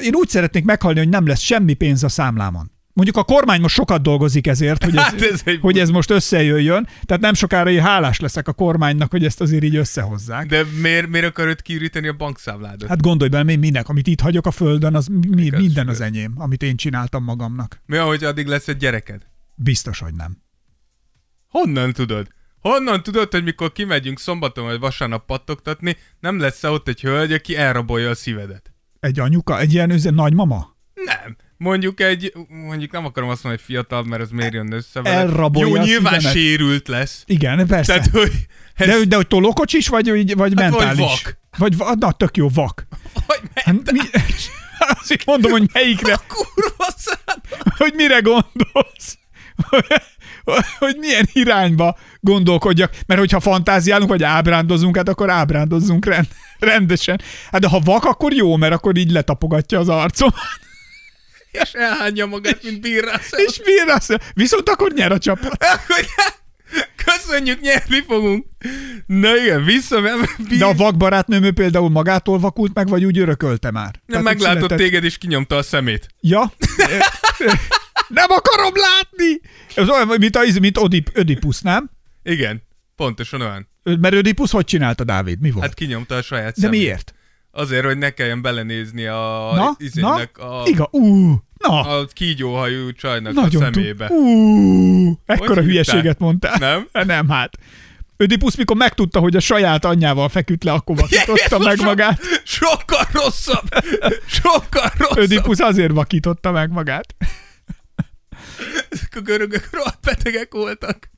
én 0.00 0.14
úgy 0.14 0.28
szeretnék 0.28 0.64
meghalni, 0.64 0.98
hogy 0.98 1.08
nem 1.08 1.26
lesz 1.26 1.40
semmi 1.40 1.74
pénz 1.74 2.04
a 2.04 2.08
számlámon. 2.08 2.73
Mondjuk 2.94 3.16
a 3.16 3.24
kormány 3.24 3.60
most 3.60 3.74
sokat 3.74 4.02
dolgozik 4.02 4.46
ezért, 4.46 4.84
hogy 4.84 4.96
ez, 4.96 5.02
Hát 5.02 5.20
ez 5.22 5.40
egy- 5.44 5.60
hogy 5.60 5.78
ez 5.78 5.88
most 5.90 6.10
összejöjjön, 6.10 6.88
tehát 7.02 7.22
nem 7.22 7.34
sokára 7.34 7.70
én 7.70 7.80
hálás 7.82 8.20
leszek 8.20 8.48
a 8.48 8.52
kormánynak, 8.52 9.10
hogy 9.10 9.24
ezt 9.24 9.40
azért 9.40 9.62
így 9.64 9.76
összehozzák. 9.76 10.46
De 10.46 10.62
miért, 10.80 11.08
miért 11.08 11.26
akarod 11.26 11.62
kiüríteni 11.62 12.08
a 12.08 12.12
bankszámládat? 12.12 12.88
Hát 12.88 13.00
gondolj 13.02 13.30
bele, 13.30 13.42
mi 13.42 13.56
minek, 13.56 13.88
amit 13.88 14.06
itt 14.06 14.20
hagyok 14.20 14.46
a 14.46 14.50
földön, 14.50 14.94
az 14.94 15.06
mi, 15.06 15.50
minden 15.50 15.88
az 15.88 16.00
enyém, 16.00 16.32
amit 16.36 16.62
én 16.62 16.76
csináltam 16.76 17.24
magamnak. 17.24 17.80
Mi, 17.86 17.96
ahogy 17.96 18.24
addig 18.24 18.46
lesz 18.46 18.68
egy 18.68 18.76
gyereked? 18.76 19.26
Biztos, 19.54 19.98
hogy 19.98 20.14
nem. 20.14 20.42
Honnan 21.48 21.92
tudod? 21.92 22.28
Honnan 22.60 23.02
tudod, 23.02 23.30
hogy 23.32 23.44
mikor 23.44 23.72
kimegyünk 23.72 24.18
szombaton 24.18 24.64
vagy 24.64 24.78
vasárnap 24.78 25.26
pattogtatni, 25.26 25.96
nem 26.20 26.38
lesz 26.38 26.64
ott 26.64 26.88
egy 26.88 27.00
hölgy, 27.00 27.32
aki 27.32 27.56
elrabolja 27.56 28.10
a 28.10 28.14
szívedet? 28.14 28.72
Egy 29.00 29.20
anyuka, 29.20 29.58
egy 29.60 29.72
ilyen 29.72 30.00
nagymama? 30.02 30.76
Nem. 30.94 31.36
Mondjuk 31.64 32.00
egy, 32.00 32.32
mondjuk 32.48 32.90
nem 32.92 33.04
akarom 33.04 33.28
azt 33.28 33.42
mondani, 33.42 33.62
hogy 33.66 33.74
fiatal, 33.74 34.02
mert 34.02 34.22
ez 34.22 34.30
miért 34.30 34.52
jön 34.52 34.72
össze 34.72 35.02
vele. 35.02 35.16
Elrabolja 35.16 35.68
Jó, 35.68 35.80
a 35.80 35.84
nyilván 35.84 36.12
szívemet. 36.20 36.36
sérült 36.38 36.88
lesz. 36.88 37.22
Igen, 37.26 37.66
persze. 37.66 37.92
Tehát, 37.92 38.08
hogy 38.10 38.32
ez, 38.74 38.86
de, 38.88 39.04
de 39.04 39.16
hogy 39.16 39.26
tolókocsis, 39.26 39.88
vagy, 39.88 40.08
vagy, 40.10 40.34
vagy 40.34 40.52
Hát 40.56 40.70
vagy 40.70 40.78
mentális? 40.86 41.22
vak. 41.22 41.38
Vagy 41.58 41.76
va- 41.76 41.98
na, 41.98 42.12
tök 42.12 42.36
jó, 42.36 42.48
vak. 42.54 42.86
vagy 43.26 43.40
Hát, 43.54 43.92
mi, 43.92 43.98
azért 45.02 45.24
mondom, 45.24 45.50
hogy 45.50 45.70
melyikre, 45.72 46.18
kurva 46.28 46.86
szállt. 46.96 47.40
hogy 47.76 47.92
mire 47.96 48.20
gondolsz. 48.20 49.18
hogy 50.78 50.96
milyen 50.98 51.28
irányba 51.32 51.98
gondolkodjak. 52.20 52.96
Mert 53.06 53.20
hogyha 53.20 53.40
fantáziálunk, 53.40 54.08
vagy 54.08 54.22
ábrándozunk, 54.22 54.96
hát 54.96 55.08
akkor 55.08 55.30
ábrándozzunk 55.30 56.04
rend, 56.06 56.26
rendesen. 56.58 57.20
Hát 57.52 57.60
de 57.60 57.68
ha 57.68 57.78
vak, 57.84 58.04
akkor 58.04 58.32
jó, 58.32 58.56
mert 58.56 58.72
akkor 58.72 58.96
így 58.96 59.10
letapogatja 59.10 59.78
az 59.78 59.88
arcom. 59.88 60.30
És 61.62 61.72
elhányja 61.72 62.26
magát, 62.26 62.62
mint 62.62 62.80
bírrász. 62.80 63.30
És 63.46 63.60
lesz? 63.86 64.08
Viszont 64.34 64.68
akkor 64.68 64.92
nyer 64.92 65.12
a 65.12 65.18
csapat. 65.18 65.64
Köszönjük, 67.04 67.60
nyerni 67.60 68.02
fogunk. 68.06 68.46
Na 69.06 69.36
igen, 69.36 69.64
vissza, 69.64 70.00
De 70.58 70.64
a 70.64 70.74
vakbarátnőmő 70.74 71.52
például 71.52 71.90
magától 71.90 72.38
vakult 72.38 72.74
meg, 72.74 72.88
vagy 72.88 73.04
úgy 73.04 73.18
örökölte 73.18 73.70
már? 73.70 73.90
nem 73.92 74.02
Tehát, 74.06 74.24
meglátott 74.24 74.56
született- 74.56 74.78
téged, 74.78 75.04
és 75.04 75.18
kinyomta 75.18 75.56
a 75.56 75.62
szemét. 75.62 76.06
Ja? 76.20 76.52
nem 78.08 78.26
akarom 78.28 78.72
látni! 78.74 79.40
Ez 79.74 79.88
olyan, 79.88 80.14
mint, 80.18 80.36
az, 80.36 80.56
mint 80.56 80.78
Odip, 80.78 81.10
Ödipus, 81.12 81.60
nem? 81.60 81.90
Igen, 82.22 82.62
pontosan 82.96 83.40
olyan. 83.40 83.68
Mert 83.82 84.14
Ödipus 84.14 84.50
hogy 84.50 84.64
csinálta, 84.64 85.04
Dávid? 85.04 85.40
Mi 85.40 85.50
volt? 85.50 85.64
Hát 85.64 85.74
kinyomta 85.74 86.14
a 86.14 86.22
saját 86.22 86.54
De 86.54 86.60
szemét. 86.60 86.80
miért? 86.80 87.14
Azért, 87.56 87.84
hogy 87.84 87.98
ne 87.98 88.10
kelljen 88.10 88.42
belenézni 88.42 89.04
a 89.06 89.50
Na, 89.54 89.54
na, 89.54 89.74
izének, 89.78 90.38
a, 90.38 90.62
Iga, 90.66 90.88
ú, 90.92 91.34
na, 91.58 91.80
a 91.80 92.06
kígyóhajú 92.12 92.92
csajnak 92.92 93.32
nagyon 93.34 93.62
a 93.62 93.70
tud- 93.70 93.74
szemébe. 93.74 94.06
Ú, 94.10 95.18
ekkora 95.26 95.54
Hogy 95.54 95.64
hülyeséget 95.64 96.18
mondtál. 96.18 96.56
Nem? 96.58 96.88
Nem, 97.06 97.28
hát. 97.28 97.56
Ödipus, 98.16 98.56
mikor 98.56 98.76
megtudta, 98.76 99.18
hogy 99.18 99.36
a 99.36 99.40
saját 99.40 99.84
anyjával 99.84 100.28
feküdt 100.28 100.64
le, 100.64 100.72
akkor 100.72 100.96
vakította 100.96 101.58
meg 101.58 101.80
magát. 101.90 102.20
Sokkal 102.44 103.06
rosszabb! 103.12 103.68
Sokkal 104.26 104.90
rosszabb! 104.98 105.18
Ödipus 105.18 105.58
azért 105.58 105.92
vakította 105.92 106.50
meg 106.50 106.70
magát. 106.70 107.14
Ezek 108.90 109.12
a 109.16 109.20
görögök 109.20 109.68
rohadt 109.72 110.00
betegek 110.00 110.52
voltak. 110.52 111.10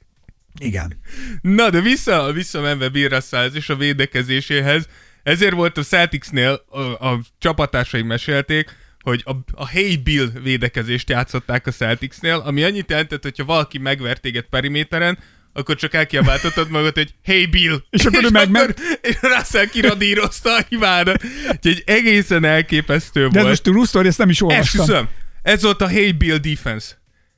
Igen. 0.59 1.01
Na, 1.41 1.71
de 1.71 1.81
vissza, 1.81 2.33
visszamenve 2.33 2.89
Birrasszáz 2.89 3.55
és 3.55 3.69
a 3.69 3.77
védekezéséhez, 3.77 4.89
ezért 5.27 5.53
volt 5.55 5.79
a 5.79 5.83
Celticsnél, 5.83 6.65
a, 6.71 6.81
a 6.81 7.21
csapatársaim 7.39 8.07
mesélték, 8.07 8.77
hogy 9.01 9.23
a, 9.25 9.31
a 9.53 9.69
Hey 9.69 9.97
Bill 9.97 10.27
védekezést 10.43 11.11
játszották 11.11 11.67
a 11.67 11.71
Celticsnél, 11.71 12.43
ami 12.45 12.63
annyit 12.63 12.91
jelentett, 12.91 13.23
hogyha 13.23 13.45
valaki 13.45 13.79
megvert 13.79 14.21
téged 14.21 14.45
periméteren, 14.45 15.19
akkor 15.53 15.77
csak 15.77 15.95
elkiabáltatod 15.95 16.71
magad, 16.71 16.95
hogy 16.95 17.15
Hey 17.25 17.47
Bill! 17.47 17.83
És 17.91 18.05
akkor 18.05 18.25
ő 18.25 18.29
megment. 18.31 18.81
És 19.01 19.17
Russell 19.21 19.67
kiradírozta 19.67 20.57
a 20.57 20.65
hibádat. 20.69 21.25
Úgyhogy 21.51 21.83
egészen 21.87 22.45
elképesztő 22.45 23.21
De 23.21 23.27
ez 23.27 23.33
volt. 23.35 23.47
most 23.49 23.63
true 23.63 23.87
story, 23.87 24.09
ezt 24.09 24.19
nem 24.19 24.29
is 24.29 24.43
olvastam. 24.43 24.81
Esküszöm! 24.81 25.09
Ez 25.43 25.63
volt 25.63 25.81
a 25.83 25.87
Hey 25.89 26.13
Bill 26.13 26.37
defense. 26.37 26.87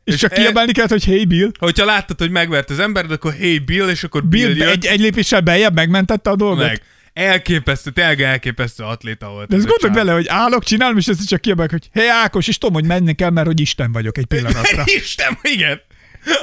És 0.05 0.15
csak 0.17 0.33
e- 0.33 0.35
kiabálni 0.35 0.73
kellett, 0.73 0.91
hogy 0.91 1.05
hey 1.05 1.25
Bill. 1.25 1.51
Hogyha 1.59 1.85
láttad, 1.85 2.19
hogy 2.19 2.31
megvert 2.31 2.71
az 2.71 2.79
embered, 2.79 3.11
akkor 3.11 3.33
Hey 3.33 3.59
Bill, 3.59 3.89
és 3.89 4.05
akkor 4.05 4.25
Bill, 4.25 4.53
Bill 4.53 4.57
jött 4.57 4.73
egy, 4.75 4.87
egy 4.87 5.01
lépéssel 5.01 5.41
beljebb 5.41 5.75
megmentette 5.75 6.31
a 6.31 6.37
dolgot. 6.37 6.67
meg. 6.67 6.83
Elképesztő, 7.19 7.91
tényleg 7.91 8.23
elképesztő 8.23 8.85
atléta 8.85 9.29
volt. 9.29 9.49
De 9.49 9.57
ez 9.57 9.63
ezt 9.63 9.71
gondolj 9.71 10.05
bele, 10.05 10.13
hogy 10.13 10.27
állok, 10.29 10.65
csinálom, 10.65 10.97
és 10.97 11.07
ezt 11.07 11.29
csak 11.29 11.41
kiabálok, 11.41 11.71
hogy 11.71 11.89
hé 11.93 12.09
Ákos, 12.09 12.49
és 12.49 12.59
tudom, 12.59 12.75
hogy 12.75 12.85
menni 12.85 13.15
kell, 13.15 13.31
mert 13.31 13.47
hogy 13.47 13.61
Isten 13.61 13.93
vagyok 13.93 14.19
egy 14.19 14.25
pillanatra. 14.25 14.85
Isten, 15.03 15.39
igen. 15.43 15.81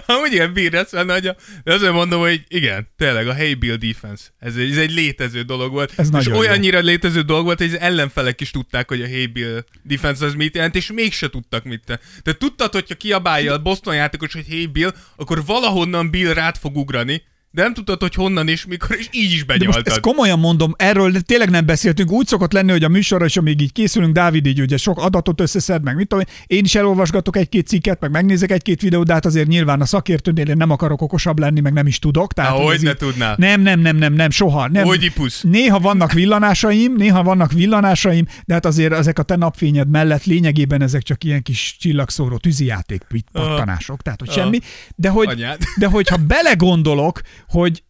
Amúgy 0.06 0.34
igen, 0.34 0.54
bírsz 0.54 0.94
a 0.94 1.04
nagyja. 1.04 1.36
De 1.64 1.74
azért 1.74 1.92
mondom, 1.92 2.20
hogy 2.20 2.44
igen, 2.48 2.88
tényleg 2.98 3.28
a 3.28 3.34
Hey 3.34 3.54
Bill 3.54 3.76
defense. 3.76 4.24
Ez 4.40 4.56
egy, 4.56 4.72
ez 4.72 4.78
egy 4.78 4.94
létező 4.94 5.42
dolog 5.42 5.72
volt. 5.72 5.94
Ez 5.96 6.06
és 6.06 6.12
nagyon 6.12 6.34
jó. 6.34 6.40
olyannyira 6.40 6.80
létező 6.80 7.22
dolog 7.22 7.46
volt, 7.46 7.58
hogy 7.58 7.74
az 7.74 7.80
ellenfelek 7.80 8.42
is 8.42 8.52
tudták, 8.52 8.88
hogy 8.88 9.02
a 9.02 9.06
Hey 9.06 9.26
Bill 9.26 9.64
defense 9.84 10.26
az 10.26 10.34
mit 10.34 10.56
jelent, 10.56 10.76
és 10.76 10.92
mégse 10.92 11.30
tudtak 11.30 11.64
mit 11.64 11.84
tenni. 11.86 12.00
De 12.24 12.34
tudtad, 12.34 12.74
hogyha 12.74 12.96
kiabálja 12.96 13.54
a 13.54 13.62
Boston 13.62 13.96
játékos, 13.96 14.34
hogy 14.34 14.46
Hey 14.48 14.66
Bill, 14.66 14.94
akkor 15.16 15.46
valahonnan 15.46 16.10
Bill 16.10 16.34
rád 16.34 16.58
fog 16.58 16.78
ugrani, 16.78 17.24
de 17.56 17.62
nem 17.62 17.74
tudtad, 17.74 18.02
hogy 18.02 18.14
honnan 18.14 18.48
és 18.48 18.66
mikor, 18.66 18.96
és 19.00 19.08
így 19.12 19.32
is 19.32 19.46
De 19.46 19.54
most 19.54 19.60
benyaltad. 19.60 19.88
ezt 19.88 20.00
komolyan 20.00 20.40
mondom, 20.40 20.74
erről 20.78 21.22
tényleg 21.22 21.50
nem 21.50 21.66
beszéltünk. 21.66 22.12
Úgy 22.12 22.28
szokott 22.28 22.52
lenni, 22.54 22.72
hogy 22.72 22.84
a 22.84 22.88
műsorra, 22.88 23.26
és 23.26 23.38
amíg 23.38 23.62
így 23.62 23.72
készülünk, 23.72 24.14
Dávid 24.14 24.46
így 24.46 24.62
ugye 24.62 24.78
sok 24.78 25.00
adatot 25.00 25.42
összeszed, 25.42 25.84
meg 25.84 25.96
mit 25.96 26.08
tudom 26.08 26.24
én, 26.48 26.58
én 26.58 26.64
is 26.64 26.76
elolvasgatok 26.76 27.38
egy-két 27.38 27.68
cikket, 27.68 28.00
meg 28.00 28.12
megnézek 28.12 28.52
egy-két 28.52 28.82
videót, 28.82 29.06
de 29.06 29.14
hát 29.14 29.26
azért 29.26 29.48
nyilván 29.48 29.82
a 29.82 29.86
szakértőnél 29.86 30.48
én 30.48 30.58
nem 30.58 30.70
akarok 30.72 31.02
okosabb 31.02 31.40
lenni, 31.40 31.60
meg 31.60 31.74
nem 31.74 31.88
is 31.88 32.00
tudok. 32.00 32.34
Tehát 32.34 32.52
Há, 32.52 32.58
hogy 32.58 32.66
hogy 32.66 32.82
ne 32.82 32.90
így- 32.90 32.96
tudnál. 32.98 33.36
Nem, 33.38 33.62
nem, 33.62 33.80
nem, 33.80 33.96
nem, 33.96 34.14
nem, 34.14 34.30
soha. 34.30 34.68
Nem. 34.68 34.86
Oedipus. 34.88 35.42
Néha 35.42 35.80
vannak 35.80 36.12
villanásaim, 36.12 36.94
néha 36.96 37.24
vannak 37.24 37.52
villanásaim, 37.52 38.26
de 38.46 38.54
hát 38.54 38.66
azért 38.66 38.94
ezek 38.94 39.20
a 39.20 39.24
te 39.24 39.36
napfényed 39.36 39.90
mellett 39.90 40.24
lényegében 40.26 40.82
ezek 40.82 41.02
csak 41.02 41.24
ilyen 41.24 41.42
kis 41.42 41.76
csillagszóró 41.80 42.38
tűzijáték 42.38 43.02
pattanások, 43.32 44.02
tehát 44.02 44.20
hogy 44.20 44.32
semmi. 44.32 44.60
De 44.96 45.10
hogy, 45.10 45.28
Anyád. 45.28 45.62
de 45.78 45.88
hogyha 45.88 46.18
belegondolok, 46.18 47.22
hogy 47.48 47.84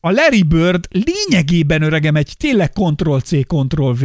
a 0.00 0.10
Larry 0.10 0.42
Bird 0.42 0.88
lényegében 0.90 1.82
öregem 1.82 2.16
egy 2.16 2.34
tényleg 2.38 2.72
Ctrl-C, 2.72 3.30
Ctrl-V 3.46 4.04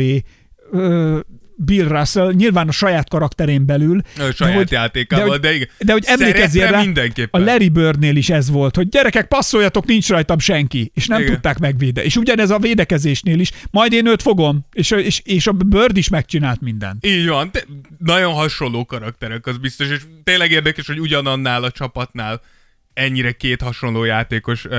ö, 0.71 1.19
Bill 1.65 1.87
Russell, 1.87 2.31
nyilván 2.33 2.67
a 2.67 2.71
saját 2.71 3.09
karakterén 3.09 3.65
belül. 3.65 4.01
A 4.15 4.19
saját 4.19 4.37
de 4.37 4.53
hogy, 4.53 4.71
játékával, 4.71 5.25
de, 5.25 5.31
hogy, 5.31 5.39
de 5.39 5.53
igen. 5.53 5.67
De 5.79 5.91
hogy 5.91 6.03
emlékezzél 6.07 6.71
rá, 6.71 6.83
a 7.29 7.37
Larry 7.37 7.69
Birdnél 7.69 8.15
is 8.15 8.29
ez 8.29 8.49
volt, 8.49 8.75
hogy 8.75 8.89
gyerekek, 8.89 9.27
passzoljatok, 9.27 9.85
nincs 9.85 10.09
rajtam 10.09 10.39
senki, 10.39 10.91
és 10.93 11.07
nem 11.07 11.19
Igen. 11.19 11.33
tudták 11.33 11.59
megvéde. 11.59 12.03
És 12.03 12.15
ugyanez 12.15 12.49
a 12.49 12.57
védekezésnél 12.59 13.39
is, 13.39 13.51
majd 13.71 13.93
én 13.93 14.05
őt 14.05 14.21
fogom, 14.21 14.65
és, 14.73 14.91
és, 14.91 15.21
és 15.25 15.47
a 15.47 15.51
Bird 15.51 15.97
is 15.97 16.09
megcsinált 16.09 16.61
mindent. 16.61 17.05
Így 17.05 17.27
van, 17.27 17.51
te, 17.51 17.63
nagyon 17.97 18.33
hasonló 18.33 18.85
karakterek, 18.85 19.47
az 19.47 19.57
biztos, 19.57 19.87
és 19.87 20.01
tényleg 20.23 20.51
érdekes, 20.51 20.87
hogy 20.87 20.99
ugyanannál 20.99 21.63
a 21.63 21.71
csapatnál 21.71 22.41
ennyire 22.93 23.31
két 23.31 23.61
hasonló 23.61 24.03
játékos, 24.03 24.65
uh, 24.65 24.71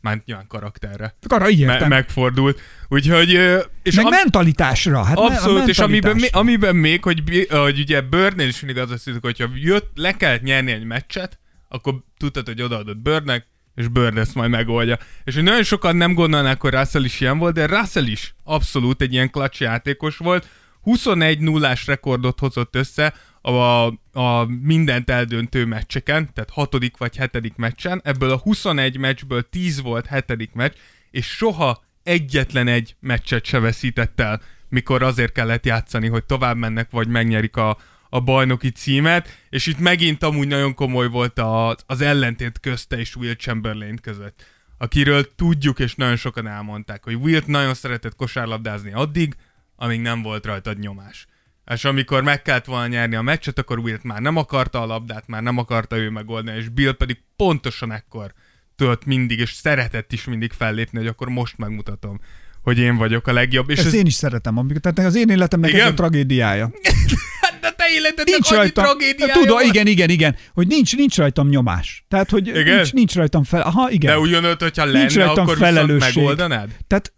már 0.00 0.22
nyilván 0.24 0.46
karakterre 0.46 1.16
Arra 1.28 1.48
így 1.48 1.64
me- 1.64 1.72
értem. 1.74 1.88
megfordult. 1.88 2.60
Úgyhogy, 2.88 3.30
és 3.82 3.94
meg 3.94 4.04
am- 4.04 4.10
mentalitásra. 4.10 5.02
Hát 5.02 5.18
me- 5.18 5.28
Abszolút, 5.30 5.68
és 5.68 5.78
amiben, 5.78 6.20
amiben 6.32 6.76
még, 6.76 7.02
hogy, 7.02 7.46
hogy 7.50 7.78
ugye 7.78 8.00
Birdnél 8.00 8.48
is 8.48 8.60
mindig 8.60 8.82
az 8.82 8.90
azt 8.90 9.04
hiszük, 9.04 9.24
hogyha 9.24 9.48
jött, 9.54 9.90
le 9.94 10.12
kellett 10.12 10.42
nyerni 10.42 10.72
egy 10.72 10.84
meccset, 10.84 11.38
akkor 11.68 11.94
tudtad, 12.16 12.46
hogy 12.46 12.62
odaadott 12.62 12.98
Birdnek, 12.98 13.46
és 13.74 13.88
Bird 13.88 14.18
ezt 14.18 14.34
majd 14.34 14.50
megoldja. 14.50 14.98
És 15.24 15.34
hogy 15.34 15.42
nagyon 15.42 15.62
sokan 15.62 15.96
nem 15.96 16.14
gondolnák, 16.14 16.60
hogy 16.60 16.72
Russell 16.72 17.04
is 17.04 17.20
ilyen 17.20 17.38
volt, 17.38 17.54
de 17.54 17.66
Russell 17.66 18.06
is 18.06 18.34
abszolút 18.44 19.02
egy 19.02 19.12
ilyen 19.12 19.30
clutch 19.30 19.60
játékos 19.60 20.16
volt. 20.16 20.48
21 20.80 21.38
nullás 21.38 21.86
rekordot 21.86 22.38
hozott 22.38 22.76
össze 22.76 23.14
a, 23.52 23.86
a 24.12 24.44
mindent 24.44 25.10
eldöntő 25.10 25.64
meccseken, 25.64 26.32
tehát 26.32 26.50
hatodik 26.50 26.96
vagy 26.96 27.16
hetedik 27.16 27.56
meccsen. 27.56 28.00
Ebből 28.04 28.30
a 28.30 28.36
21 28.36 28.96
meccsből 28.96 29.48
10 29.48 29.80
volt 29.80 30.06
hetedik 30.06 30.52
meccs, 30.52 30.72
és 31.10 31.26
soha 31.26 31.84
egyetlen 32.02 32.68
egy 32.68 32.96
meccset 33.00 33.44
se 33.44 33.58
veszített 33.58 34.20
el, 34.20 34.40
mikor 34.68 35.02
azért 35.02 35.32
kellett 35.32 35.66
játszani, 35.66 36.08
hogy 36.08 36.24
tovább 36.24 36.56
mennek, 36.56 36.90
vagy 36.90 37.08
megnyerik 37.08 37.56
a, 37.56 37.78
a 38.08 38.20
bajnoki 38.20 38.70
címet, 38.70 39.38
és 39.50 39.66
itt 39.66 39.78
megint 39.78 40.22
amúgy 40.22 40.48
nagyon 40.48 40.74
komoly 40.74 41.08
volt 41.08 41.38
a, 41.38 41.76
az 41.86 42.00
ellentét 42.00 42.60
közte 42.60 42.98
és 42.98 43.16
Will 43.16 43.34
Chamberlain 43.34 43.96
között, 43.96 44.44
akiről 44.78 45.34
tudjuk, 45.34 45.78
és 45.78 45.94
nagyon 45.94 46.16
sokan 46.16 46.46
elmondták, 46.46 47.04
hogy 47.04 47.14
Wilt 47.14 47.46
nagyon 47.46 47.74
szeretett 47.74 48.16
kosárlabdázni 48.16 48.92
addig, 48.92 49.34
amíg 49.76 50.00
nem 50.00 50.22
volt 50.22 50.46
rajtad 50.46 50.78
nyomás. 50.78 51.26
És 51.72 51.84
amikor 51.84 52.22
meg 52.22 52.42
kellett 52.42 52.64
volna 52.64 52.86
nyerni 52.86 53.14
a 53.14 53.22
meccset, 53.22 53.58
akkor 53.58 53.78
Wilt 53.78 54.02
már 54.02 54.20
nem 54.20 54.36
akarta 54.36 54.82
a 54.82 54.86
labdát, 54.86 55.24
már 55.26 55.42
nem 55.42 55.58
akarta 55.58 55.96
ő 55.96 56.10
megoldani, 56.10 56.56
és 56.58 56.68
Bill 56.68 56.92
pedig 56.92 57.18
pontosan 57.36 57.92
ekkor 57.92 58.32
tudott 58.76 59.04
mindig, 59.04 59.38
és 59.38 59.52
szeretett 59.52 60.12
is 60.12 60.24
mindig 60.24 60.52
fellépni, 60.52 60.98
hogy 60.98 61.06
akkor 61.06 61.28
most 61.28 61.58
megmutatom, 61.58 62.20
hogy 62.62 62.78
én 62.78 62.96
vagyok 62.96 63.26
a 63.26 63.32
legjobb. 63.32 63.70
És 63.70 63.78
Ezt 63.78 63.86
ez, 63.86 63.94
én 63.94 64.06
is 64.06 64.14
szeretem, 64.14 64.58
amikor, 64.58 64.80
tehát 64.80 64.98
az 65.10 65.14
én 65.14 65.28
életemnek 65.28 65.70
ez 65.70 65.76
Igen? 65.76 65.90
a 65.92 65.94
tragédiája. 65.94 66.70
Hát, 67.40 67.60
de 67.60 67.70
te 67.70 67.84
életednek 67.94 68.26
Nincs 68.26 68.48
rajtam, 68.50 68.84
tragédiája 68.84 69.32
tudom, 69.32 69.56
van. 69.56 69.66
igen, 69.66 69.86
igen, 69.86 70.08
igen, 70.10 70.36
hogy 70.54 70.66
nincs, 70.66 70.96
nincs 70.96 71.16
rajtam 71.16 71.48
nyomás. 71.48 72.04
Tehát, 72.08 72.30
hogy 72.30 72.46
Igen? 72.46 72.74
nincs, 72.74 72.92
nincs 72.92 73.14
rajtam 73.14 73.44
fel, 73.44 73.60
aha, 73.60 73.90
igen. 73.90 74.12
De 74.12 74.18
ugyanott, 74.18 74.62
hogyha 74.62 74.84
nincs 74.84 75.14
lenne, 75.14 75.26
rajtam 75.26 75.44
akkor 75.44 75.56
felelősség. 75.56 76.14
megoldanád? 76.16 76.76
Tehát 76.86 77.12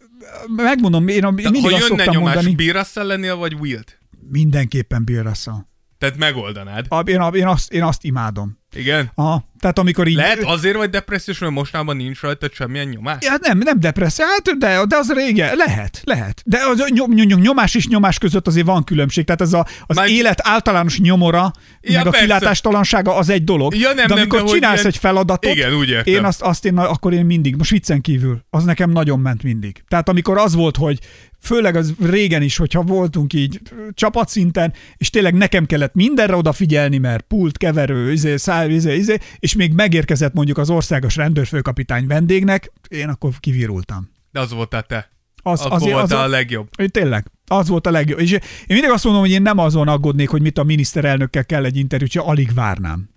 megmondom, 0.55 1.07
én 1.07 1.23
a, 1.23 1.31
mindig 1.31 1.61
ha 1.61 1.67
azt 1.67 1.71
jönne 1.71 1.85
szoktam 2.03 2.13
nyomás, 2.13 2.33
mondani, 2.33 2.55
Bill 2.55 2.73
Russell 2.73 3.05
lennél, 3.05 3.35
vagy 3.35 3.53
Wilt? 3.53 3.96
Mindenképpen 4.29 5.03
Bill 5.03 5.23
Russell. 5.23 5.65
Tehát 5.97 6.17
megoldanád. 6.17 6.85
A- 6.89 6.99
Én, 7.09 7.19
a- 7.19 7.27
én, 7.35 7.47
azt, 7.47 7.71
én 7.73 7.83
azt 7.83 8.03
imádom. 8.03 8.57
Igen? 8.75 9.11
Aha. 9.15 9.43
Tehát 9.59 9.79
amikor 9.79 10.07
így... 10.07 10.15
Lehet 10.15 10.43
azért 10.43 10.75
vagy 10.75 10.89
depressziós, 10.89 11.39
mert 11.39 11.53
mostanában 11.53 11.95
nincs 11.97 12.19
rajta 12.21 12.47
semmilyen 12.53 12.87
nyomás? 12.87 13.17
Ja, 13.25 13.33
nem, 13.41 13.57
nem 13.57 13.79
depresszió, 13.79 14.25
hát 14.25 14.57
de, 14.57 14.85
de 14.87 14.95
az 14.97 15.11
régen, 15.13 15.55
lehet, 15.55 16.01
lehet. 16.03 16.41
De 16.45 16.57
az 16.71 16.83
nyom, 16.89 17.13
nyom, 17.13 17.39
nyomás 17.39 17.75
és 17.75 17.87
nyomás 17.87 18.17
között 18.17 18.47
azért 18.47 18.65
van 18.65 18.83
különbség. 18.83 19.25
Tehát 19.25 19.41
ez 19.41 19.53
a, 19.53 19.65
az 19.85 19.95
Már- 19.95 20.07
élet 20.09 20.39
általános 20.43 20.99
nyomora, 20.99 21.51
Ja, 21.81 21.97
meg 21.97 22.07
a 22.07 22.09
persze. 22.09 22.25
kilátástalansága 22.25 23.15
az 23.15 23.29
egy 23.29 23.43
dolog. 23.43 23.75
Ja, 23.75 23.87
nem, 23.87 23.95
de 23.95 24.03
nem, 24.07 24.17
amikor 24.17 24.37
de 24.39 24.43
hogy 24.45 24.53
csinálsz 24.53 24.75
ilyen- 24.79 24.91
egy 24.91 24.97
feladatot, 24.97 25.51
Igen, 25.53 25.73
úgy 25.73 25.89
értem. 25.89 26.13
én 26.13 26.23
azt, 26.23 26.41
azt 26.41 26.65
én, 26.65 26.77
akkor 26.77 27.13
én 27.13 27.25
mindig, 27.25 27.55
most 27.55 27.71
viccen 27.71 28.01
kívül, 28.01 28.45
az 28.49 28.63
nekem 28.63 28.89
nagyon 28.89 29.19
ment 29.19 29.43
mindig. 29.43 29.83
Tehát 29.87 30.09
amikor 30.09 30.37
az 30.37 30.55
volt, 30.55 30.77
hogy 30.77 30.99
főleg 31.41 31.75
az 31.75 31.93
régen 32.01 32.41
is, 32.41 32.57
hogyha 32.57 32.81
voltunk 32.81 33.33
így 33.33 33.59
csapatszinten, 33.93 34.73
és 34.97 35.09
tényleg 35.09 35.33
nekem 35.33 35.65
kellett 35.65 35.93
mindenre 35.93 36.35
odafigyelni, 36.35 36.97
mert 36.97 37.21
pult, 37.27 37.57
keverő, 37.57 38.11
izé, 38.11 38.35
száj, 38.37 38.69
izé, 38.73 38.95
izé, 38.95 39.17
és 39.47 39.55
még 39.55 39.73
megérkezett 39.73 40.33
mondjuk 40.33 40.57
az 40.57 40.69
országos 40.69 41.15
rendőrfőkapitány 41.15 42.07
vendégnek, 42.07 42.71
én 42.87 43.09
akkor 43.09 43.31
kivirultam. 43.39 44.09
De 44.31 44.39
az 44.39 44.51
voltál 44.51 44.83
te. 44.83 45.09
Az, 45.43 45.65
azért, 45.65 45.93
voltál 45.93 46.17
az, 46.19 46.25
a 46.25 46.27
legjobb. 46.27 46.69
Én 46.77 46.89
Tényleg, 46.89 47.31
az 47.45 47.67
volt 47.67 47.87
a 47.87 47.91
legjobb. 47.91 48.19
És 48.19 48.31
én 48.31 48.39
mindig 48.67 48.89
azt 48.89 49.03
mondom, 49.03 49.21
hogy 49.21 49.31
én 49.31 49.41
nem 49.41 49.57
azon 49.57 49.87
aggódnék, 49.87 50.29
hogy 50.29 50.41
mit 50.41 50.57
a 50.57 50.63
miniszterelnökkel 50.63 51.45
kell 51.45 51.65
egy 51.65 51.77
interjút, 51.77 52.09
csak 52.11 52.25
alig 52.25 52.53
várnám. 52.53 53.09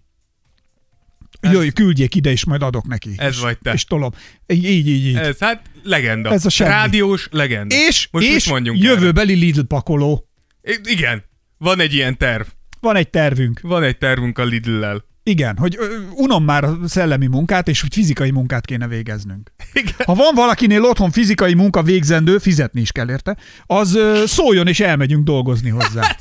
Ez- 1.41 1.53
Jöjj, 1.53 1.68
küldjék 1.68 2.14
ide, 2.14 2.31
és 2.31 2.45
majd 2.45 2.62
adok 2.62 2.87
neki. 2.87 3.11
Ez 3.16 3.33
és, 3.35 3.41
vagy 3.41 3.59
te. 3.59 3.72
És 3.72 3.85
tolom. 3.85 4.11
Így, 4.47 4.64
így, 4.64 4.87
így. 4.89 5.16
Ez 5.16 5.39
hát 5.39 5.70
legenda. 5.83 6.31
Ez 6.31 6.45
a 6.47 6.49
semmi. 6.51 6.70
Rádiós 6.70 7.28
legenda. 7.31 7.74
És, 7.89 8.09
Most 8.11 8.26
és 8.26 8.49
mondjunk 8.49 8.83
jövőbeli 8.83 9.35
Lidl 9.35 9.61
pakoló. 9.61 10.24
I- 10.62 10.81
Igen. 10.83 11.24
Van 11.59 11.81
egy 11.81 11.95
ilyen 11.95 12.16
terv. 12.18 12.47
Van 12.81 12.97
egy 12.97 13.11
tervünk. 13.11 13.61
Van 13.62 13.83
egy 13.83 13.99
tervünk 13.99 14.39
a 14.39 14.45
Lidl-lel. 14.45 15.09
Igen, 15.31 15.57
hogy 15.57 15.78
unom 16.14 16.45
már 16.45 16.64
a 16.64 16.78
szellemi 16.87 17.26
munkát, 17.26 17.68
és 17.68 17.81
hogy 17.81 17.95
fizikai 17.95 18.31
munkát 18.31 18.64
kéne 18.66 18.89
végeznünk. 18.89 19.53
Igen. 19.72 19.95
Ha 20.05 20.14
van 20.14 20.35
valakinél 20.35 20.83
otthon 20.83 21.11
fizikai 21.11 21.55
munka 21.55 21.83
végzendő, 21.83 22.39
fizetni 22.39 22.81
is 22.81 22.93
kell 22.93 23.11
érte, 23.11 23.37
az 23.66 23.99
szóljon, 24.24 24.66
és 24.66 24.81
elmegyünk 24.81 25.24
dolgozni 25.24 25.70
hozzá. 25.70 26.16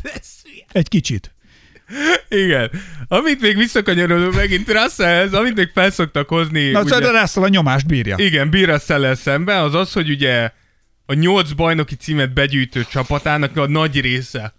Egy 0.72 0.88
kicsit. 0.88 1.34
Igen. 2.30 2.70
Amit 3.08 3.42
még 3.42 3.58
visszakanyarodunk 3.58 4.36
megint 4.36 4.72
Russellhez, 4.72 5.34
amit 5.34 5.56
még 5.56 5.70
felszoktak 5.74 6.28
hozni. 6.28 6.70
Na, 6.70 6.82
ugye, 6.82 6.98
ugye... 6.98 7.20
Russell 7.22 7.44
a 7.44 7.48
nyomást 7.48 7.88
bírja. 7.88 8.16
igen, 8.18 8.50
Bill 8.50 8.66
russell 8.66 9.16
szemben, 9.16 9.64
az 9.64 9.74
az, 9.74 9.94
hogy 9.94 10.10
ugye 10.10 10.52
a 11.06 11.14
nyolc 11.14 11.52
bajnoki 11.52 11.96
címet 11.96 12.34
begyűjtő 12.34 12.86
csapatának 12.90 13.58
a 13.58 13.68
nagy 13.68 14.02
része 14.02 14.54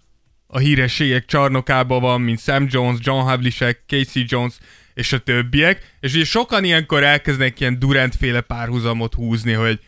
a 0.53 0.57
hírességek 0.59 1.25
csarnokában 1.25 2.01
van, 2.01 2.21
mint 2.21 2.39
Sam 2.39 2.67
Jones, 2.69 2.99
John 3.01 3.27
Havlicek, 3.27 3.83
Casey 3.87 4.25
Jones 4.27 4.53
és 4.93 5.13
a 5.13 5.17
többiek, 5.17 5.95
és 5.99 6.13
ugye 6.13 6.23
sokan 6.23 6.63
ilyenkor 6.63 7.03
elkezdenek 7.03 7.59
ilyen 7.59 7.79
Durant 7.79 8.15
féle 8.15 8.41
párhuzamot 8.41 9.13
húzni, 9.13 9.51
hogy 9.51 9.79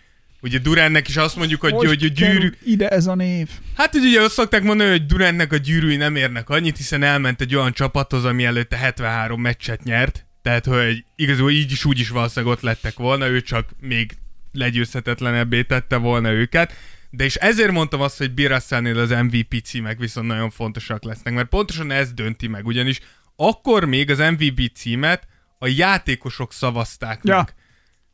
ugye 0.42 0.58
Durantnek 0.58 1.08
is 1.08 1.18
azt 1.18 1.36
mondjuk, 1.36 1.62
hogy, 1.62 1.74
hogy 1.74 2.04
a 2.04 2.08
gyűrű, 2.08 2.50
ide 2.66 2.88
ez 2.88 3.08
a 3.08 3.16
név? 3.16 3.50
Hát 3.76 3.92
hogy 3.92 4.06
ugye 4.06 4.22
azt 4.22 4.34
szokták 4.34 4.64
mondani, 4.64 4.90
hogy 4.90 5.06
Durantnek 5.06 5.54
a 5.54 5.58
gyűrűi 5.58 5.96
nem 5.96 6.16
érnek 6.16 6.50
annyit, 6.50 6.78
hiszen 6.78 7.04
elment 7.04 7.42
egy 7.42 7.56
olyan 7.56 7.74
csapathoz, 7.74 8.26
ami 8.26 8.46
előtte 8.46 8.78
73 8.78 9.42
meccset 9.42 9.84
nyert, 9.84 10.26
tehát 10.42 10.66
hogy 10.66 11.04
igazából 11.16 11.52
így 11.52 11.72
is 11.72 11.86
úgy 11.86 12.00
is 12.00 12.10
valószínűleg 12.10 12.56
ott 12.56 12.62
lettek 12.62 12.98
volna, 12.98 13.28
ő 13.28 13.42
csak 13.42 13.70
még 13.80 14.12
legyőzhetetlenebbé 14.52 15.62
tette 15.62 15.96
volna 15.96 16.32
őket. 16.32 16.74
De 17.16 17.24
és 17.24 17.36
ezért 17.36 17.72
mondtam 17.72 18.02
azt, 18.02 18.18
hogy 18.18 18.34
Bill 18.34 18.48
Russellnél 18.48 19.00
az 19.00 19.10
MVP 19.10 19.56
címek 19.64 20.00
viszont 20.00 20.28
nagyon 20.28 20.50
fontosak 20.50 21.04
lesznek, 21.04 21.34
mert 21.34 21.48
pontosan 21.50 21.92
ez 21.92 22.12
dönti 22.14 22.48
meg, 22.48 22.66
ugyanis 22.66 23.00
akkor 23.36 23.86
még 23.86 24.10
az 24.10 24.18
MVP 24.18 24.72
címet 24.76 25.28
a 25.60 25.68
játékosok 25.68 26.54
szavazták 26.54 27.20
Ja. 27.24 27.36
meg. 27.36 27.54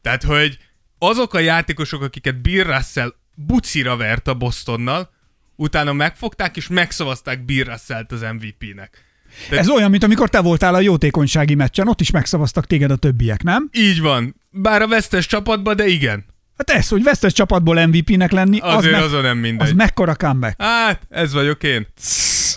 Tehát, 0.01 0.23
hogy 0.23 0.57
azok 0.97 1.33
a 1.33 1.39
játékosok, 1.39 2.01
akiket 2.03 2.41
Bill 2.41 2.63
Russell 2.63 3.13
bucira 3.35 3.95
vert 3.97 4.27
a 4.27 4.33
Bostonnal, 4.33 5.09
utána 5.55 5.93
megfogták 5.93 6.57
és 6.57 6.67
megszavazták 6.67 7.45
Bill 7.45 7.63
Russellt 7.63 8.11
az 8.11 8.21
MVP-nek. 8.21 9.03
Tehát- 9.49 9.63
Ez 9.65 9.69
olyan, 9.69 9.89
mint 9.89 10.03
amikor 10.03 10.29
te 10.29 10.39
voltál 10.41 10.73
a 10.75 10.79
jótékonysági 10.79 11.55
meccsen, 11.55 11.87
ott 11.87 12.01
is 12.01 12.11
megszavaztak 12.11 12.65
téged 12.67 12.91
a 12.91 12.95
többiek, 12.95 13.43
nem? 13.43 13.69
Így 13.71 14.01
van. 14.01 14.35
Bár 14.51 14.81
a 14.81 14.87
vesztes 14.87 15.25
csapatban, 15.25 15.75
de 15.75 15.85
igen. 15.87 16.25
Hát 16.67 16.77
ez, 16.77 16.87
hogy 16.87 17.03
vesztes 17.03 17.33
csapatból 17.33 17.85
MVP-nek 17.85 18.31
lenni, 18.31 18.59
az, 18.59 18.73
Azért 18.75 18.93
me- 18.93 19.03
azon 19.03 19.21
nem 19.21 19.37
mindegy. 19.37 19.67
az 19.67 19.73
mekkora 19.73 20.15
comeback. 20.15 20.61
Hát, 20.61 21.01
ez 21.09 21.33
vagyok 21.33 21.63
én. 21.63 21.87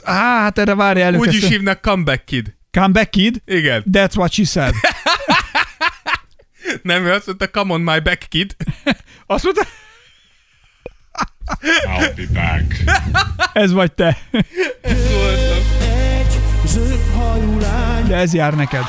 Á, 0.05 0.12
hát 0.40 0.59
erre 0.59 0.74
várja 0.74 1.11
Úgy 1.11 1.34
is 1.34 1.48
hívnak 1.48 1.80
Comeback 1.80 2.24
Kid. 2.24 2.55
Comeback 2.70 3.11
kid? 3.11 3.42
Igen. 3.46 3.84
That's 3.92 4.16
what 4.16 4.32
she 4.32 4.44
said. 4.44 4.74
Nem, 6.82 7.05
ő 7.05 7.12
azt 7.12 7.26
mondta, 7.26 7.48
come 7.50 7.72
on 7.72 7.80
my 7.80 7.98
back 8.00 8.26
kid. 8.28 8.57
Azt 9.26 9.44
mondta, 9.44 9.62
I'll 11.98 12.12
be 12.16 12.26
back. 12.32 12.74
ez 13.53 13.72
vagy 13.72 13.92
te. 13.92 14.18
De 18.07 18.16
ez 18.16 18.34
jár 18.34 18.55
neked. 18.55 18.84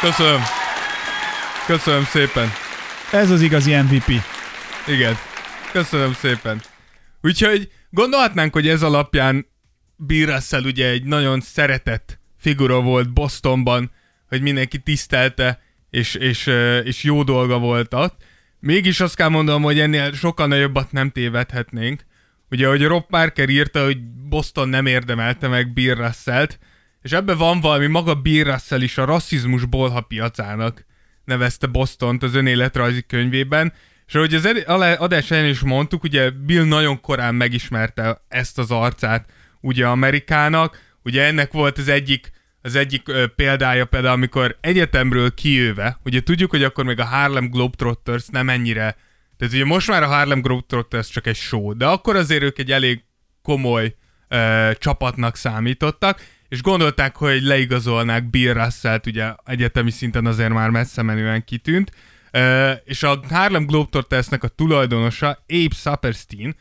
Köszönöm. 0.00 0.40
Köszönöm 1.66 2.04
szépen. 2.04 2.52
Ez 3.12 3.30
az 3.30 3.40
igazi 3.40 3.74
MVP. 3.74 4.10
Igen. 4.86 5.16
Köszönöm 5.72 6.12
szépen. 6.12 6.60
Úgyhogy 7.22 7.70
gondolhatnánk, 7.90 8.52
hogy 8.52 8.68
ez 8.68 8.82
alapján 8.82 9.46
Bill 9.96 10.26
Russell 10.26 10.62
ugye 10.62 10.88
egy 10.88 11.04
nagyon 11.04 11.40
szeretett 11.40 12.18
figura 12.38 12.80
volt 12.80 13.12
Bostonban, 13.12 13.90
hogy 14.28 14.42
mindenki 14.42 14.78
tisztelte, 14.78 15.60
és, 15.90 16.14
és, 16.14 16.46
és 16.84 17.02
jó 17.02 17.22
dolga 17.22 17.58
volt 17.58 17.94
ott. 17.94 18.22
Mégis 18.58 19.00
azt 19.00 19.16
kell 19.16 19.28
mondanom, 19.28 19.62
hogy 19.62 19.78
ennél 19.80 20.12
sokkal 20.12 20.46
nagyobbat 20.46 20.92
nem 20.92 21.10
tévedhetnénk. 21.10 22.04
Ugye, 22.50 22.68
hogy 22.68 22.84
Rob 22.84 23.06
Parker 23.06 23.48
írta, 23.48 23.84
hogy 23.84 24.02
Boston 24.28 24.68
nem 24.68 24.86
érdemelte 24.86 25.48
meg 25.48 25.72
Bill 25.72 25.94
Russellt, 25.94 26.58
és 27.02 27.12
ebben 27.12 27.38
van 27.38 27.60
valami, 27.60 27.86
maga 27.86 28.14
Bill 28.14 28.44
Russell 28.44 28.80
is 28.80 28.98
a 28.98 29.04
rasszizmus 29.04 29.64
bolha 29.64 30.00
piacának 30.00 30.90
nevezte 31.24 31.66
Bostont 31.66 32.22
az 32.22 32.34
önéletrajzi 32.34 33.02
könyvében, 33.02 33.72
és 34.06 34.14
ahogy 34.14 34.34
az 34.34 34.48
adás 34.98 35.30
elején 35.30 35.50
is 35.50 35.60
mondtuk, 35.60 36.02
ugye 36.02 36.30
Bill 36.30 36.64
nagyon 36.64 37.00
korán 37.00 37.34
megismerte 37.34 38.22
ezt 38.28 38.58
az 38.58 38.70
arcát 38.70 39.30
ugye 39.60 39.86
Amerikának, 39.86 40.78
ugye 41.02 41.24
ennek 41.24 41.52
volt 41.52 41.78
az 41.78 41.88
egyik 41.88 42.30
az 42.62 42.74
egyik 42.74 43.08
ö, 43.08 43.26
példája 43.26 43.84
például, 43.84 44.14
amikor 44.14 44.56
egyetemről 44.60 45.34
kijöve, 45.34 45.98
ugye 46.04 46.22
tudjuk, 46.22 46.50
hogy 46.50 46.62
akkor 46.62 46.84
még 46.84 46.98
a 46.98 47.04
Harlem 47.04 47.50
Globetrotters 47.50 48.26
nem 48.28 48.48
ennyire, 48.48 48.96
tehát 49.36 49.54
ugye 49.54 49.64
most 49.64 49.88
már 49.88 50.02
a 50.02 50.06
Harlem 50.06 50.40
Globetrotters 50.40 51.08
csak 51.08 51.26
egy 51.26 51.36
show, 51.36 51.76
de 51.76 51.86
akkor 51.86 52.16
azért 52.16 52.42
ők 52.42 52.58
egy 52.58 52.72
elég 52.72 53.04
komoly 53.42 53.94
ö, 54.28 54.70
csapatnak 54.78 55.36
számítottak, 55.36 56.26
és 56.52 56.62
gondolták, 56.62 57.16
hogy 57.16 57.42
leigazolnák 57.42 58.30
Bill 58.30 58.52
Russell-t, 58.52 59.06
ugye 59.06 59.32
egyetemi 59.44 59.90
szinten 59.90 60.26
azért 60.26 60.52
már 60.52 60.70
messze 60.70 61.02
menően 61.02 61.44
kitűnt, 61.44 61.92
és 62.84 63.02
a 63.02 63.20
Harlem 63.30 63.66
Globetrottersnek 63.66 64.44
a 64.44 64.48
tulajdonosa, 64.48 65.28
Abe 65.48 65.74
Saperstein, 65.74 66.54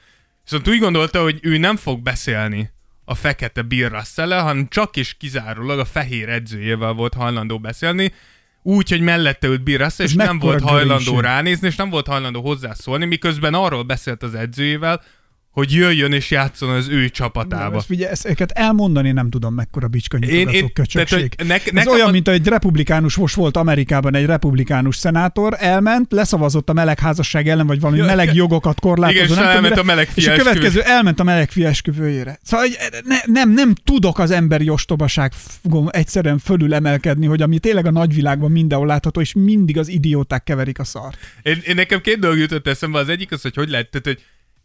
viszont 0.43 0.67
úgy 0.67 0.79
gondolta, 0.79 1.21
hogy 1.21 1.39
ő 1.41 1.57
nem 1.57 1.75
fog 1.75 2.01
beszélni 2.01 2.71
a 3.05 3.15
fekete 3.15 3.61
Bill 3.61 3.89
russell 3.89 4.31
hanem 4.39 4.67
csak 4.67 4.97
és 4.97 5.13
kizárólag 5.13 5.79
a 5.79 5.85
fehér 5.85 6.29
edzőjével 6.29 6.93
volt 6.93 7.13
hajlandó 7.13 7.59
beszélni, 7.59 8.13
úgy, 8.61 8.89
hogy 8.89 9.01
mellette 9.01 9.47
ült 9.47 9.63
Bill 9.63 9.77
Russell, 9.77 10.05
Ez 10.05 10.11
és 10.11 10.17
nem 10.17 10.39
volt 10.39 10.61
hajlandó 10.61 11.19
ránézni, 11.19 11.67
és 11.67 11.75
nem 11.75 11.89
volt 11.89 12.07
hajlandó 12.07 12.41
hozzászólni, 12.41 13.05
miközben 13.05 13.53
arról 13.53 13.83
beszélt 13.83 14.23
az 14.23 14.35
edzőjével, 14.35 15.03
hogy 15.51 15.73
jöjjön 15.73 16.11
és 16.13 16.31
játszon 16.31 16.69
az 16.69 16.87
ő 16.89 17.09
csapatába. 17.09 17.77
Ezt, 17.77 17.85
figyelj, 17.85 18.11
ezeket 18.11 18.51
elmondani 18.51 19.11
nem 19.11 19.29
tudom, 19.29 19.53
mekkora 19.53 19.87
bicskanyitogató 19.87 20.69
köcsökség. 20.73 21.29
tehát, 21.29 21.29
hogy 21.37 21.47
nek- 21.47 21.77
Ez 21.87 21.87
olyan, 21.87 22.07
a- 22.07 22.11
mint 22.11 22.27
egy 22.27 22.47
republikánus, 22.47 23.15
most 23.15 23.35
volt 23.35 23.57
Amerikában 23.57 24.15
egy 24.15 24.25
republikánus 24.25 24.95
szenátor, 24.95 25.55
elment, 25.59 26.11
leszavazott 26.11 26.69
a 26.69 26.73
melegházasság 26.73 27.47
ellen, 27.47 27.67
vagy 27.67 27.79
valami 27.79 27.99
Ja, 27.99 28.05
meleg 28.05 28.33
jogokat 28.33 28.79
korlátozó. 28.79 29.17
Igen, 29.19 29.29
és 29.29 29.35
nem 29.35 29.45
elment 29.47 29.77
a 29.77 29.83
melegfia 29.83 30.33
És 30.33 30.39
a 30.39 30.43
következő 30.43 30.81
elment 30.81 31.19
a 31.19 31.23
melegfia 31.23 31.67
esküvőjére. 31.67 32.39
Szóval 32.43 32.65
hogy 32.65 32.77
ne, 33.05 33.17
nem, 33.25 33.51
nem 33.51 33.73
tudok 33.83 34.19
az 34.19 34.31
emberi 34.31 34.69
ostobaság 34.69 35.31
fogom 35.61 35.87
egyszerűen 35.91 36.37
fölül 36.37 36.73
emelkedni, 36.73 37.25
hogy 37.25 37.41
ami 37.41 37.59
tényleg 37.59 37.85
a 37.85 37.91
nagyvilágban 37.91 38.51
mindenhol 38.51 38.87
látható, 38.87 39.21
és 39.21 39.33
mindig 39.33 39.77
az 39.77 39.87
idióták 39.87 40.43
keverik 40.43 40.79
a 40.79 40.83
szart. 40.83 41.17
Én, 41.41 41.61
én 41.67 41.75
nekem 41.75 42.01
két 42.01 42.19
dolog 42.19 42.37
jutott 42.37 42.67
eszembe, 42.67 42.99
az 42.99 43.09
egyik 43.09 43.31
az, 43.31 43.41
hogy 43.41 43.55
hogy 43.55 43.69
lehet, 43.69 43.89
tehát, 43.89 44.05
hogy 44.05 44.19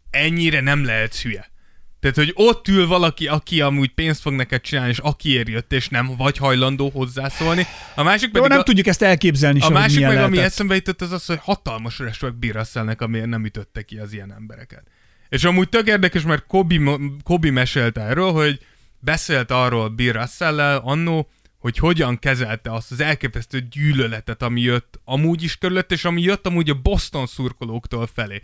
ennyire 0.09 0.59
nem 0.59 0.85
lehet 0.85 1.15
hülye. 1.15 1.51
Tehát, 1.99 2.15
hogy 2.15 2.31
ott 2.33 2.67
ül 2.67 2.87
valaki, 2.87 3.27
aki 3.27 3.61
amúgy 3.61 3.89
pénzt 3.89 4.21
fog 4.21 4.33
neked 4.33 4.61
csinálni, 4.61 4.89
és 4.89 4.97
akiért 4.97 5.49
jött, 5.49 5.73
és 5.73 5.89
nem 5.89 6.15
vagy 6.17 6.37
hajlandó 6.37 6.89
hozzászólni. 6.89 7.65
A 7.95 8.03
másik 8.03 8.25
Jó, 8.25 8.31
pedig 8.31 8.49
nem 8.49 8.59
a, 8.59 8.63
tudjuk 8.63 8.87
ezt 8.87 9.01
elképzelni 9.01 9.59
a 9.61 9.69
másik 9.69 10.01
meg, 10.01 10.17
ami 10.17 10.37
eszembe 10.37 10.75
jutott, 10.75 11.01
az 11.01 11.11
az, 11.11 11.25
hogy 11.25 11.39
hatalmas 11.41 11.99
respekt 11.99 12.39
Bill 12.39 12.51
Russellnek, 12.51 13.01
amiért 13.01 13.27
nem 13.27 13.45
ütötte 13.45 13.81
ki 13.81 13.97
az 13.97 14.13
ilyen 14.13 14.33
embereket. 14.33 14.83
És 15.29 15.43
amúgy 15.43 15.69
tök 15.69 15.87
érdekes, 15.87 16.21
mert 16.21 16.45
Kobi, 16.47 16.81
Kobi 17.23 17.49
mesélt 17.49 17.97
erről, 17.97 18.31
hogy 18.31 18.59
beszélt 18.99 19.51
arról 19.51 19.89
Bill 19.89 20.11
russell 20.11 20.59
annó, 20.59 21.29
hogy 21.57 21.77
hogyan 21.77 22.19
kezelte 22.19 22.73
azt 22.73 22.91
az 22.91 22.99
elképesztő 22.99 23.67
gyűlöletet, 23.69 24.41
ami 24.41 24.61
jött 24.61 24.99
amúgy 25.03 25.43
is 25.43 25.57
körülött, 25.57 25.91
és 25.91 26.05
ami 26.05 26.21
jött 26.21 26.47
amúgy 26.47 26.69
a 26.69 26.81
Boston 26.81 27.25
szurkolóktól 27.25 28.09
felé. 28.13 28.41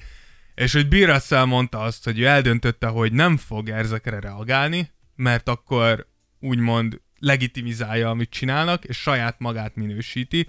És 0.55 0.73
hogy 0.73 0.87
Bill 0.87 1.05
Russell 1.13 1.45
mondta 1.45 1.79
azt, 1.79 2.03
hogy 2.03 2.19
ő 2.19 2.25
eldöntötte, 2.25 2.87
hogy 2.87 3.13
nem 3.13 3.37
fog 3.37 3.69
ezekre 3.69 4.19
reagálni, 4.19 4.91
mert 5.15 5.49
akkor 5.49 6.07
úgymond 6.39 7.01
legitimizálja, 7.19 8.09
amit 8.09 8.29
csinálnak, 8.29 8.83
és 8.83 8.97
saját 8.97 9.35
magát 9.39 9.75
minősíti. 9.75 10.47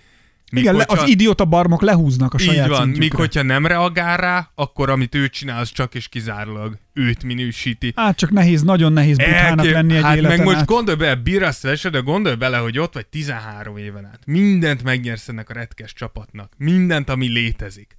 Míg 0.50 0.62
Igen, 0.62 0.74
hogyha... 0.74 1.02
az 1.02 1.08
idióta 1.08 1.44
barmok 1.44 1.82
lehúznak 1.82 2.34
a 2.34 2.38
saját 2.38 2.64
Így 2.64 2.70
van, 2.70 2.88
míg 2.88 3.12
hogyha 3.12 3.42
nem 3.42 3.66
reagál 3.66 4.16
rá, 4.16 4.50
akkor 4.54 4.90
amit 4.90 5.14
ő 5.14 5.28
csinál, 5.28 5.60
az 5.60 5.70
csak 5.70 5.94
és 5.94 6.08
kizárólag 6.08 6.78
őt 6.92 7.22
minősíti. 7.22 7.92
Hát 7.96 8.16
csak 8.16 8.30
nehéz, 8.30 8.62
nagyon 8.62 8.92
nehéz 8.92 9.16
buthának 9.16 9.58
Elkép... 9.58 9.72
lenni 9.72 9.96
egy 9.96 10.02
hát 10.02 10.20
meg 10.20 10.44
most 10.44 10.56
át. 10.56 10.66
gondolj 10.66 10.96
bele, 10.96 11.14
Birasz 11.14 11.82
de 11.90 11.98
gondolj 11.98 12.36
bele, 12.36 12.58
hogy 12.58 12.78
ott 12.78 12.94
vagy 12.94 13.06
13 13.06 13.76
éven 13.76 14.04
át. 14.04 14.20
Mindent 14.26 14.82
megnyersz 14.82 15.28
ennek 15.28 15.50
a 15.50 15.52
retkes 15.52 15.92
csapatnak. 15.92 16.52
Mindent, 16.56 17.08
ami 17.08 17.28
létezik. 17.28 17.96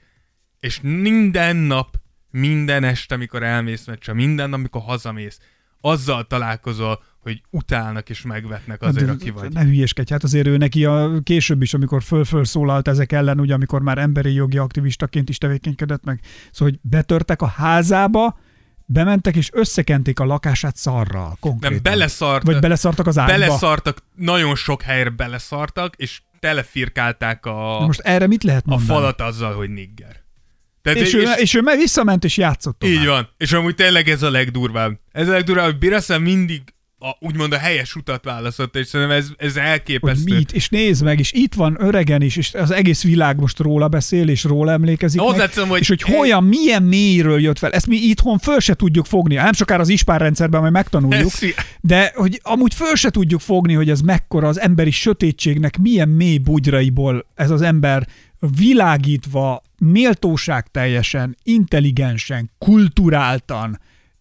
És 0.65 0.79
minden 0.81 1.55
nap, 1.55 1.99
minden 2.31 2.83
este, 2.83 3.15
amikor 3.15 3.43
elmész 3.43 3.85
meccse, 3.85 4.13
minden 4.13 4.49
nap, 4.49 4.59
amikor 4.59 4.81
hazamész, 4.81 5.39
azzal 5.81 6.23
találkozol, 6.23 7.03
hogy 7.19 7.41
utálnak 7.49 8.09
és 8.09 8.21
megvetnek 8.21 8.81
azért, 8.81 9.05
Hát, 9.07 9.15
aki 9.15 9.29
vagy. 9.29 9.53
Ne 9.53 9.63
hülyeskedj, 9.63 10.11
hát 10.11 10.23
azért 10.23 10.47
ő 10.47 10.57
neki 10.57 10.85
a 10.85 11.19
később 11.23 11.61
is, 11.61 11.73
amikor 11.73 12.03
föl 12.03 12.45
szólalt 12.45 12.87
ezek 12.87 13.11
ellen, 13.11 13.39
ugye 13.39 13.53
amikor 13.53 13.81
már 13.81 13.97
emberi 13.97 14.33
jogi 14.33 14.57
aktivistaként 14.57 15.29
is 15.29 15.37
tevékenykedett 15.37 16.03
meg, 16.03 16.19
szóval, 16.51 16.73
hogy 16.73 16.89
betörtek 16.89 17.41
a 17.41 17.47
házába, 17.47 18.39
bementek 18.85 19.35
és 19.35 19.49
összekenték 19.53 20.19
a 20.19 20.25
lakását 20.25 20.75
szarral, 20.75 21.37
konkrétan. 21.39 21.71
Nem, 21.71 21.81
beleszart, 21.83 22.45
Vagy 22.45 22.59
beleszartak 22.59 23.07
az 23.07 23.17
ágyba. 23.17 23.31
beleszartak, 23.37 24.03
nagyon 24.15 24.55
sok 24.55 24.81
helyre 24.81 25.09
beleszartak, 25.09 25.95
és 25.95 26.21
telefirkálták 26.39 27.45
a, 27.45 27.77
Na 27.79 27.85
most 27.85 27.99
erre 27.99 28.27
mit 28.27 28.43
lehet 28.43 28.63
a 28.65 28.69
mondani? 28.69 28.89
falat 28.89 29.21
azzal, 29.21 29.53
hogy 29.53 29.69
nigger. 29.69 30.23
Tehát 30.85 30.99
És, 30.99 31.13
ő, 31.13 31.23
és 31.37 31.53
ő 31.53 31.61
meg 31.61 31.77
visszament 31.77 32.23
és 32.23 32.37
játszott 32.37 32.79
tovább. 32.79 32.95
Így 32.95 33.05
van. 33.05 33.29
És 33.37 33.51
amúgy 33.51 33.75
tényleg 33.75 34.09
ez 34.09 34.23
a 34.23 34.29
legdurvább. 34.29 34.99
Ez 35.11 35.27
a 35.27 35.31
legdurvább, 35.31 35.65
hogy 35.65 35.77
Birasza 35.77 36.19
mindig 36.19 36.61
a, 36.99 37.09
úgymond 37.19 37.53
a 37.53 37.57
helyes 37.57 37.95
utat 37.95 38.23
választotta, 38.23 38.79
és 38.79 38.87
szerintem 38.87 39.17
ez, 39.17 39.27
ez 39.37 39.53
hogy 39.53 39.61
elképesztő. 39.63 40.35
mit, 40.35 40.51
és 40.51 40.69
nézd 40.69 41.03
meg, 41.03 41.19
és 41.19 41.31
itt 41.31 41.53
van 41.53 41.77
öregen 41.79 42.21
is, 42.21 42.35
és 42.35 42.53
az 42.53 42.71
egész 42.71 43.03
világ 43.03 43.39
most 43.39 43.59
róla 43.59 43.87
beszél, 43.87 44.27
és 44.29 44.43
róla 44.43 44.71
emlékezik 44.71 45.19
Na, 45.19 45.25
meg, 45.25 45.33
hozzáteszem, 45.35 45.67
hogy- 45.67 45.79
és 45.79 45.87
hogy 45.87 46.01
hogyan, 46.01 46.43
milyen 46.43 46.83
mélyről 46.83 47.41
jött 47.41 47.57
fel. 47.57 47.71
Ezt 47.71 47.87
mi 47.87 47.95
itthon 47.95 48.37
föl 48.37 48.59
se 48.59 48.73
tudjuk 48.73 49.05
fogni. 49.05 49.35
Nem 49.35 49.53
sokára 49.53 49.81
az 49.81 49.89
ispárrendszerben 49.89 50.61
majd 50.61 50.73
megtanuljuk, 50.73 51.31
Ez- 51.41 51.53
de 51.81 52.11
hogy 52.15 52.39
amúgy 52.43 52.73
föl 52.73 52.95
se 52.95 53.09
tudjuk 53.09 53.39
fogni, 53.41 53.73
hogy 53.73 53.89
ez 53.89 54.01
mekkora 54.01 54.47
az 54.47 54.59
emberi 54.59 54.91
sötétségnek, 54.91 55.77
milyen 55.77 56.09
mély 56.09 56.37
bugyraiból 56.37 57.25
ez 57.35 57.49
az 57.49 57.61
ember 57.61 58.07
világítva, 58.57 59.61
méltóság 59.77 60.67
teljesen, 60.71 61.37
intelligensen, 61.43 62.51
kulturáltan, 62.57 63.79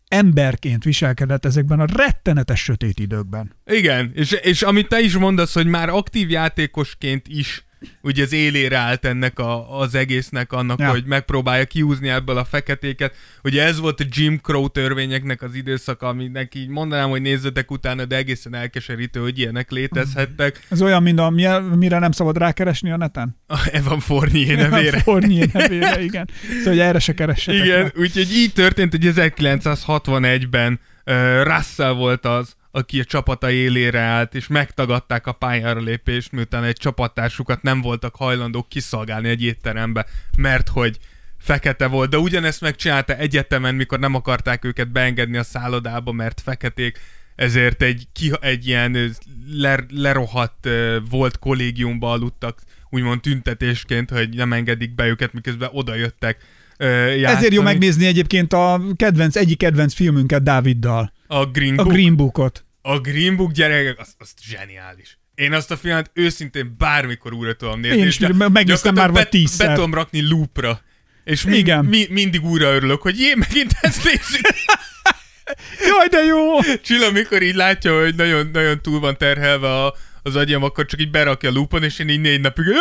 emberként 0.09 0.85
viselkedett 0.85 1.45
ezekben 1.45 1.81
a 1.81 1.87
rettenetes 1.97 2.61
sötét 2.61 2.99
időkben. 2.99 3.55
Igen, 3.67 4.11
és, 4.15 4.33
és 4.33 4.63
amit 4.63 4.89
te 4.89 5.01
is 5.01 5.17
mondasz, 5.17 5.55
hogy 5.55 5.67
már 5.67 5.89
aktív 5.89 6.31
játékosként 6.31 7.29
is 7.29 7.65
ugye 8.03 8.23
az 8.23 8.33
élére 8.33 8.77
állt 8.77 9.05
ennek 9.05 9.39
a, 9.39 9.79
az 9.81 9.95
egésznek, 9.95 10.53
annak, 10.53 10.79
Ja. 10.79 10.91
hogy 10.91 11.05
megpróbálja 11.07 11.65
kiúzni 11.65 12.09
ebből 12.09 12.37
a 12.37 12.45
feketéket. 12.45 13.15
Ugye 13.43 13.63
ez 13.63 13.81
volt 13.81 14.01
a 14.01 14.05
Jim 14.09 14.39
Crow 14.43 14.69
törvényeknek 14.69 15.43
az 15.43 15.55
időszaka, 15.55 16.09
aminek 16.09 16.55
így 16.55 16.69
mondanám, 16.69 17.09
hogy 17.11 17.23
nézzetek 17.23 17.71
utána, 17.71 18.05
de 18.05 18.17
egészen 18.17 18.55
elkeserítő, 18.55 19.21
hogy 19.21 19.39
ilyenek 19.39 19.71
létezhettek. 19.71 20.67
Ez 20.69 20.83
olyan, 20.83 21.03
mint 21.03 21.19
a, 21.19 21.31
mire 21.77 21.99
nem 21.99 22.13
szabad 22.13 22.37
rákeresni 22.37 22.91
a 22.91 22.97
neten? 22.97 23.37
A 23.47 23.69
Evan 23.73 24.01
Fournier 24.01 24.71
nevére. 24.71 25.01
Fornier 25.01 25.49
nevére, 25.53 26.03
igen. 26.03 26.29
Szóval, 26.49 26.73
hogy 26.73 26.79
erre 26.79 26.99
se 26.99 27.15
keressetek 27.15 27.65
Igen, 27.65 27.83
rá. 27.83 27.91
úgyhogy 27.97 28.33
így 28.33 28.53
történt, 28.53 28.91
hogy 28.91 29.13
1961-ben 29.17 30.81
uh, 31.07 31.43
Russell 31.43 31.93
volt 31.93 32.25
az, 32.27 32.57
aki 32.75 33.01
a 33.01 33.05
csapata 33.05 33.51
élére 33.51 34.01
állt, 34.01 34.35
és 34.35 34.47
megtagadták 34.47 35.27
a 35.27 35.33
pályára 35.33 35.81
lépést, 35.81 36.33
miután 36.33 36.65
egy 36.65 36.77
csapattársukat 36.77 37.63
nem 37.63 37.81
voltak 37.81 38.17
hajlandók 38.17 38.69
kiszolgálni 38.69 39.29
egy 39.29 39.43
étterembe, 39.43 40.07
mert 40.37 40.69
hogy 40.69 40.99
fekete 41.39 41.87
volt, 41.87 42.11
de 42.11 42.19
ugyanezt 42.19 42.61
megcsinálta 42.61 43.17
egyetemen, 43.17 43.75
mikor 43.75 43.99
nem 43.99 44.15
akarták 44.15 44.65
őket 44.65 44.93
beengedni 44.93 45.37
a 45.37 45.43
szállodába, 45.43 46.13
mert 46.13 46.41
feketék, 46.41 47.01
ezért 47.37 47.83
egy, 47.83 48.07
ki, 48.13 48.33
egy 48.41 48.67
ilyen 48.67 49.15
ler, 49.53 49.85
lerohadt 49.91 50.67
ö, 50.67 50.99
volt 51.11 51.39
kollégiumba 51.39 52.11
aludtak, 52.11 52.61
úgymond 52.91 53.21
tüntetésként, 53.21 54.11
hogy 54.11 54.29
nem 54.29 54.53
engedik 54.53 54.95
be 54.95 55.07
őket, 55.07 55.33
miközben 55.33 55.69
oda 55.73 55.95
jöttek 55.95 56.39
ö, 56.77 56.87
játszani. 56.87 57.37
Ezért 57.37 57.53
jó 57.53 57.63
megnézni 57.63 58.07
egyébként 58.07 58.53
a 58.53 58.81
kedvenc, 58.97 59.37
egyik 59.37 59.59
kedvenc 59.59 59.95
filmünket 59.95 60.43
Dáviddal. 60.43 61.13
A 61.27 61.47
Green 61.47 61.79
A 61.79 61.83
Book. 61.83 61.93
Green 61.93 62.17
Bookot. 62.17 62.64
A 62.87 62.99
Green 62.99 63.37
Book 63.37 63.53
gyerekek, 63.53 63.99
az, 63.99 64.15
az 64.19 64.35
zseniális. 64.43 65.19
Én 65.35 65.53
azt 65.53 65.71
a 65.71 65.77
filmet 65.77 66.11
őszintén 66.15 66.75
bármikor 66.79 67.33
újra 67.33 67.53
tudom 67.55 67.81
nézni. 67.81 67.99
Én 67.99 68.07
és 68.07 68.09
is 68.09 68.19
gyak- 68.19 68.49
megnéztem 68.53 68.95
már 68.95 69.11
vagy 69.11 69.29
tízszer. 69.29 69.67
Be 69.69 69.75
tudom 69.75 69.95
rakni 69.95 70.29
loopra. 70.29 70.81
És 71.25 71.43
mi, 71.43 71.57
Igen. 71.57 71.85
Mi, 71.85 72.07
mindig 72.11 72.45
újra 72.45 72.75
örülök, 72.75 73.03
hogy 73.03 73.21
jé, 73.21 73.35
megint 73.35 73.73
ezt 73.81 74.05
nézzük. 74.05 74.47
Jaj, 75.89 76.09
de 76.09 76.19
jó! 76.25 76.61
Csilla, 76.83 77.11
mikor 77.11 77.43
így 77.43 77.55
látja, 77.55 78.01
hogy 78.01 78.15
nagyon, 78.15 78.51
nagyon 78.53 78.81
túl 78.83 79.01
van 79.01 79.17
terhelve 79.17 79.69
a, 79.85 79.95
az 80.23 80.37
agyam, 80.37 80.63
akkor 80.63 80.87
csak 80.87 81.01
így 81.01 81.11
berakja 81.11 81.49
a 81.49 81.53
loopon, 81.53 81.83
és 81.83 81.99
én 81.99 82.09
így 82.09 82.21
négy 82.21 82.41
napig, 82.41 82.65
jó, 82.65 82.73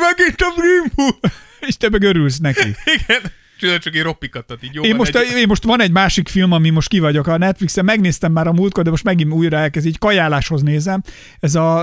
megint 0.00 0.40
a 0.40 0.52
Green 0.56 0.92
Book. 0.94 1.18
És 1.68 1.76
te 1.76 1.88
meg 1.88 2.02
örülsz 2.02 2.38
neki. 2.38 2.74
Igen. 2.84 3.22
Csilla 3.58 3.78
csak 3.78 3.94
így 3.94 4.02
roppikattat, 4.02 4.62
így 4.62 4.74
jó 4.74 4.82
Én 4.82 4.94
most, 4.94 5.16
egy... 5.16 5.36
én 5.36 5.46
most 5.48 5.64
van 5.64 5.80
egy 5.80 5.90
másik 5.90 6.28
film, 6.28 6.52
ami 6.52 6.70
most 6.70 6.88
ki 6.88 6.98
vagyok 6.98 7.26
a 7.26 7.36
Netflixen, 7.38 7.84
megnéztem 7.84 8.32
már 8.32 8.46
a 8.46 8.52
múltkor, 8.52 8.84
de 8.84 8.90
most 8.90 9.04
megint 9.04 9.32
újra 9.32 9.56
elkezd, 9.56 9.86
így 9.86 9.98
kajáláshoz 9.98 10.62
nézem. 10.62 11.02
Ez 11.40 11.54
a, 11.54 11.80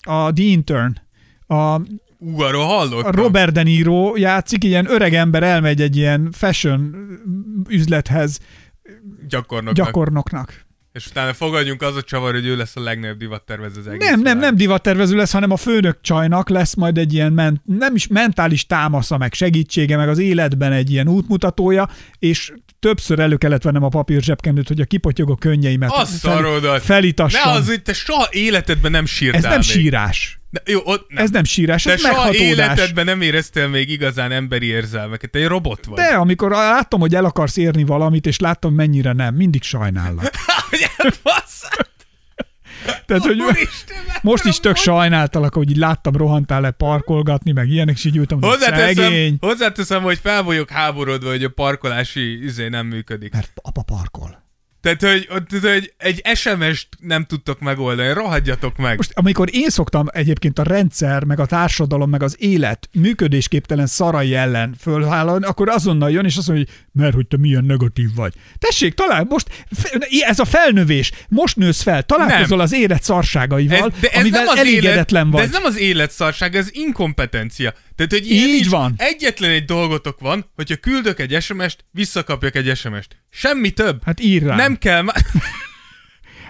a 0.00 0.32
The 0.32 0.44
Intern. 0.44 0.94
A, 1.46 1.80
Ú, 2.18 2.40
arról 2.40 2.64
hallottam. 2.64 3.12
Robert 3.12 3.52
De 3.52 3.62
Niro 3.62 4.16
játszik, 4.16 4.64
ilyen 4.64 4.90
öreg 4.90 5.14
ember 5.14 5.42
elmegy 5.42 5.80
egy 5.80 5.96
ilyen 5.96 6.28
fashion 6.32 6.94
üzlethez 7.68 8.38
Gyakornoknak. 9.28 9.86
gyakornoknak. 9.86 10.66
És 10.92 11.06
utána 11.06 11.32
fogadjunk 11.32 11.82
az 11.82 11.96
a 11.96 12.02
csavar, 12.02 12.32
hogy 12.32 12.46
ő 12.46 12.56
lesz 12.56 12.76
a 12.76 12.80
legnagyobb 12.80 13.18
divattervező 13.18 13.80
az 13.80 13.86
egész 13.86 14.08
Nem, 14.08 14.20
nem, 14.20 14.38
nem 14.38 14.56
divattervező 14.56 15.16
lesz, 15.16 15.32
hanem 15.32 15.50
a 15.50 15.56
főnök 15.56 15.98
csajnak 16.00 16.48
lesz 16.48 16.74
majd 16.74 16.98
egy 16.98 17.12
ilyen 17.12 17.32
ment, 17.32 17.60
nem 17.64 17.94
is 17.94 18.06
mentális 18.06 18.66
támasza, 18.66 19.18
meg 19.18 19.32
segítsége, 19.32 19.96
meg 19.96 20.08
az 20.08 20.18
életben 20.18 20.72
egy 20.72 20.90
ilyen 20.90 21.08
útmutatója, 21.08 21.88
és 22.18 22.52
többször 22.80 23.18
elő 23.18 23.36
kellett 23.36 23.62
vennem 23.62 23.82
a 23.82 23.88
papír 23.88 24.22
zsebkendőt, 24.22 24.68
hogy 24.68 24.80
a 24.80 24.84
kipotyogó 24.84 25.34
könnyeimet 25.34 25.90
Azt 25.92 26.12
szarod, 26.12 26.80
felítassam. 26.80 27.52
Ne 27.52 27.58
az, 27.58 27.66
hogy 27.66 27.82
te 27.82 27.92
soha 27.92 28.28
életedben 28.30 28.90
nem 28.90 29.06
sírtál 29.06 29.38
Ez 29.38 29.42
nem 29.44 29.52
még. 29.52 29.62
sírás. 29.62 30.40
De, 30.50 30.62
jó, 30.66 30.80
ott, 30.84 31.06
nem. 31.10 31.24
Ez 31.24 31.30
nem 31.30 31.44
sírás, 31.44 31.82
Te 31.82 31.92
ez 31.92 32.02
meghatódás. 32.02 32.40
életedben 32.40 33.04
nem 33.04 33.20
éreztél 33.20 33.68
még 33.68 33.90
igazán 33.90 34.32
emberi 34.32 34.66
érzelmeket. 34.66 35.30
Te 35.30 35.38
egy 35.38 35.46
robot 35.46 35.84
vagy. 35.84 35.96
De 35.96 36.04
amikor 36.14 36.50
láttam, 36.50 37.00
hogy 37.00 37.14
el 37.14 37.24
akarsz 37.24 37.56
érni 37.56 37.84
valamit, 37.84 38.26
és 38.26 38.38
láttam, 38.38 38.74
mennyire 38.74 39.12
nem, 39.12 39.34
mindig 39.34 39.62
sajnállak. 39.62 40.30
Hogy 40.72 40.86
elbasszál. 40.96 41.86
Tehát, 43.06 43.22
hogy 43.22 43.40
Úristen, 43.40 43.96
most 44.22 44.44
is 44.44 44.60
tök 44.60 44.76
sajnáltalak, 44.76 45.54
hogy 45.54 45.70
így 45.70 45.76
láttam, 45.76 46.16
rohantál 46.16 46.60
le 46.60 46.70
parkolgatni, 46.70 47.52
meg 47.52 47.68
ilyenek, 47.68 47.94
és 47.96 48.04
így 48.04 48.16
ültem, 48.16 48.40
hogy 48.40 48.50
Hozzáteszem, 48.50 48.94
szegény. 48.94 49.36
hozzáteszem, 49.40 50.02
hogy 50.02 50.18
fel 50.18 50.42
vagyok 50.42 50.70
háborodva, 50.70 51.30
hogy 51.30 51.44
a 51.44 51.48
parkolási 51.48 52.44
izé 52.44 52.68
nem 52.68 52.86
működik. 52.86 53.32
Mert 53.32 53.52
apa 53.62 53.82
parkol. 53.82 54.42
Tehát, 54.82 55.02
hogy, 55.02 55.28
tehát, 55.48 55.74
hogy 55.74 55.92
egy 55.96 56.22
SMS-t 56.34 56.88
nem 56.98 57.24
tudtok 57.24 57.60
megoldani, 57.60 58.12
rohadjatok 58.12 58.76
meg. 58.76 58.96
Most, 58.96 59.10
amikor 59.14 59.48
én 59.52 59.68
szoktam 59.68 60.06
egyébként 60.12 60.58
a 60.58 60.62
rendszer, 60.62 61.24
meg 61.24 61.40
a 61.40 61.46
társadalom, 61.46 62.10
meg 62.10 62.22
az 62.22 62.36
élet 62.38 62.88
működésképtelen 62.92 63.86
szarai 63.86 64.34
ellen 64.34 64.74
fölhállalni, 64.80 65.44
akkor 65.44 65.68
azonnal 65.68 66.10
jön, 66.10 66.24
és 66.24 66.36
azt 66.36 66.48
mondja, 66.48 66.66
hogy 66.66 67.02
mert 67.02 67.14
hogy 67.14 67.26
te 67.26 67.36
milyen 67.36 67.64
negatív 67.64 68.14
vagy. 68.14 68.32
Tessék, 68.58 68.94
talán 68.94 69.26
most, 69.28 69.66
ez 70.26 70.38
a 70.38 70.44
felnövés, 70.44 71.12
most 71.28 71.56
nősz 71.56 71.82
fel, 71.82 72.02
találkozol 72.02 72.56
Nem. 72.56 72.66
az 72.66 72.72
élet 72.72 73.02
szarságaival, 73.02 73.92
de 74.00 74.08
ez 74.08 74.20
amivel 74.20 74.44
nem 74.44 74.52
az 74.52 74.58
elégedetlen 74.58 75.26
élet, 75.26 75.32
vagy. 75.32 75.40
De 75.40 75.46
ez 75.46 75.62
nem 75.62 75.64
az 75.64 75.78
életszarság, 75.78 76.56
ez 76.56 76.68
inkompetencia. 76.70 77.74
Tehát, 78.06 78.24
hogy 78.24 78.32
Így 78.32 78.60
is 78.60 78.68
van. 78.68 78.94
Egyetlen 78.96 79.50
egy 79.50 79.64
dolgotok 79.64 80.20
van, 80.20 80.50
hogyha 80.56 80.76
küldök 80.76 81.18
egy 81.20 81.36
SMS-t, 81.42 81.84
visszakapjak 81.90 82.54
egy 82.54 82.76
SMS-t. 82.76 83.16
Semmi 83.30 83.70
több. 83.70 84.00
Hát 84.04 84.20
ír 84.20 84.42
rám. 84.42 84.56
Nem 84.56 84.78
kell 84.78 85.02
már... 85.02 85.16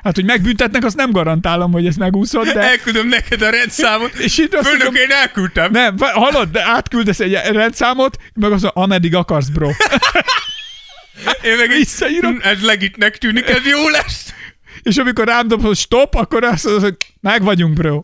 Hát, 0.02 0.14
hogy 0.14 0.24
megbüntetnek, 0.24 0.84
azt 0.84 0.96
nem 0.96 1.10
garantálom, 1.10 1.72
hogy 1.72 1.86
ezt 1.86 1.98
megúszod, 1.98 2.46
de... 2.48 2.60
Elküldöm 2.60 3.08
neked 3.08 3.42
a 3.42 3.50
rendszámot. 3.50 4.14
És 4.14 4.38
itt 4.38 4.54
azt 4.54 4.66
Főnök, 4.68 4.82
mondom- 4.84 5.02
én 5.02 5.10
elküldtem. 5.10 5.70
Nem, 5.70 5.96
hallod, 5.98 6.48
de 6.50 6.62
átküldesz 6.64 7.20
egy 7.20 7.32
rendszámot, 7.32 8.16
meg 8.34 8.52
az, 8.52 8.64
ameddig 8.64 9.14
akarsz, 9.14 9.48
bro. 9.48 9.68
Én 11.44 11.56
meg 11.56 11.68
Visszaírom. 11.68 12.32
"Hm, 12.34 12.46
Ez 12.48 12.62
legitnek 12.62 13.18
tűnik, 13.18 13.48
ez 13.48 13.66
jó 13.66 13.88
lesz. 13.88 14.34
és 14.82 14.96
amikor 14.96 15.26
rám 15.26 15.48
dob, 15.48 15.62
hogy 15.62 15.76
stop, 15.76 16.14
akkor 16.14 16.44
azt 16.44 16.64
mondod, 16.64 16.82
hogy 16.82 16.96
meg 17.20 17.42
vagyunk, 17.42 17.72
bro. 17.74 18.02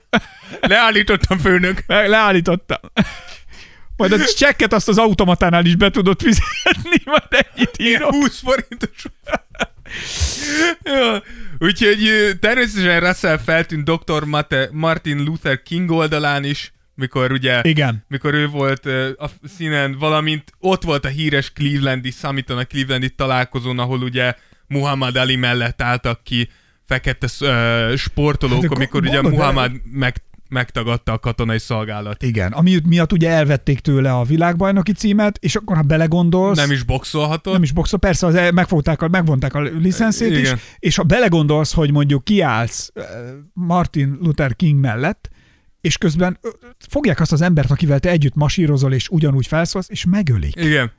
Leállítottam 0.60 1.38
főnök. 1.38 1.82
Le- 1.86 2.06
leállítottam. 2.06 2.78
Majd 3.98 4.12
a 4.12 4.24
csekket 4.36 4.72
azt 4.72 4.88
az 4.88 4.98
automatánál 4.98 5.64
is 5.64 5.76
be 5.76 5.90
tudod 5.90 6.20
fizetni, 6.20 7.02
majd 7.12 7.22
ennyit 7.54 7.78
írok. 7.78 8.10
20 8.10 8.40
forintos. 8.40 9.04
ja. 10.82 11.22
Úgyhogy 11.58 12.32
természetesen 12.40 13.00
Russell 13.00 13.38
feltűnt 13.38 13.90
Dr. 13.90 14.24
Mate, 14.24 14.68
Martin 14.72 15.24
Luther 15.24 15.62
King 15.62 15.90
oldalán 15.90 16.44
is, 16.44 16.72
mikor 16.94 17.32
ugye 17.32 17.60
Igen. 17.62 18.04
mikor 18.08 18.34
ő 18.34 18.48
volt 18.48 18.86
a 19.18 19.30
színen, 19.56 19.98
valamint 19.98 20.52
ott 20.58 20.82
volt 20.82 21.04
a 21.04 21.08
híres 21.08 21.52
Clevelandi 21.52 22.10
Summiton, 22.10 22.58
a 22.58 22.64
Clevelandi 22.64 23.10
találkozón, 23.10 23.78
ahol 23.78 24.02
ugye 24.02 24.34
Muhammad 24.66 25.16
Ali 25.16 25.36
mellett 25.36 25.82
álltak 25.82 26.24
ki 26.24 26.50
fekete 26.86 27.26
ö, 27.40 27.96
sportolók, 27.96 28.62
Hát, 28.62 28.72
amikor 28.72 29.02
ugye 29.02 29.22
Muhammad 29.22 29.72
meg, 29.84 30.22
megtagadta 30.48 31.12
a 31.12 31.18
katonai 31.18 31.58
szolgálat. 31.58 32.22
Igen, 32.22 32.52
ami 32.52 32.78
miatt 32.86 33.12
ugye 33.12 33.30
elvették 33.30 33.80
tőle 33.80 34.12
a 34.12 34.24
világbajnoki 34.24 34.92
címet, 34.92 35.38
és 35.40 35.56
akkor 35.56 35.76
ha 35.76 35.82
belegondolsz... 35.82 36.56
Nem 36.56 36.70
is 36.70 36.82
boxolhatott. 36.82 37.52
nem 37.52 37.62
is 37.62 37.72
boxol, 37.72 37.98
persze 37.98 38.26
az 38.26 38.38
megfogták 38.54 39.02
a, 39.02 39.08
megvonták 39.08 39.54
a 39.54 39.60
licenszét 39.60 40.30
is, 40.30 40.38
Igen. 40.38 40.58
és 40.78 40.96
ha 40.96 41.02
belegondolsz, 41.02 41.72
hogy 41.72 41.92
mondjuk 41.92 42.24
kiállsz 42.24 42.90
eh, 42.94 43.04
Martin 43.52 44.18
Luther 44.20 44.56
King 44.56 44.80
mellett, 44.80 45.30
és 45.80 45.98
közben 45.98 46.38
fogják 46.88 47.20
azt 47.20 47.32
az 47.32 47.40
embert, 47.40 47.70
akivel 47.70 48.00
te 48.00 48.10
együtt 48.10 48.34
masírozol, 48.34 48.92
és 48.92 49.08
ugyanúgy 49.08 49.46
felszólsz, 49.46 49.88
és 49.88 50.04
megölik. 50.04 50.56
Igen, 50.56 50.92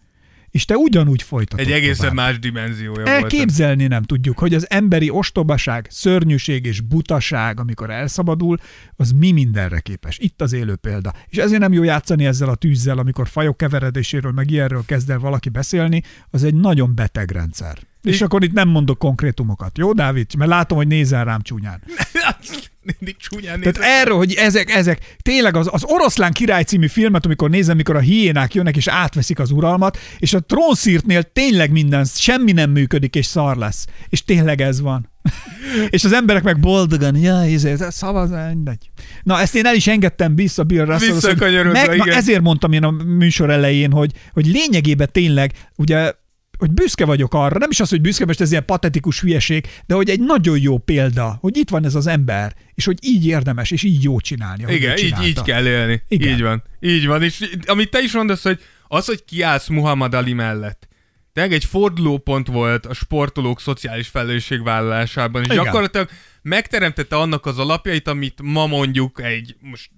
És 0.51 0.65
te 0.65 0.75
ugyanúgy 0.75 1.21
folytatod 1.21 1.65
egy 1.65 1.71
egészen 1.71 2.09
tovább. 2.09 2.13
más 2.13 2.39
dimenziója 2.39 2.93
volt. 2.93 3.07
Elképzelni 3.07 3.87
nem 3.87 4.03
tudjuk, 4.03 4.39
hogy 4.39 4.53
az 4.53 4.69
emberi 4.69 5.09
ostobaság, 5.09 5.87
szörnyűség 5.89 6.65
és 6.65 6.81
butaság, 6.81 7.59
amikor 7.59 7.89
elszabadul, 7.89 8.57
az 8.95 9.11
mi 9.11 9.31
mindenre 9.31 9.79
képes. 9.79 10.17
Itt 10.17 10.41
az 10.41 10.53
élő 10.53 10.75
példa. 10.75 11.13
És 11.27 11.37
ezért 11.37 11.61
nem 11.61 11.73
jó 11.73 11.83
játszani 11.83 12.25
ezzel 12.25 12.49
a 12.49 12.55
tűzzel, 12.55 12.97
amikor 12.97 13.27
fajok 13.27 13.57
keveredéséről, 13.57 14.31
meg 14.31 14.51
ilyenről 14.51 14.83
kezd 14.85 15.09
el 15.09 15.19
valaki 15.19 15.49
beszélni, 15.49 16.03
az 16.29 16.43
egy 16.43 16.55
nagyon 16.55 16.95
beteg 16.95 17.31
rendszer. 17.31 17.77
És 18.01 18.19
I- 18.19 18.23
akkor 18.23 18.43
itt 18.43 18.53
nem 18.53 18.69
mondok 18.69 18.97
konkrétumokat. 18.97 19.77
Jó, 19.77 19.93
Dávid? 19.93 20.35
Mert 20.37 20.49
látom, 20.49 20.77
hogy 20.77 20.87
nézel 20.87 21.25
rám 21.25 21.41
csúnyán. 21.41 21.83
Mindig 22.81 23.17
csúnyán 23.17 23.59
Tehát 23.59 23.77
nézek. 23.77 23.91
erről, 23.91 24.17
hogy 24.17 24.33
ezek, 24.33 24.69
ezek, 24.69 25.15
tényleg 25.21 25.55
az, 25.55 25.67
az 25.71 25.83
Oroszlán 25.83 26.31
király 26.31 26.63
című 26.63 26.87
filmet, 26.87 27.25
amikor 27.25 27.49
nézem, 27.49 27.75
mikor 27.75 27.95
a 27.95 27.99
hiénák 27.99 28.53
jönnek 28.53 28.75
és 28.75 28.87
átveszik 28.87 29.39
az 29.39 29.51
uralmat, 29.51 29.97
és 30.17 30.33
a 30.33 30.39
trónszírtnél 30.39 31.23
tényleg 31.23 31.71
minden, 31.71 32.05
semmi 32.05 32.51
nem 32.51 32.69
működik, 32.69 33.15
és 33.15 33.25
szar 33.25 33.57
lesz. 33.57 33.85
És 34.09 34.23
tényleg 34.23 34.61
ez 34.61 34.81
van. 34.81 35.09
és 35.89 36.03
az 36.03 36.13
emberek 36.13 36.43
meg 36.43 36.59
boldogan, 36.59 37.15
ja, 37.15 37.43
ezért 37.43 37.91
szavaz, 37.91 38.29
mindegy. 38.29 38.89
Na, 39.23 39.39
ezt 39.39 39.55
én 39.55 39.65
el 39.65 39.75
is 39.75 39.87
engedtem 39.87 40.35
vissza 40.35 40.63
Bill 40.63 40.85
Russell. 40.85 41.35
Meg, 41.63 41.87
na, 41.87 41.93
igen. 41.93 42.17
ezért 42.17 42.41
mondtam 42.41 42.71
én 42.71 42.83
a 42.83 42.91
műsor 42.91 43.49
elején, 43.49 43.91
hogy, 43.91 44.11
hogy 44.33 44.45
lényegében 44.45 45.09
tényleg, 45.11 45.51
ugye 45.75 46.11
hogy 46.59 46.71
büszke 46.71 47.05
vagyok 47.05 47.33
arra, 47.33 47.57
nem 47.57 47.69
is 47.69 47.79
az, 47.79 47.89
hogy 47.89 48.01
büszke, 48.01 48.25
most 48.25 48.41
ez 48.41 48.51
ilyen 48.51 48.65
patetikus 48.65 49.21
hülyeség, 49.21 49.67
de 49.85 49.93
hogy 49.95 50.09
egy 50.09 50.19
nagyon 50.19 50.59
jó 50.59 50.77
példa, 50.77 51.37
hogy 51.41 51.57
itt 51.57 51.69
van 51.69 51.85
ez 51.85 51.95
az 51.95 52.07
ember, 52.07 52.55
és 52.73 52.85
hogy 52.85 52.97
így 53.01 53.25
érdemes, 53.25 53.71
és 53.71 53.83
így 53.83 54.03
jó 54.03 54.19
csinálni. 54.19 54.73
Igen, 54.73 54.97
így, 54.97 55.15
így 55.23 55.41
kell 55.41 55.65
élni. 55.65 56.01
Igen. 56.07 56.33
Így 56.33 56.41
van. 56.41 56.63
Így 56.79 57.05
van. 57.05 57.23
És 57.23 57.49
amit 57.65 57.89
te 57.89 57.99
is 57.99 58.13
mondasz, 58.13 58.43
hogy 58.43 58.59
az, 58.87 59.05
hogy 59.05 59.25
kiállsz 59.25 59.67
Muhammad 59.67 60.13
Ali 60.13 60.33
mellett, 60.33 60.87
tényleg 61.33 61.53
egy 61.53 61.65
fordulópont 61.65 62.47
volt 62.47 62.85
a 62.85 62.93
sportolók 62.93 63.61
szociális 63.61 64.07
felelősségvállalásában, 64.07 65.41
és 65.41 65.51
Igen. 65.51 65.63
gyakorlatilag 65.63 66.09
megteremtette 66.41 67.15
annak 67.15 67.45
az 67.45 67.59
alapjait, 67.59 68.07
amit 68.07 68.41
ma 68.43 68.67
mondjuk 68.67 69.21
egy, 69.23 69.55
most 69.59 69.89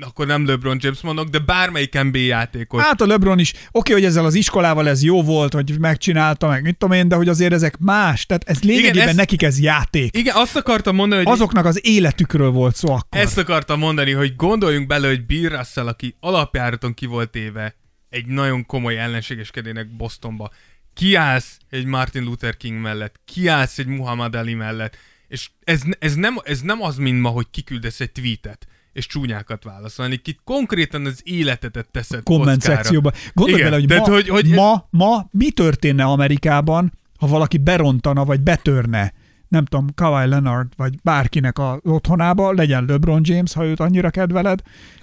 akkor 0.00 0.26
nem 0.26 0.46
LeBron 0.46 0.76
James 0.80 1.00
mondok, 1.00 1.28
de 1.28 1.38
bármelyik 1.38 2.02
NBA 2.02 2.18
játékos. 2.18 2.82
Hát 2.82 3.00
a 3.00 3.06
LeBron 3.06 3.38
is, 3.38 3.52
oké, 3.70 3.92
hogy 3.92 4.04
ezzel 4.04 4.24
az 4.24 4.34
iskolával 4.34 4.88
ez 4.88 5.02
jó 5.02 5.22
volt, 5.22 5.52
hogy 5.52 5.78
megcsinálta, 5.78 6.48
meg 6.48 6.62
mit 6.62 6.76
tudom 6.76 6.96
én, 6.96 7.08
de 7.08 7.16
hogy 7.16 7.28
azért 7.28 7.52
ezek 7.52 7.78
más, 7.78 8.26
tehát 8.26 8.48
ez 8.48 8.62
lényegében 8.62 9.08
ez- 9.08 9.16
nekik 9.16 9.42
ez 9.42 9.60
játék. 9.60 10.16
Igen, 10.16 10.34
azt 10.36 10.56
akartam 10.56 10.94
mondani, 10.94 11.24
hogy 11.24 11.32
Azoknak 11.32 11.64
az 11.64 11.80
életükről 11.86 12.50
volt 12.50 12.76
szó 12.76 12.92
akkor. 12.92 13.20
Ezt 13.20 13.38
akartam 13.38 13.78
mondani, 13.78 14.12
hogy 14.12 14.36
gondoljunk 14.36 14.86
bele, 14.86 15.08
hogy 15.08 15.26
Bill 15.26 15.48
Russell, 15.48 15.86
aki 15.86 16.16
alapjáraton 16.20 16.94
ki 16.94 17.06
volt 17.06 17.36
éve 17.36 17.74
egy 18.10 18.26
nagyon 18.26 18.66
komoly 18.66 18.98
ellenségeskedének 18.98 19.96
Bostonba, 19.96 20.50
kiállsz 20.94 21.58
egy 21.70 21.84
Martin 21.84 22.22
Luther 22.22 22.56
King 22.56 22.80
mellett, 22.80 23.20
kiállsz 23.24 23.78
egy 23.78 23.86
Muhammad 23.86 24.34
Ali 24.34 24.54
mellett, 24.54 24.96
és 25.28 25.48
ez, 25.64 25.80
ez, 25.98 26.14
nem, 26.14 26.36
ez 26.44 26.60
nem 26.60 26.82
az, 26.82 26.96
mint 26.96 27.20
ma, 27.20 27.28
hogy 27.28 27.46
kiküldesz 27.50 28.00
egy 28.00 28.12
tweetet, 28.12 28.66
és 28.98 29.06
csúnyákat 29.06 29.64
válaszolni. 29.64 30.20
Itt 30.24 30.40
konkrétan 30.44 31.06
az 31.06 31.20
életetet 31.24 31.88
teszed 31.90 32.22
komment 32.22 32.56
kockára. 32.58 32.76
szekcióban. 32.76 33.12
Gondolj 33.34 33.62
bele, 33.62 33.74
hogy, 33.76 33.86
tehát, 33.86 34.06
ma, 34.06 34.12
hogy- 34.12 34.28
hogy 34.28 34.48
ma, 34.48 34.86
ma 34.90 35.28
mi 35.30 35.50
történne 35.50 36.04
Amerikában, 36.04 36.92
ha 37.18 37.26
valaki 37.26 37.58
berontana, 37.58 38.24
vagy 38.24 38.40
betörne, 38.40 39.12
nem 39.48 39.64
tudom, 39.64 39.86
Kawhi 39.94 40.28
Leonard, 40.28 40.68
vagy 40.76 40.94
bárkinek 41.02 41.58
a 41.58 41.80
otthonába, 41.82 42.52
legyen 42.52 42.84
LeBron 42.88 43.20
James, 43.24 43.52
ha 43.52 43.64
őt 43.64 43.80
annyira 43.80 44.10
kedveled. 44.10 44.60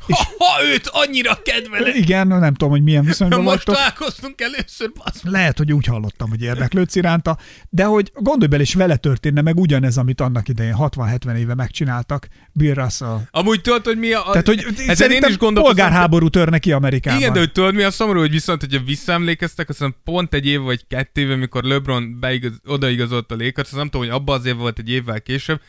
És 0.08 0.16
Ha, 0.16 0.24
ha 0.46 0.66
őt 0.74 0.88
annyira 0.88 1.42
kedveled! 1.44 1.96
igen, 1.96 2.28
nem 2.28 2.52
tudom, 2.54 2.70
hogy 2.70 2.84
milyen 2.84 3.06
viszonyban 3.06 3.42
Most 3.42 3.56
vagytok. 3.56 3.76
találkoztunk 3.76 4.42
először, 4.42 4.92
basz. 5.04 5.22
Lehet, 5.24 5.58
hogy 5.58 5.74
úgy 5.74 5.86
hallottam, 5.86 6.30
hogy 6.30 6.42
érdeklődsz 6.42 6.96
iránta, 6.96 7.38
de 7.70 7.84
hogy 7.84 8.12
gondolj 8.16 8.48
bele, 8.50 8.62
és 8.62 8.74
vele 8.74 8.96
történne 8.96 9.42
meg 9.42 9.60
ugyanez, 9.60 9.98
amit 9.98 10.22
annak 10.22 10.48
idején 10.48 10.76
60-70 10.78 11.38
éve 11.38 11.56
megcsináltak 11.56 12.28
Bill 12.52 12.74
Russell. 12.74 13.20
Amúgy 13.32 13.62
tudod, 13.62 13.86
hogy 13.86 13.98
mi 13.98 14.14
a... 14.14 14.24
Tehát, 14.32 14.48
hogy 14.48 14.58
ezen 14.60 14.88
én 14.88 14.96
szerintem 14.96 15.30
is 15.30 15.38
gondolkozom, 15.38 15.78
polgárháború 15.78 16.30
törne 16.30 16.60
ki 16.60 16.72
Amerikában. 16.72 17.20
Igen, 17.20 17.34
de 17.34 17.40
hogy 17.40 17.52
tudod 17.52 17.74
mi 17.76 17.84
a 17.84 17.92
szomorú, 17.92 18.20
hogy 18.20 18.32
viszont, 18.32 18.62
hogyha 18.62 18.84
visszaemlékeztek, 18.86 19.70
azt 19.70 19.78
hiszem 19.78 19.96
pont 20.04 20.34
egy 20.34 20.46
év 20.46 20.60
vagy 20.62 20.88
kettő 20.88 21.22
éve, 21.22 21.36
mikor 21.36 21.64
LeBron 21.64 22.20
beigaz, 22.20 22.52
odaigazolt 22.66 23.32
a 23.32 23.36
Lakers, 23.36 23.70
nem 23.72 23.90
tudom, 23.90 24.02
hogy 24.08 24.16
abban 24.16 24.40
az 24.40 24.46
évben 24.46 24.62
volt 24.62 24.80
egy 24.80 24.90
évvel 24.90 25.22
később, 25.22 25.62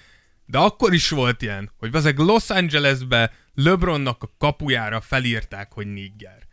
de 0.46 0.58
akkor 0.58 0.94
is 0.94 1.08
volt 1.10 1.42
ilyen, 1.42 1.70
hogy 1.78 1.94
ezek 1.94 2.18
Los 2.18 2.50
Angelesbe 2.50 3.32
LeBronnak 3.54 4.22
a 4.22 4.34
kapujára 4.38 5.00
felírták, 5.00 5.72
hogy 5.72 5.86
nigger. 5.86 6.46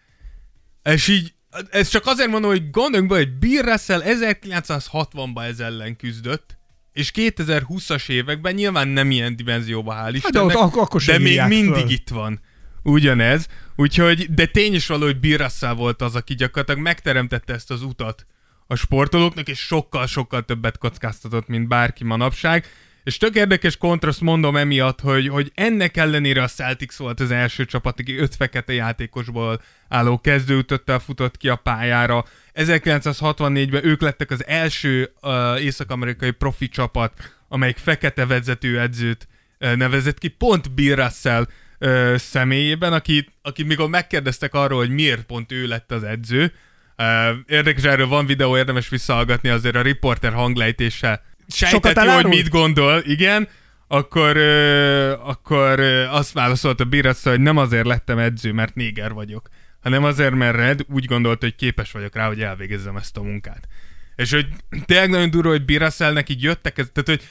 És 0.83 1.07
így, 1.07 1.33
ez 1.69 1.87
csak 1.87 2.05
azért 2.05 2.29
mondom, 2.29 2.49
hogy 2.49 2.69
gondoljunk 2.69 3.11
be, 3.11 3.17
hogy 3.17 3.37
Bill 3.37 3.61
Russell 3.61 4.01
1960-ban 4.05 5.43
ez 5.43 5.59
ellen 5.59 5.95
küzdött, 5.95 6.57
és 6.93 7.11
2020-as 7.15 8.09
években 8.09 8.53
nyilván 8.53 8.87
nem 8.87 9.11
ilyen 9.11 9.35
dimenzióba, 9.35 9.93
hál' 9.93 9.97
Hát 9.97 10.11
de 10.11 10.17
Istennek, 10.17 10.55
ott 10.55 10.61
ak- 10.61 10.75
akkor 10.75 11.01
de 11.01 11.17
még 11.17 11.41
mindig 11.47 11.81
föl. 11.81 11.89
itt 11.89 12.09
van. 12.09 12.39
Ugyanez. 12.83 13.47
Úgyhogy, 13.75 14.33
de 14.33 14.45
tény 14.45 14.73
is 14.73 14.87
való, 14.87 15.05
hogy 15.05 15.19
Bill 15.19 15.37
Russell 15.37 15.73
volt 15.73 16.01
az, 16.01 16.15
aki 16.15 16.35
gyakorlatilag 16.35 16.81
megteremtette 16.81 17.53
ezt 17.53 17.71
az 17.71 17.81
utat 17.83 18.25
a 18.67 18.75
sportolóknak, 18.75 19.47
és 19.47 19.59
sokkal-sokkal 19.59 20.45
többet 20.45 20.77
kockáztatott, 20.77 21.47
mint 21.47 21.67
bárki 21.67 22.03
manapság. 22.03 22.65
És 23.03 23.17
tök 23.17 23.35
érdekes 23.35 23.77
kontraszt 23.77 24.21
mondom 24.21 24.55
emiatt, 24.55 24.99
hogy, 24.99 25.27
hogy 25.27 25.51
ennek 25.55 25.97
ellenére 25.97 26.43
a 26.43 26.47
Celtics 26.47 26.95
volt 26.95 27.19
az 27.19 27.31
első 27.31 27.65
csapat, 27.65 27.99
aki 27.99 28.17
öt 28.17 28.35
fekete 28.35 28.73
játékosból 28.73 29.61
álló 29.89 30.19
kezdőütöttel 30.19 30.99
futott 30.99 31.37
ki 31.37 31.49
a 31.49 31.55
pályára. 31.55 32.25
1964-ben 32.53 33.85
ők 33.85 34.01
lettek 34.01 34.31
az 34.31 34.45
első 34.45 35.11
uh, 35.21 35.63
észak-amerikai 35.63 36.31
profi 36.31 36.69
csapat, 36.69 37.13
amelyik 37.47 37.77
fekete 37.77 38.25
vezetőedzőt 38.25 39.27
uh, 39.59 39.75
nevezett 39.75 40.17
ki, 40.17 40.27
pont 40.27 40.71
Bill 40.71 40.95
Russell 40.95 41.47
uh, 41.79 42.15
személyében, 42.15 42.93
akit, 42.93 43.31
akit 43.41 43.67
mikor 43.67 43.89
megkérdeztek 43.89 44.53
arról, 44.53 44.77
hogy 44.77 44.89
miért 44.89 45.23
pont 45.23 45.51
ő 45.51 45.67
lett 45.67 45.91
az 45.91 46.03
edző, 46.03 46.53
uh, 46.97 47.05
érdekes, 47.47 47.83
erről 47.83 48.07
van 48.07 48.25
videó, 48.25 48.57
érdemes 48.57 48.89
visszahallgatni 48.89 49.49
azért 49.49 49.75
a 49.75 49.81
riporter 49.81 50.33
hanglejtése. 50.33 51.21
Sejtett 51.47 52.03
jó, 52.03 52.11
hogy 52.11 52.25
mit 52.25 52.49
gondol, 52.49 53.01
igen, 53.05 53.47
akkor, 53.87 54.37
ö, 54.37 55.11
akkor 55.11 55.79
ö, 55.79 56.03
azt 56.03 56.33
válaszolta 56.33 56.85
Bill 56.85 57.01
Russell, 57.01 57.31
hogy 57.31 57.41
nem 57.41 57.57
azért 57.57 57.85
lettem 57.85 58.17
edző, 58.17 58.51
mert 58.51 58.75
néger 58.75 59.13
vagyok, 59.13 59.49
hanem 59.81 60.03
azért, 60.03 60.33
mert 60.33 60.55
Red 60.55 60.85
úgy 60.89 61.05
gondolta, 61.05 61.45
hogy 61.45 61.55
képes 61.55 61.91
vagyok 61.91 62.15
rá, 62.15 62.27
hogy 62.27 62.41
elvégezzem 62.41 62.95
ezt 62.95 63.17
a 63.17 63.21
munkát. 63.21 63.67
És 64.15 64.31
hogy 64.31 64.47
tényleg 64.85 65.09
nagyon 65.09 65.29
durva, 65.29 65.49
hogy 65.49 65.65
Bill 65.65 65.79
Russellnek 65.79 66.29
így 66.29 66.43
jöttek, 66.43 66.77
ez, 66.77 66.87
tehát 66.93 67.09
hogy 67.09 67.27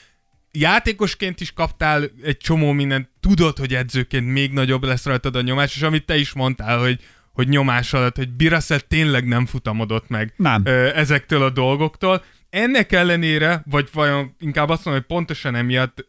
játékosként 0.51 1.41
is 1.41 1.53
kaptál 1.53 2.03
egy 2.23 2.37
csomó 2.37 2.73
mindent, 2.73 3.11
tudod, 3.21 3.59
hogy 3.59 3.75
edzőként 3.75 4.27
még 4.27 4.53
nagyobb 4.53 4.85
lesz 4.85 5.05
rajtad 5.05 5.37
a 5.37 5.41
nyomás, 5.41 5.77
és 5.77 5.83
amit 5.83 6.05
te 6.05 6.17
is 6.17 6.33
mondtál, 6.33 6.79
hogy, 6.79 7.01
hogy 7.33 7.49
nyomás 7.49 7.93
alatt, 7.93 8.17
hogy 8.17 8.31
Bill 8.31 8.51
Russell 8.51 8.79
tényleg 8.79 9.27
nem 9.27 9.47
futamodott 9.47 10.09
meg 10.09 10.35
Nem. 10.37 10.63
ö, 10.65 10.95
ezektől 10.95 11.43
a 11.43 11.51
dolgoktól. 11.51 12.25
Ennek 12.53 12.93
ellenére, 12.93 13.63
vagy 13.71 13.89
vajon 13.93 14.37
inkább 14.39 14.69
azt 14.69 14.85
mondom, 14.85 15.03
hogy 15.03 15.17
pontosan 15.17 15.55
emiatt, 15.55 16.07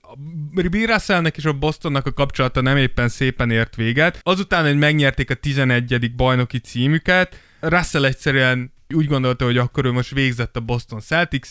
Bill 0.52 0.86
Russellnek 0.86 1.38
és 1.38 1.46
a 1.46 1.54
Bostonnak 1.54 2.06
a 2.06 2.14
kapcsolata 2.14 2.62
nem 2.62 2.78
éppen 2.78 3.10
szépen 3.10 3.52
ért 3.52 3.76
véget. 3.76 4.20
Azután, 4.24 4.66
hogy 4.66 4.78
megnyerték 4.78 5.30
a 5.30 5.34
11. 5.34 6.16
bajnoki 6.16 6.60
címüket, 6.60 7.40
Russell 7.60 8.06
egyszerűen 8.06 8.74
úgy 8.94 9.08
gondolta, 9.08 9.46
hogy 9.46 9.58
akkor 9.58 9.86
ő 9.86 9.92
most 9.92 10.14
végzett 10.14 10.56
a 10.56 10.60
Boston 10.60 11.00
celtics 11.00 11.50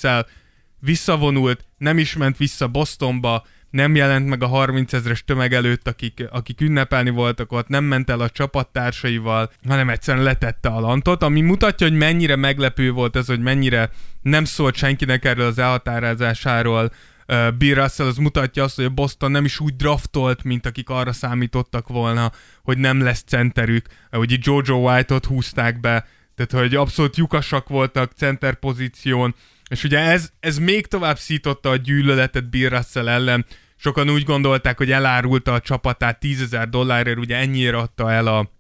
visszavonult, 0.79 1.65
nem 1.79 1.99
is 1.99 2.17
ment 2.17 2.37
vissza 2.37 2.69
Bostonba, 2.69 3.47
nem 3.73 3.95
jelent 3.95 4.29
meg 4.29 4.43
a 4.43 4.47
30 4.47 4.93
ezres 4.93 5.25
tömeg 5.25 5.53
előtt, 5.53 5.89
akik, 5.89 6.27
akik 6.31 6.61
ünnepelni 6.61 7.11
voltak 7.11 7.53
ott, 7.53 7.69
nem 7.69 7.85
ment 7.85 8.11
el 8.11 8.21
a 8.21 8.31
csapattársaival, 8.31 9.53
hanem 9.69 9.89
egyszerűen 9.89 10.25
letette 10.25 10.69
a 10.69 10.81
lantot, 10.81 11.23
ami 11.23 11.41
mutatja, 11.41 11.89
hogy 11.89 11.97
mennyire 11.97 12.37
meglepő 12.37 12.91
volt 12.91 13.17
ez, 13.17 13.27
hogy 13.27 13.41
mennyire 13.41 13.91
nem 14.23 14.45
szólt 14.45 14.75
senkinek 14.75 15.25
erről 15.25 15.47
az 15.47 15.59
elhatározásáról, 15.59 16.93
Bill 17.59 17.75
Russell 17.75 18.07
az 18.07 18.17
mutatja 18.17 18.63
azt, 18.63 18.77
hogy 18.77 18.85
a 18.85 18.91
Boston 18.91 19.31
nem 19.31 19.45
is 19.45 19.61
úgy 19.61 19.77
draftolt, 19.77 20.43
mint 20.43 20.67
akik 20.67 20.89
arra 20.89 21.13
számítottak 21.13 21.89
volna, 21.89 22.33
hogy 22.63 22.79
nem 22.79 23.01
lesz 23.01 23.23
centerük. 23.27 23.87
Ugye 24.13 24.37
Jojo 24.41 24.77
White-ot 24.77 25.25
húzták 25.25 25.81
be, 25.81 26.07
tehát 26.35 26.65
hogy 26.65 26.75
abszolút 26.75 27.17
lyukasak 27.17 27.69
voltak 27.69 28.13
center 28.17 28.55
pozíción, 28.55 29.35
és 29.71 29.85
ugye 29.85 29.99
ez, 29.99 30.31
ez 30.41 30.59
még 30.59 30.87
tovább 30.87 31.19
szította 31.19 31.71
a 31.71 31.77
gyűlöletet 31.77 32.51
Bill 32.51 32.69
Russell 32.69 33.09
ellen. 33.09 33.47
Sokan 33.83 34.11
úgy 34.11 34.25
gondolták, 34.25 34.77
hogy 34.79 34.91
elárulta 34.91 35.53
a 35.53 35.61
csapatát 35.61 36.21
10 36.21 36.43
ezer 36.43 36.69
dollárért, 36.69 37.19
ugye 37.19 37.37
ennyire 37.37 37.77
adta 37.77 38.13
el 38.13 38.27
a 38.27 38.51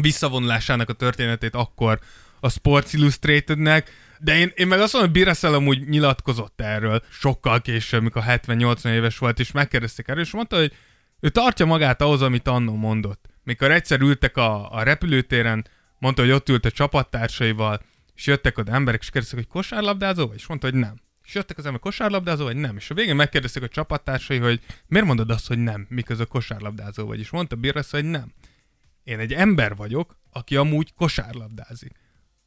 visszavonulásának 0.00 0.88
a 0.88 0.92
történetét 0.92 1.54
akkor 1.54 1.98
a 2.40 2.48
Sports 2.48 2.92
Illustratednek, 2.92 3.90
de 4.18 4.36
én, 4.36 4.52
én 4.54 4.66
meg 4.66 4.80
azt 4.80 4.92
mondom, 4.92 5.10
hogy 5.10 5.20
Bill 5.20 5.32
Russell 5.32 5.54
amúgy 5.54 5.88
nyilatkozott 5.88 6.60
erről 6.60 7.02
sokkal 7.10 7.60
később, 7.60 8.02
mikor 8.02 8.22
70-80 8.26 8.86
éves 8.86 9.18
volt, 9.18 9.38
és 9.40 9.52
megkérdezték 9.52 10.08
erről, 10.08 10.22
és 10.22 10.30
mondta, 10.30 10.56
hogy 10.56 10.72
ő 11.20 11.28
tartja 11.28 11.66
magát 11.66 12.02
ahhoz, 12.02 12.22
amit 12.22 12.48
annó 12.48 12.74
mondott. 12.74 13.24
Mikor 13.42 13.70
egyszer 13.70 14.00
ültek 14.00 14.36
a, 14.36 14.72
a 14.72 14.82
repülőtéren, 14.82 15.66
mondta, 15.98 16.22
hogy 16.22 16.30
ott 16.30 16.48
ült 16.48 16.64
a 16.64 16.70
csapattársaival, 16.70 17.80
és 18.14 18.26
jöttek 18.26 18.58
oda 18.58 18.72
emberek, 18.72 19.00
és 19.00 19.10
kérdeztek, 19.10 19.38
hogy 19.38 19.48
kosárlabdázó 19.48 20.26
vagy? 20.26 20.36
És 20.36 20.46
mondta, 20.46 20.66
hogy 20.70 20.78
nem. 20.78 20.94
És 21.24 21.34
jöttek 21.34 21.58
az 21.58 21.64
emberek, 21.64 21.80
kosárlabdázó 21.80 22.44
vagy? 22.44 22.56
Nem. 22.56 22.76
És 22.76 22.90
a 22.90 22.94
végén 22.94 23.16
megkérdezték 23.16 23.62
a 23.62 23.68
csapattársai, 23.68 24.38
hogy 24.38 24.60
miért 24.86 25.06
mondod 25.06 25.30
azt, 25.30 25.46
hogy 25.46 25.58
nem, 25.58 25.86
miközben 25.88 26.26
kosárlabdázó 26.30 27.06
vagy? 27.06 27.18
És 27.18 27.30
mondta 27.30 27.56
Birresz, 27.56 27.90
hogy 27.90 28.04
nem. 28.04 28.32
Én 29.04 29.18
egy 29.18 29.32
ember 29.32 29.76
vagyok, 29.76 30.18
aki 30.32 30.56
amúgy 30.56 30.94
kosárlabdázik. 30.94 31.92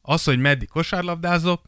Az, 0.02 0.24
hogy 0.24 0.38
meddig 0.38 0.68
kosárlabdázok, 0.68 1.62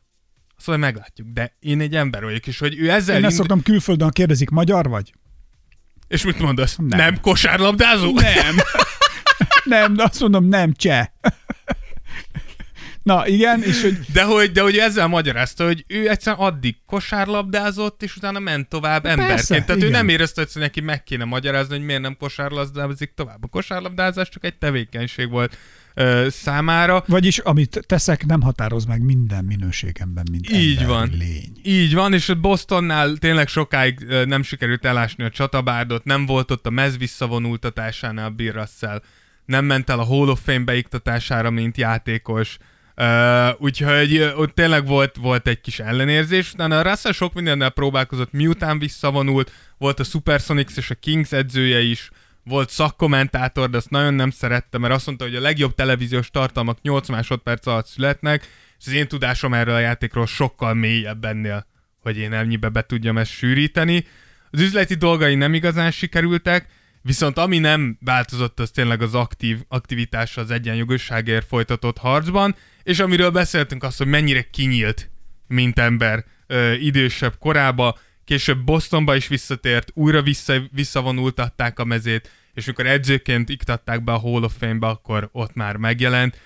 azt 0.57 0.67
hogy 0.67 0.79
meglátjuk. 0.79 1.29
De 1.29 1.57
én 1.59 1.81
egy 1.81 1.95
ember 1.95 2.23
vagyok, 2.23 2.47
és 2.47 2.59
hogy 2.59 2.79
ő 2.79 2.91
ezzel... 2.91 3.19
Én 3.19 3.25
ezt 3.25 3.37
szoktam 3.37 3.63
külföldön 3.63 4.11
kérdezik, 4.11 4.51
magyar 4.51 4.89
vagy? 4.89 5.13
És 6.09 6.25
mit 6.25 6.39
mondasz? 6.39 6.77
Nem, 6.77 6.99
nem 6.99 7.21
kosárlabdázó? 7.21 8.13
Nem. 8.13 8.57
nem, 9.65 9.95
de 9.95 10.03
azt 10.03 10.21
mondom, 10.21 10.45
nem 10.45 10.73
cseh. 10.73 11.07
Na 13.03 13.27
igen, 13.27 13.63
és 13.63 13.83
hogy... 13.83 13.99
De 14.13 14.23
hogy, 14.25 14.51
de 14.53 14.61
hogy 14.63 14.77
ezzel 14.77 15.07
magyarázta, 15.07 15.65
hogy 15.65 15.85
ő 15.89 16.09
egyszerűen 16.09 16.43
addig 16.47 16.77
kosárlabdázott, 16.87 18.03
és 18.03 18.17
utána 18.17 18.39
ment 18.39 18.69
tovább 18.69 19.03
Persze, 19.03 19.21
emberként. 19.23 19.67
Tehát 19.67 19.77
igen. 19.77 19.89
ő 19.89 19.91
nem 19.91 20.09
érezte, 20.09 20.47
hogy 20.53 20.63
neki 20.63 20.81
meg 20.81 21.03
kéne 21.03 21.25
magyarázni, 21.25 21.77
hogy 21.77 21.85
miért 21.85 22.01
nem 22.01 22.17
kosárlabdázik 22.19 23.13
tovább. 23.15 23.45
A 23.45 23.47
kosárlabdázás 23.47 24.29
csak 24.29 24.45
egy 24.45 24.57
tevékenység 24.59 25.31
volt 25.31 25.57
ö, 25.95 26.27
számára. 26.31 27.05
Vagyis 27.07 27.39
amit 27.39 27.85
teszek, 27.87 28.27
nem 28.27 28.41
határoz 28.41 28.85
meg 28.85 29.03
minden 29.03 29.45
minőségemben, 29.45 30.27
mint 30.31 30.51
Így 30.51 30.87
van. 30.87 31.11
lény. 31.19 31.53
Így 31.63 31.95
van, 31.95 32.13
és 32.13 32.33
Bostonnál 32.41 33.17
tényleg 33.17 33.49
sokáig 33.49 33.99
nem 34.25 34.43
sikerült 34.43 34.85
elásni 34.85 35.25
a 35.25 35.31
csatabárdot, 35.31 36.05
nem 36.05 36.27
volt 36.27 36.51
ott 36.51 36.67
a 36.67 36.71
mez 36.71 36.99
visszavonultatásánál 36.99 38.31
Bill 38.31 38.53
Russell, 38.53 39.03
nem 39.45 39.65
ment 39.65 39.91
el 39.91 39.99
a 39.99 40.05
Hall 40.05 40.29
of 40.29 40.41
Fame 40.45 40.65
beiktatására, 40.65 41.51
mint 41.51 41.77
játékos, 41.77 42.59
Uh, 43.01 43.61
úgyhogy 43.61 44.33
ott 44.37 44.55
tényleg 44.55 44.87
volt, 44.87 45.17
volt 45.17 45.49
egy 45.49 45.61
kis 45.61 45.79
ellenérzés, 45.79 46.53
utána 46.53 46.79
a 46.79 46.83
Russell 46.83 47.13
sok 47.13 47.35
mindennel 47.35 47.71
próbálkozott, 47.71 48.33
miután 48.33 48.79
visszavonult, 48.79 49.53
volt 49.79 50.01
a 50.01 50.05
Supersonics 50.05 50.77
és 50.77 50.91
a 50.91 50.95
Kings 50.95 51.33
edzője 51.33 51.81
is, 51.81 52.11
volt 52.45 52.71
szakkommentátor, 52.71 53.71
de 53.71 53.77
azt 53.77 53.91
nagyon 53.91 54.15
nem 54.15 54.31
szerette, 54.31 54.79
mert 54.79 54.95
azt 54.95 55.07
mondta, 55.07 55.25
hogy 55.25 55.35
a 55.35 55.41
legjobb 55.41 55.75
televíziós 55.75 56.31
tartalmak 56.31 56.83
8 56.83 57.09
másodperc 57.09 57.67
alatt 57.67 57.87
születnek, 57.87 58.49
és 58.79 58.87
az 58.87 58.93
én 58.93 59.09
tudásom 59.09 59.55
erről 59.55 59.75
a 59.75 59.79
játékról 59.79 60.27
sokkal 60.27 60.75
mélyebb 60.75 61.25
ennél, 61.25 61.67
hogy 62.01 62.19
én 62.19 62.33
ennyibe 62.33 62.69
be 62.69 62.83
tudjam 62.83 63.19
ezt 63.19 63.31
sűríteni. 63.31 64.07
Az 64.51 64.61
üzleti 64.61 64.95
dolgai 64.95 65.35
nem 65.35 65.55
igazán 65.55 65.91
sikerültek, 65.91 66.67
Viszont 67.03 67.39
ami 67.39 67.59
nem 67.59 67.99
változott, 68.01 68.61
az 68.61 68.71
tényleg 68.71 69.03
az 69.03 69.15
aktív 69.15 69.59
aktivitása 69.69 70.41
az 70.41 70.51
egyenjogosságért 70.51 71.47
folytatott 71.47 71.99
harcban, 71.99 72.57
és 72.83 72.99
amiről 72.99 73.31
beszéltünk 73.31 73.83
az, 73.83 73.97
hogy 73.97 74.07
mennyire 74.07 74.43
kinyílt, 74.43 75.11
mint 75.47 75.79
ember 75.79 76.25
ö, 76.47 76.73
idősebb 76.73 77.39
korába, 77.39 77.99
később 78.25 78.65
Bostonba 78.65 79.17
is 79.17 79.29
visszatért, 79.29 79.91
újra 79.95 80.23
vissza, 80.23 80.63
visszavonultatták 80.73 81.79
a 81.79 81.85
mezét, 81.85 82.31
és 82.55 82.67
amikor 82.67 82.87
edzőként 82.87 83.49
iktatták 83.49 84.05
be 84.05 84.13
a 84.13 84.19
Hall 84.19 84.43
of 84.43 84.57
Fame-be, 84.59 84.87
akkor 84.87 85.29
ott 85.33 85.55
már 85.55 85.77
megjelent. 85.77 86.41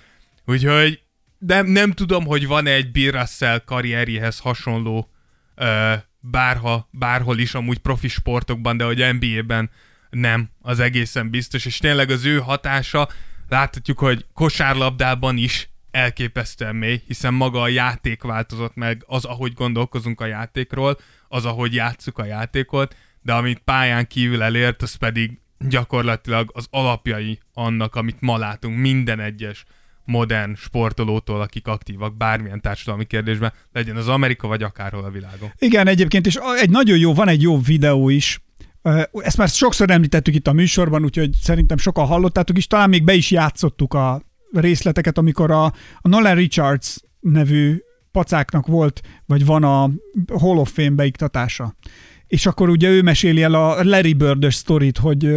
Úgyhogy 0.45 1.03
nem, 1.39 1.67
nem 1.67 1.93
tudom, 1.93 2.25
hogy 2.25 2.47
van-e 2.47 2.71
egy 2.71 2.93
Bill 2.93 3.11
Russell 3.11 3.59
karrierjéhez 3.59 4.39
hasonló 4.39 5.11
ö, 5.55 5.93
bárha, 6.21 6.89
bárhol 6.91 7.39
is 7.39 7.55
amúgy 7.55 7.79
profi 7.79 8.09
sportokban, 8.09 8.77
de 8.77 8.85
hogy 8.85 9.15
NBA-ben 9.19 9.71
nem, 10.15 10.51
az 10.61 10.81
egészen 10.81 11.31
biztos, 11.31 11.65
és 11.65 11.79
tényleg 11.79 12.11
az 12.11 12.25
ő 12.25 12.39
hatása, 12.39 13.09
láthatjuk, 13.49 13.99
hogy 13.99 14.27
kosárlabdában 14.33 15.37
is 15.37 15.69
elképesztően 15.91 16.77
mély, 16.77 17.03
hiszen 17.07 17.35
maga 17.35 17.61
a 17.61 17.69
játék 17.69 18.23
változott 18.23 18.75
meg, 18.75 19.05
az, 19.07 19.25
ahogy 19.25 19.53
gondolkozunk 19.53 20.21
a 20.21 20.27
játékról, 20.27 20.99
az, 21.29 21.45
ahogy 21.45 21.75
játsszuk 21.75 22.19
a 22.19 22.25
játékot, 22.25 22.97
de 23.23 23.33
amit 23.33 23.59
pályán 23.59 24.07
kívül 24.07 24.43
elért, 24.43 24.83
az 24.83 24.95
pedig 24.95 25.39
gyakorlatilag 25.59 26.51
az 26.53 26.67
alapjai 26.71 27.39
annak, 27.53 27.95
amit 27.95 28.21
ma 28.21 28.39
látunk 28.39 28.79
minden 28.79 29.21
egyes 29.21 29.65
modern 30.05 30.55
sportolótól, 30.55 31.41
akik 31.41 31.67
aktívak 31.67 32.17
bármilyen 32.17 32.61
társadalmi 32.61 33.05
kérdésben, 33.05 33.53
legyen 33.73 33.97
az 33.97 34.09
Amerika 34.09 34.47
vagy 34.47 34.63
akárhol 34.63 35.05
a 35.05 35.11
világon. 35.11 35.53
Igen, 35.59 35.87
egyébként, 35.87 36.27
és 36.27 36.39
egy 36.61 36.71
nagyon 36.71 36.99
jó, 36.99 37.15
van 37.15 37.29
egy 37.29 37.43
jó 37.43 37.61
videó 37.61 38.09
is, 38.09 38.41
ezt 39.13 39.37
már 39.37 39.49
sokszor 39.49 39.91
említettük 39.91 40.35
itt 40.35 40.47
a 40.47 40.53
műsorban, 40.53 41.05
úgyhogy 41.05 41.31
szerintem 41.43 41.77
sokan 41.77 42.07
hallottátok 42.07 42.57
is, 42.57 42.67
talán 42.67 42.89
még 42.89 43.05
be 43.05 43.15
is 43.15 43.31
játszottuk 43.31 43.95
a 43.95 44.23
részleteket, 44.53 45.19
amikor 45.19 45.51
a, 45.51 45.65
a 45.99 46.09
Nolan 46.09 46.35
Richards 46.35 46.97
nevű 47.21 47.77
pacáknak 48.13 48.67
volt, 48.67 49.01
vagy 49.27 49.45
van 49.45 49.65
a 49.65 49.91
Hall 50.39 50.57
of 50.57 50.73
Fame 50.73 50.91
beiktatása. 50.91 51.75
És 52.27 52.47
akkor 52.47 52.69
ugye 52.69 52.89
ő 52.89 53.03
meséli 53.03 53.43
el 53.43 53.55
a 53.55 53.85
Larry 53.85 54.13
bird 54.13 54.51
sztorit, 54.51 54.99
hogy 54.99 55.37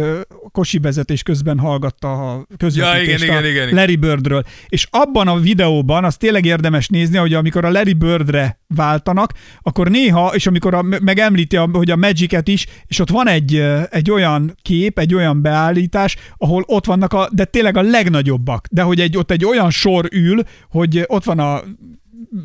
kosi 0.52 0.78
vezetés 0.78 1.22
közben 1.22 1.58
hallgatta 1.58 2.32
a 2.32 2.46
közvetítést 2.56 3.06
ja, 3.06 3.26
igen, 3.26 3.44
igen, 3.44 3.68
igen, 3.68 3.74
Larry 3.74 3.96
Birdről. 3.96 4.42
És 4.68 4.86
abban 4.90 5.28
a 5.28 5.38
videóban 5.40 6.04
az 6.04 6.16
tényleg 6.16 6.44
érdemes 6.44 6.88
nézni, 6.88 7.16
hogy 7.16 7.34
amikor 7.34 7.64
a 7.64 7.70
Larry 7.70 7.92
Birdre 7.92 8.57
váltanak, 8.74 9.32
akkor 9.62 9.90
néha, 9.90 10.34
és 10.34 10.46
amikor 10.46 10.74
a, 10.74 10.82
megemlíti, 10.82 11.56
hogy 11.56 11.90
a 11.90 11.96
Magic-et 11.96 12.48
is, 12.48 12.66
és 12.86 12.98
ott 12.98 13.10
van 13.10 13.28
egy, 13.28 13.54
egy 13.90 14.10
olyan 14.10 14.54
kép, 14.62 14.98
egy 14.98 15.14
olyan 15.14 15.42
beállítás, 15.42 16.16
ahol 16.36 16.64
ott 16.66 16.84
vannak 16.84 17.12
a, 17.12 17.28
de 17.32 17.44
tényleg 17.44 17.76
a 17.76 17.82
legnagyobbak, 17.82 18.66
de 18.70 18.82
hogy 18.82 19.00
egy, 19.00 19.16
ott 19.16 19.30
egy 19.30 19.44
olyan 19.44 19.70
sor 19.70 20.08
ül, 20.12 20.42
hogy 20.70 21.04
ott 21.06 21.24
van 21.24 21.38
a 21.38 21.62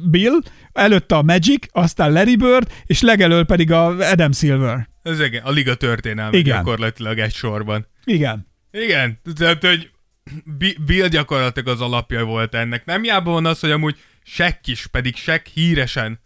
Bill, 0.09 0.39
előtte 0.71 1.15
a 1.15 1.21
Magic, 1.21 1.65
aztán 1.71 2.11
Larry 2.11 2.35
Bird, 2.35 2.71
és 2.85 3.01
legelől 3.01 3.45
pedig 3.45 3.71
a 3.71 3.85
Adam 3.85 4.31
Silver. 4.31 4.89
Ez 5.03 5.19
igen, 5.19 5.43
a 5.43 5.51
liga 5.51 5.75
történelme 5.75 6.37
igen. 6.37 6.57
gyakorlatilag 6.57 7.19
egy 7.19 7.33
sorban. 7.33 7.87
Igen. 8.05 8.47
Igen, 8.71 9.19
tehát, 9.35 9.65
hogy 9.65 9.89
Bill 10.85 11.07
gyakorlatilag 11.07 11.67
az 11.67 11.81
alapja 11.81 12.23
volt 12.23 12.55
ennek. 12.55 12.85
Nem 12.85 13.01
hiába 13.01 13.31
van 13.31 13.45
az, 13.45 13.59
hogy 13.59 13.71
amúgy 13.71 13.95
Shaq 14.23 14.57
is, 14.65 14.87
pedig 14.87 15.15
Shaq 15.15 15.49
híresen 15.53 16.19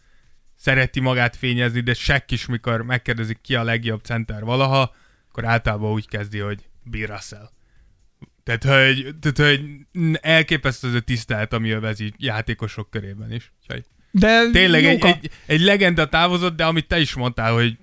szereti 0.56 1.00
magát 1.00 1.36
fényezni, 1.36 1.80
de 1.80 1.94
Shaq 1.94 2.26
is, 2.28 2.46
mikor 2.46 2.82
megkérdezik 2.82 3.42
ki 3.42 3.56
a 3.56 3.64
legjobb 3.64 4.02
center 4.04 4.44
valaha, 4.44 4.96
akkor 5.30 5.46
általában 5.46 5.92
úgy 5.92 6.08
kezdi, 6.08 6.40
hogy 6.40 6.60
Bill 6.84 7.08
Russell. 7.08 7.50
Tehát, 8.44 8.64
hogy, 8.64 9.16
tehát, 9.20 9.38
hogy 9.38 9.88
elképesztő 10.22 10.88
az 10.88 10.94
a 10.94 11.00
tisztelt, 11.00 11.54
ami 11.54 11.70
övezi 11.70 12.14
játékosok 12.18 12.90
körében 12.90 13.32
is. 13.32 13.52
Úgyhogy 13.62 13.86
de 14.12 14.50
tényleg 14.52 14.86
egy, 14.86 15.06
egy, 15.06 15.32
egy 15.46 15.62
legenda 15.62 16.08
távozott, 16.08 16.56
de 16.56 16.66
amit 16.66 16.88
te 16.88 17.00
is 17.00 17.14
mondtál, 17.14 17.54
hogy 17.54 17.78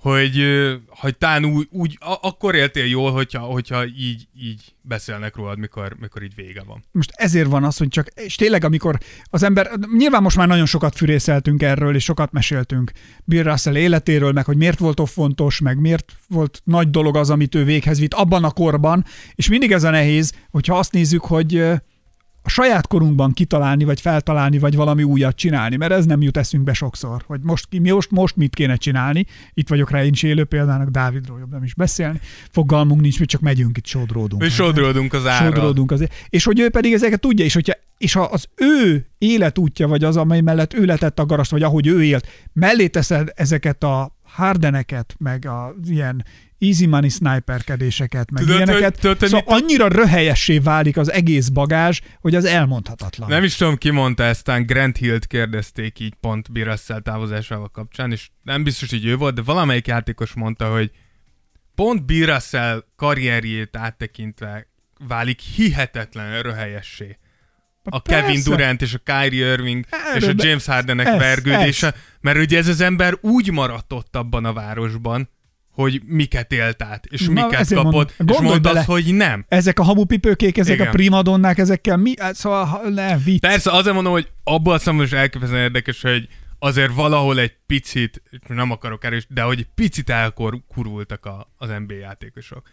hogy, 0.00 0.44
hogy 0.88 1.16
talán 1.16 1.44
úgy, 1.44 1.68
úgy 1.70 1.98
akkor 2.00 2.54
éltél 2.54 2.86
jól, 2.86 3.12
hogyha, 3.12 3.40
hogyha 3.40 3.86
így, 3.86 4.28
így 4.40 4.74
beszélnek 4.82 5.36
rólad, 5.36 5.58
mikor, 5.58 5.96
mikor 6.00 6.22
így 6.22 6.34
vége 6.34 6.62
van. 6.66 6.84
Most 6.92 7.10
ezért 7.14 7.48
van 7.48 7.64
az, 7.64 7.76
hogy 7.76 7.88
csak, 7.88 8.06
és 8.08 8.34
tényleg 8.34 8.64
amikor 8.64 8.98
az 9.24 9.42
ember, 9.42 9.70
nyilván 9.96 10.22
most 10.22 10.36
már 10.36 10.48
nagyon 10.48 10.66
sokat 10.66 10.96
fürészeltünk 10.96 11.62
erről, 11.62 11.94
és 11.94 12.04
sokat 12.04 12.32
meséltünk 12.32 12.92
Bill 13.24 13.42
Russell 13.42 13.76
életéről, 13.76 14.32
meg 14.32 14.44
hogy 14.44 14.56
miért 14.56 14.78
volt 14.78 15.00
fontos, 15.10 15.60
meg 15.60 15.80
miért 15.80 16.12
volt 16.28 16.60
nagy 16.64 16.90
dolog 16.90 17.16
az, 17.16 17.30
amit 17.30 17.54
ő 17.54 17.64
véghez 17.64 17.98
vitt 17.98 18.14
abban 18.14 18.44
a 18.44 18.50
korban, 18.50 19.04
és 19.34 19.48
mindig 19.48 19.72
ez 19.72 19.84
a 19.84 19.90
nehéz, 19.90 20.32
hogyha 20.50 20.78
azt 20.78 20.92
nézzük, 20.92 21.24
hogy 21.24 21.64
a 22.42 22.50
a 22.50 22.52
saját 22.52 22.86
korunkban 22.86 23.32
kitalálni, 23.32 23.84
vagy 23.84 24.00
feltalálni, 24.00 24.58
vagy 24.58 24.76
valami 24.76 25.02
újat 25.02 25.36
csinálni, 25.36 25.76
mert 25.76 25.92
ez 25.92 26.06
nem 26.06 26.22
jut 26.22 26.36
eszünkbe 26.36 26.72
sokszor, 26.72 27.22
hogy 27.26 27.40
most, 27.42 27.66
ki- 27.68 27.78
most, 27.78 28.10
most 28.10 28.36
mit 28.36 28.54
kéne 28.54 28.76
csinálni. 28.76 29.26
Itt 29.54 29.68
vagyok 29.68 29.90
rá 29.90 30.04
én 30.04 30.12
is 30.12 30.22
élő 30.22 30.44
példának, 30.44 30.88
Dávidról 30.88 31.38
jobb 31.38 31.50
nem 31.50 31.62
is 31.62 31.74
beszélni. 31.74 32.20
Fogalmunk 32.50 33.00
nincs, 33.00 33.18
mi 33.18 33.24
csak 33.24 33.40
megyünk 33.40 33.76
itt, 33.76 33.86
sodródunk. 33.86 34.42
Mi 34.42 34.48
sodródunk 34.48 35.12
az 35.12 35.26
árral. 35.26 35.52
Sodródunk 35.52 35.90
azért. 35.90 36.14
És 36.28 36.44
hogy 36.44 36.60
ő 36.60 36.70
pedig 36.70 36.92
ezeket 36.92 37.20
tudja, 37.20 37.44
és 37.44 37.54
hogyha 37.54 37.72
és 37.98 38.12
ha 38.12 38.22
az 38.22 38.48
ő 38.56 39.06
életútja, 39.18 39.88
vagy 39.88 40.04
az, 40.04 40.16
amely 40.16 40.40
mellett 40.40 40.74
ő 40.74 40.84
letett 40.84 41.18
a 41.18 41.26
garast, 41.26 41.50
vagy 41.50 41.62
ahogy 41.62 41.86
ő 41.86 42.04
élt, 42.04 42.26
mellé 42.52 42.86
teszed 42.86 43.32
ezeket 43.34 43.82
a 43.82 44.18
hardeneket, 44.22 45.14
meg 45.18 45.46
az 45.46 45.88
ilyen 45.88 46.24
easy 46.60 46.86
money 46.86 47.08
sniperkedéseket, 47.08 48.30
meg 48.30 48.42
Tudod, 48.42 48.56
ilyeneket, 48.56 49.00
hogy- 49.00 49.16
tudod, 49.16 49.28
szóval 49.28 49.42
mit- 49.46 49.62
annyira 49.62 49.88
röhelyessé 49.88 50.58
válik 50.58 50.96
az 50.96 51.10
egész 51.12 51.48
bagázs, 51.48 52.00
hogy 52.20 52.34
az 52.34 52.44
elmondhatatlan. 52.44 53.28
Nem 53.28 53.44
is 53.44 53.54
tudom, 53.54 53.76
ki 53.76 53.90
mondta 53.90 54.22
ezt, 54.22 54.44
talán 54.44 54.66
Grant 54.66 54.96
Hill-t 54.96 55.26
kérdezték 55.26 55.98
így 56.00 56.14
pont 56.20 56.52
Bill 56.52 56.64
Russell 56.64 57.00
távozásával 57.00 57.68
kapcsán, 57.68 58.12
és 58.12 58.28
nem 58.42 58.62
biztos, 58.64 58.90
hogy 58.90 59.04
ő 59.04 59.16
volt, 59.16 59.34
de 59.34 59.42
valamelyik 59.42 59.86
játékos 59.86 60.32
mondta, 60.32 60.72
hogy 60.72 60.90
pont 61.74 62.04
Bill 62.06 62.26
Russell 62.26 62.84
karrierjét 62.96 63.76
áttekintve 63.76 64.66
válik 65.08 65.40
hihetetlen 65.40 66.42
röhelyessé. 66.42 67.18
A 67.84 67.98
Persze. 67.98 68.20
Kevin 68.26 68.42
Durant 68.44 68.82
és 68.82 68.94
a 68.94 68.98
Kyrie 69.04 69.52
Irving 69.52 69.84
és 70.16 70.22
a 70.22 70.28
Erről 70.28 70.34
James 70.46 70.66
Hardenek 70.66 71.06
ez, 71.06 71.18
vergődése, 71.18 71.94
mert 72.20 72.38
ugye 72.38 72.58
ez 72.58 72.68
az 72.68 72.80
ember 72.80 73.14
úgy 73.20 73.50
maradt 73.52 73.92
ott 73.92 74.16
abban 74.16 74.44
a 74.44 74.52
városban, 74.52 75.28
hogy 75.80 76.02
miket 76.06 76.52
élt 76.52 76.82
át, 76.82 77.06
és 77.06 77.26
Na, 77.26 77.32
miket 77.32 77.74
kapott, 77.74 78.14
mondom, 78.18 78.36
és 78.36 78.50
mondta 78.50 78.60
bele. 78.72 78.84
hogy 78.84 79.14
nem. 79.14 79.44
Ezek 79.48 79.78
a 79.78 79.82
hamupipőkék, 79.82 80.58
ezek 80.58 80.74
Igen. 80.74 80.86
a 80.86 80.90
primadonnák, 80.90 81.58
ezekkel 81.58 81.96
mi? 81.96 82.14
Hát 82.18 82.34
Szóval 82.34 82.64
ha- 82.64 82.88
ne, 82.88 83.16
vicc. 83.18 83.40
Persze, 83.40 83.70
azért 83.70 83.94
mondom, 83.94 84.12
hogy 84.12 84.28
abban 84.44 84.74
a 84.74 84.78
szemben 84.78 85.06
is 85.06 85.12
elképesztően 85.12 85.62
érdekes, 85.62 86.02
hogy 86.02 86.28
azért 86.58 86.94
valahol 86.94 87.38
egy 87.40 87.52
picit, 87.66 88.22
nem 88.48 88.70
akarok 88.70 89.04
erős, 89.04 89.26
de 89.28 89.42
hogy 89.42 89.66
picit 89.74 90.10
elkurultak 90.10 91.26
a, 91.26 91.52
az 91.56 91.68
NBA 91.86 91.94
játékosok. 91.94 92.68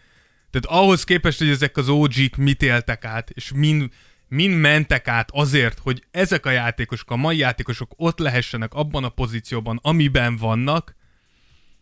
Tehát 0.49 0.79
ahhoz 0.81 1.03
képest, 1.03 1.37
hogy 1.39 1.49
ezek 1.49 1.77
az 1.77 1.89
OG-k 1.89 2.35
mit 2.35 2.61
éltek 2.61 3.05
át, 3.05 3.29
és 3.29 3.51
mind, 3.55 3.89
mind 4.27 4.59
mentek 4.59 5.07
át 5.07 5.29
azért, 5.31 5.79
hogy 5.79 6.03
ezek 6.11 6.45
a 6.45 6.49
játékosok, 6.51 7.11
a 7.11 7.15
mai 7.15 7.37
játékosok 7.37 7.91
ott 7.95 8.19
lehessenek 8.19 8.73
abban 8.73 9.03
a 9.03 9.09
pozícióban, 9.09 9.79
amiben 9.81 10.37
vannak, 10.37 10.95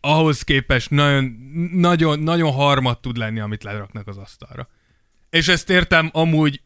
ahhoz 0.06 0.42
képest 0.42 0.90
nagyon, 0.90 1.24
nagyon, 1.72 2.18
nagyon 2.18 2.52
harmad 2.52 3.00
tud 3.00 3.16
lenni, 3.16 3.40
amit 3.40 3.62
leraknak 3.62 4.06
az 4.06 4.16
asztalra. 4.16 4.68
És 5.30 5.48
ezt 5.48 5.70
értem 5.70 6.10
amúgy 6.12 6.60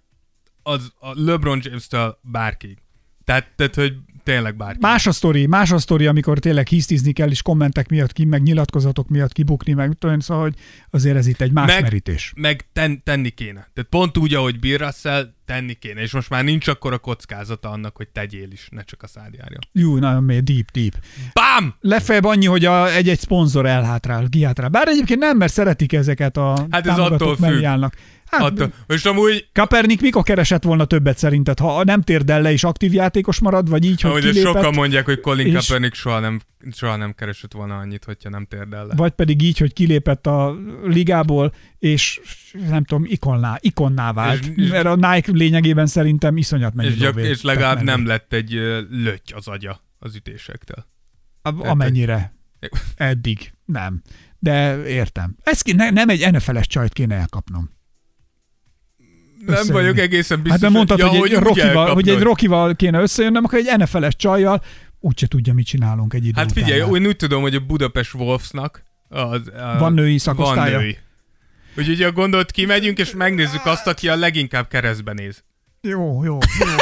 az 0.63 0.93
a 0.99 1.11
LeBron 1.15 1.61
James-től 1.63 2.19
bárkig. 2.23 2.79
Tehát, 3.25 3.53
tehát, 3.57 3.75
hogy 3.75 3.97
tényleg 4.23 4.57
bárki. 4.57 4.79
Más 4.81 5.07
a 5.07 5.13
sztori, 5.13 5.47
más 5.47 5.71
a 5.71 5.79
sztori, 5.79 6.07
amikor 6.07 6.39
tényleg 6.39 6.67
hisztizni 6.67 7.13
kell, 7.13 7.31
és 7.31 7.43
kommentek 7.43 7.89
miatt 7.89 8.13
ki, 8.13 8.25
meg 8.25 8.43
nyilatkozatok 8.43 9.09
miatt 9.09 9.33
kibukni, 9.33 9.73
meg 9.73 9.93
tudom, 9.99 10.21
szóval, 10.21 10.43
hogy 10.43 10.55
azért 10.91 11.17
ez 11.17 11.27
itt 11.27 11.41
egy 11.41 11.53
más 11.53 11.67
Meg- 11.67 11.83
merítés. 11.83 12.33
Meg 12.37 12.67
ten, 12.73 13.03
tenni 13.03 13.29
kéne. 13.31 13.69
Tehát 13.75 13.91
pont 13.91 14.19
úgy, 14.19 14.35
ahogy 14.35 14.61
Bill 14.61 14.77
Russell, 14.77 15.33
tenni 15.45 15.73
kéne. 15.73 16.01
És 16.01 16.13
most 16.13 16.31
már 16.31 16.45
nincs 16.45 16.69
akkor 16.69 16.93
a 16.93 16.99
kockázata 16.99 17.71
annak, 17.71 17.97
hogy 17.97 18.09
tegyél 18.09 18.51
is, 18.51 18.69
ne 18.71 18.83
csak 18.83 19.03
a 19.03 19.07
szád 19.07 19.35
járjon. 19.35 19.61
Jó, 19.73 19.99
nagyon 19.99 20.23
mély, 20.25 20.41
deep, 20.41 20.71
deep. 20.73 20.95
Bám! 21.33 21.75
Legfeljebb 21.81 22.25
annyi, 22.25 22.47
hogy 22.47 22.65
a, 22.65 22.95
egy-egy 22.95 23.19
szponzor 23.19 23.67
elhátrál, 23.67 24.29
kihátrál. 24.29 24.69
Bár 24.69 24.89
egyébként 24.89 25.21
nem, 25.21 25.37
mert 25.37 25.53
szeretik 25.53 25.93
ezeket 25.93 26.37
a 26.37 26.67
Hát 26.71 26.87
ez 26.87 26.99
attól 26.99 27.37
függ. 27.37 27.65
állnak. 27.65 27.95
Hát, 28.31 28.41
Attól. 28.41 28.73
Most 28.87 29.07
amúgy, 29.07 29.49
Kaepernick 29.53 30.01
mikor 30.01 30.23
keresett 30.23 30.63
volna 30.63 30.85
többet 30.85 31.19
szerinted? 31.19 31.59
Ha 31.59 31.85
nem 31.85 32.03
térdel 32.03 32.43
le 32.43 32.53
és 32.53 32.65
aktív 32.65 32.93
játékos 32.93 33.41
marad, 33.41 33.69
vagy 33.69 33.85
így, 33.85 34.01
hogy 34.01 34.11
ahogy 34.11 34.23
kilépett, 34.23 34.43
sokan 34.55 34.75
mondják, 34.75 35.05
hogy 35.05 35.21
Colin 35.21 35.47
és- 35.47 35.53
Kaepernick 35.67 35.95
soha 35.95 36.19
nem, 36.21 36.41
soha 36.73 36.97
nem 36.97 37.13
keresett 37.15 37.53
volna 37.53 37.79
annyit, 37.79 38.05
hogyha 38.05 38.29
nem 38.31 38.45
térdel 38.45 38.87
le. 38.87 38.95
vagy 38.95 39.11
pedig 39.13 39.43
így, 39.43 39.59
hogy 39.59 39.73
kilépett 39.73 40.27
a 40.27 40.57
ligából, 40.85 41.55
és 41.79 42.21
nem 42.69 42.85
tudom, 42.85 43.05
ikonná, 43.09 43.57
ikonná 43.61 44.13
vált. 44.13 44.41
És- 44.45 44.51
és- 44.57 44.71
mert 44.71 44.87
a 44.87 44.95
Nike 44.95 45.33
lényegében 45.33 45.87
szerintem 45.87 46.37
iszonyat 46.37 46.75
mennyi 46.75 46.89
és, 46.89 46.97
gyak, 46.97 47.21
és 47.21 47.43
legalább 47.43 47.83
nem 47.83 48.07
lett 48.07 48.33
egy 48.33 48.51
löty 48.91 49.33
az 49.35 49.49
agya 49.49 49.85
az 49.99 50.15
ütésektől. 50.15 50.87
A- 51.43 51.69
Amennyire. 51.69 52.35
Eddig. 52.97 53.53
Nem. 53.65 54.03
De 54.39 54.85
értem. 54.87 55.37
Ez 55.43 55.63
ki, 55.63 55.73
ne, 55.73 55.91
nem 55.91 56.09
egy 56.09 56.33
NFL-es 56.33 56.67
csajt 56.67 56.93
kéne 56.93 57.15
elkapnom. 57.15 57.71
Nem 59.47 59.67
vagyok 59.67 59.99
egészen 59.99 60.43
biztos, 60.43 60.61
Hát 60.61 60.71
de 60.71 60.77
mondtad, 60.77 60.99
ja, 60.99 61.07
hogy, 61.07 61.31
egy 61.31 61.37
úgy 61.37 61.43
Rockival, 61.43 61.95
hogy 61.95 62.09
egy. 62.09 62.21
Rockival 62.21 62.77
kéne 62.77 63.01
összejönnöm, 63.01 63.45
akkor 63.45 63.59
egy 63.59 63.79
NFL-es 63.79 64.17
csajjal 64.17 64.63
úgyse 65.01 65.27
tudja, 65.27 65.53
mit 65.53 65.67
csinálunk 65.67 66.15
egy 66.15 66.27
idő 66.27 66.33
Hát 66.41 66.51
után 66.51 66.65
figyelj, 66.65 66.91
már. 66.91 67.01
én 67.01 67.07
úgy 67.07 67.17
tudom, 67.17 67.43
hogy 67.43 67.55
a 67.55 67.61
Budapest 67.61 68.15
Wolvesnak 68.15 68.83
az, 69.09 69.41
a, 69.55 69.79
Van 69.79 69.93
női 69.93 70.19
szakosztálya? 70.19 70.73
Van 70.75 70.83
női. 70.83 70.99
Úgyhogy 71.77 72.03
a 72.03 72.13
gondolt 72.13 72.51
kimegyünk, 72.51 72.99
és 72.99 73.13
megnézzük 73.13 73.67
azt, 73.67 73.87
aki 73.87 74.09
a 74.09 74.17
leginkább 74.17 74.69
keresztbe 74.69 75.13
néz. 75.13 75.45
Jó, 75.81 76.25
jó, 76.25 76.39
jó. 76.59 76.75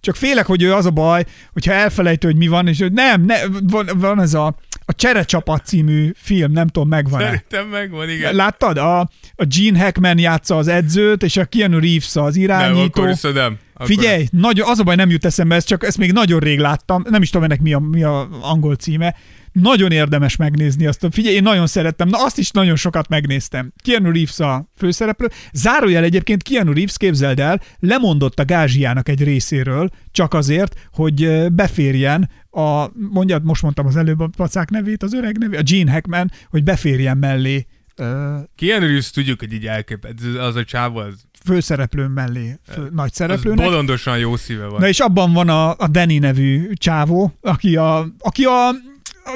Csak 0.00 0.16
félek, 0.16 0.46
hogy 0.46 0.62
ő 0.62 0.74
az 0.74 0.86
a 0.86 0.90
baj, 0.90 1.24
hogyha 1.52 1.72
elfelejtő, 1.72 2.28
hogy 2.28 2.36
mi 2.36 2.48
van, 2.48 2.68
és 2.68 2.78
hogy 2.78 2.92
nem, 2.92 3.24
ne, 3.24 3.36
van, 3.62 3.88
van 3.94 4.20
ez 4.20 4.34
a, 4.34 4.54
a 4.92 4.94
Cserecsapat 4.94 5.66
című 5.66 6.10
film, 6.16 6.52
nem 6.52 6.66
tudom, 6.66 6.88
megvan-e. 6.88 7.24
Szerintem 7.24 7.68
megvan, 7.68 8.10
igen. 8.10 8.34
Láttad? 8.34 8.78
A, 8.78 9.00
a 9.34 9.44
Gene 9.44 9.78
Hackman 9.78 10.18
játsza 10.18 10.56
az 10.56 10.68
edzőt, 10.68 11.22
és 11.22 11.36
a 11.36 11.44
Keanu 11.44 11.78
Reeves 11.78 12.16
az 12.16 12.34
nem, 12.34 12.42
irányító. 12.42 12.82
akkor 12.82 13.06
viszont 13.06 13.34
nem. 13.34 13.58
Akkor 13.74 13.86
Figyelj, 13.86 14.26
nagyon, 14.30 14.68
az 14.68 14.78
a 14.78 14.82
baj 14.82 14.94
nem 14.94 15.10
jut 15.10 15.24
eszembe, 15.24 15.54
ez 15.54 15.64
csak 15.64 15.84
ezt 15.84 15.98
még 15.98 16.12
nagyon 16.12 16.40
rég 16.40 16.58
láttam, 16.58 17.04
nem 17.08 17.22
is 17.22 17.30
tudom 17.30 17.44
ennek 17.44 17.60
mi 17.60 17.72
a, 17.72 17.78
mi 17.78 18.02
a 18.02 18.28
angol 18.40 18.74
címe. 18.74 19.14
Nagyon 19.52 19.90
érdemes 19.90 20.36
megnézni 20.36 20.86
azt. 20.86 21.06
Figyelj, 21.10 21.34
én 21.34 21.42
nagyon 21.42 21.66
szerettem, 21.66 22.08
na 22.08 22.24
azt 22.24 22.38
is 22.38 22.50
nagyon 22.50 22.76
sokat 22.76 23.08
megnéztem. 23.08 23.72
Keanu 23.84 24.12
Reeves 24.12 24.38
a 24.38 24.68
főszereplő. 24.76 25.28
Zárójel 25.52 26.04
egyébként 26.04 26.42
Keanu 26.42 26.72
Reeves, 26.72 26.96
képzeld 26.96 27.40
el, 27.40 27.60
lemondott 27.78 28.38
a 28.38 28.44
gázsiának 28.44 29.08
egy 29.08 29.24
részéről, 29.24 29.90
csak 30.10 30.34
azért, 30.34 30.88
hogy 30.92 31.46
beférjen 31.52 32.30
a, 32.50 32.86
mondjad, 33.10 33.44
most 33.44 33.62
mondtam 33.62 33.86
az 33.86 33.96
előbb 33.96 34.20
a 34.20 34.30
pacák 34.36 34.70
nevét, 34.70 35.02
az 35.02 35.14
öreg 35.14 35.38
nevét, 35.38 35.58
a 35.58 35.62
Gene 35.62 35.92
Hackman, 35.92 36.30
hogy 36.50 36.64
beférjen 36.64 37.18
mellé 37.18 37.66
ö, 37.96 38.38
Keanu 38.56 38.86
Reeves 38.86 39.10
tudjuk, 39.10 39.38
hogy 39.38 39.52
így 39.52 39.66
elképet. 39.66 40.14
Az 40.38 40.56
a 40.56 40.64
csávó, 40.64 40.98
az, 40.98 41.14
főszereplő 41.44 42.06
mellé, 42.06 42.58
fő, 42.66 42.88
nagy 42.92 43.08
az 43.10 43.14
szereplőnek. 43.14 43.66
bolondosan 43.66 44.18
jó 44.18 44.36
szíve 44.36 44.66
van. 44.66 44.80
Na 44.80 44.88
és 44.88 45.00
abban 45.00 45.32
van 45.32 45.48
a, 45.48 45.70
a 45.70 45.88
Danny 45.90 46.18
nevű 46.18 46.72
csávó, 46.72 47.38
aki 47.40 47.76
a, 47.76 48.06
aki 48.18 48.44
a 48.44 48.70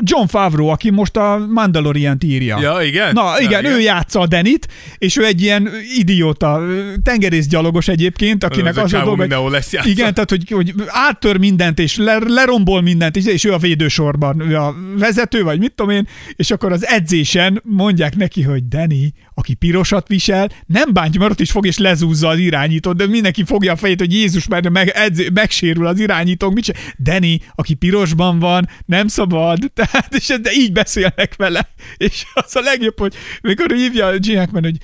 John 0.01 0.27
Favreau, 0.27 0.67
aki 0.69 0.91
most 0.91 1.17
a 1.17 1.47
Mandalorian 1.51 2.17
írja. 2.25 2.59
Ja, 2.61 2.83
igen? 2.83 3.13
Na 3.13 3.41
igen, 3.41 3.65
ő 3.65 3.81
játsza 3.81 4.21
a 4.21 4.27
Denit, 4.27 4.69
és 4.99 5.17
ő 5.17 5.25
egy 5.25 5.43
ilyen 5.43 5.69
idióta, 5.99 6.63
tengerészgyalogos 7.03 7.89
egyébként, 7.89 8.45
akinek 8.45 8.77
az, 8.77 8.83
az, 8.85 8.93
a 8.93 9.05
dolga, 9.05 9.37
hogy- 9.37 9.53
lesz 9.53 9.73
játszva. 9.73 9.91
igen, 9.91 10.15
tehát 10.15 10.31
hogy, 10.31 10.51
hogy 10.51 10.75
áttör 10.87 11.37
mindent, 11.37 11.79
és 11.79 11.97
le, 11.97 12.19
lerombol 12.27 12.81
mindent, 12.83 13.17
és- 13.17 13.27
és 13.27 13.45
ő 13.45 13.53
a 13.53 13.59
védősorban, 13.59 14.41
ő 14.51 14.57
a 14.57 14.75
vezető, 14.99 15.43
vagy 15.43 15.59
mit 15.59 15.73
tudom 15.75 15.93
én, 15.93 16.07
és 16.37 16.51
akkor 16.51 16.73
az 16.73 16.87
edzésen 16.87 17.61
mondják 17.65 18.17
neki, 18.17 18.43
hogy 18.43 18.69
Danny, 18.69 19.13
aki 19.39 19.55
pirosat 19.55 20.09
visel, 20.09 20.49
nem 20.67 20.93
bántja, 20.93 21.21
mert 21.21 21.33
ott 21.33 21.41
is 21.41 21.51
fog 21.51 21.67
és 21.67 21.79
lezúzza 21.79 22.29
az 22.29 22.39
irányítót, 22.39 22.97
de 22.97 23.07
mindenki 23.07 23.45
fogja 23.45 23.73
a 23.73 23.77
fejét, 23.77 24.01
hogy 24.01 24.13
Jézus, 24.13 24.49
mert 24.49 24.71
meg, 24.71 24.89
edzé, 24.89 25.29
megsérül 25.35 25.87
az 25.87 25.99
irányító, 25.99 26.51
mit 26.51 26.65
csinál? 26.65 26.83
Danny, 26.99 27.41
aki 27.55 27.75
pirosban 27.75 28.39
van, 28.39 28.69
nem 28.87 29.09
szabad, 29.09 29.59
tehát, 29.75 30.15
és 30.15 30.27
de 30.41 30.53
így 30.53 30.73
beszélnek 30.73 31.35
vele, 31.37 31.69
és 31.97 32.25
az 32.35 32.57
a 32.57 32.61
legjobb, 32.61 32.99
hogy 32.99 33.15
mikor 33.43 33.71
hívja 33.71 34.07
a 34.07 34.19
Gene 34.19 34.39
Hackman, 34.39 34.63
hogy 34.63 34.77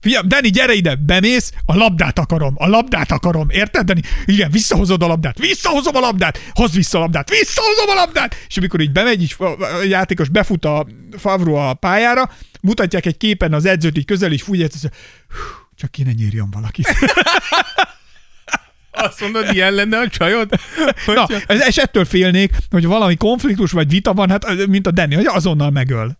Figyelj, 0.00 0.26
Dani, 0.26 0.48
gyere 0.48 0.72
ide, 0.72 0.94
bemész, 0.94 1.52
a 1.64 1.76
labdát 1.76 2.18
akarom, 2.18 2.54
a 2.56 2.66
labdát 2.66 3.12
akarom, 3.12 3.50
érted, 3.50 3.86
Dani? 3.86 4.00
Igen, 4.24 4.50
visszahozod 4.50 5.02
a 5.02 5.06
labdát, 5.06 5.38
visszahozom 5.38 5.96
a 5.96 6.00
labdát, 6.00 6.40
hozd 6.52 6.74
vissza 6.74 6.98
a 6.98 7.00
labdát, 7.00 7.30
visszahozom 7.30 7.88
a 7.88 7.94
labdát! 7.94 8.36
És 8.48 8.56
amikor 8.56 8.80
így 8.80 8.92
bemegy, 8.92 9.22
így 9.22 9.34
a 9.38 9.82
játékos 9.88 10.28
befut 10.28 10.64
a 10.64 10.86
Favro 11.18 11.54
a 11.54 11.74
pályára, 11.74 12.30
mutatják 12.62 13.06
egy 13.06 13.16
képen 13.16 13.52
az 13.52 13.64
edzőt, 13.64 13.98
így 13.98 14.04
közel, 14.04 14.32
így 14.32 14.42
fújja, 14.42 14.66
és 14.66 14.72
azt 14.74 14.82
mondja, 14.82 15.00
"Hú, 15.28 15.62
csak 15.76 15.90
kéne 15.90 16.12
nyírjon 16.12 16.50
valakit. 16.50 16.88
Azt 18.94 19.20
mondod, 19.20 19.54
ilyen 19.54 19.72
lenne 19.72 19.98
a 19.98 20.08
csajod? 20.08 20.50
Na, 21.06 21.14
Hogyha... 21.14 21.40
ez, 21.46 21.66
és 21.66 21.76
ettől 21.76 22.04
félnék, 22.04 22.52
hogy 22.70 22.86
valami 22.86 23.16
konfliktus 23.16 23.72
vagy 23.72 23.88
vita 23.88 24.12
van, 24.14 24.30
hát 24.30 24.66
mint 24.66 24.86
a 24.86 24.90
Danny, 24.90 25.14
hogy 25.14 25.26
azonnal 25.26 25.70
megöl. 25.70 26.16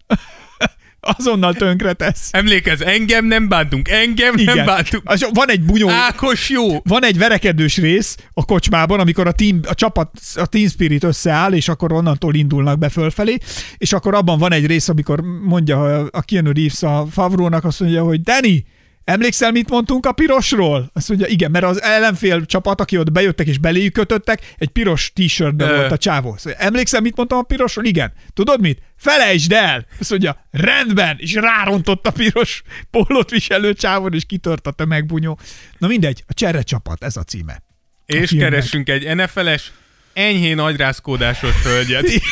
Azonnal 1.02 1.54
tönkre 1.54 1.92
tesz. 1.92 2.28
Emlékezz, 2.30 2.80
engem 2.80 3.24
nem 3.24 3.48
bántunk, 3.48 3.88
engem 3.88 4.34
nem 4.34 4.64
bántunk. 4.64 5.02
Az, 5.06 5.28
van 5.32 5.50
egy 5.50 5.62
bunyó, 5.62 5.88
Ákos 5.88 6.50
jó. 6.50 6.80
van 6.84 7.04
egy 7.04 7.18
verekedős 7.18 7.76
rész 7.76 8.16
a 8.32 8.44
kocsmában, 8.44 9.00
amikor 9.00 9.26
a, 9.26 9.32
team, 9.32 9.60
a 9.68 9.74
csapat, 9.74 10.10
a 10.34 10.46
Team 10.46 10.68
Spirit 10.68 11.04
összeáll, 11.04 11.52
és 11.52 11.68
akkor 11.68 11.92
onnantól 11.92 12.34
indulnak 12.34 12.78
be 12.78 12.88
fölfelé, 12.88 13.38
és 13.76 13.92
akkor 13.92 14.14
abban 14.14 14.38
van 14.38 14.52
egy 14.52 14.66
rész, 14.66 14.88
amikor 14.88 15.20
mondja 15.42 16.04
a 16.04 16.22
Keanu 16.22 16.52
Reeves 16.52 16.82
a 16.82 17.06
Favrónak, 17.10 17.64
azt 17.64 17.80
mondja, 17.80 18.02
hogy 18.02 18.20
Danny, 18.20 18.64
Emlékszel, 19.12 19.50
mit 19.50 19.68
mondtunk 19.68 20.06
a 20.06 20.12
pirosról? 20.12 20.90
Azt 20.92 21.08
mondja, 21.08 21.26
igen, 21.26 21.50
mert 21.50 21.64
az 21.64 21.82
ellenfél 21.82 22.46
csapat, 22.46 22.80
aki 22.80 22.98
ott 22.98 23.12
bejöttek 23.12 23.46
és 23.46 23.58
beléjük 23.58 23.92
kötöttek, 23.92 24.54
egy 24.58 24.68
piros 24.68 25.12
t-shirtben 25.14 25.68
Ö. 25.68 25.76
volt 25.76 25.90
a 25.90 25.96
csávó. 25.96 26.36
Szóval, 26.36 26.58
emlékszel, 26.58 27.00
mit 27.00 27.16
mondtam 27.16 27.38
a 27.38 27.42
pirosról? 27.42 27.84
Igen. 27.84 28.12
Tudod 28.34 28.60
mit? 28.60 28.82
Felejtsd 28.96 29.52
el! 29.52 29.86
Azt 30.00 30.10
mondja, 30.10 30.46
rendben, 30.50 31.16
és 31.18 31.34
rárontott 31.34 32.06
a 32.06 32.10
piros 32.10 32.62
pólót 32.90 33.30
viselő 33.30 33.72
csávon, 33.72 34.14
és 34.14 34.24
kitört 34.24 34.66
a 34.66 34.70
tömegbunyó. 34.70 35.38
Na 35.78 35.86
mindegy, 35.86 36.24
a 36.26 36.34
cserre 36.34 36.62
csapat, 36.62 37.04
ez 37.04 37.16
a 37.16 37.22
címe. 37.22 37.62
És 38.06 38.28
filmnek. 38.28 38.50
keressünk 38.50 38.88
egy 38.88 39.16
NFL-es, 39.16 39.72
enyhén 40.12 40.58
agyrázkódásos 40.58 41.62
hölgyet. 41.62 42.06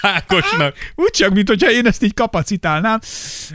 Ákosnak. 0.00 0.76
Úgy 0.94 1.10
csak, 1.10 1.32
mint 1.32 1.48
hogyha 1.48 1.70
én 1.70 1.86
ezt 1.86 2.02
így 2.02 2.14
kapacitálnám. 2.14 2.98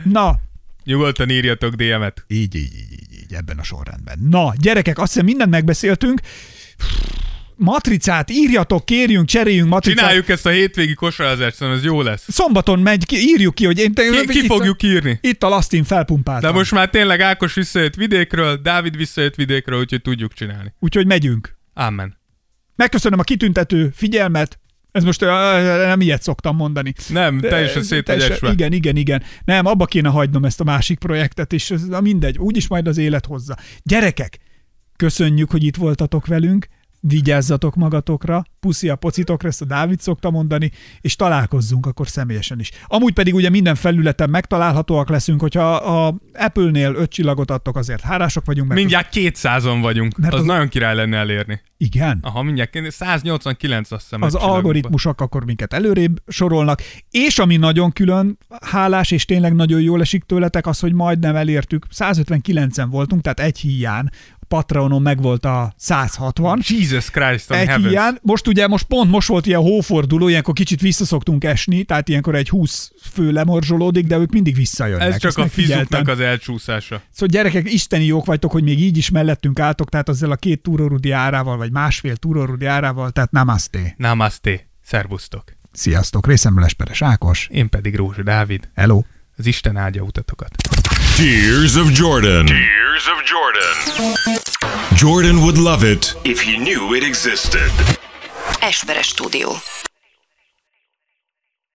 Na, 0.04 0.44
Nyugodtan 0.86 1.30
írjatok 1.30 1.74
DM-et. 1.74 2.24
Így, 2.28 2.54
így, 2.54 2.62
így, 2.62 2.92
így, 2.92 3.12
így, 3.22 3.32
ebben 3.34 3.58
a 3.58 3.62
sorrendben. 3.62 4.18
Na, 4.30 4.52
gyerekek, 4.58 4.98
azt 4.98 5.12
hiszem 5.12 5.26
mindent 5.26 5.50
megbeszéltünk. 5.50 6.20
Matricát 7.54 8.30
írjatok, 8.30 8.84
kérjünk, 8.84 9.26
cseréljünk 9.26 9.68
matricát. 9.68 9.98
Csináljuk 9.98 10.28
ezt 10.28 10.46
a 10.46 10.50
hétvégi 10.50 10.94
kosarazást, 10.94 11.54
szerintem 11.54 11.82
ez 11.82 11.84
jó 11.84 12.02
lesz. 12.02 12.24
Szombaton 12.28 12.78
megy, 12.78 13.06
ki, 13.06 13.16
írjuk 13.16 13.54
ki, 13.54 13.64
hogy 13.64 13.78
én... 13.78 13.94
Ki, 13.94 14.26
ki 14.26 14.38
itt, 14.38 14.46
fogjuk 14.46 14.82
írni? 14.82 15.18
Itt 15.20 15.42
a 15.42 15.48
Lastin 15.48 15.84
felpumpáltam. 15.84 16.50
De 16.50 16.56
most 16.56 16.72
már 16.72 16.90
tényleg 16.90 17.20
Ákos 17.20 17.54
visszajött 17.54 17.94
vidékről, 17.94 18.56
Dávid 18.56 18.96
visszajött 18.96 19.34
vidékről, 19.34 19.78
úgyhogy 19.78 20.02
tudjuk 20.02 20.32
csinálni. 20.32 20.74
Úgyhogy 20.78 21.06
megyünk. 21.06 21.56
Amen. 21.74 22.18
Megköszönöm 22.76 23.18
a 23.18 23.22
kitüntető 23.22 23.90
figyelmet. 23.94 24.58
Ez 24.96 25.04
most 25.04 25.20
nem 25.20 26.00
ilyet 26.00 26.22
szoktam 26.22 26.56
mondani. 26.56 26.92
Nem, 27.08 27.40
teljesen 27.40 27.82
szét 27.82 28.04
Teljesen-. 28.04 28.52
Igen, 28.52 28.72
igen, 28.72 28.96
igen. 28.96 29.22
Nem, 29.44 29.66
abba 29.66 29.84
kéne 29.84 30.08
hagynom 30.08 30.44
ezt 30.44 30.60
a 30.60 30.64
másik 30.64 30.98
projektet, 30.98 31.52
és 31.52 31.74
na 31.88 32.00
mindegy, 32.00 32.38
úgyis 32.38 32.68
majd 32.68 32.86
az 32.86 32.98
élet 32.98 33.26
hozza. 33.26 33.56
Gyerekek, 33.82 34.38
köszönjük, 34.96 35.50
hogy 35.50 35.64
itt 35.64 35.76
voltatok 35.76 36.26
velünk, 36.26 36.66
vigyázzatok 37.00 37.74
magatokra, 37.74 38.44
puszi 38.66 38.88
a 38.88 38.96
pocitokra, 38.96 39.48
ezt 39.48 39.62
a 39.62 39.64
Dávid 39.64 40.00
szokta 40.00 40.30
mondani, 40.30 40.70
és 41.00 41.16
találkozzunk 41.16 41.86
akkor 41.86 42.08
személyesen 42.08 42.60
is. 42.60 42.70
Amúgy 42.86 43.12
pedig 43.12 43.34
ugye 43.34 43.50
minden 43.50 43.74
felületen 43.74 44.30
megtalálhatóak 44.30 45.08
leszünk, 45.08 45.40
hogyha 45.40 45.74
a 45.74 46.14
Apple-nél 46.34 46.94
öt 46.94 47.10
csillagot 47.10 47.50
adtok, 47.50 47.76
azért 47.76 48.00
hárások 48.00 48.44
vagyunk. 48.46 48.68
Mert 48.68 48.80
Mindjárt 48.80 49.08
200-on 49.14 49.78
vagyunk. 49.80 50.16
Mert 50.16 50.32
az, 50.34 50.40
az- 50.40 50.46
nagyon 50.46 50.68
király 50.68 50.94
lenne 50.94 51.16
elérni. 51.16 51.60
Igen. 51.78 52.18
Aha, 52.22 52.42
mindjárt 52.42 52.90
189 52.90 53.90
azt 53.90 54.02
hiszem. 54.02 54.22
az 54.22 54.34
algoritmusok 54.34 55.20
akkor 55.20 55.44
minket 55.44 55.72
előrébb 55.72 56.22
sorolnak, 56.26 56.82
és 57.10 57.38
ami 57.38 57.56
nagyon 57.56 57.92
külön 57.92 58.38
hálás, 58.60 59.10
és 59.10 59.24
tényleg 59.24 59.54
nagyon 59.54 59.80
jól 59.80 60.00
esik 60.00 60.24
tőletek, 60.24 60.66
az, 60.66 60.78
hogy 60.78 60.92
majdnem 60.92 61.36
elértük, 61.36 61.86
159-en 61.98 62.86
voltunk, 62.90 63.22
tehát 63.22 63.40
egy 63.40 63.58
híján, 63.58 64.10
Patreonon 64.48 65.02
megvolt 65.02 65.44
a 65.44 65.72
160, 65.76 66.44
van. 66.46 66.60
Jesus 66.68 67.10
Christ 67.10 67.50
on 67.50 67.56
egy 67.58 67.66
heavens. 67.66 67.88
híján, 67.88 68.18
most 68.22 68.46
ugye, 68.46 68.55
most 68.68 68.84
pont 68.84 69.10
most 69.10 69.28
volt 69.28 69.46
ilyen 69.46 69.60
hóforduló, 69.60 70.28
ilyenkor 70.28 70.54
kicsit 70.54 70.80
visszaszoktunk 70.80 71.44
esni, 71.44 71.84
tehát 71.84 72.08
ilyenkor 72.08 72.34
egy 72.34 72.48
20 72.48 72.92
fő 73.12 73.30
lemorzsolódik, 73.30 74.06
de 74.06 74.16
ők 74.16 74.32
mindig 74.32 74.54
visszajönnek. 74.54 75.08
Ez 75.08 75.18
csak 75.18 75.28
Ezt 75.28 75.38
a 75.38 75.48
fizuknak 75.48 76.08
az 76.08 76.20
elcsúszása. 76.20 77.02
Szóval 77.10 77.28
gyerekek, 77.28 77.72
isteni 77.72 78.04
jók 78.04 78.24
vagytok, 78.24 78.50
hogy 78.52 78.62
még 78.62 78.80
így 78.80 78.96
is 78.96 79.10
mellettünk 79.10 79.60
álltok, 79.60 79.88
tehát 79.88 80.08
azzal 80.08 80.30
a 80.30 80.36
két 80.36 80.62
túrórudi 80.62 81.10
árával, 81.10 81.56
vagy 81.56 81.70
másfél 81.70 82.16
túrórudi 82.16 82.66
árával, 82.66 83.10
tehát 83.10 83.30
namaste. 83.30 83.94
Namaste. 83.96 84.66
Szervusztok. 84.84 85.44
Sziasztok, 85.72 86.26
részemről 86.26 86.64
Esperes 86.64 87.02
Ákos. 87.02 87.48
Én 87.50 87.68
pedig 87.68 87.96
Rózsa 87.96 88.22
Dávid. 88.22 88.68
Hello. 88.74 89.02
Az 89.36 89.46
Isten 89.46 89.76
áldja 89.76 90.02
utatokat. 90.02 90.50
Tears 91.16 91.74
of 91.74 91.98
Jordan. 91.98 92.46
Tears 92.46 93.06
of 93.06 93.22
Jordan. 93.30 94.46
Jordan 94.98 95.36
would 95.36 95.56
love 95.56 95.90
it 95.90 96.16
if 96.22 96.42
he 96.42 96.56
knew 96.56 96.94
it 96.94 97.02
existed. 97.02 97.70
Esperes 98.62 99.08
stúdió. 99.08 99.60